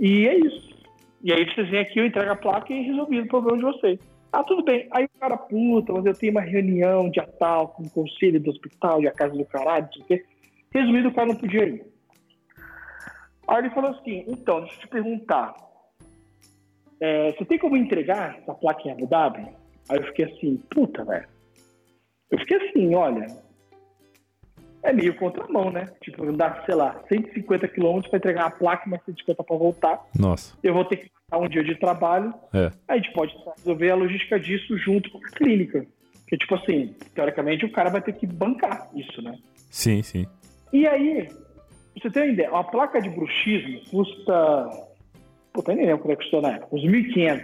E 0.00 0.26
é 0.26 0.36
isso. 0.36 0.82
E 1.22 1.32
aí 1.32 1.44
vocês 1.44 1.68
vêm 1.70 1.80
aqui, 1.80 2.00
eu 2.00 2.06
entrego 2.06 2.32
a 2.32 2.36
placa 2.36 2.72
e 2.72 2.82
resolvi 2.82 3.20
o 3.20 3.28
problema 3.28 3.56
de 3.58 3.62
vocês. 3.64 4.00
Ah, 4.32 4.42
tudo 4.42 4.64
bem. 4.64 4.88
Aí 4.90 5.04
o 5.04 5.20
cara, 5.20 5.36
puta, 5.36 5.92
mas 5.92 6.04
eu 6.06 6.14
tenho 6.14 6.32
uma 6.32 6.40
reunião 6.40 7.08
dia 7.08 7.28
tal 7.38 7.68
com 7.68 7.84
o 7.84 7.90
conselho 7.90 8.40
do 8.40 8.50
hospital 8.50 9.02
e 9.02 9.06
a 9.06 9.12
casa 9.12 9.36
do 9.36 9.44
caralho, 9.44 9.84
não 9.84 9.92
sei 9.92 10.02
o 10.02 10.06
quê. 10.06 10.24
Resumindo, 10.74 11.08
o 11.08 11.14
cara 11.14 11.28
não 11.28 11.36
podia 11.36 11.64
ir. 11.64 11.84
Aí 13.46 13.58
ele 13.58 13.70
falou 13.70 13.90
assim, 13.90 14.24
então, 14.26 14.60
deixa 14.60 14.76
eu 14.76 14.80
te 14.80 14.88
perguntar. 14.88 15.54
é, 17.00 17.32
você 17.32 17.44
tem 17.44 17.58
como 17.58 17.76
entregar 17.76 18.38
essa 18.38 18.54
placa 18.54 18.88
em 18.88 18.92
Abu 18.92 19.06
Dhabi? 19.06 19.46
Aí 19.88 19.98
eu 19.98 20.04
fiquei 20.04 20.24
assim, 20.26 20.56
puta, 20.70 21.04
velho. 21.04 21.26
Eu 22.30 22.38
fiquei 22.38 22.56
assim, 22.68 22.94
olha, 22.94 23.26
é 24.82 24.92
meio 24.92 25.14
contramão, 25.16 25.70
né? 25.70 25.88
Tipo, 26.02 26.24
andar, 26.24 26.64
sei 26.66 26.74
lá, 26.74 27.00
150 27.08 27.68
quilômetros 27.68 28.08
para 28.10 28.18
entregar 28.18 28.46
a 28.46 28.50
placa, 28.50 28.88
mais 28.88 29.04
150 29.04 29.44
para 29.44 29.56
voltar. 29.56 30.00
Nossa. 30.18 30.56
Eu 30.62 30.74
vou 30.74 30.84
ter 30.84 30.96
que 30.96 31.10
passar 31.28 31.42
um 31.42 31.48
dia 31.48 31.62
de 31.62 31.74
trabalho. 31.78 32.32
É. 32.52 32.70
A 32.88 32.96
gente 32.96 33.12
pode 33.12 33.34
resolver 33.58 33.90
a 33.90 33.94
logística 33.94 34.40
disso 34.40 34.76
junto 34.78 35.10
com 35.10 35.18
a 35.18 35.30
clínica. 35.30 35.86
Que, 36.26 36.36
tipo 36.38 36.54
assim, 36.54 36.94
teoricamente 37.14 37.64
o 37.66 37.72
cara 37.72 37.90
vai 37.90 38.00
ter 38.00 38.14
que 38.14 38.26
bancar 38.26 38.88
isso, 38.94 39.20
né? 39.20 39.36
Sim, 39.70 40.02
sim. 40.02 40.26
E 40.72 40.86
aí, 40.86 41.28
você 42.00 42.10
ter 42.10 42.20
uma 42.20 42.32
ideia, 42.32 42.50
uma 42.50 42.64
placa 42.64 43.00
de 43.00 43.10
bruxismo 43.10 43.80
custa. 43.90 44.70
Puta, 45.52 45.72
eu 45.72 45.76
nem 45.76 45.86
lembro 45.86 46.02
quanto 46.02 46.12
é 46.12 46.16
que 46.16 46.22
custou 46.22 46.40
na 46.40 46.52
época, 46.52 46.74
uns 46.74 46.82
1.500 46.82 47.42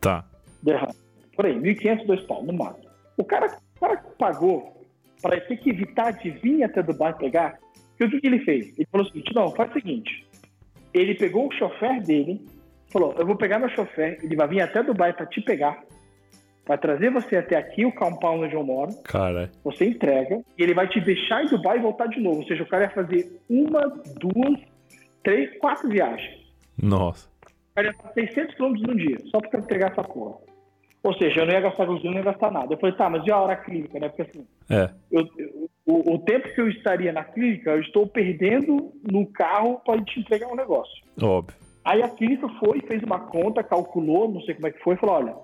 Tá. 0.00 0.24
derrame. 0.62 0.94
Por 1.36 1.46
aí, 1.46 1.54
1.500, 1.54 2.06
dois 2.06 2.20
pau, 2.22 2.42
no 2.42 2.52
máximo. 2.52 2.90
O 3.16 3.24
cara, 3.24 3.46
o 3.76 3.80
cara 3.80 3.96
que 3.96 4.16
pagou 4.16 4.82
para 5.20 5.40
ter 5.40 5.56
que 5.56 5.70
evitar 5.70 6.10
de 6.12 6.30
vir 6.30 6.64
até 6.64 6.82
Dubai 6.82 7.14
pegar, 7.16 7.58
o 8.00 8.08
que, 8.08 8.20
que 8.20 8.26
ele 8.26 8.40
fez? 8.40 8.76
Ele 8.76 8.88
falou 8.90 9.06
o 9.06 9.10
seguinte: 9.10 9.34
não, 9.34 9.50
faz 9.52 9.70
o 9.70 9.74
seguinte. 9.74 10.26
Ele 10.92 11.14
pegou 11.14 11.48
o 11.48 11.52
chofer 11.52 12.02
dele, 12.02 12.44
falou: 12.90 13.14
eu 13.16 13.26
vou 13.26 13.36
pegar 13.36 13.58
meu 13.58 13.68
chofer, 13.70 14.18
ele 14.22 14.36
vai 14.36 14.48
vir 14.48 14.60
até 14.60 14.82
Dubai 14.82 15.12
para 15.12 15.26
te 15.26 15.40
pegar, 15.40 15.82
vai 16.66 16.76
trazer 16.76 17.10
você 17.10 17.36
até 17.36 17.56
aqui, 17.56 17.84
o 17.84 17.94
compound 17.94 18.44
onde 18.44 18.54
eu 18.54 18.64
moro, 18.64 18.92
Cara. 19.04 19.50
você 19.64 19.86
entrega, 19.86 20.42
e 20.58 20.62
ele 20.62 20.74
vai 20.74 20.88
te 20.88 21.00
deixar 21.00 21.44
em 21.44 21.48
Dubai 21.48 21.78
e 21.78 21.82
voltar 21.82 22.06
de 22.06 22.20
novo. 22.20 22.40
Ou 22.40 22.46
seja, 22.46 22.62
o 22.62 22.68
cara 22.68 22.84
ia 22.84 22.90
fazer 22.90 23.40
uma, 23.48 23.86
duas, 24.18 24.60
três, 25.22 25.56
quatro 25.58 25.88
viagens. 25.88 26.42
Nossa. 26.80 27.28
O 27.70 27.74
cara 27.74 27.88
ia 27.88 27.94
fazer 27.94 28.28
600 28.28 28.54
quilômetros 28.56 28.86
num 28.88 28.96
dia, 28.96 29.18
só 29.30 29.40
para 29.40 29.60
entregar 29.60 29.92
essa 29.92 30.02
porra. 30.02 30.51
Ou 31.02 31.12
seja, 31.14 31.40
eu 31.40 31.46
não 31.46 31.52
ia 31.52 31.60
gastar 31.60 31.84
gasolina, 31.86 32.10
não 32.10 32.18
ia 32.18 32.24
gastar 32.24 32.50
nada. 32.52 32.72
Eu 32.74 32.78
falei, 32.78 32.94
tá, 32.96 33.10
mas 33.10 33.26
e 33.26 33.30
a 33.32 33.40
hora 33.40 33.56
clínica, 33.56 33.98
né? 33.98 34.08
Porque 34.08 34.22
assim, 34.22 34.46
É. 34.70 34.90
eu- 35.10 35.28
eu- 35.36 35.68
o, 35.84 36.14
o 36.14 36.18
tempo 36.20 36.48
que 36.54 36.60
eu 36.60 36.68
estaria 36.68 37.12
na 37.12 37.24
clínica, 37.24 37.70
eu 37.70 37.80
estou 37.80 38.06
perdendo 38.06 38.92
no 39.10 39.26
carro 39.26 39.80
para 39.84 40.00
te 40.02 40.20
entregar 40.20 40.46
um 40.48 40.54
negócio. 40.54 41.02
Óbvio. 41.20 41.56
Aí 41.84 42.00
a 42.02 42.08
clínica 42.08 42.48
foi, 42.60 42.80
fez 42.82 43.02
uma 43.02 43.18
conta, 43.18 43.64
calculou, 43.64 44.30
não 44.30 44.40
sei 44.42 44.54
como 44.54 44.68
é 44.68 44.70
que 44.70 44.78
foi, 44.82 44.94
falou, 44.96 45.16
olha, 45.16 45.34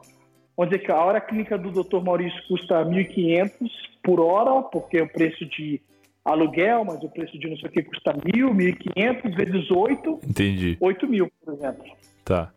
vamos 0.56 0.70
dizer 0.70 0.78
que 0.84 0.92
a 0.92 1.02
hora 1.04 1.20
clínica 1.20 1.59
do 1.59 1.72
Dr. 1.82 2.00
Maurício 2.04 2.40
custa 2.46 2.84
1.500 2.84 3.68
por 4.04 4.20
hora, 4.20 4.62
porque 4.62 4.98
é 4.98 5.02
o 5.02 5.09
preço 5.09 5.44
de 5.46 5.80
aluguel, 6.24 6.84
mas 6.84 7.02
o 7.02 7.09
preço 7.09 7.36
de 7.36 7.48
não 7.50 7.56
sei 7.56 7.68
o 7.68 7.72
que 7.72 7.82
custa 7.82 8.12
1.000, 8.12 8.54
1.500 8.54 9.34
vezes 9.34 9.70
8, 9.72 10.20
Entendi. 10.28 10.76
8 10.80 11.09
mil, 11.09 11.28
por 11.44 11.54
exemplo. 11.54 11.84
Tá. 12.24 12.52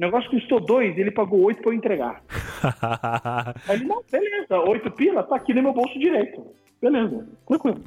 O 0.00 0.06
negócio 0.06 0.30
custou 0.30 0.60
2, 0.60 0.96
ele 0.96 1.10
pagou 1.10 1.42
8 1.42 1.60
para 1.60 1.72
eu 1.72 1.76
entregar. 1.76 2.22
Aí 3.68 3.76
ele, 3.76 3.84
não, 3.84 4.02
beleza, 4.10 4.58
8 4.58 4.90
pila, 4.92 5.22
tá 5.22 5.36
aqui 5.36 5.52
no 5.52 5.62
meu 5.62 5.74
bolso 5.74 5.98
direito. 5.98 6.42
Beleza, 6.80 7.28
tranquilo. 7.46 7.82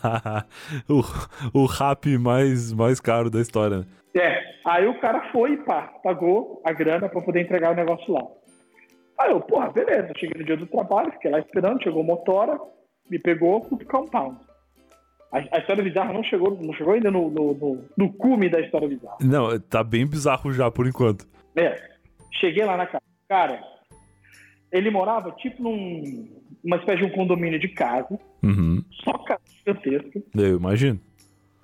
o, 0.88 1.60
o 1.60 1.66
rap 1.66 2.16
mais, 2.16 2.72
mais 2.72 3.00
caro 3.00 3.28
da 3.28 3.42
história. 3.42 3.80
né? 3.80 3.86
É, 4.16 4.42
aí 4.64 4.86
o 4.86 4.98
cara 4.98 5.30
foi 5.30 5.52
e 5.52 5.56
pá, 5.58 5.92
pagou 6.02 6.62
a 6.64 6.72
grana 6.72 7.06
pra 7.06 7.20
poder 7.20 7.42
entregar 7.42 7.72
o 7.72 7.76
negócio 7.76 8.14
lá. 8.14 8.26
Aí 9.20 9.30
eu, 9.30 9.40
porra, 9.42 9.70
beleza, 9.70 10.14
cheguei 10.16 10.40
no 10.40 10.46
dia 10.46 10.56
do 10.56 10.66
trabalho, 10.66 11.12
fiquei 11.12 11.30
lá 11.30 11.38
esperando, 11.38 11.82
chegou 11.82 12.00
o 12.00 12.06
motora, 12.06 12.58
me 13.10 13.18
pegou 13.18 13.60
pro 13.60 13.86
compound. 13.86 14.38
A, 15.36 15.56
a 15.56 15.58
história 15.60 15.82
bizarra 15.82 16.12
não 16.12 16.22
chegou, 16.22 16.56
não 16.60 16.72
chegou 16.74 16.94
ainda 16.94 17.10
no, 17.10 17.30
no, 17.30 17.54
no, 17.54 17.84
no 17.96 18.12
cume 18.14 18.48
da 18.48 18.60
história 18.60 18.88
bizarra. 18.88 19.16
Não, 19.20 19.58
tá 19.60 19.82
bem 19.84 20.06
bizarro 20.06 20.52
já 20.52 20.70
por 20.70 20.86
enquanto. 20.86 21.26
É, 21.54 21.80
cheguei 22.40 22.64
lá 22.64 22.76
na 22.76 22.86
casa. 22.86 23.02
Cara, 23.28 23.60
ele 24.72 24.90
morava 24.90 25.32
tipo 25.32 25.62
num, 25.62 26.28
uma 26.64 26.76
espécie 26.76 26.98
de 26.98 27.04
um 27.04 27.10
condomínio 27.10 27.58
de 27.58 27.68
casa, 27.68 28.18
Uhum. 28.42 28.82
só 29.04 29.12
casa 29.18 29.40
gigantesca. 29.58 30.22
Eu 30.34 30.56
imagino. 30.56 31.00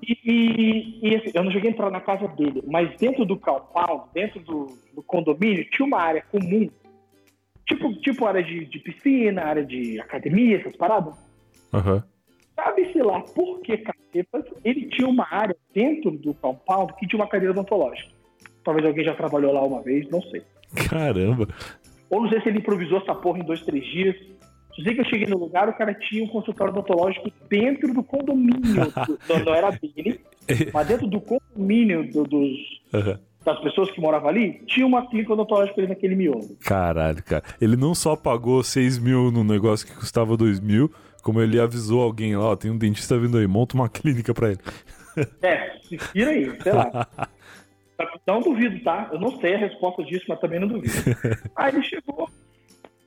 E, 0.02 0.18
e- 0.24 0.98
e, 1.08 1.16
assim, 1.16 1.30
eu 1.32 1.44
não 1.44 1.52
cheguei 1.52 1.70
a 1.70 1.72
entrar 1.72 1.90
na 1.90 2.00
casa 2.00 2.26
dele, 2.28 2.62
mas 2.66 2.96
dentro 2.98 3.24
do 3.24 3.38
compound, 3.38 4.04
dentro 4.12 4.40
do, 4.40 4.76
do 4.94 5.02
condomínio, 5.02 5.64
tinha 5.70 5.86
uma 5.86 5.98
área 6.00 6.22
comum. 6.30 6.68
Tipo, 7.66 7.94
tipo 8.00 8.26
área 8.26 8.42
de, 8.42 8.64
de 8.66 8.78
piscina, 8.80 9.44
área 9.44 9.64
de 9.64 10.00
academia, 10.00 10.58
essas 10.58 10.76
paradas. 10.76 11.14
Aham. 11.72 12.02
Sabe-se 12.54 12.98
lá 13.02 13.20
por 13.20 13.60
que 13.60 13.78
cacetas, 13.78 14.44
ele 14.64 14.86
tinha 14.90 15.08
uma 15.08 15.26
área 15.30 15.56
dentro 15.74 16.10
do 16.10 16.34
compound 16.34 16.92
que 16.98 17.06
tinha 17.06 17.20
uma 17.20 17.28
cadeira 17.28 17.52
odontológica. 17.52 18.10
Talvez 18.64 18.86
alguém 18.86 19.04
já 19.04 19.14
trabalhou 19.14 19.52
lá 19.52 19.62
uma 19.64 19.82
vez, 19.82 20.08
não 20.10 20.20
sei. 20.22 20.42
Caramba. 20.88 21.48
Ou 22.10 22.22
não 22.22 22.28
sei 22.28 22.40
se 22.42 22.48
ele 22.50 22.58
improvisou 22.58 22.98
essa 22.98 23.14
porra 23.14 23.38
em 23.38 23.44
dois, 23.44 23.62
três 23.62 23.84
dias. 23.86 24.14
Só 24.74 24.82
sei 24.82 24.94
que 24.94 25.00
eu 25.00 25.04
cheguei 25.06 25.26
no 25.26 25.36
lugar, 25.38 25.68
o 25.68 25.72
cara 25.76 25.92
tinha 25.94 26.22
um 26.24 26.28
consultório 26.28 26.72
odontológico 26.72 27.30
dentro 27.48 27.92
do 27.92 28.02
condomínio. 28.02 28.62
do- 29.06 29.44
não, 29.44 29.54
era 29.54 29.70
dele, 29.70 30.20
mas 30.72 30.86
dentro 30.86 31.06
do 31.06 31.20
condomínio 31.20 32.10
do- 32.10 32.24
dos, 32.24 32.58
Aham. 32.94 33.18
Das 33.44 33.60
pessoas 33.60 33.90
que 33.90 34.00
moravam 34.00 34.28
ali, 34.28 34.62
tinha 34.66 34.86
uma 34.86 35.06
clínica 35.08 35.32
odontológica 35.32 35.80
ali 35.80 35.88
naquele 35.88 36.14
miolo. 36.14 36.56
Caralho, 36.64 37.22
cara. 37.22 37.42
Ele 37.60 37.76
não 37.76 37.94
só 37.94 38.16
pagou 38.16 38.62
6 38.62 38.98
mil 38.98 39.30
num 39.30 39.44
negócio 39.44 39.86
que 39.86 39.94
custava 39.94 40.36
2 40.36 40.60
mil, 40.60 40.90
como 41.22 41.40
ele 41.40 41.60
avisou 41.60 42.02
alguém 42.02 42.36
lá, 42.36 42.50
ó, 42.50 42.56
tem 42.56 42.70
um 42.70 42.78
dentista 42.78 43.18
vindo 43.18 43.38
aí, 43.38 43.46
monta 43.46 43.74
uma 43.74 43.88
clínica 43.90 44.32
pra 44.34 44.50
ele. 44.50 44.60
É, 45.42 45.78
se 45.82 45.98
vira 46.14 46.30
aí, 46.30 46.52
sei 46.62 46.72
lá. 46.72 47.08
Não 48.26 48.40
duvido, 48.40 48.82
tá? 48.82 49.10
Eu 49.12 49.20
não 49.20 49.38
sei 49.40 49.54
a 49.54 49.58
resposta 49.58 50.02
disso, 50.02 50.24
mas 50.28 50.40
também 50.40 50.58
não 50.58 50.66
duvido. 50.66 50.92
Aí 51.54 51.72
ele 51.72 51.84
chegou. 51.84 52.28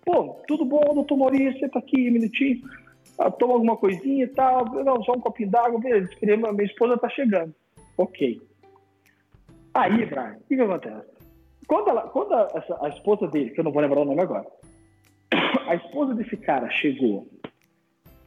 Pô, 0.05 0.41
tudo 0.47 0.63
bom, 0.63 0.93
doutor 0.93 1.17
Maurício? 1.17 1.59
Senta 1.59 1.79
aqui 1.79 2.09
um 2.09 2.13
minutinho. 2.13 2.61
Ah, 3.19 3.31
toma 3.31 3.53
alguma 3.53 3.75
coisinha 3.75 4.23
e 4.23 4.27
tal. 4.27 4.65
Não, 4.65 5.03
só 5.03 5.13
um 5.13 5.19
copinho 5.19 5.49
d'água. 5.49 5.79
Beleza, 5.81 6.09
minha 6.21 6.63
esposa 6.63 6.97
tá 6.97 7.09
chegando. 7.09 7.53
Ok. 7.97 8.39
Aí, 9.75 10.05
Brian, 10.05 10.37
o 10.39 10.47
que, 10.47 10.55
que 10.55 10.61
acontece? 10.61 11.05
Quando, 11.67 11.89
ela, 11.89 12.03
quando 12.03 12.33
a, 12.33 12.47
essa, 12.55 12.77
a 12.81 12.89
esposa 12.89 13.27
dele, 13.27 13.49
que 13.49 13.59
eu 13.59 13.63
não 13.63 13.73
vou 13.73 13.81
lembrar 13.81 13.99
o 13.99 14.05
nome 14.05 14.21
agora, 14.21 14.45
a 15.67 15.75
esposa 15.75 16.15
desse 16.15 16.37
cara 16.37 16.69
chegou. 16.69 17.27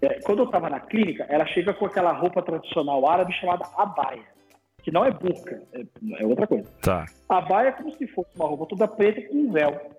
é, 0.03 0.21
quando 0.21 0.41
eu 0.41 0.51
tava 0.51 0.69
na 0.69 0.79
clínica, 0.79 1.25
ela 1.29 1.47
chega 1.47 1.73
com 1.73 1.87
aquela 1.87 2.13
roupa 2.13 2.43
tradicional 2.43 3.09
árabe 3.09 3.33
chamada 3.33 3.65
abaia, 3.79 4.25
que 4.83 4.91
não 4.91 5.05
é 5.05 5.11
burca, 5.11 5.63
é, 5.73 5.85
é 6.23 6.27
outra 6.27 6.47
coisa. 6.47 6.71
Tá. 6.83 7.07
A 7.29 7.41
baia 7.41 7.69
é 7.69 7.73
como 7.73 7.95
se 7.97 8.07
fosse 8.09 8.29
uma 8.37 8.47
roupa 8.47 8.67
toda 8.67 8.87
preta 8.87 9.23
com 9.23 9.35
um 9.35 9.51
véu. 9.51 9.99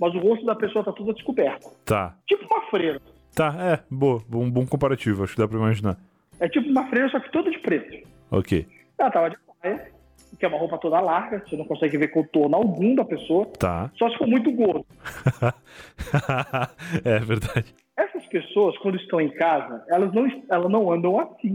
Mas 0.00 0.14
o 0.14 0.20
rosto 0.20 0.46
da 0.46 0.54
pessoa 0.54 0.84
tá 0.84 0.92
tudo 0.92 1.12
descoberto. 1.12 1.70
Tá. 1.84 2.16
Tipo 2.26 2.46
uma 2.46 2.62
freira. 2.70 3.00
Tá, 3.34 3.54
é, 3.58 3.80
boa. 3.90 4.22
Um 4.32 4.50
bom 4.50 4.64
comparativo, 4.64 5.24
acho 5.24 5.34
que 5.34 5.40
dá 5.40 5.48
pra 5.48 5.58
imaginar. 5.58 5.98
É 6.38 6.48
tipo 6.48 6.68
uma 6.68 6.88
freira, 6.88 7.10
só 7.10 7.18
que 7.18 7.30
toda 7.32 7.50
de 7.50 7.58
preto. 7.58 8.08
Ok. 8.30 8.64
Ela 8.96 9.10
tava 9.10 9.30
de 9.30 9.36
baia, 9.60 9.90
que 10.36 10.44
é 10.44 10.48
uma 10.48 10.58
roupa 10.58 10.78
toda 10.78 11.00
larga, 11.00 11.42
você 11.46 11.56
não 11.56 11.64
consegue 11.64 11.96
ver 11.98 12.08
contorno 12.08 12.56
algum 12.56 12.94
da 12.94 13.04
pessoa, 13.04 13.46
Tá. 13.58 13.90
só 13.96 14.08
se 14.10 14.18
for 14.18 14.26
muito 14.26 14.50
gordo. 14.52 14.84
é 17.04 17.18
verdade. 17.20 17.74
Essas 17.96 18.26
pessoas, 18.26 18.76
quando 18.78 18.96
estão 18.96 19.20
em 19.20 19.30
casa, 19.30 19.84
elas 19.88 20.12
não, 20.12 20.26
elas 20.50 20.70
não 20.70 20.92
andam 20.92 21.18
assim, 21.20 21.54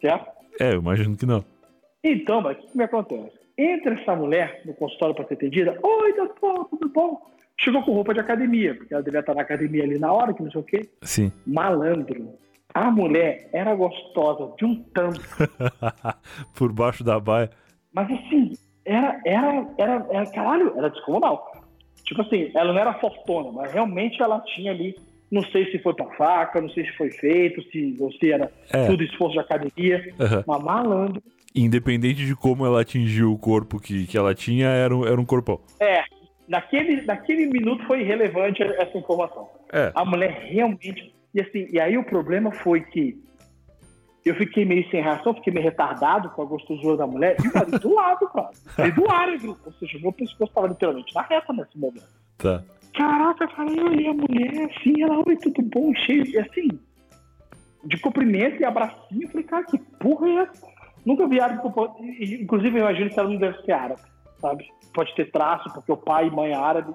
certo? 0.00 0.26
É, 0.60 0.72
eu 0.72 0.80
imagino 0.80 1.16
que 1.16 1.26
não. 1.26 1.44
Então, 2.02 2.40
mas 2.40 2.58
o 2.58 2.66
que, 2.66 2.76
me 2.76 2.84
acontece? 2.84 3.38
Entra 3.58 3.94
essa 3.94 4.16
mulher 4.16 4.62
no 4.64 4.72
consultório 4.74 5.14
para 5.14 5.26
ser 5.26 5.34
atendida, 5.34 5.78
oi, 5.82 6.12
doutor, 6.14 6.64
tudo 6.70 6.88
bom? 6.88 7.20
Chegou 7.58 7.82
com 7.82 7.92
roupa 7.92 8.14
de 8.14 8.20
academia, 8.20 8.74
porque 8.74 8.94
ela 8.94 9.02
devia 9.02 9.20
estar 9.20 9.34
na 9.34 9.42
academia 9.42 9.84
ali 9.84 9.98
na 9.98 10.10
hora, 10.10 10.32
que 10.32 10.42
não 10.42 10.50
sei 10.50 10.60
o 10.60 10.64
quê. 10.64 10.88
Sim. 11.02 11.30
Malandro. 11.46 12.30
A 12.72 12.90
mulher 12.90 13.50
era 13.52 13.74
gostosa 13.74 14.54
de 14.56 14.64
um 14.64 14.82
tanto, 14.94 15.20
Por 16.56 16.72
baixo 16.72 17.04
da 17.04 17.20
baia. 17.20 17.50
Mas 17.92 18.10
assim, 18.10 18.52
era, 18.84 19.20
era, 19.24 19.66
era, 19.78 20.06
era, 20.10 20.26
caralho, 20.26 20.72
era 20.76 20.90
descomunal. 20.90 21.52
Tipo 22.04 22.22
assim, 22.22 22.50
ela 22.54 22.72
não 22.72 22.80
era 22.80 22.94
fortuna, 22.94 23.52
mas 23.52 23.72
realmente 23.72 24.20
ela 24.20 24.40
tinha 24.40 24.72
ali, 24.72 24.96
não 25.30 25.42
sei 25.44 25.70
se 25.70 25.78
foi 25.78 25.94
pra 25.94 26.06
faca, 26.16 26.60
não 26.60 26.68
sei 26.70 26.84
se 26.84 26.92
foi 26.96 27.10
feito, 27.10 27.62
se, 27.70 27.96
ou 28.00 28.10
se 28.12 28.32
era 28.32 28.50
É. 28.72 28.86
tudo 28.86 29.02
esforço 29.04 29.34
de 29.34 29.40
academia, 29.40 30.14
Aham. 30.18 30.44
mas 30.46 30.62
malandro. 30.62 31.22
Independente 31.54 32.24
de 32.24 32.34
como 32.34 32.64
ela 32.64 32.80
atingiu 32.80 33.32
o 33.32 33.38
corpo 33.38 33.80
que, 33.80 34.06
que 34.06 34.16
ela 34.16 34.34
tinha, 34.34 34.68
era 34.68 34.94
um, 34.94 35.04
era 35.06 35.20
um 35.20 35.24
corpão. 35.24 35.60
É, 35.80 36.02
naquele, 36.48 37.02
naquele 37.02 37.46
minuto 37.46 37.84
foi 37.86 38.00
irrelevante 38.00 38.62
essa 38.62 38.96
informação. 38.96 39.48
É. 39.72 39.92
A 39.94 40.04
mulher 40.04 40.30
realmente. 40.48 41.12
E 41.32 41.40
assim, 41.40 41.68
e 41.70 41.80
aí 41.80 41.96
o 41.96 42.04
problema 42.04 42.50
foi 42.50 42.80
que 42.80 43.20
eu 44.24 44.34
fiquei 44.34 44.64
meio 44.64 44.88
sem 44.90 45.02
reação, 45.02 45.34
fiquei 45.34 45.52
meio 45.52 45.64
retardado 45.64 46.30
com 46.30 46.42
a 46.42 46.44
gostosura 46.44 46.96
da 46.96 47.06
mulher, 47.06 47.36
e 47.42 47.48
o 47.48 47.54
marido 47.54 47.78
do 47.78 47.94
lado, 47.94 48.28
cara. 48.28 48.50
E 48.86 48.92
do 48.92 49.10
árabe, 49.10 49.48
ou 49.48 49.72
seja, 49.78 49.98
meu 49.98 50.12
pescoço 50.12 50.50
estava 50.50 50.66
literalmente 50.66 51.14
na 51.14 51.22
reta 51.22 51.52
nesse 51.52 51.78
momento. 51.78 52.20
Tá. 52.38 52.62
Caraca, 52.94 53.46
cara, 53.48 53.70
eu 53.70 53.86
olhei 53.86 54.08
a 54.08 54.14
mulher 54.14 54.70
assim, 54.70 55.02
ela, 55.02 55.22
oi, 55.26 55.36
tudo 55.36 55.62
bom, 55.62 55.94
cheio, 55.94 56.26
e 56.26 56.38
assim, 56.38 56.68
de 57.84 57.98
cumprimento 57.98 58.60
e 58.60 58.64
abracinho, 58.64 59.22
eu 59.22 59.28
falei, 59.28 59.46
cara, 59.46 59.64
que 59.64 59.78
porra 59.78 60.28
é 60.28 60.34
essa? 60.42 60.66
Nunca 61.04 61.26
vi 61.26 61.40
árabe, 61.40 61.62
inclusive 62.20 62.78
eu 62.78 62.82
imagino 62.82 63.10
que 63.10 63.18
ela 63.18 63.28
não 63.28 63.38
deve 63.38 63.62
ser 63.62 63.72
árabe, 63.72 64.02
sabe? 64.38 64.68
Pode 64.92 65.14
ter 65.14 65.30
traço, 65.30 65.72
porque 65.72 65.90
o 65.90 65.96
pai 65.96 66.26
e 66.26 66.30
mãe 66.30 66.50
é 66.50 66.56
árabe, 66.56 66.94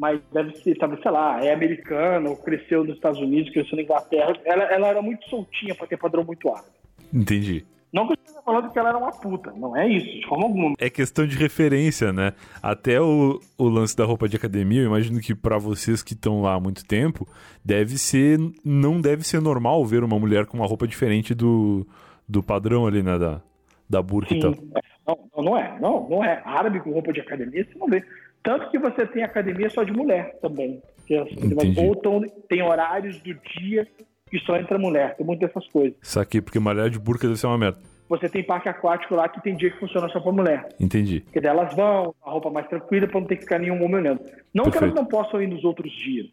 mas 0.00 0.18
deve 0.32 0.56
ser, 0.56 0.78
talvez, 0.78 1.02
sei 1.02 1.10
lá, 1.10 1.44
é 1.44 1.52
americana, 1.52 2.30
ou 2.30 2.36
cresceu 2.38 2.82
nos 2.82 2.94
Estados 2.94 3.20
Unidos, 3.20 3.52
cresceu 3.52 3.76
na 3.76 3.82
Inglaterra, 3.82 4.32
ela, 4.46 4.64
ela 4.64 4.88
era 4.88 5.02
muito 5.02 5.28
soltinha 5.28 5.74
pra 5.74 5.86
ter 5.86 5.98
padrão 5.98 6.24
muito 6.24 6.48
árabe. 6.48 6.70
Entendi. 7.12 7.66
Não 7.92 8.06
que 8.06 8.12
eu 8.12 8.16
esteja 8.18 8.40
falando 8.42 8.72
que 8.72 8.78
ela 8.78 8.88
era 8.88 8.96
uma 8.96 9.10
puta, 9.10 9.52
não 9.52 9.76
é 9.76 9.86
isso, 9.86 10.06
de 10.06 10.26
forma 10.26 10.44
alguma. 10.44 10.74
É 10.78 10.88
questão 10.88 11.26
de 11.26 11.36
referência, 11.36 12.14
né? 12.14 12.32
Até 12.62 12.98
o, 12.98 13.38
o 13.58 13.68
lance 13.68 13.94
da 13.94 14.06
roupa 14.06 14.26
de 14.26 14.36
academia, 14.36 14.80
eu 14.80 14.86
imagino 14.86 15.20
que 15.20 15.34
pra 15.34 15.58
vocês 15.58 16.02
que 16.02 16.14
estão 16.14 16.40
lá 16.40 16.54
há 16.54 16.60
muito 16.60 16.82
tempo, 16.86 17.28
deve 17.62 17.98
ser. 17.98 18.38
Não 18.64 19.02
deve 19.02 19.22
ser 19.22 19.42
normal 19.42 19.84
ver 19.84 20.02
uma 20.02 20.18
mulher 20.18 20.46
com 20.46 20.56
uma 20.56 20.66
roupa 20.66 20.88
diferente 20.88 21.34
do, 21.34 21.86
do 22.26 22.42
padrão 22.42 22.86
ali, 22.86 23.02
né? 23.02 23.18
Da, 23.18 23.42
da 23.86 24.00
burca 24.00 24.32
e 24.32 24.40
Sim, 24.40 24.40
tal. 24.40 24.52
é, 24.52 24.80
não, 25.06 25.18
não, 25.36 25.44
não 25.44 25.58
é, 25.58 25.78
não, 25.78 26.08
não 26.08 26.24
é. 26.24 26.40
Árabe 26.44 26.80
com 26.80 26.92
roupa 26.92 27.12
de 27.12 27.20
academia, 27.20 27.66
você 27.70 27.78
não 27.78 27.86
vê. 27.86 28.02
Tanto 28.42 28.70
que 28.70 28.78
você 28.78 29.06
tem 29.06 29.22
academia 29.22 29.68
só 29.70 29.82
de 29.82 29.92
mulher 29.92 30.38
também. 30.40 30.80
Que 31.06 31.14
é- 31.14 31.22
Entendi. 31.32 31.80
ou 31.80 31.94
tão- 31.96 32.22
tem 32.48 32.62
horários 32.62 33.18
do 33.20 33.34
dia 33.34 33.86
que 34.30 34.38
só 34.40 34.56
entra 34.56 34.78
mulher, 34.78 35.16
tem 35.16 35.26
muitas 35.26 35.48
dessas 35.48 35.68
coisas. 35.70 35.96
Saquei, 36.02 36.40
porque 36.40 36.58
malhar 36.60 36.88
de 36.88 36.98
burca 36.98 37.26
deve 37.26 37.38
ser 37.38 37.46
uma 37.48 37.58
merda. 37.58 37.78
Você 38.08 38.28
tem 38.28 38.42
parque 38.42 38.68
aquático 38.68 39.14
lá 39.14 39.28
que 39.28 39.40
tem 39.42 39.54
dia 39.56 39.70
que 39.70 39.78
funciona 39.78 40.08
só 40.08 40.18
pra 40.20 40.32
mulher. 40.32 40.68
Entendi. 40.80 41.20
Porque 41.20 41.40
daí 41.40 41.50
elas 41.50 41.74
vão, 41.76 42.14
a 42.24 42.30
roupa 42.30 42.50
mais 42.50 42.66
tranquila 42.68 43.06
pra 43.06 43.20
não 43.20 43.26
ter 43.26 43.36
que 43.36 43.42
ficar 43.42 43.58
nenhum 43.58 43.74
homem 43.84 43.96
olhando. 43.96 44.20
Não 44.54 44.64
que 44.64 44.70
Perfeito. 44.72 44.84
elas 44.84 44.94
não 44.94 45.04
possam 45.06 45.40
ir 45.42 45.46
nos 45.46 45.62
outros 45.64 45.92
dias. 45.92 46.26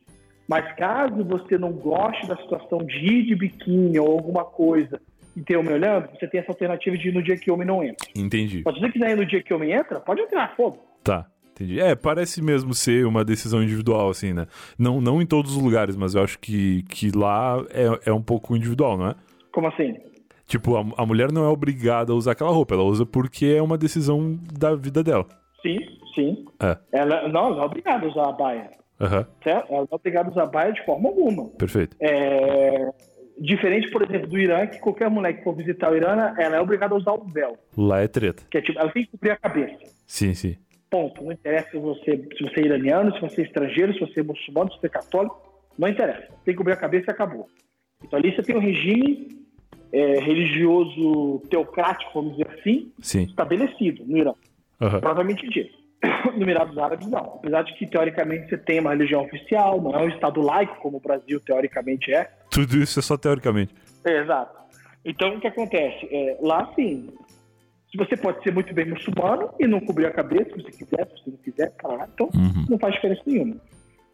Mas 0.47 0.73
caso 0.75 1.23
você 1.23 1.57
não 1.57 1.71
goste 1.73 2.25
da 2.27 2.37
situação 2.37 2.79
de 2.79 2.97
ir 3.05 3.25
de 3.25 3.35
biquíni 3.35 3.99
ou 3.99 4.11
alguma 4.11 4.45
coisa 4.45 4.99
e 5.35 5.41
ter 5.41 5.55
homem 5.57 5.73
olhando, 5.73 6.09
você 6.17 6.25
tem 6.27 6.39
essa 6.39 6.51
alternativa 6.51 6.97
de 6.97 7.09
ir 7.09 7.13
no 7.13 7.21
dia 7.21 7.37
que 7.37 7.51
o 7.51 7.53
homem 7.53 7.67
não 7.67 7.83
entra. 7.83 8.07
Entendi. 8.15 8.63
Mas 8.65 8.73
se 8.75 8.79
você 8.81 8.89
quiser 8.91 9.11
ir 9.11 9.17
no 9.17 9.25
dia 9.25 9.43
que 9.43 9.53
o 9.53 9.57
homem 9.57 9.71
entra, 9.73 9.99
pode 9.99 10.21
entrar, 10.21 10.55
foda. 10.55 10.77
Tá. 11.03 11.27
Entendi. 11.57 11.79
É, 11.79 11.95
parece 11.95 12.41
mesmo 12.41 12.73
ser 12.73 13.05
uma 13.05 13.25
decisão 13.25 13.63
individual, 13.63 14.09
assim, 14.09 14.31
né? 14.31 14.45
Não, 14.77 15.01
não 15.01 15.19
em 15.21 15.25
todos 15.25 15.55
os 15.57 15.61
lugares, 15.63 15.95
mas 15.95 16.13
eu 16.13 16.21
acho 16.23 16.37
que, 16.37 16.83
que 16.83 17.09
lá 17.11 17.63
é, 17.71 18.09
é 18.09 18.13
um 18.13 18.21
pouco 18.21 18.55
individual, 18.55 18.95
não 18.97 19.07
é? 19.07 19.15
Como 19.51 19.67
assim? 19.67 19.95
Tipo, 20.45 20.77
a, 20.77 20.85
a 20.97 21.05
mulher 21.05 21.31
não 21.31 21.43
é 21.43 21.47
obrigada 21.47 22.13
a 22.13 22.15
usar 22.15 22.33
aquela 22.33 22.51
roupa, 22.51 22.75
ela 22.75 22.83
usa 22.83 23.05
porque 23.05 23.47
é 23.57 23.61
uma 23.61 23.77
decisão 23.77 24.39
da 24.53 24.75
vida 24.75 25.03
dela. 25.03 25.25
Sim, 25.61 25.77
sim. 26.13 26.45
É. 26.59 26.77
Ela 26.91 27.27
não, 27.27 27.47
ela 27.47 27.63
é 27.63 27.65
obrigada 27.65 28.05
a 28.05 28.09
usar 28.09 28.29
a 28.29 28.31
baia. 28.31 28.69
Aham, 29.01 29.25
Certo? 29.43 29.67
Ela 29.71 29.81
não 29.81 29.87
é 29.91 29.95
obrigada 29.95 30.29
a 30.29 30.31
usar 30.31 30.43
a 30.43 30.47
baia 30.47 30.71
de 30.73 30.85
forma 30.85 31.09
alguma. 31.09 31.49
perfeito. 31.57 31.97
É, 31.99 32.91
Diferente, 33.39 33.91
por 33.91 34.01
exemplo, 34.01 34.27
do 34.27 34.37
Irã, 34.39 34.65
que 34.65 34.79
qualquer 34.79 35.09
mulher 35.11 35.33
que 35.33 35.43
for 35.43 35.55
visitar 35.55 35.91
o 35.91 35.95
Irã, 35.95 36.33
ela 36.39 36.55
é 36.55 36.59
obrigada 36.59 36.95
a 36.95 36.97
usar 36.97 37.11
o 37.11 37.23
véu. 37.23 37.55
Lá 37.77 37.99
é 38.01 38.07
treta. 38.07 38.43
Que 38.49 38.57
é 38.57 38.61
tipo, 38.61 38.79
ela 38.79 38.91
tem 38.91 39.05
que 39.05 39.11
cobrir 39.11 39.29
a 39.31 39.35
cabeça. 39.37 39.77
Sim, 40.07 40.33
sim. 40.33 40.55
Ponto. 40.89 41.23
Não 41.23 41.31
interessa 41.31 41.71
se 41.71 41.77
você, 41.77 42.27
se 42.37 42.43
você 42.43 42.61
é 42.61 42.65
iraniano, 42.65 43.13
se 43.13 43.21
você 43.21 43.41
é 43.41 43.45
estrangeiro, 43.45 43.93
se 43.93 43.99
você 43.99 44.21
é 44.21 44.23
muçulmano, 44.23 44.71
se 44.71 44.79
você 44.79 44.87
é 44.87 44.89
católico. 44.89 45.41
Não 45.77 45.87
interessa. 45.87 46.27
Tem 46.43 46.53
que 46.53 46.55
cobrir 46.55 46.73
a 46.73 46.77
cabeça 46.77 47.05
e 47.09 47.11
acabou. 47.11 47.47
Então 48.03 48.17
ali 48.17 48.35
você 48.35 48.41
tem 48.41 48.55
um 48.55 48.59
regime 48.59 49.27
é, 49.91 50.19
religioso 50.19 51.41
teocrático, 51.49 52.11
vamos 52.13 52.37
dizer 52.37 52.47
assim, 52.59 52.91
Sim. 53.01 53.23
estabelecido 53.23 54.05
no 54.05 54.17
Irã. 54.17 54.33
Aham. 54.81 54.99
Provavelmente 54.99 55.47
dito. 55.49 55.77
No 56.35 56.43
Emirados 56.43 56.77
Árabes, 56.77 57.07
não. 57.09 57.23
Apesar 57.35 57.63
de 57.63 57.73
que, 57.75 57.87
teoricamente, 57.87 58.49
você 58.49 58.57
tem 58.57 58.79
uma 58.79 58.91
religião 58.91 59.23
oficial, 59.23 59.81
não 59.81 59.91
é 59.91 60.03
um 60.03 60.09
Estado 60.09 60.41
laico, 60.41 60.79
como 60.79 60.97
o 60.97 60.99
Brasil, 60.99 61.39
teoricamente, 61.39 62.13
é. 62.13 62.29
Tudo 62.51 62.77
isso 62.77 62.99
é 62.99 63.01
só 63.01 63.17
teoricamente. 63.17 63.73
É, 64.05 64.21
exato. 64.21 64.55
Então, 65.03 65.35
o 65.35 65.39
que 65.39 65.47
acontece? 65.47 66.07
É, 66.11 66.37
lá, 66.41 66.71
sim, 66.75 67.09
se 67.91 67.97
você 67.97 68.17
pode 68.17 68.43
ser 68.43 68.53
muito 68.53 68.73
bem 68.73 68.85
muçulmano 68.89 69.49
e 69.59 69.65
não 69.67 69.79
cobrir 69.79 70.05
a 70.07 70.11
cabeça, 70.11 70.49
se 70.55 70.61
você 70.63 70.71
quiser, 70.71 71.07
se 71.07 71.23
você 71.23 71.29
não 71.31 71.37
quiser, 71.37 71.71
caralho, 71.77 72.09
então 72.13 72.29
Uhum. 72.35 72.65
não 72.69 72.79
faz 72.79 72.93
diferença 72.95 73.21
nenhuma. 73.25 73.55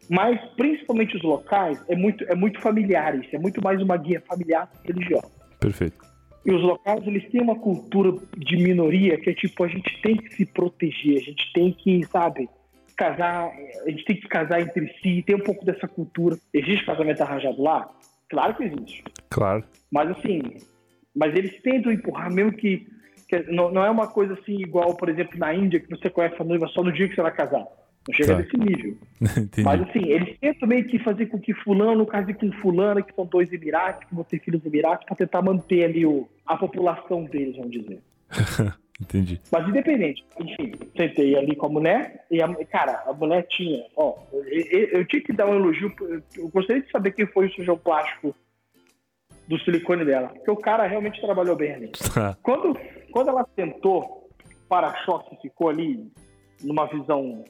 Mas, 0.08 0.38
principalmente 0.56 1.16
os 1.16 1.22
locais, 1.22 1.82
é 1.88 1.96
muito, 1.96 2.24
é 2.24 2.34
muito 2.34 2.60
familiar 2.60 3.18
isso, 3.18 3.34
é 3.34 3.38
muito 3.38 3.62
mais 3.62 3.80
uma 3.80 3.96
guia 3.96 4.22
familiar 4.28 4.70
religiosa. 4.84 5.30
Perfeito. 5.58 5.96
E 6.44 6.52
os 6.52 6.62
locais, 6.62 7.06
eles 7.06 7.26
têm 7.30 7.40
uma 7.40 7.58
cultura 7.58 8.12
de 8.36 8.56
minoria 8.58 9.16
que 9.18 9.30
é 9.30 9.34
tipo, 9.34 9.64
a 9.64 9.68
gente 9.68 10.00
tem 10.02 10.16
que 10.16 10.34
se 10.34 10.44
proteger, 10.44 11.16
a 11.16 11.22
gente 11.22 11.52
tem 11.54 11.72
que, 11.72 12.04
sabe, 12.04 12.50
casar, 12.96 13.50
a 13.86 13.90
gente 13.90 14.04
tem 14.04 14.16
que 14.16 14.28
casar 14.28 14.60
entre 14.60 14.86
si, 15.02 15.22
tem 15.26 15.36
um 15.36 15.40
pouco 15.40 15.64
dessa 15.64 15.88
cultura. 15.88 16.36
Existe 16.52 16.84
casamento 16.84 17.22
arranjado 17.22 17.62
lá? 17.62 17.88
Claro 18.28 18.54
que 18.56 18.64
existe. 18.64 19.02
Claro. 19.30 19.64
Mas 19.90 20.10
assim, 20.10 20.42
mas 21.16 21.34
eles 21.34 21.60
tentam 21.62 21.90
empurrar 21.90 22.30
mesmo 22.30 22.52
que 22.52 22.86
não, 23.42 23.70
não 23.70 23.84
é 23.84 23.90
uma 23.90 24.06
coisa 24.08 24.34
assim 24.34 24.56
igual, 24.60 24.94
por 24.96 25.08
exemplo, 25.08 25.38
na 25.38 25.52
Índia, 25.54 25.80
que 25.80 25.88
você 25.90 26.08
conhece 26.10 26.36
a 26.40 26.44
noiva 26.44 26.66
só 26.68 26.82
no 26.82 26.92
dia 26.92 27.08
que 27.08 27.14
você 27.14 27.22
vai 27.22 27.32
casar. 27.34 27.64
Não 28.06 28.14
chega 28.14 28.34
Tá. 28.36 28.42
desse 28.42 28.56
nível. 28.58 28.96
Mas 29.64 29.80
assim, 29.82 30.04
eles 30.10 30.38
tentam 30.38 30.68
meio 30.68 30.86
que 30.86 30.98
fazer 30.98 31.26
com 31.26 31.38
que 31.38 31.54
fulano 31.54 32.04
case 32.06 32.34
com 32.34 32.52
fulana, 32.60 33.00
que 33.02 33.14
são 33.14 33.24
dois 33.24 33.50
Emirates, 33.52 34.06
que 34.08 34.14
vão 34.14 34.24
ter 34.24 34.40
filhos 34.40 34.64
Emirates, 34.66 35.06
para 35.06 35.16
tentar 35.16 35.40
manter 35.42 35.84
ali 35.84 36.04
o, 36.04 36.28
a 36.46 36.56
população 36.56 37.24
deles, 37.24 37.56
vamos 37.56 37.70
dizer. 37.72 37.98
Entendi. 39.00 39.40
Mas 39.50 39.68
independente, 39.68 40.24
enfim, 40.38 40.72
sentei 40.96 41.36
ali 41.36 41.56
com 41.56 41.66
a 41.66 41.68
mulher 41.68 42.24
e, 42.30 42.40
a, 42.40 42.48
cara, 42.66 43.02
a 43.06 43.12
mulher 43.12 43.44
tinha, 43.48 43.84
ó, 43.96 44.14
eu, 44.32 44.42
eu- 44.70 44.88
eu 45.00 45.04
tinha 45.06 45.20
que 45.20 45.32
dar 45.32 45.48
um 45.48 45.54
elogio, 45.56 45.92
eu- 46.38 46.48
gostaria 46.48 46.80
de 46.80 46.90
saber 46.92 47.10
quem 47.10 47.26
foi 47.26 47.46
o 47.46 47.52
sujão 47.54 47.76
plástico 47.76 48.36
do 49.48 49.58
silicone 49.60 50.04
dela, 50.04 50.28
porque 50.28 50.50
o 50.50 50.56
cara 50.56 50.86
realmente 50.86 51.20
trabalhou 51.20 51.56
bem 51.56 51.72
ali. 51.74 51.92
Tá. 52.14 52.36
Quando, 52.42 52.76
quando 53.12 53.28
ela 53.28 53.46
sentou, 53.54 54.28
para-choque 54.68 55.36
ficou 55.40 55.68
ali 55.68 56.10
numa 56.62 56.86
visão 56.86 57.44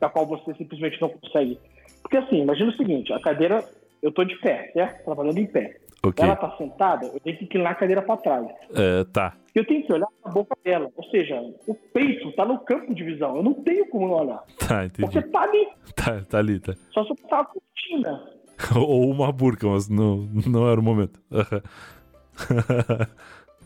da 0.00 0.08
qual 0.08 0.26
você 0.26 0.54
simplesmente 0.54 1.00
não 1.00 1.08
consegue. 1.08 1.58
Porque 2.02 2.16
assim, 2.16 2.42
imagina 2.42 2.70
o 2.70 2.76
seguinte, 2.76 3.12
a 3.12 3.20
cadeira, 3.20 3.64
eu 4.02 4.10
tô 4.10 4.24
de 4.24 4.36
pé, 4.40 4.70
certo? 4.72 5.04
Trabalhando 5.04 5.38
em 5.38 5.46
pé. 5.46 5.76
Ok. 6.02 6.24
Ela 6.24 6.34
tá 6.34 6.56
sentada, 6.56 7.06
eu 7.06 7.20
tenho 7.20 7.36
que 7.36 7.44
inclinar 7.44 7.72
a 7.72 7.74
cadeira 7.74 8.00
para 8.00 8.16
trás. 8.16 8.46
É, 8.74 9.04
tá. 9.12 9.36
Eu 9.54 9.66
tenho 9.66 9.84
que 9.84 9.92
olhar 9.92 10.08
a 10.24 10.30
boca 10.30 10.56
dela. 10.64 10.90
Ou 10.96 11.04
seja, 11.10 11.38
o 11.66 11.74
peito 11.74 12.32
tá 12.32 12.44
no 12.44 12.58
campo 12.60 12.94
de 12.94 13.04
visão. 13.04 13.36
Eu 13.36 13.42
não 13.42 13.52
tenho 13.52 13.86
como 13.86 14.08
não 14.08 14.14
olhar. 14.14 14.42
Tá, 14.58 14.88
Porque 14.96 15.18
entendi. 15.18 15.32
tá 15.32 15.42
ali. 15.42 15.68
Tá, 15.94 16.24
tá 16.28 16.38
ali, 16.38 16.60
tá. 16.60 16.72
Só 16.92 17.04
se 17.04 17.10
eu 17.10 17.16
botar 17.20 17.36
uma 17.40 17.44
cortina. 17.44 18.39
Ou 18.76 19.10
uma 19.10 19.32
burca, 19.32 19.66
mas 19.68 19.88
não, 19.88 20.28
não 20.46 20.68
era 20.68 20.80
o 20.80 20.82
momento. 20.82 21.20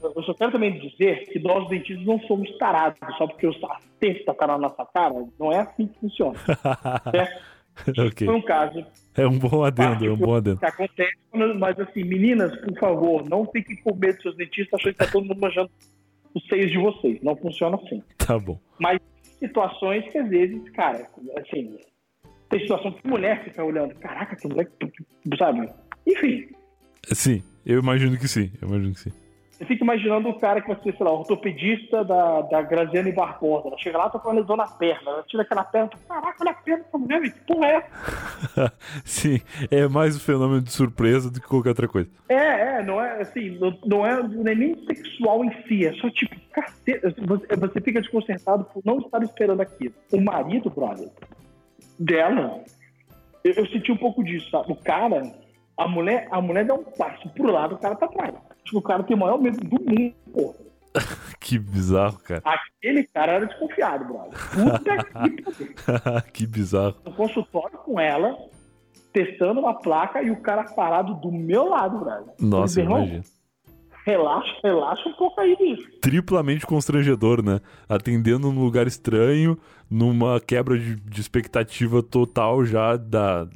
Eu 0.03 0.23
só 0.23 0.35
quero 0.35 0.53
também 0.53 0.79
dizer 0.79 1.25
que 1.31 1.39
nós 1.39 1.67
dentistas 1.69 2.05
não 2.05 2.21
somos 2.21 2.51
tarados, 2.59 2.99
só 3.17 3.27
porque 3.27 3.47
o 3.47 3.55
testa 3.99 4.35
tá 4.35 4.47
na 4.47 4.59
nossa 4.59 4.85
cara. 4.85 5.15
Não 5.39 5.51
é 5.51 5.61
assim 5.61 5.87
que 5.87 5.99
funciona. 5.99 6.39
certo? 7.11 7.43
ok. 8.07 8.27
Foi 8.27 8.37
um 8.37 8.43
caso 8.43 8.87
É 9.17 9.27
um 9.27 9.39
bom 9.39 9.65
adendo, 9.65 10.07
é 10.07 10.11
um 10.11 10.17
bom 10.17 10.35
adendo. 10.35 10.59
que 10.59 10.67
acontece, 10.67 11.17
mas 11.59 11.81
assim, 11.81 12.05
meninas, 12.05 12.55
por 12.61 12.79
favor, 12.79 13.29
não 13.29 13.47
fiquem 13.47 13.77
com 13.77 13.95
medo 13.95 14.15
dos 14.15 14.23
seus 14.23 14.37
dentistas 14.37 14.79
achando 14.79 14.93
que 14.93 14.99
tá 14.99 15.11
todo 15.11 15.25
mundo 15.25 15.41
manjando 15.41 15.71
os 16.35 16.47
seios 16.49 16.71
de 16.71 16.79
vocês. 16.79 17.23
Não 17.23 17.35
funciona 17.37 17.77
assim. 17.77 18.03
Tá 18.19 18.39
bom. 18.39 18.59
Mas 18.79 19.01
situações 19.39 20.07
que 20.11 20.19
às 20.19 20.29
vezes, 20.29 20.69
cara, 20.71 21.07
assim, 21.39 21.79
tem 22.49 22.61
situação 22.61 22.93
que 22.93 23.07
mulher 23.07 23.45
fica 23.45 23.65
olhando, 23.65 23.95
caraca, 23.97 24.37
que 24.37 24.49
moleque, 24.49 24.71
sabe? 25.39 25.69
Enfim, 26.07 26.49
Sim, 27.13 27.43
eu 27.67 27.81
imagino 27.81 28.17
que 28.17 28.29
sim. 28.29 28.51
Eu 28.61 28.69
imagino 28.69 28.95
que 28.95 29.01
sim. 29.01 29.13
você 29.53 29.65
fica 29.67 29.85
imaginando 29.85 30.29
o 30.29 30.39
cara 30.39 30.61
que 30.61 30.69
vai 30.69 30.83
ser, 30.83 30.97
sei 30.97 31.07
lá, 31.07 31.13
ortopedista 31.13 32.05
da, 32.05 32.43
da 32.43 32.63
Graziane 32.63 33.13
Barbosa. 33.13 33.69
Ela 33.69 33.79
chega 33.79 33.99
lá, 33.99 34.11
tá 34.11 34.19
com 34.19 34.29
uma 34.29 34.41
lesão 34.41 34.57
na 34.57 34.67
perna. 34.67 35.11
Ela 35.11 35.23
tira 35.25 35.43
aquela 35.43 35.65
perna, 35.65 35.91
caraca, 36.09 36.37
olha 36.41 36.51
a 36.51 36.55
perna 36.55 36.85
dessa 36.85 36.99
mulher, 36.99 37.21
que 37.23 37.41
porra 37.41 37.67
é 37.67 37.75
essa? 37.77 38.73
sim, 39.05 39.41
é 39.71 39.87
mais 39.87 40.17
um 40.17 40.21
fenômeno 40.21 40.63
de 40.63 40.73
surpresa 40.73 41.31
do 41.31 41.41
que 41.41 41.47
qualquer 41.47 41.71
outra 41.71 41.89
coisa. 41.89 42.09
É, 42.29 42.79
é, 42.79 42.83
não 42.83 43.01
é 43.01 43.21
assim, 43.21 43.59
não, 43.59 43.79
não 43.85 44.07
é, 44.07 44.23
não 44.23 44.51
é 44.51 44.55
nem 44.55 44.75
sexual 44.87 45.45
em 45.45 45.53
si, 45.69 45.87
é 45.87 45.93
só 45.95 46.09
tipo, 46.11 46.35
cacete, 46.53 47.01
você, 47.27 47.57
você 47.57 47.81
fica 47.81 48.01
desconcertado 48.01 48.65
por 48.65 48.83
não 48.85 48.99
estar 48.99 49.23
esperando 49.23 49.61
aquilo. 49.61 49.95
O 50.11 50.21
marido, 50.21 50.71
brother, 50.71 51.11
dela, 51.99 52.63
eu, 53.43 53.53
eu 53.53 53.67
senti 53.67 53.93
um 53.93 53.97
pouco 53.97 54.23
disso, 54.23 54.51
sabe? 54.51 54.73
O 54.73 54.77
cara, 54.77 55.35
a 55.77 55.89
mulher, 55.89 56.29
a 56.31 56.41
mulher 56.41 56.67
dá 56.67 56.75
um 56.75 56.85
passo 56.85 57.29
pro 57.31 57.51
lado, 57.51 57.75
o 57.75 57.79
cara 57.79 57.97
tá 57.97 58.07
atrás. 58.07 58.35
Tipo, 58.65 58.79
o 58.79 58.83
cara 58.83 59.03
tem 59.03 59.17
o 59.17 59.21
maior 59.21 59.39
medo 59.39 59.59
do 59.59 59.83
mundo, 59.83 60.15
pô. 60.33 60.55
Que 61.41 61.59
bizarro, 61.59 62.19
cara. 62.21 62.43
Aquele 62.43 63.05
cara 63.05 63.33
era 63.33 63.47
desconfiado, 63.47 64.07
brother. 64.07 64.33
Puta 64.33 66.23
que 66.23 66.33
que 66.33 66.47
bizarro. 66.47 66.97
No 67.05 67.13
consultório 67.13 67.77
com 67.79 68.01
ela, 68.01 68.35
testando 69.13 69.61
uma 69.61 69.75
placa 69.79 70.23
e 70.23 70.31
o 70.31 70.41
cara 70.41 70.65
parado 70.65 71.15
do 71.15 71.31
meu 71.31 71.69
lado, 71.69 71.99
brother. 71.99 72.35
Nossa, 72.41 72.81
imagina. 72.81 73.23
Relaxa, 74.05 74.53
relaxa 74.63 75.09
um 75.09 75.13
pouco 75.15 75.41
aí, 75.41 75.57
bicho. 75.57 75.89
Triplamente 76.01 76.67
constrangedor, 76.67 77.43
né? 77.43 77.61
Atendendo 77.89 78.53
num 78.53 78.63
lugar 78.63 78.87
estranho, 78.87 79.59
numa 79.91 80.39
quebra 80.41 80.79
de, 80.79 80.97
de 80.97 81.21
expectativa 81.21 82.03
total 82.03 82.65
já 82.67 82.97
da 82.97 83.47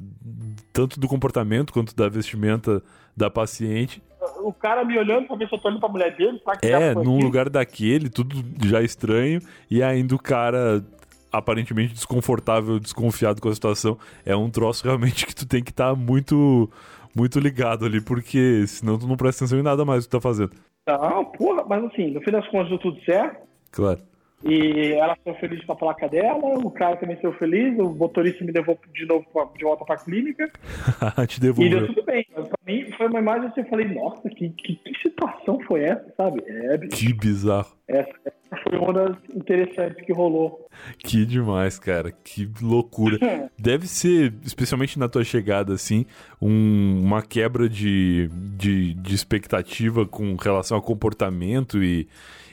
tanto 0.73 0.99
do 0.99 1.07
comportamento 1.07 1.71
quanto 1.71 1.95
da 1.95 2.09
vestimenta 2.09 2.81
da 3.15 3.29
paciente. 3.29 4.01
O 4.41 4.51
cara 4.53 4.83
me 4.83 4.97
olhando 4.97 5.27
pra 5.27 5.35
ver 5.35 5.47
se 5.47 5.53
eu 5.55 5.59
tô 5.59 5.67
olhando 5.67 5.79
pra 5.81 5.89
mulher 5.89 6.15
dele. 6.15 6.39
Será 6.39 6.57
que 6.57 6.67
É, 6.67 6.93
foi 6.93 7.03
num 7.03 7.15
aqui? 7.15 7.23
lugar 7.25 7.49
daquele, 7.49 8.09
tudo 8.09 8.35
já 8.67 8.81
estranho, 8.81 9.41
e 9.69 9.83
ainda 9.83 10.15
o 10.15 10.19
cara 10.19 10.83
aparentemente 11.31 11.93
desconfortável, 11.93 12.79
desconfiado 12.79 13.39
com 13.41 13.49
a 13.49 13.53
situação. 13.53 13.97
É 14.25 14.35
um 14.35 14.49
troço 14.49 14.83
realmente 14.83 15.27
que 15.27 15.35
tu 15.35 15.45
tem 15.47 15.61
que 15.63 15.69
estar 15.71 15.95
muito, 15.95 16.69
muito 17.15 17.39
ligado 17.39 17.85
ali, 17.85 18.01
porque 18.01 18.65
senão 18.67 18.97
tu 18.97 19.07
não 19.07 19.17
presta 19.17 19.43
atenção 19.43 19.59
em 19.59 19.63
nada 19.63 19.83
mais 19.85 20.05
que 20.05 20.09
tu 20.09 20.17
tá 20.17 20.21
fazendo. 20.21 20.51
Não, 20.87 21.25
porra, 21.25 21.63
mas 21.67 21.83
assim, 21.85 22.11
no 22.11 22.21
fim 22.21 22.31
das 22.31 22.47
contas 22.47 22.69
deu 22.69 22.79
tudo 22.79 22.99
certo. 23.03 23.47
Claro. 23.71 23.99
E 24.43 24.93
ela 24.93 25.15
ficou 25.17 25.35
feliz 25.35 25.63
com 25.65 25.73
a 25.73 25.75
placa 25.75 26.07
dela, 26.07 26.57
o 26.59 26.71
cara 26.71 26.95
também 26.95 27.17
ficou 27.17 27.33
feliz, 27.33 27.77
o 27.77 27.89
motorista 27.89 28.43
me 28.45 28.51
levou 28.53 28.79
de 28.93 29.05
novo 29.05 29.25
de 29.57 29.63
volta 29.65 29.83
pra 29.83 29.97
clínica. 29.97 30.49
Te 31.27 31.37
E 31.37 31.39
deu 31.41 31.53
devolveu. 31.53 31.87
tudo 31.87 32.05
bem. 32.05 32.25
Mas 32.35 32.47
pra 32.47 32.57
mim 32.65 32.85
foi 32.97 33.07
uma 33.07 33.19
imagem 33.19 33.47
assim, 33.49 33.61
eu 33.61 33.67
falei, 33.67 33.87
nossa, 33.93 34.29
que, 34.29 34.49
que, 34.51 34.75
que 34.75 34.99
situação 35.01 35.59
foi 35.67 35.81
essa, 35.83 36.13
sabe? 36.15 36.41
É, 36.47 36.77
Que 36.87 37.11
bizarro. 37.13 37.67
essa, 37.85 38.09
essa 38.25 38.63
foi 38.63 38.77
uma 38.79 38.93
das 38.93 39.17
interessantes 39.35 40.05
que 40.05 40.13
rolou. 40.13 40.65
Que 40.99 41.25
demais, 41.25 41.77
cara. 41.77 42.09
Que 42.23 42.49
loucura. 42.61 43.17
Deve 43.59 43.87
ser, 43.87 44.33
especialmente 44.45 44.97
na 44.97 45.09
tua 45.09 45.25
chegada, 45.25 45.73
assim, 45.73 46.05
um- 46.41 47.01
uma 47.03 47.21
quebra 47.21 47.67
de, 47.67 48.29
de, 48.57 48.93
de 48.93 49.13
expectativa 49.15 50.05
com 50.05 50.35
relação 50.35 50.77
ao 50.77 50.81
comportamento 50.83 51.83
e, 51.83 52.07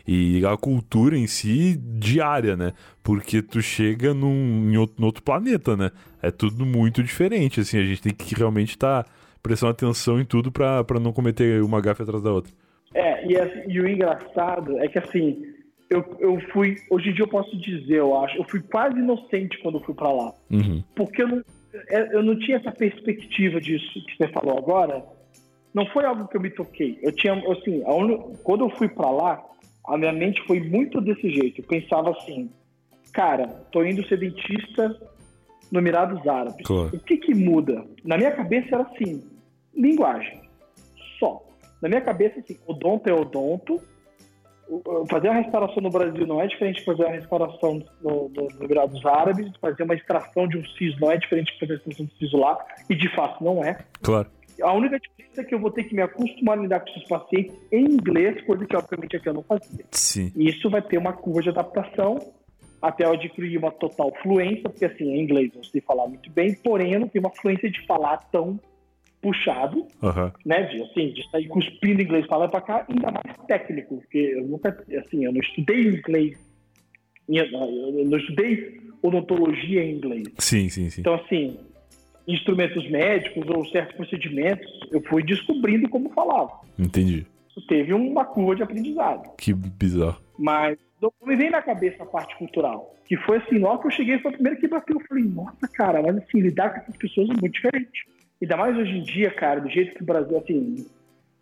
e 0.07 0.45
a 0.47 0.57
cultura 0.57 1.17
em 1.17 1.27
si 1.27 1.77
diária, 1.77 2.57
né? 2.57 2.73
Porque 3.03 3.43
tu 3.43 3.61
chega 3.61 4.15
num, 4.15 4.71
em 4.71 4.77
outro, 4.77 4.97
num 4.99 5.07
outro 5.07 5.23
planeta, 5.23 5.77
né? 5.77 5.91
É 6.23 6.31
tudo 6.31 6.65
muito 6.65 7.03
diferente, 7.03 7.61
assim. 7.61 7.79
A 7.79 7.85
gente 7.85 8.03
tem 8.03 8.15
que 8.15 8.35
realmente 8.35 8.71
estar 8.71 9.05
prestando 9.43 9.73
atenção 9.73 10.21
em 10.21 10.25
tudo 10.25 10.51
pra 10.53 10.85
não 11.01 11.13
cometer 11.13 11.63
uma 11.63 11.81
gafe 11.81 12.03
atrás 12.03 12.23
da 12.23 12.33
outra. 12.33 12.53
É, 12.95 13.27
e, 13.27 13.37
assim, 13.37 13.61
e 13.69 13.81
o 13.81 13.89
engraçado 13.89 14.79
é 14.79 14.89
que 14.89 14.99
assim, 14.99 15.45
eu, 15.91 16.17
eu 16.19 16.41
fui, 16.53 16.77
hoje 16.91 17.11
em 17.11 17.13
dia 17.15 17.25
eu 17.25 17.29
posso 17.29 17.57
dizer, 17.57 17.97
eu 17.99 18.17
acho, 18.19 18.37
eu 18.39 18.45
fui 18.45 18.61
quase 18.61 18.99
inocente 18.99 19.59
quando 19.63 19.79
eu 19.79 19.85
fui 19.85 19.95
pra 19.95 20.11
lá. 20.11 20.33
Uhum. 20.51 20.83
Porque 20.95 21.23
eu 21.23 21.29
não, 21.29 21.43
é, 21.91 22.17
eu 22.17 22.23
não 22.23 22.39
tinha 22.39 22.57
essa 22.57 22.73
perspectiva 22.73 23.61
disso 23.61 23.87
que 24.07 24.17
você 24.17 24.29
falou 24.33 24.57
agora. 24.57 25.05
Não 25.75 25.85
foi 25.87 26.05
algo 26.07 26.27
que 26.27 26.37
eu 26.37 26.41
me 26.41 26.49
toquei. 26.51 26.99
Eu 27.03 27.13
tinha, 27.13 27.35
assim, 27.35 27.83
a 27.85 27.93
uni- 27.95 28.19
quando 28.43 28.65
eu 28.65 28.71
fui 28.71 28.89
pra 28.89 29.11
lá, 29.11 29.43
a 29.87 29.97
minha 29.97 30.13
mente 30.13 30.43
foi 30.47 30.61
muito 30.61 31.01
desse 31.01 31.31
jeito. 31.31 31.61
Eu 31.61 31.67
pensava 31.67 32.11
assim, 32.11 32.51
cara, 33.13 33.47
tô 33.71 33.85
indo 33.85 34.07
ser 34.07 34.19
dentista 34.19 34.97
no 35.71 35.81
Emirados 35.81 36.27
Árabes. 36.27 36.67
Claro. 36.67 36.91
O 36.95 37.01
que 37.01 37.17
que 37.17 37.35
muda? 37.35 37.85
Na 38.05 38.17
minha 38.17 38.33
cabeça 38.33 38.75
era 38.75 38.83
assim, 38.83 39.23
linguagem, 39.75 40.41
só. 41.19 41.43
Na 41.81 41.89
minha 41.89 42.01
cabeça, 42.01 42.41
assim, 42.41 42.59
odonto 42.67 43.09
é 43.09 43.13
odonto. 43.13 43.81
Fazer 45.09 45.29
uma 45.29 45.41
restauração 45.41 45.81
no 45.81 45.91
Brasil 45.91 46.27
não 46.27 46.41
é 46.41 46.47
diferente 46.49 46.81
de 46.81 46.85
fazer 46.85 47.05
uma 47.05 47.13
restauração 47.13 47.85
no, 48.03 48.29
no, 48.29 48.49
no 48.49 48.65
Emirados 48.65 49.05
Árabes. 49.07 49.53
Fazer 49.61 49.85
uma 49.85 49.95
extração 49.95 50.49
de 50.49 50.59
um 50.59 50.65
siso 50.65 50.99
não 51.01 51.13
é 51.13 51.17
diferente 51.17 51.53
de 51.53 51.61
fazer 51.61 51.75
a 51.75 51.77
extração 51.77 52.07
de 52.07 52.13
um 52.13 52.17
siso 52.19 52.37
lá. 52.37 52.59
E 52.91 52.97
de 52.97 53.09
fato 53.15 53.45
não 53.45 53.63
é. 53.63 53.79
Claro. 54.03 54.29
A 54.63 54.73
única 54.73 54.99
diferença 54.99 55.41
é 55.41 55.45
que 55.45 55.55
eu 55.55 55.59
vou 55.59 55.71
ter 55.71 55.85
que 55.85 55.95
me 55.95 56.03
acostumar 56.03 56.59
a 56.59 56.63
lidar 56.63 56.81
com 56.81 56.91
esses 56.91 57.05
pacientes 57.09 57.55
em 57.71 57.85
inglês, 57.85 58.41
coisa 58.43 58.65
que 58.65 58.77
obviamente 58.77 59.17
aqui 59.17 59.29
eu 59.29 59.35
não 59.35 59.43
fazia. 59.43 59.85
Sim. 59.91 60.33
E 60.35 60.49
isso 60.49 60.71
vai 60.71 60.83
ter 60.83 60.99
uma 60.99 61.13
curva 61.13 61.43
de 61.43 61.49
adaptação 61.51 62.19
até 62.81 63.05
eu 63.05 63.13
adquirir 63.13 63.59
uma 63.59 63.71
total 63.71 64.13
fluência, 64.23 64.69
porque 64.69 64.85
assim, 64.85 65.05
em 65.05 65.23
inglês 65.23 65.51
eu 65.55 65.65
sei 65.65 65.81
falar 65.81 66.07
muito 66.07 66.31
bem, 66.31 66.55
porém 66.55 66.93
eu 66.93 67.01
não 67.01 67.09
tenho 67.09 67.25
uma 67.25 67.35
fluência 67.35 67.71
de 67.71 67.85
falar 67.87 68.19
tão 68.31 68.61
puxado, 69.21 69.87
Aham. 70.03 70.33
né? 70.45 70.63
De, 70.65 70.83
assim, 70.83 71.13
de 71.13 71.29
sair 71.31 71.49
cuspindo 71.49 72.03
inglês 72.03 72.25
e 72.25 72.29
pra 72.29 72.61
cá, 72.61 72.87
ainda 72.89 73.11
mais 73.11 73.37
técnico, 73.47 73.97
porque 73.97 74.19
eu 74.19 74.47
nunca, 74.47 74.85
assim, 75.05 75.25
eu 75.25 75.33
não 75.33 75.41
estudei 75.41 75.89
inglês, 75.89 76.39
eu 77.29 78.05
não 78.05 78.19
estudei 78.19 78.81
odontologia 79.03 79.83
em 79.83 79.97
inglês. 79.97 80.29
Sim, 80.39 80.69
sim, 80.69 80.91
sim. 80.91 81.01
Então, 81.01 81.15
assim, 81.15 81.59
instrumentos 82.27 82.89
médicos 82.91 83.49
ou 83.49 83.65
certos 83.67 83.97
procedimentos, 83.97 84.67
eu 84.91 85.01
fui 85.03 85.23
descobrindo 85.23 85.89
como 85.89 86.11
falava. 86.11 86.61
Entendi. 86.79 87.27
Isso 87.49 87.67
teve 87.67 87.95
uma 87.95 88.25
curva 88.25 88.57
de 88.57 88.63
aprendizado. 88.63 89.31
Que 89.39 89.55
bizarro. 89.55 90.21
Mas 90.39 90.77
não 91.01 91.13
me 91.25 91.37
vem 91.37 91.51
na 91.51 91.63
cabeça 91.63 92.03
a 92.03 92.07
parte 92.07 92.37
cultural. 92.37 92.95
Que 93.07 93.17
foi 93.17 93.39
assim, 93.39 93.59
logo 93.59 93.83
que 93.83 93.87
eu 93.87 93.93
cheguei, 93.93 94.19
foi 94.19 94.31
a 94.31 94.35
primeira 94.35 94.59
que 94.59 94.67
bateu. 94.67 94.99
Eu 94.99 95.07
falei, 95.07 95.25
nossa, 95.25 95.69
cara, 95.73 96.03
mas 96.03 96.17
assim, 96.17 96.41
lidar 96.41 96.71
com 96.71 96.81
essas 96.81 96.97
pessoas 96.97 97.31
é 97.31 97.35
muito 97.41 97.55
diferente. 97.55 98.07
Ainda 98.43 98.57
mais 98.57 98.77
hoje 98.77 98.99
em 98.99 99.03
dia, 99.03 99.31
cara, 99.31 99.61
do 99.61 99.71
jeito 99.71 99.95
que 99.95 100.03
o 100.03 100.07
Brasil, 100.07 100.37
assim. 100.37 100.87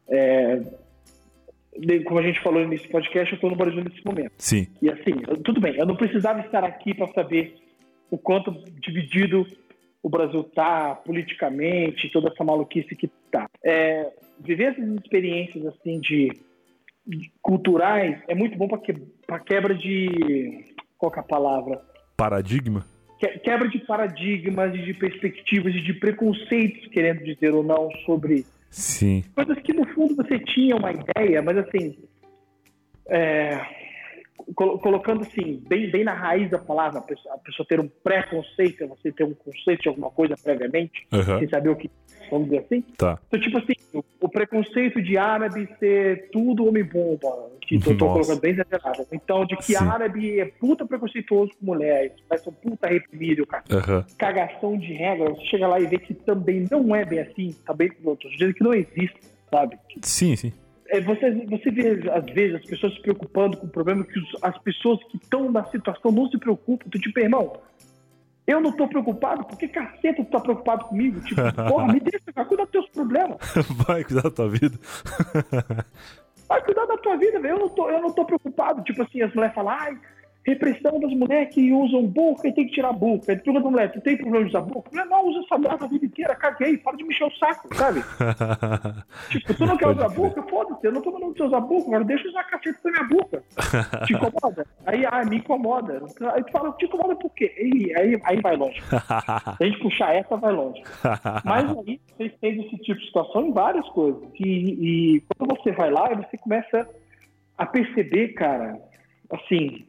é, 0.08 0.60
como 2.04 2.20
a 2.20 2.22
gente 2.22 2.40
falou 2.40 2.66
nesse 2.66 2.86
podcast, 2.88 3.34
eu 3.34 3.40
tô 3.40 3.50
no 3.50 3.56
Brasil 3.56 3.82
nesse 3.82 4.04
momento. 4.04 4.32
Sim. 4.38 4.68
E 4.80 4.88
assim, 4.88 5.12
tudo 5.42 5.60
bem, 5.60 5.76
eu 5.76 5.86
não 5.86 5.96
precisava 5.96 6.40
estar 6.40 6.62
aqui 6.62 6.94
para 6.94 7.12
saber 7.12 7.56
o 8.10 8.18
quanto 8.18 8.52
dividido 8.80 9.46
o 10.04 10.08
Brasil 10.10 10.44
tá 10.44 10.94
politicamente, 10.96 12.10
toda 12.10 12.28
essa 12.28 12.44
maluquice 12.44 12.94
que 12.94 13.08
tá. 13.32 13.48
É, 13.64 14.12
viver 14.38 14.72
essas 14.72 14.86
experiências 14.96 15.64
assim 15.64 15.98
de, 15.98 16.30
de 17.06 17.32
culturais 17.40 18.20
é 18.28 18.34
muito 18.34 18.54
bom 18.58 18.68
para 18.68 18.76
que, 18.78 18.92
pra 19.26 19.40
quebra 19.40 19.74
de 19.74 20.74
qual 20.98 21.10
que 21.10 21.18
é 21.18 21.22
a 21.22 21.24
palavra? 21.24 21.80
Paradigma? 22.18 22.84
Que- 23.18 23.38
Quebra 23.38 23.66
de 23.66 23.78
paradigmas, 23.78 24.74
e 24.74 24.82
de 24.82 24.92
perspectivas 24.92 25.74
e 25.74 25.80
de 25.80 25.94
preconceitos, 25.94 26.86
querendo 26.88 27.24
dizer 27.24 27.54
ou 27.54 27.62
não, 27.62 27.88
sobre 28.04 28.44
Sim. 28.68 29.24
coisas 29.34 29.58
que 29.62 29.72
no 29.72 29.86
fundo 29.94 30.16
você 30.16 30.38
tinha 30.38 30.76
uma 30.76 30.92
ideia, 30.92 31.40
mas 31.40 31.56
assim, 31.56 31.96
é, 33.08 33.58
colocando 34.54 35.22
assim, 35.22 35.62
bem, 35.66 35.90
bem 35.90 36.04
na 36.04 36.12
raiz 36.12 36.50
da 36.50 36.58
palavra, 36.58 36.98
a 36.98 37.02
pessoa, 37.02 37.34
a 37.34 37.38
pessoa 37.38 37.66
ter 37.66 37.80
um 37.80 37.88
preconceito, 37.88 38.84
é 38.84 38.86
você 38.86 39.12
ter 39.12 39.24
um 39.24 39.34
conceito 39.34 39.82
de 39.82 39.88
alguma 39.88 40.10
coisa 40.10 40.36
previamente, 40.36 41.06
Aham. 41.12 41.38
sem 41.38 41.48
saber 41.48 41.70
o 41.70 41.76
que, 41.76 41.90
vamos 42.30 42.48
dizer 42.48 42.64
assim. 42.64 42.82
Tá. 42.96 43.18
Então, 43.26 43.40
tipo 43.40 43.58
assim, 43.58 43.72
o, 43.92 44.04
o 44.20 44.28
preconceito 44.28 45.00
de 45.00 45.16
árabe 45.16 45.68
ser 45.78 46.30
tudo 46.30 46.66
homem-bomba, 46.66 47.28
que 47.62 47.76
eu 47.76 47.96
tô 47.96 48.08
colocando 48.08 48.40
bem 48.40 48.52
exagerado. 48.52 49.06
Então, 49.12 49.46
de 49.46 49.56
que 49.56 49.74
Sim. 49.74 49.76
árabe 49.76 50.40
é 50.40 50.44
puta 50.44 50.86
preconceituoso 50.86 51.52
com 51.58 51.66
mulher, 51.66 52.14
vai 52.28 52.38
ser 52.38 52.50
um 52.50 52.52
puta 52.52 52.86
reprimido, 52.88 53.46
cara. 53.46 53.64
Aham. 53.70 54.04
Cagação 54.18 54.76
de 54.76 54.92
regra, 54.92 55.30
você 55.30 55.44
chega 55.46 55.66
lá 55.66 55.80
e 55.80 55.86
vê 55.86 55.98
que 55.98 56.14
também 56.14 56.66
não 56.70 56.94
é 56.94 57.04
bem 57.04 57.20
assim, 57.20 57.54
também, 57.66 57.90
eu 58.04 58.16
tô 58.16 58.28
dizendo 58.28 58.54
que 58.54 58.62
não 58.62 58.74
existe, 58.74 59.20
sabe? 59.50 59.78
Sim, 60.02 60.36
sim. 60.36 60.52
É, 60.88 61.00
você, 61.00 61.30
você 61.46 61.70
vê, 61.70 62.10
às 62.10 62.24
vezes, 62.26 62.56
as 62.56 62.64
pessoas 62.66 62.94
se 62.94 63.00
preocupando 63.02 63.56
com 63.56 63.66
o 63.66 63.70
problema 63.70 64.04
que 64.04 64.18
os- 64.18 64.36
as 64.42 64.56
pessoas 64.58 65.02
que 65.04 65.16
estão 65.16 65.50
na 65.50 65.64
situação 65.66 66.12
não 66.12 66.28
se 66.28 66.38
preocupam. 66.38 66.88
Tu, 66.90 66.98
tipo, 67.00 67.18
irmão, 67.20 67.56
eu 68.46 68.60
não 68.60 68.70
tô 68.76 68.86
preocupado, 68.86 69.44
por 69.44 69.56
que 69.58 69.66
caceta 69.68 70.22
tu 70.22 70.30
tá 70.30 70.40
preocupado 70.40 70.84
comigo? 70.84 71.20
Tipo, 71.22 71.40
porra, 71.68 71.92
me 71.92 72.00
deixa, 72.00 72.30
cara, 72.34 72.46
cuida 72.46 72.64
dos 72.64 72.72
teus 72.72 72.88
problemas. 72.90 73.38
Vai 73.86 74.04
cuidar 74.04 74.22
da 74.22 74.30
tua 74.30 74.48
vida. 74.50 74.78
Vai 76.48 76.62
cuidar 76.62 76.84
da 76.86 76.96
tua 76.98 77.16
vida, 77.16 77.40
velho. 77.40 77.54
Eu 77.54 77.58
não 77.60 77.68
tô, 77.70 77.90
eu 77.90 78.02
não 78.02 78.12
tô 78.12 78.24
preocupado. 78.24 78.82
Tipo 78.82 79.02
assim, 79.02 79.22
as 79.22 79.32
mulheres 79.34 79.54
falam, 79.54 79.72
ai, 79.72 79.98
repressão 80.46 81.00
das 81.00 81.12
mulheres 81.12 81.54
que 81.54 81.72
usam 81.72 82.06
burca 82.06 82.48
e 82.48 82.52
tem 82.52 82.66
que 82.66 82.74
tirar 82.74 82.92
burca. 82.92 83.32
Aí 83.32 83.38
tu 83.38 83.44
pergunta 83.44 83.62
pra 83.62 83.70
mulher, 83.70 83.92
tu 83.92 84.00
tem 84.00 84.16
problema 84.16 84.44
de 84.44 84.50
usar 84.50 84.60
burca? 84.60 84.90
Mulher, 84.92 85.06
não, 85.06 85.28
usa 85.28 85.40
essa 85.40 85.58
merda 85.58 85.84
a 85.84 85.88
vida 85.88 86.04
inteira, 86.04 86.34
caguei, 86.34 86.76
para 86.76 86.96
de 86.96 87.04
me 87.04 87.14
encher 87.14 87.24
o 87.24 87.30
saco, 87.36 87.74
sabe? 87.74 88.04
Tipo, 89.30 89.54
tu 89.54 89.66
não 89.66 89.76
quer 89.76 89.88
usar 89.88 90.08
burca? 90.08 90.42
Foda-se, 90.42 90.86
eu 90.86 90.92
não 90.92 91.02
tô 91.02 91.12
mandando 91.12 91.36
você 91.36 91.42
usar 91.44 91.60
burca, 91.60 91.88
agora 91.88 92.04
deixa 92.04 92.24
eu 92.24 92.30
usar 92.30 92.40
a 92.40 92.44
caceta 92.44 92.78
da 92.84 92.90
minha 92.90 93.04
burca. 93.04 93.42
Te 94.06 94.12
incomoda? 94.12 94.66
Aí, 94.86 95.06
ah, 95.06 95.24
me 95.24 95.36
incomoda. 95.36 96.02
Aí 96.34 96.44
tu 96.44 96.52
fala, 96.52 96.72
te 96.72 96.84
incomoda 96.84 97.16
por 97.16 97.30
quê? 97.30 97.52
Aí, 97.56 97.94
aí, 97.96 98.20
aí 98.24 98.40
vai 98.40 98.56
longe. 98.56 98.80
Se 98.82 99.64
a 99.64 99.66
gente 99.66 99.78
puxar 99.80 100.14
essa, 100.14 100.36
vai 100.36 100.52
longe. 100.52 100.82
Mas 101.44 101.70
aí 101.70 102.00
vocês 102.16 102.32
têm 102.40 102.60
esse 102.60 102.76
tipo 102.78 103.00
de 103.00 103.06
situação 103.06 103.46
em 103.46 103.52
várias 103.52 103.88
coisas. 103.90 104.22
E, 104.38 105.16
e 105.16 105.20
quando 105.36 105.56
você 105.56 105.72
vai 105.72 105.90
lá, 105.90 106.08
você 106.14 106.36
começa 106.36 106.88
a 107.56 107.66
perceber, 107.66 108.34
cara, 108.34 108.78
assim, 109.30 109.86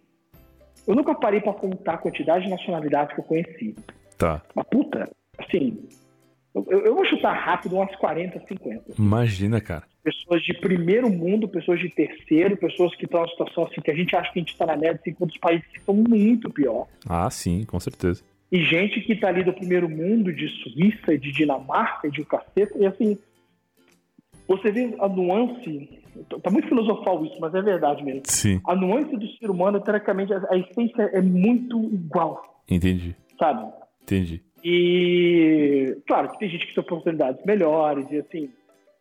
eu 0.88 0.96
nunca 0.96 1.14
parei 1.16 1.42
pra 1.42 1.54
contar 1.54 1.94
a 1.94 1.98
quantidade 1.98 2.46
de 2.46 2.50
nacionalidades 2.50 3.14
que 3.16 3.22
eu 3.22 3.26
conheci. 3.26 3.76
tá. 4.18 4.42
Mas 4.54 4.66
puta, 4.68 5.10
assim, 5.38 5.88
eu, 6.54 6.66
eu 6.70 6.96
vou 6.96 7.06
chutar 7.06 7.34
rápido 7.34 7.76
umas 7.76 7.94
40, 7.98 8.40
50 8.48 8.94
Imagina, 8.98 9.60
cara. 9.60 9.84
pessoas 10.04 10.42
de 10.42 10.54
primeiro 10.54 11.10
mundo, 11.10 11.50
pessoas 11.50 11.80
de 11.80 11.90
terceiro, 11.90 12.56
pessoas 12.56 12.96
que 12.96 13.06
estão 13.06 13.20
numa 13.22 13.30
situação 13.30 13.64
assim 13.66 13.82
que 13.82 13.92
a 13.92 13.96
gente 13.96 14.16
acha 14.16 14.32
que 14.32 14.40
a 14.40 14.42
gente 14.42 14.54
está 14.54 14.66
na 14.66 14.78
média, 14.78 15.00
assim, 15.02 15.10
enquanto 15.10 15.32
os 15.32 15.38
países 15.38 15.68
que 15.68 15.82
são 15.82 15.94
muito 15.94 16.50
pior. 16.50 16.88
Ah, 17.08 17.30
sim, 17.30 17.66
com 17.66 17.80
certeza. 17.80 18.24
E 18.52 18.64
gente 18.64 19.02
que 19.02 19.16
tá 19.16 19.28
ali 19.28 19.44
do 19.44 19.52
primeiro 19.52 19.90
mundo, 19.90 20.32
de 20.32 20.48
Suíça, 20.48 21.18
de 21.18 21.32
Dinamarca, 21.32 22.10
de 22.10 22.22
um 22.22 22.26
caceta, 22.26 22.78
e 22.78 22.86
assim, 22.86 23.18
você 24.48 24.72
vê 24.72 24.96
a 25.00 25.10
nuance, 25.10 26.00
tá 26.42 26.50
muito 26.50 26.68
filosofal 26.68 27.24
isso, 27.26 27.38
mas 27.40 27.54
é 27.54 27.62
verdade 27.62 28.04
mesmo. 28.04 28.22
Sim, 28.26 28.60
A 28.66 28.76
nuance 28.76 29.16
do 29.16 29.28
ser 29.38 29.50
humano, 29.50 29.80
teoricamente, 29.80 30.34
a 30.34 30.58
essência 30.58 31.04
é 31.14 31.22
muito 31.22 31.82
igual, 31.94 32.42
entendi. 32.70 33.16
sabe? 33.40 33.72
Entendi. 34.02 34.42
E 34.64 35.98
claro 36.08 36.30
que 36.32 36.40
tem 36.40 36.50
gente 36.50 36.68
que 36.68 36.74
tem 36.74 36.84
oportunidades 36.84 37.44
melhores 37.46 38.06
e 38.12 38.18
assim, 38.18 38.50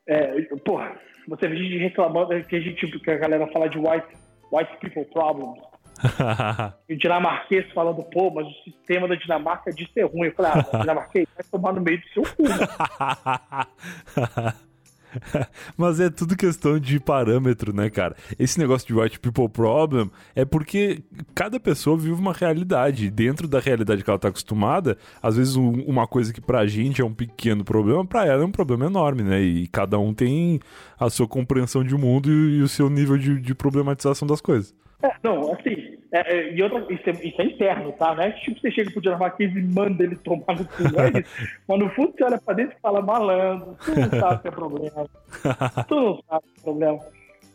é, 0.07 0.43
porra, 0.65 0.95
você 1.27 1.49
vê 1.49 1.57
gente 1.57 1.79
reclamando 1.79 2.29
que 2.45 2.57
a 2.57 2.61
gente 2.61 2.87
que 2.99 3.11
a 3.11 3.17
galera 3.17 3.47
fala 3.49 3.69
de 3.69 3.79
white, 3.79 4.07
white 4.53 4.77
people 4.81 5.05
problems. 5.07 5.59
E 6.89 6.95
o 6.95 6.99
dinamarquês 6.99 7.71
falando, 7.73 8.03
pô, 8.03 8.31
mas 8.31 8.47
o 8.47 8.53
sistema 8.65 9.09
da 9.09 9.15
Dinamarca 9.15 9.71
diz 9.71 9.89
ser 9.93 10.05
ruim. 10.05 10.27
Eu 10.27 10.35
falei, 10.35 10.53
ah, 10.53 10.63
dinamarquês, 10.83 11.27
vai 11.35 11.45
tomar 11.51 11.73
no 11.73 11.81
meio 11.81 11.99
do 12.01 12.09
seu 12.09 12.23
cu. 12.25 12.43
Mas 15.77 16.01
é 16.01 16.11
tudo 16.11 16.37
questão 16.37 16.79
de 16.79 16.99
parâmetro, 17.01 17.75
né, 17.75 17.91
cara? 17.91 18.17
Esse 18.39 18.59
negócio 18.59 18.87
de 18.87 18.95
white 18.95 19.19
people 19.21 19.49
problem 19.49 20.11
é 20.35 20.45
porque 20.45 21.03
cada 21.35 21.59
pessoa 21.61 21.97
vive 21.97 22.13
uma 22.15 22.33
realidade. 22.33 23.11
Dentro 23.11 23.47
da 23.49 23.61
realidade 23.61 24.03
que 24.03 24.11
ela 24.11 24.19
tá 24.19 24.29
acostumada, 24.29 24.97
às 25.23 25.37
vezes 25.37 25.57
um- 25.57 25.83
uma 25.85 26.07
coisa 26.07 26.33
que 26.33 26.41
pra 26.41 26.67
gente 26.67 27.01
é 27.01 27.05
um 27.05 27.15
pequeno 27.15 27.65
problema, 27.65 28.05
pra 28.05 28.27
ela 28.27 28.43
é 28.43 28.47
um 28.47 28.51
problema 28.53 28.87
enorme, 28.87 29.23
né? 29.23 29.41
E 29.41 29.67
cada 29.69 29.99
um 29.99 30.13
tem 30.13 30.61
a 30.99 31.09
sua 31.11 31.27
compreensão 31.29 31.83
de 31.85 31.95
mundo 31.97 32.31
e, 32.31 32.59
e 32.59 32.63
o 32.63 32.69
seu 32.69 32.89
nível 32.89 33.17
de, 33.19 33.41
de 33.41 33.55
problematização 33.55 34.27
das 34.27 34.41
coisas. 34.41 34.75
É, 35.05 35.13
não, 35.23 35.53
assim, 35.53 35.99
é, 36.13 36.35
é, 36.35 36.55
e 36.55 36.63
outra, 36.63 36.81
isso, 36.93 37.11
é, 37.11 37.13
isso 37.27 37.43
é 37.43 37.45
interno, 37.45 37.93
tá? 37.93 38.15
Não 38.15 38.23
é 38.23 38.33
que 38.33 38.41
tipo, 38.43 38.59
você 38.61 38.71
chega 38.71 38.91
pro 38.91 39.03
dinamarquês 39.03 39.55
e 39.55 39.61
manda 39.61 40.03
ele 40.03 40.17
tomar 40.17 40.57
no 40.59 40.65
cu, 40.65 40.83
é 41.01 41.21
isso. 41.21 41.31
Mas 41.69 41.79
no 41.79 41.91
fundo 41.91 42.15
você 42.17 42.25
olha 42.25 42.41
pra 42.41 42.55
dentro 42.55 42.75
e 42.77 42.81
fala, 42.81 43.03
malandro, 43.03 43.77
tu 43.85 43.91
não 43.95 44.11
sabe 44.21 44.43
que 44.43 44.49
é 44.49 44.51
problema. 44.51 45.07
Tu 45.89 45.95
não 45.95 46.23
sabe 46.29 46.45
que 46.55 46.61
é 46.61 46.63
problema. 46.63 47.01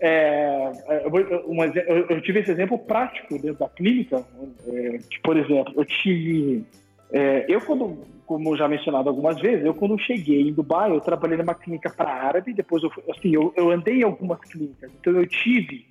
É, 0.01 0.71
é, 0.87 1.05
eu, 1.05 1.09
vou- 1.09 1.19
eu- 1.19 2.05
eu- 2.09 2.21
tive 2.21 2.39
esse 2.41 2.51
exemplo 2.51 2.77
prático 2.77 3.37
dentro 3.39 3.59
da 3.59 3.67
clínica, 3.69 4.23
é, 4.67 4.99
por 5.23 5.35
exemplo, 5.35 5.73
eu 5.75 5.83
tive. 5.85 6.63
é, 7.11 7.45
eu, 7.49 7.59
quando, 7.61 7.97
como 8.25 8.55
já 8.55 8.67
mencionado 8.67 9.09
algumas 9.09 9.41
vezes, 9.41 9.65
eu 9.65 9.73
quando 9.73 9.97
cheguei 9.99 10.41
em 10.47 10.53
Dubai, 10.53 10.91
eu 10.91 11.01
trabalhei 11.01 11.37
numa 11.37 11.55
clínica 11.55 11.89
para 11.89 12.13
árabe, 12.13 12.53
depois 12.53 12.83
eu, 12.83 12.91
assim, 13.09 13.33
eu, 13.33 13.51
eu 13.57 13.71
andei 13.71 14.01
em 14.01 14.03
algumas 14.03 14.39
clínicas, 14.41 14.89
então 14.99 15.13
eu 15.13 15.25
tive, 15.27 15.85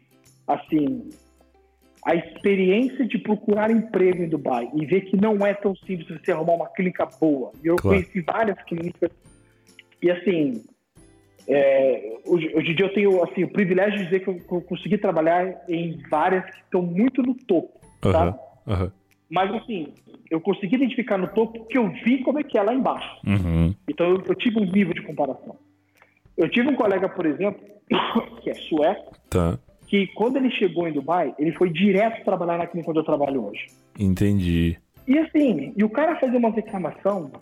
assim, 0.46 1.10
a 2.04 2.14
experiência 2.14 3.06
de 3.06 3.18
procurar 3.18 3.70
emprego 3.70 4.22
em 4.22 4.28
Dubai 4.28 4.68
e 4.74 4.86
ver 4.86 5.02
que 5.02 5.16
não 5.16 5.44
é 5.46 5.52
tão 5.54 5.74
simples 5.76 6.08
você 6.08 6.32
arrumar 6.32 6.54
uma 6.54 6.68
clínica 6.68 7.06
boa. 7.20 7.52
Eu 7.62 7.76
Claro. 7.76 7.98
conheci 7.98 8.20
várias 8.20 8.60
clínicas 8.64 9.10
e 10.02 10.10
assim, 10.10 10.62
é, 11.48 12.16
hoje, 12.24 12.50
hoje 12.54 12.70
em 12.70 12.74
dia 12.74 12.86
eu 12.86 12.92
tenho 12.94 13.22
assim, 13.24 13.44
o 13.44 13.52
privilégio 13.52 13.98
de 13.98 14.04
dizer 14.04 14.20
que 14.20 14.28
eu, 14.28 14.34
que 14.34 14.52
eu 14.52 14.60
consegui 14.62 14.98
trabalhar 14.98 15.64
em 15.68 15.98
várias 16.10 16.44
que 16.44 16.60
estão 16.62 16.82
muito 16.82 17.22
no 17.22 17.34
topo, 17.34 17.80
tá? 18.00 18.38
aham. 18.66 18.92
Mas 19.30 19.52
assim, 19.56 19.92
eu 20.30 20.40
consegui 20.40 20.76
identificar 20.76 21.18
no 21.18 21.28
topo 21.28 21.58
porque 21.58 21.76
eu 21.76 21.88
vi 22.04 22.22
como 22.22 22.38
é 22.38 22.42
que 22.42 22.56
é 22.56 22.62
lá 22.62 22.72
embaixo. 22.72 23.10
Uhum. 23.26 23.74
Então 23.86 24.06
eu, 24.06 24.22
eu 24.26 24.34
tive 24.34 24.58
um 24.58 24.64
nível 24.64 24.94
de 24.94 25.02
comparação. 25.02 25.56
Eu 26.36 26.48
tive 26.48 26.68
um 26.68 26.74
colega, 26.74 27.08
por 27.10 27.26
exemplo, 27.26 27.60
que 28.40 28.48
é 28.48 28.54
sueco, 28.54 29.12
Tá. 29.28 29.58
Que 29.88 30.06
quando 30.08 30.36
ele 30.36 30.50
chegou 30.50 30.86
em 30.86 30.92
Dubai, 30.92 31.34
ele 31.38 31.52
foi 31.52 31.70
direto 31.70 32.24
trabalhar 32.24 32.58
na 32.58 32.66
clínica 32.66 32.90
onde 32.90 33.00
eu 33.00 33.04
trabalho 33.04 33.46
hoje. 33.46 33.66
Entendi. 33.98 34.78
E 35.06 35.18
assim, 35.18 35.72
e 35.76 35.82
o 35.82 35.88
cara 35.88 36.20
fazia 36.20 36.38
uma 36.38 36.50
reclamação, 36.50 37.32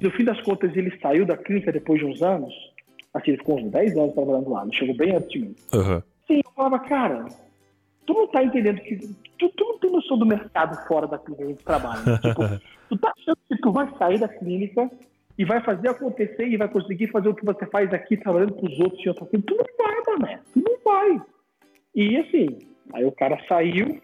no 0.00 0.10
fim 0.12 0.24
das 0.24 0.40
contas 0.42 0.74
ele 0.76 0.96
saiu 1.00 1.26
da 1.26 1.36
clínica 1.36 1.72
depois 1.72 2.00
de 2.00 2.06
uns 2.06 2.22
anos, 2.22 2.54
assim, 3.12 3.32
ele 3.32 3.38
ficou 3.38 3.58
uns 3.58 3.70
10 3.70 3.96
anos 3.96 4.14
trabalhando 4.14 4.50
lá, 4.50 4.62
ele 4.62 4.74
chegou 4.74 4.96
bem 4.96 5.16
antes 5.16 5.28
de 5.28 5.40
mim. 5.40 5.54
Aham. 5.74 6.02
Sim, 6.28 6.40
eu 6.44 6.52
falava, 6.54 6.78
cara, 6.78 7.26
tu 8.06 8.14
não 8.14 8.28
tá 8.28 8.44
entendendo 8.44 8.80
que. 8.80 8.96
Tu, 9.36 9.48
tu 9.48 9.64
não 9.64 9.78
tem 9.78 9.90
noção 9.90 10.16
do 10.16 10.26
mercado 10.26 10.86
fora 10.86 11.08
da 11.08 11.18
clínica 11.18 11.46
de 11.46 11.64
trabalho. 11.64 12.04
né? 12.06 12.18
tipo, 12.18 12.42
tu 12.88 12.98
tá 12.98 13.12
achando 13.18 13.38
que 13.48 13.60
tu 13.60 13.72
vai 13.72 13.90
sair 13.98 14.20
da 14.20 14.28
clínica 14.28 14.88
e 15.36 15.44
vai 15.44 15.60
fazer 15.62 15.88
acontecer 15.88 16.46
e 16.46 16.56
vai 16.56 16.68
conseguir 16.68 17.08
fazer 17.08 17.28
o 17.28 17.34
que 17.34 17.44
você 17.44 17.66
faz 17.66 17.92
aqui 17.92 18.16
trabalhando 18.16 18.54
pros 18.54 18.78
outros 18.78 19.04
em 19.04 19.08
outra 19.08 19.26
clínica. 19.26 19.52
Tu 19.52 19.56
não 19.56 19.86
vai, 19.86 20.18
mané. 20.18 20.40
Tu 20.54 20.62
não 20.62 20.78
vai. 20.84 21.20
E 21.94 22.16
assim, 22.18 22.58
aí 22.92 23.04
o 23.04 23.12
cara 23.12 23.38
saiu, 23.48 24.00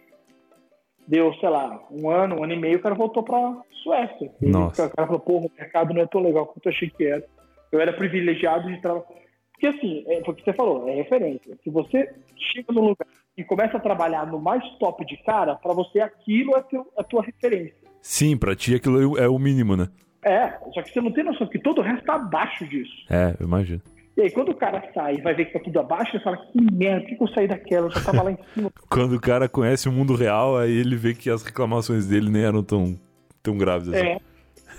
deu, 1.07 1.33
sei 1.35 1.49
lá, 1.49 1.83
um 1.91 2.11
ano, 2.11 2.37
um 2.37 2.45
ano 2.45 2.53
e 2.53 2.59
meio, 2.59 2.79
o 2.79 2.83
cara 2.83 2.95
voltou 2.95 3.23
pra 3.23 3.57
Suécia. 3.83 4.31
E 4.41 4.47
Nossa. 4.47 4.87
O 4.87 4.91
cara 4.91 5.07
falou, 5.07 5.21
porra, 5.21 5.47
o 5.47 5.53
mercado 5.57 5.95
não 5.95 6.03
é 6.03 6.07
tão 6.07 6.21
legal 6.21 6.47
quanto 6.47 6.67
eu 6.67 6.73
achei 6.73 6.91
que 6.91 7.05
era. 7.05 7.25
Eu 7.71 7.81
era 7.81 7.93
privilegiado 7.93 8.69
de 8.69 8.81
trabalhar. 8.81 9.07
Porque 9.53 9.69
assim, 9.69 10.05
é, 10.07 10.23
foi 10.23 10.35
o 10.35 10.37
que 10.37 10.45
você 10.45 10.53
falou, 10.53 10.89
é 10.89 10.95
referência. 10.95 11.57
Se 11.65 11.71
você 11.71 12.13
chega 12.37 12.73
num 12.73 12.89
lugar 12.89 13.07
e 13.37 13.43
começa 13.43 13.79
a 13.79 13.81
trabalhar 13.81 14.27
no 14.27 14.39
mais 14.39 14.63
top 14.79 15.05
de 15.07 15.17
cara, 15.19 15.55
pra 15.55 15.73
você 15.73 16.01
aquilo 16.01 16.57
é 16.57 16.63
teu, 16.63 16.87
a 16.97 17.03
tua 17.03 17.23
referência. 17.23 17.87
Sim, 18.03 18.37
pra 18.37 18.55
ti 18.55 18.75
aquilo 18.75 19.19
é 19.19 19.29
o 19.29 19.39
mínimo, 19.39 19.77
né? 19.77 19.89
É, 20.23 20.59
só 20.75 20.83
que 20.83 20.91
você 20.91 21.01
não 21.01 21.13
tem 21.13 21.25
noção 21.25 21.47
que 21.47 21.59
todo 21.59 21.79
o 21.79 21.83
resto 21.83 22.05
tá 22.05 22.15
abaixo 22.15 22.67
disso. 22.67 22.93
É, 23.09 23.35
eu 23.41 23.47
imagino. 23.47 23.81
E 24.17 24.23
aí, 24.23 24.31
quando 24.31 24.49
o 24.51 24.55
cara 24.55 24.83
sai 24.95 25.17
e 25.17 25.21
vai 25.21 25.35
ver 25.35 25.45
que 25.47 25.53
tá 25.53 25.61
tudo 25.61 25.79
abaixo, 25.79 26.17
ele 26.17 26.25
fala, 26.25 26.39
que 26.39 26.59
merda, 26.73 27.01
por 27.03 27.09
que 27.09 27.17
que 27.17 27.23
eu 27.23 27.29
saí 27.29 27.47
daquela? 27.47 27.87
Eu 27.89 27.91
já 27.91 28.01
tava 28.01 28.23
lá 28.23 28.33
em 28.33 28.39
cima. 28.55 28.73
Quando 28.89 29.15
o 29.15 29.21
cara 29.21 29.47
conhece 29.49 29.89
o 29.89 29.93
mundo 29.93 30.15
real, 30.15 30.57
aí 30.57 30.73
ele 30.73 30.97
vê 30.97 31.13
que 31.15 31.29
as 31.29 31.43
reclamações 31.43 32.07
dele 32.07 32.31
nem 32.31 32.43
eram 32.43 32.63
tão, 32.63 32.99
tão 33.43 33.59
graves 33.59 33.89
assim. 33.89 34.07
É, 34.07 34.19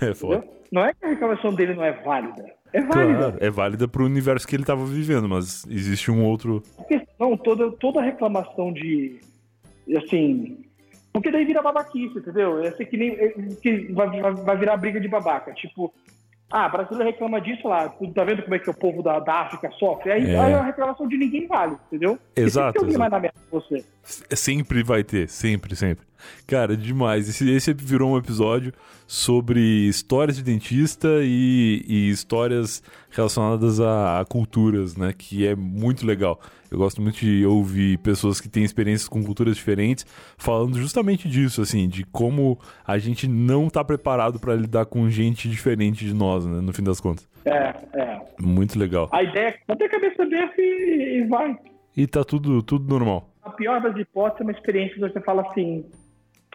É 0.00 0.14
foda. 0.14 0.36
entendeu? 0.38 0.58
Não 0.70 0.84
é 0.84 0.92
que 0.92 1.04
a 1.04 1.08
reclamação 1.08 1.54
dele 1.54 1.74
não 1.74 1.84
é 1.84 1.92
válida. 1.92 2.44
É 2.72 2.80
válida. 2.82 3.18
Claro, 3.18 3.36
é 3.40 3.50
válida 3.50 3.88
pro 3.88 4.04
universo 4.04 4.46
que 4.46 4.54
ele 4.54 4.64
tava 4.64 4.84
vivendo, 4.84 5.28
mas 5.28 5.64
existe 5.68 6.10
um 6.10 6.24
outro. 6.24 6.62
Porque 6.76 7.00
senão 7.16 7.36
toda, 7.36 7.70
toda 7.72 8.02
reclamação 8.02 8.72
de. 8.72 9.20
Assim. 9.96 10.64
Porque 11.12 11.30
daí 11.30 11.44
vira 11.46 11.62
babaquice, 11.62 12.18
entendeu? 12.18 12.62
É 12.62 12.68
assim 12.68 12.84
que 12.84 12.96
nem. 12.96 13.10
é, 13.12 13.28
que 13.62 13.92
vai, 13.92 14.20
vai, 14.20 14.34
vai 14.34 14.56
virar 14.58 14.76
briga 14.76 15.00
de 15.00 15.08
babaca. 15.08 15.54
Tipo, 15.54 15.92
Ah, 16.50 16.66
brasileiro 16.68 17.10
reclama 17.10 17.40
disso 17.40 17.68
lá. 17.68 17.88
Tá 18.14 18.24
vendo 18.24 18.42
como 18.42 18.54
é 18.54 18.58
que 18.58 18.70
o 18.70 18.74
povo 18.74 19.02
da, 19.02 19.20
da 19.20 19.42
África 19.42 19.70
sofre? 19.78 20.10
Aí, 20.10 20.30
É. 20.30 20.38
aí 20.38 20.54
a 20.54 20.62
reclamação 20.62 21.06
de 21.06 21.18
ninguém 21.18 21.46
vale, 21.46 21.76
entendeu? 21.88 22.18
Exato, 22.34 22.72
Porque 22.72 22.78
alguém 22.78 22.94
exato. 22.94 22.98
mais 23.00 23.12
na 23.12 23.20
merda 23.20 23.38
você. 23.50 23.84
Sempre 24.34 24.82
vai 24.82 25.04
ter, 25.04 25.28
sempre, 25.28 25.76
sempre. 25.76 26.07
Cara, 26.46 26.76
demais. 26.76 27.28
Esse, 27.28 27.50
esse 27.50 27.72
virou 27.74 28.12
um 28.12 28.18
episódio 28.18 28.72
sobre 29.06 29.60
histórias 29.88 30.36
de 30.36 30.42
dentista 30.42 31.08
e, 31.22 31.84
e 31.88 32.10
histórias 32.10 32.82
relacionadas 33.10 33.80
a, 33.80 34.20
a 34.20 34.24
culturas, 34.24 34.96
né? 34.96 35.14
Que 35.16 35.46
é 35.46 35.54
muito 35.54 36.06
legal. 36.06 36.40
Eu 36.70 36.78
gosto 36.78 37.00
muito 37.00 37.18
de 37.18 37.46
ouvir 37.46 37.98
pessoas 37.98 38.40
que 38.40 38.48
têm 38.48 38.62
experiências 38.62 39.08
com 39.08 39.24
culturas 39.24 39.56
diferentes 39.56 40.04
falando 40.36 40.78
justamente 40.78 41.28
disso, 41.28 41.62
assim, 41.62 41.88
de 41.88 42.04
como 42.04 42.58
a 42.86 42.98
gente 42.98 43.26
não 43.26 43.70
tá 43.70 43.82
preparado 43.82 44.38
para 44.38 44.54
lidar 44.54 44.84
com 44.84 45.08
gente 45.08 45.48
diferente 45.48 46.04
de 46.04 46.12
nós, 46.12 46.44
né? 46.44 46.60
No 46.60 46.72
fim 46.72 46.82
das 46.82 47.00
contas. 47.00 47.26
É, 47.44 47.74
é. 47.94 48.20
Muito 48.38 48.78
legal. 48.78 49.08
A 49.12 49.22
ideia 49.22 49.48
é 49.48 49.58
manter 49.66 49.84
a 49.84 49.88
cabeça 49.88 50.22
aberta 50.22 50.60
e, 50.60 51.20
e 51.22 51.26
vai. 51.26 51.58
E 51.96 52.06
tá 52.06 52.22
tudo, 52.22 52.62
tudo 52.62 52.88
normal. 52.88 53.30
A 53.42 53.50
pior 53.50 53.80
das 53.80 53.96
hipóteses 53.96 54.40
é 54.40 54.44
uma 54.44 54.52
experiência 54.52 54.94
que 54.94 55.00
você 55.00 55.20
fala 55.20 55.42
assim. 55.48 55.84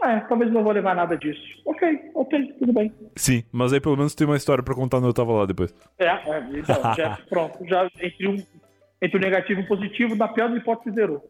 É, 0.01 0.19
talvez 0.21 0.51
não 0.51 0.63
vou 0.63 0.73
levar 0.73 0.95
nada 0.95 1.17
disso. 1.17 1.41
Ok, 1.65 2.11
ok, 2.15 2.53
tudo 2.59 2.73
bem. 2.73 2.91
Sim, 3.15 3.43
mas 3.51 3.71
aí 3.71 3.79
pelo 3.79 3.95
menos 3.95 4.15
tem 4.15 4.25
uma 4.25 4.35
história 4.35 4.63
para 4.63 4.75
contar 4.75 4.99
no 4.99 5.07
Eu 5.07 5.13
Tava 5.13 5.31
Lá 5.31 5.45
depois. 5.45 5.73
É, 5.97 6.07
é 6.07 6.43
então, 6.53 6.95
já, 6.95 7.17
pronto. 7.29 7.65
Já 7.65 7.89
entre, 8.01 8.27
um, 8.27 8.43
entre 9.01 9.17
o 9.17 9.21
negativo 9.21 9.61
e 9.61 9.63
o 9.63 9.67
positivo, 9.67 10.15
na 10.15 10.27
pior 10.27 10.49
das 10.49 10.57
hipóteses, 10.57 10.95
zerou. 10.95 11.29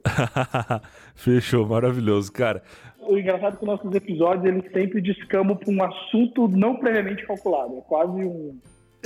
Fechou, 1.16 1.68
maravilhoso, 1.68 2.32
cara. 2.32 2.64
O 3.00 3.18
engraçado 3.18 3.56
é 3.56 3.60
que 3.60 3.66
nossos 3.66 3.94
episódios 3.94 4.46
eles 4.46 4.72
sempre 4.72 5.02
descamam 5.02 5.56
para 5.56 5.72
um 5.72 5.84
assunto 5.84 6.48
não 6.48 6.78
previamente 6.78 7.26
calculado. 7.26 7.78
É 7.78 7.82
quase 7.82 8.24
um. 8.24 8.58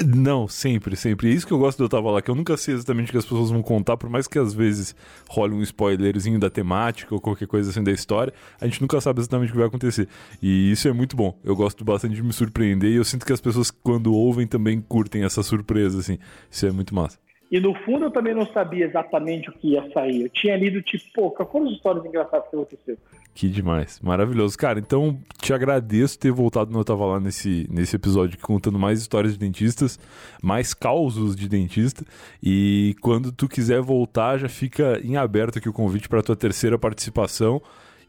Não, 0.06 0.48
sempre, 0.48 0.96
sempre. 0.96 1.30
É 1.30 1.34
isso 1.34 1.48
que 1.48 1.52
eu 1.52 1.58
gosto 1.58 1.80
do 1.80 1.86
Eu 1.86 1.90
Tava 1.90 2.12
Lá, 2.12 2.22
que 2.22 2.30
eu 2.30 2.36
nunca 2.36 2.56
sei 2.56 2.76
exatamente 2.76 3.08
o 3.08 3.12
que 3.12 3.18
as 3.18 3.26
pessoas 3.26 3.50
vão 3.50 3.64
contar, 3.64 3.98
por 3.98 4.10
mais 4.10 4.28
que 4.28 4.38
às 4.38 4.54
vezes 4.54 4.96
role 5.28 5.56
um 5.56 5.62
spoilerzinho 5.64 6.40
da 6.40 6.52
temática 6.52 7.16
ou 7.16 7.20
qualquer 7.20 7.48
coisa 7.48 7.72
assim 7.72 7.84
da 7.84 7.92
história, 7.92 8.32
a 8.62 8.68
gente 8.68 8.80
nunca 8.80 9.02
sabe 9.02 9.22
exatamente 9.22 9.50
o 9.50 9.52
que 9.54 9.58
vai 9.58 9.68
acontecer. 9.68 10.08
E 10.40 10.72
isso 10.72 10.88
é 10.88 10.94
muito 10.94 11.16
bom. 11.16 11.36
Eu 11.44 11.56
gosto 11.56 11.84
bastante 11.84 12.16
de 12.16 12.22
me 12.22 12.32
surpreender 12.32 12.92
e 12.92 12.96
eu 12.96 13.04
sinto 13.04 13.26
que 13.26 13.34
as 13.34 13.42
pessoas, 13.42 13.72
quando 13.72 14.14
ouvem, 14.14 14.46
também 14.46 14.80
curtem 14.80 15.24
essa 15.24 15.42
surpresa, 15.42 16.00
assim. 16.00 16.20
Isso 16.52 16.66
é 16.68 16.72
muito 16.72 16.94
massa. 16.94 17.27
E 17.50 17.60
no 17.60 17.74
fundo 17.74 18.06
eu 18.06 18.12
também 18.12 18.36
não 18.36 18.46
sabia 18.48 18.86
exatamente 18.86 19.50
o 19.50 19.54
que 19.54 19.70
ia 19.70 19.90
sair. 19.94 20.24
Eu 20.24 20.30
tinha 20.30 20.58
lido, 20.58 20.82
tipo, 20.82 21.06
pô, 21.14 21.32
quais 21.32 21.50
foram 21.50 21.68
as 21.68 21.74
histórias 21.74 22.06
engraçadas 22.06 22.50
que 22.50 22.56
aconteceu? 22.56 22.98
Que 23.34 23.48
demais. 23.48 24.00
Maravilhoso. 24.02 24.58
Cara, 24.58 24.80
então 24.80 25.18
te 25.42 25.54
agradeço 25.54 26.20
ter 26.20 26.32
voltado 26.32 26.72
no 26.72 26.80
Eu 26.80 26.84
Tava 26.84 27.06
Lá 27.06 27.20
nesse, 27.20 27.66
nesse 27.72 27.96
episódio 27.96 28.38
contando 28.40 28.78
mais 28.78 29.00
histórias 29.00 29.34
de 29.34 29.40
dentistas, 29.40 29.98
mais 30.42 30.74
causos 30.74 31.36
de 31.36 31.48
dentista. 31.48 32.04
E 32.44 32.96
quando 33.00 33.32
tu 33.32 33.48
quiser 33.48 33.80
voltar, 33.80 34.38
já 34.38 34.50
fica 34.50 35.00
em 35.04 35.16
aberto 35.16 35.60
aqui 35.60 35.70
o 35.70 35.74
convite 35.74 36.10
para 36.10 36.24
tua 36.24 36.36
terceira 36.36 36.78
participação. 36.78 37.62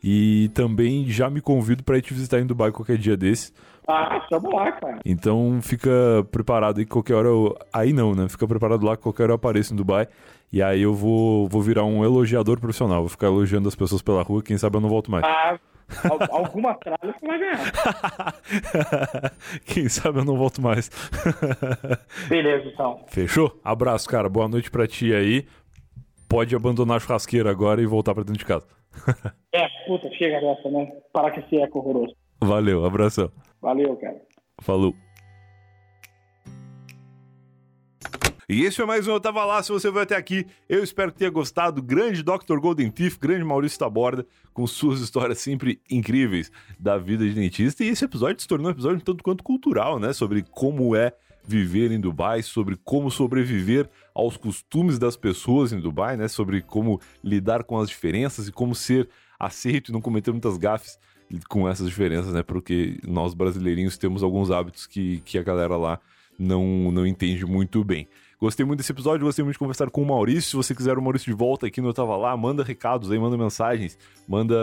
E 0.02 0.50
também 0.54 1.06
já 1.08 1.28
me 1.28 1.40
convido 1.40 1.84
para 1.84 1.98
ir 1.98 2.02
te 2.02 2.14
visitar 2.14 2.40
em 2.40 2.46
Dubai 2.46 2.72
qualquer 2.72 2.96
dia 2.96 3.16
desse. 3.16 3.52
Ah, 3.88 4.26
vamos 4.30 4.52
lá, 4.52 4.70
cara. 4.72 4.98
Então 5.04 5.60
fica 5.62 5.90
preparado 6.30 6.78
aí 6.78 6.84
que 6.84 6.90
qualquer 6.90 7.14
hora 7.14 7.28
eu... 7.28 7.56
Aí 7.72 7.92
não, 7.92 8.14
né? 8.14 8.28
Fica 8.28 8.46
preparado 8.46 8.84
lá 8.84 8.96
que 8.96 9.02
qualquer 9.02 9.22
hora 9.24 9.32
eu 9.32 9.36
apareço 9.36 9.72
em 9.72 9.76
Dubai. 9.76 10.06
E 10.52 10.62
aí 10.62 10.82
eu 10.82 10.92
vou, 10.94 11.48
vou 11.48 11.62
virar 11.62 11.84
um 11.84 12.04
elogiador 12.04 12.60
profissional. 12.60 13.00
Vou 13.00 13.08
ficar 13.08 13.26
elogiando 13.28 13.66
as 13.68 13.74
pessoas 13.74 14.02
pela 14.02 14.22
rua. 14.22 14.42
Quem 14.42 14.58
sabe 14.58 14.76
eu 14.76 14.80
não 14.82 14.88
volto 14.90 15.10
mais. 15.10 15.24
Ah, 15.24 15.58
al- 16.04 16.36
alguma 16.44 16.74
tralha 16.74 16.98
você 17.18 17.26
vai 17.26 17.38
ganhar. 17.38 17.72
Quem 19.64 19.88
sabe 19.88 20.18
eu 20.20 20.24
não 20.24 20.36
volto 20.36 20.60
mais. 20.60 20.90
Beleza, 22.28 22.68
então. 22.68 23.04
Fechou? 23.08 23.58
Abraço, 23.64 24.08
cara. 24.08 24.28
Boa 24.28 24.48
noite 24.48 24.70
pra 24.70 24.86
ti 24.86 25.14
aí. 25.14 25.46
Pode 26.28 26.54
abandonar 26.54 26.98
a 26.98 27.00
churrasqueira 27.00 27.50
agora 27.50 27.80
e 27.80 27.86
voltar 27.86 28.14
pra 28.14 28.22
dentro 28.22 28.38
de 28.38 28.44
casa. 28.44 28.66
É, 29.50 29.66
puta, 29.86 30.10
chega 30.18 30.38
dessa, 30.40 30.68
né? 30.70 30.86
Parar 31.10 31.30
com 31.30 31.40
esse 31.40 31.56
eco 31.56 31.78
horroroso. 31.78 32.14
Valeu, 32.38 32.84
abração. 32.84 33.30
Valeu, 33.60 33.96
cara. 33.96 34.20
Falou. 34.60 34.94
E 38.50 38.64
esse 38.64 38.78
foi 38.78 38.86
mais 38.86 39.06
um 39.06 39.12
Eu 39.12 39.20
Tava 39.20 39.44
Lá. 39.44 39.62
Se 39.62 39.70
você 39.70 39.90
veio 39.90 40.04
até 40.04 40.16
aqui, 40.16 40.46
eu 40.70 40.82
espero 40.82 41.12
que 41.12 41.18
tenha 41.18 41.30
gostado. 41.30 41.82
Grande 41.82 42.22
Dr. 42.22 42.58
Golden 42.58 42.90
Teeth, 42.90 43.18
grande 43.20 43.44
Maurício 43.44 43.78
Taborda, 43.78 44.26
com 44.54 44.66
suas 44.66 45.00
histórias 45.00 45.38
sempre 45.38 45.82
incríveis 45.90 46.50
da 46.80 46.96
vida 46.96 47.28
de 47.28 47.34
dentista. 47.34 47.84
E 47.84 47.88
esse 47.88 48.06
episódio 48.06 48.40
se 48.40 48.48
tornou 48.48 48.68
um 48.68 48.70
episódio 48.70 49.02
tanto 49.02 49.22
quanto 49.22 49.44
cultural, 49.44 49.98
né? 49.98 50.14
Sobre 50.14 50.42
como 50.42 50.96
é 50.96 51.12
viver 51.46 51.92
em 51.92 52.00
Dubai, 52.00 52.42
sobre 52.42 52.74
como 52.82 53.10
sobreviver 53.10 53.86
aos 54.14 54.38
costumes 54.38 54.98
das 54.98 55.14
pessoas 55.14 55.70
em 55.70 55.78
Dubai, 55.78 56.16
né? 56.16 56.26
Sobre 56.26 56.62
como 56.62 56.98
lidar 57.22 57.64
com 57.64 57.78
as 57.78 57.90
diferenças 57.90 58.48
e 58.48 58.52
como 58.52 58.74
ser 58.74 59.10
aceito 59.38 59.90
e 59.90 59.92
não 59.92 60.00
cometer 60.00 60.30
muitas 60.30 60.56
gafes 60.56 60.98
com 61.48 61.68
essas 61.68 61.88
diferenças, 61.88 62.32
né? 62.32 62.42
Porque 62.42 62.98
nós 63.06 63.34
brasileirinhos 63.34 63.98
temos 63.98 64.22
alguns 64.22 64.50
hábitos 64.50 64.86
que, 64.86 65.20
que 65.24 65.38
a 65.38 65.42
galera 65.42 65.76
lá 65.76 66.00
não, 66.38 66.90
não 66.92 67.06
entende 67.06 67.44
muito 67.44 67.82
bem. 67.84 68.08
Gostei 68.40 68.64
muito 68.64 68.78
desse 68.78 68.92
episódio, 68.92 69.26
gostei 69.26 69.44
muito 69.44 69.54
de 69.54 69.58
conversar 69.58 69.90
com 69.90 70.00
o 70.00 70.06
Maurício. 70.06 70.50
Se 70.50 70.56
você 70.56 70.74
quiser 70.74 70.96
o 70.96 71.02
Maurício 71.02 71.26
de 71.26 71.36
volta 71.36 71.66
aqui 71.66 71.80
no 71.80 71.88
Eu 71.88 71.94
Tava 71.94 72.16
Lá, 72.16 72.36
manda 72.36 72.62
recados 72.62 73.10
aí, 73.10 73.18
manda 73.18 73.36
mensagens, 73.36 73.98
manda, 74.28 74.54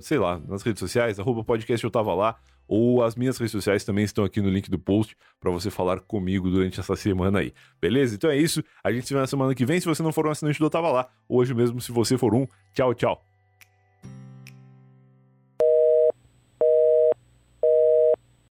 sei 0.00 0.16
lá, 0.16 0.40
nas 0.46 0.62
redes 0.62 0.78
sociais, 0.78 1.18
arroba 1.18 1.42
podcast 1.42 1.82
Eu 1.82 1.90
Tava 1.90 2.14
Lá, 2.14 2.36
ou 2.68 3.02
as 3.02 3.16
minhas 3.16 3.36
redes 3.36 3.50
sociais 3.50 3.82
também 3.82 4.04
estão 4.04 4.24
aqui 4.24 4.40
no 4.40 4.48
link 4.48 4.70
do 4.70 4.78
post 4.78 5.16
para 5.40 5.50
você 5.50 5.70
falar 5.70 5.98
comigo 6.00 6.48
durante 6.48 6.78
essa 6.78 6.94
semana 6.94 7.40
aí. 7.40 7.52
Beleza? 7.80 8.14
Então 8.14 8.30
é 8.30 8.36
isso. 8.36 8.62
A 8.82 8.92
gente 8.92 9.08
se 9.08 9.12
vê 9.12 9.18
na 9.18 9.26
semana 9.26 9.54
que 9.56 9.66
vem. 9.66 9.80
Se 9.80 9.86
você 9.86 10.04
não 10.04 10.12
for 10.12 10.26
um 10.26 10.30
assinante 10.30 10.60
do 10.60 10.66
Eu 10.66 10.70
Tava 10.70 10.92
Lá, 10.92 11.08
hoje 11.28 11.52
mesmo, 11.52 11.80
se 11.80 11.90
você 11.90 12.16
for 12.16 12.32
um, 12.32 12.46
tchau, 12.72 12.94
tchau. 12.94 13.24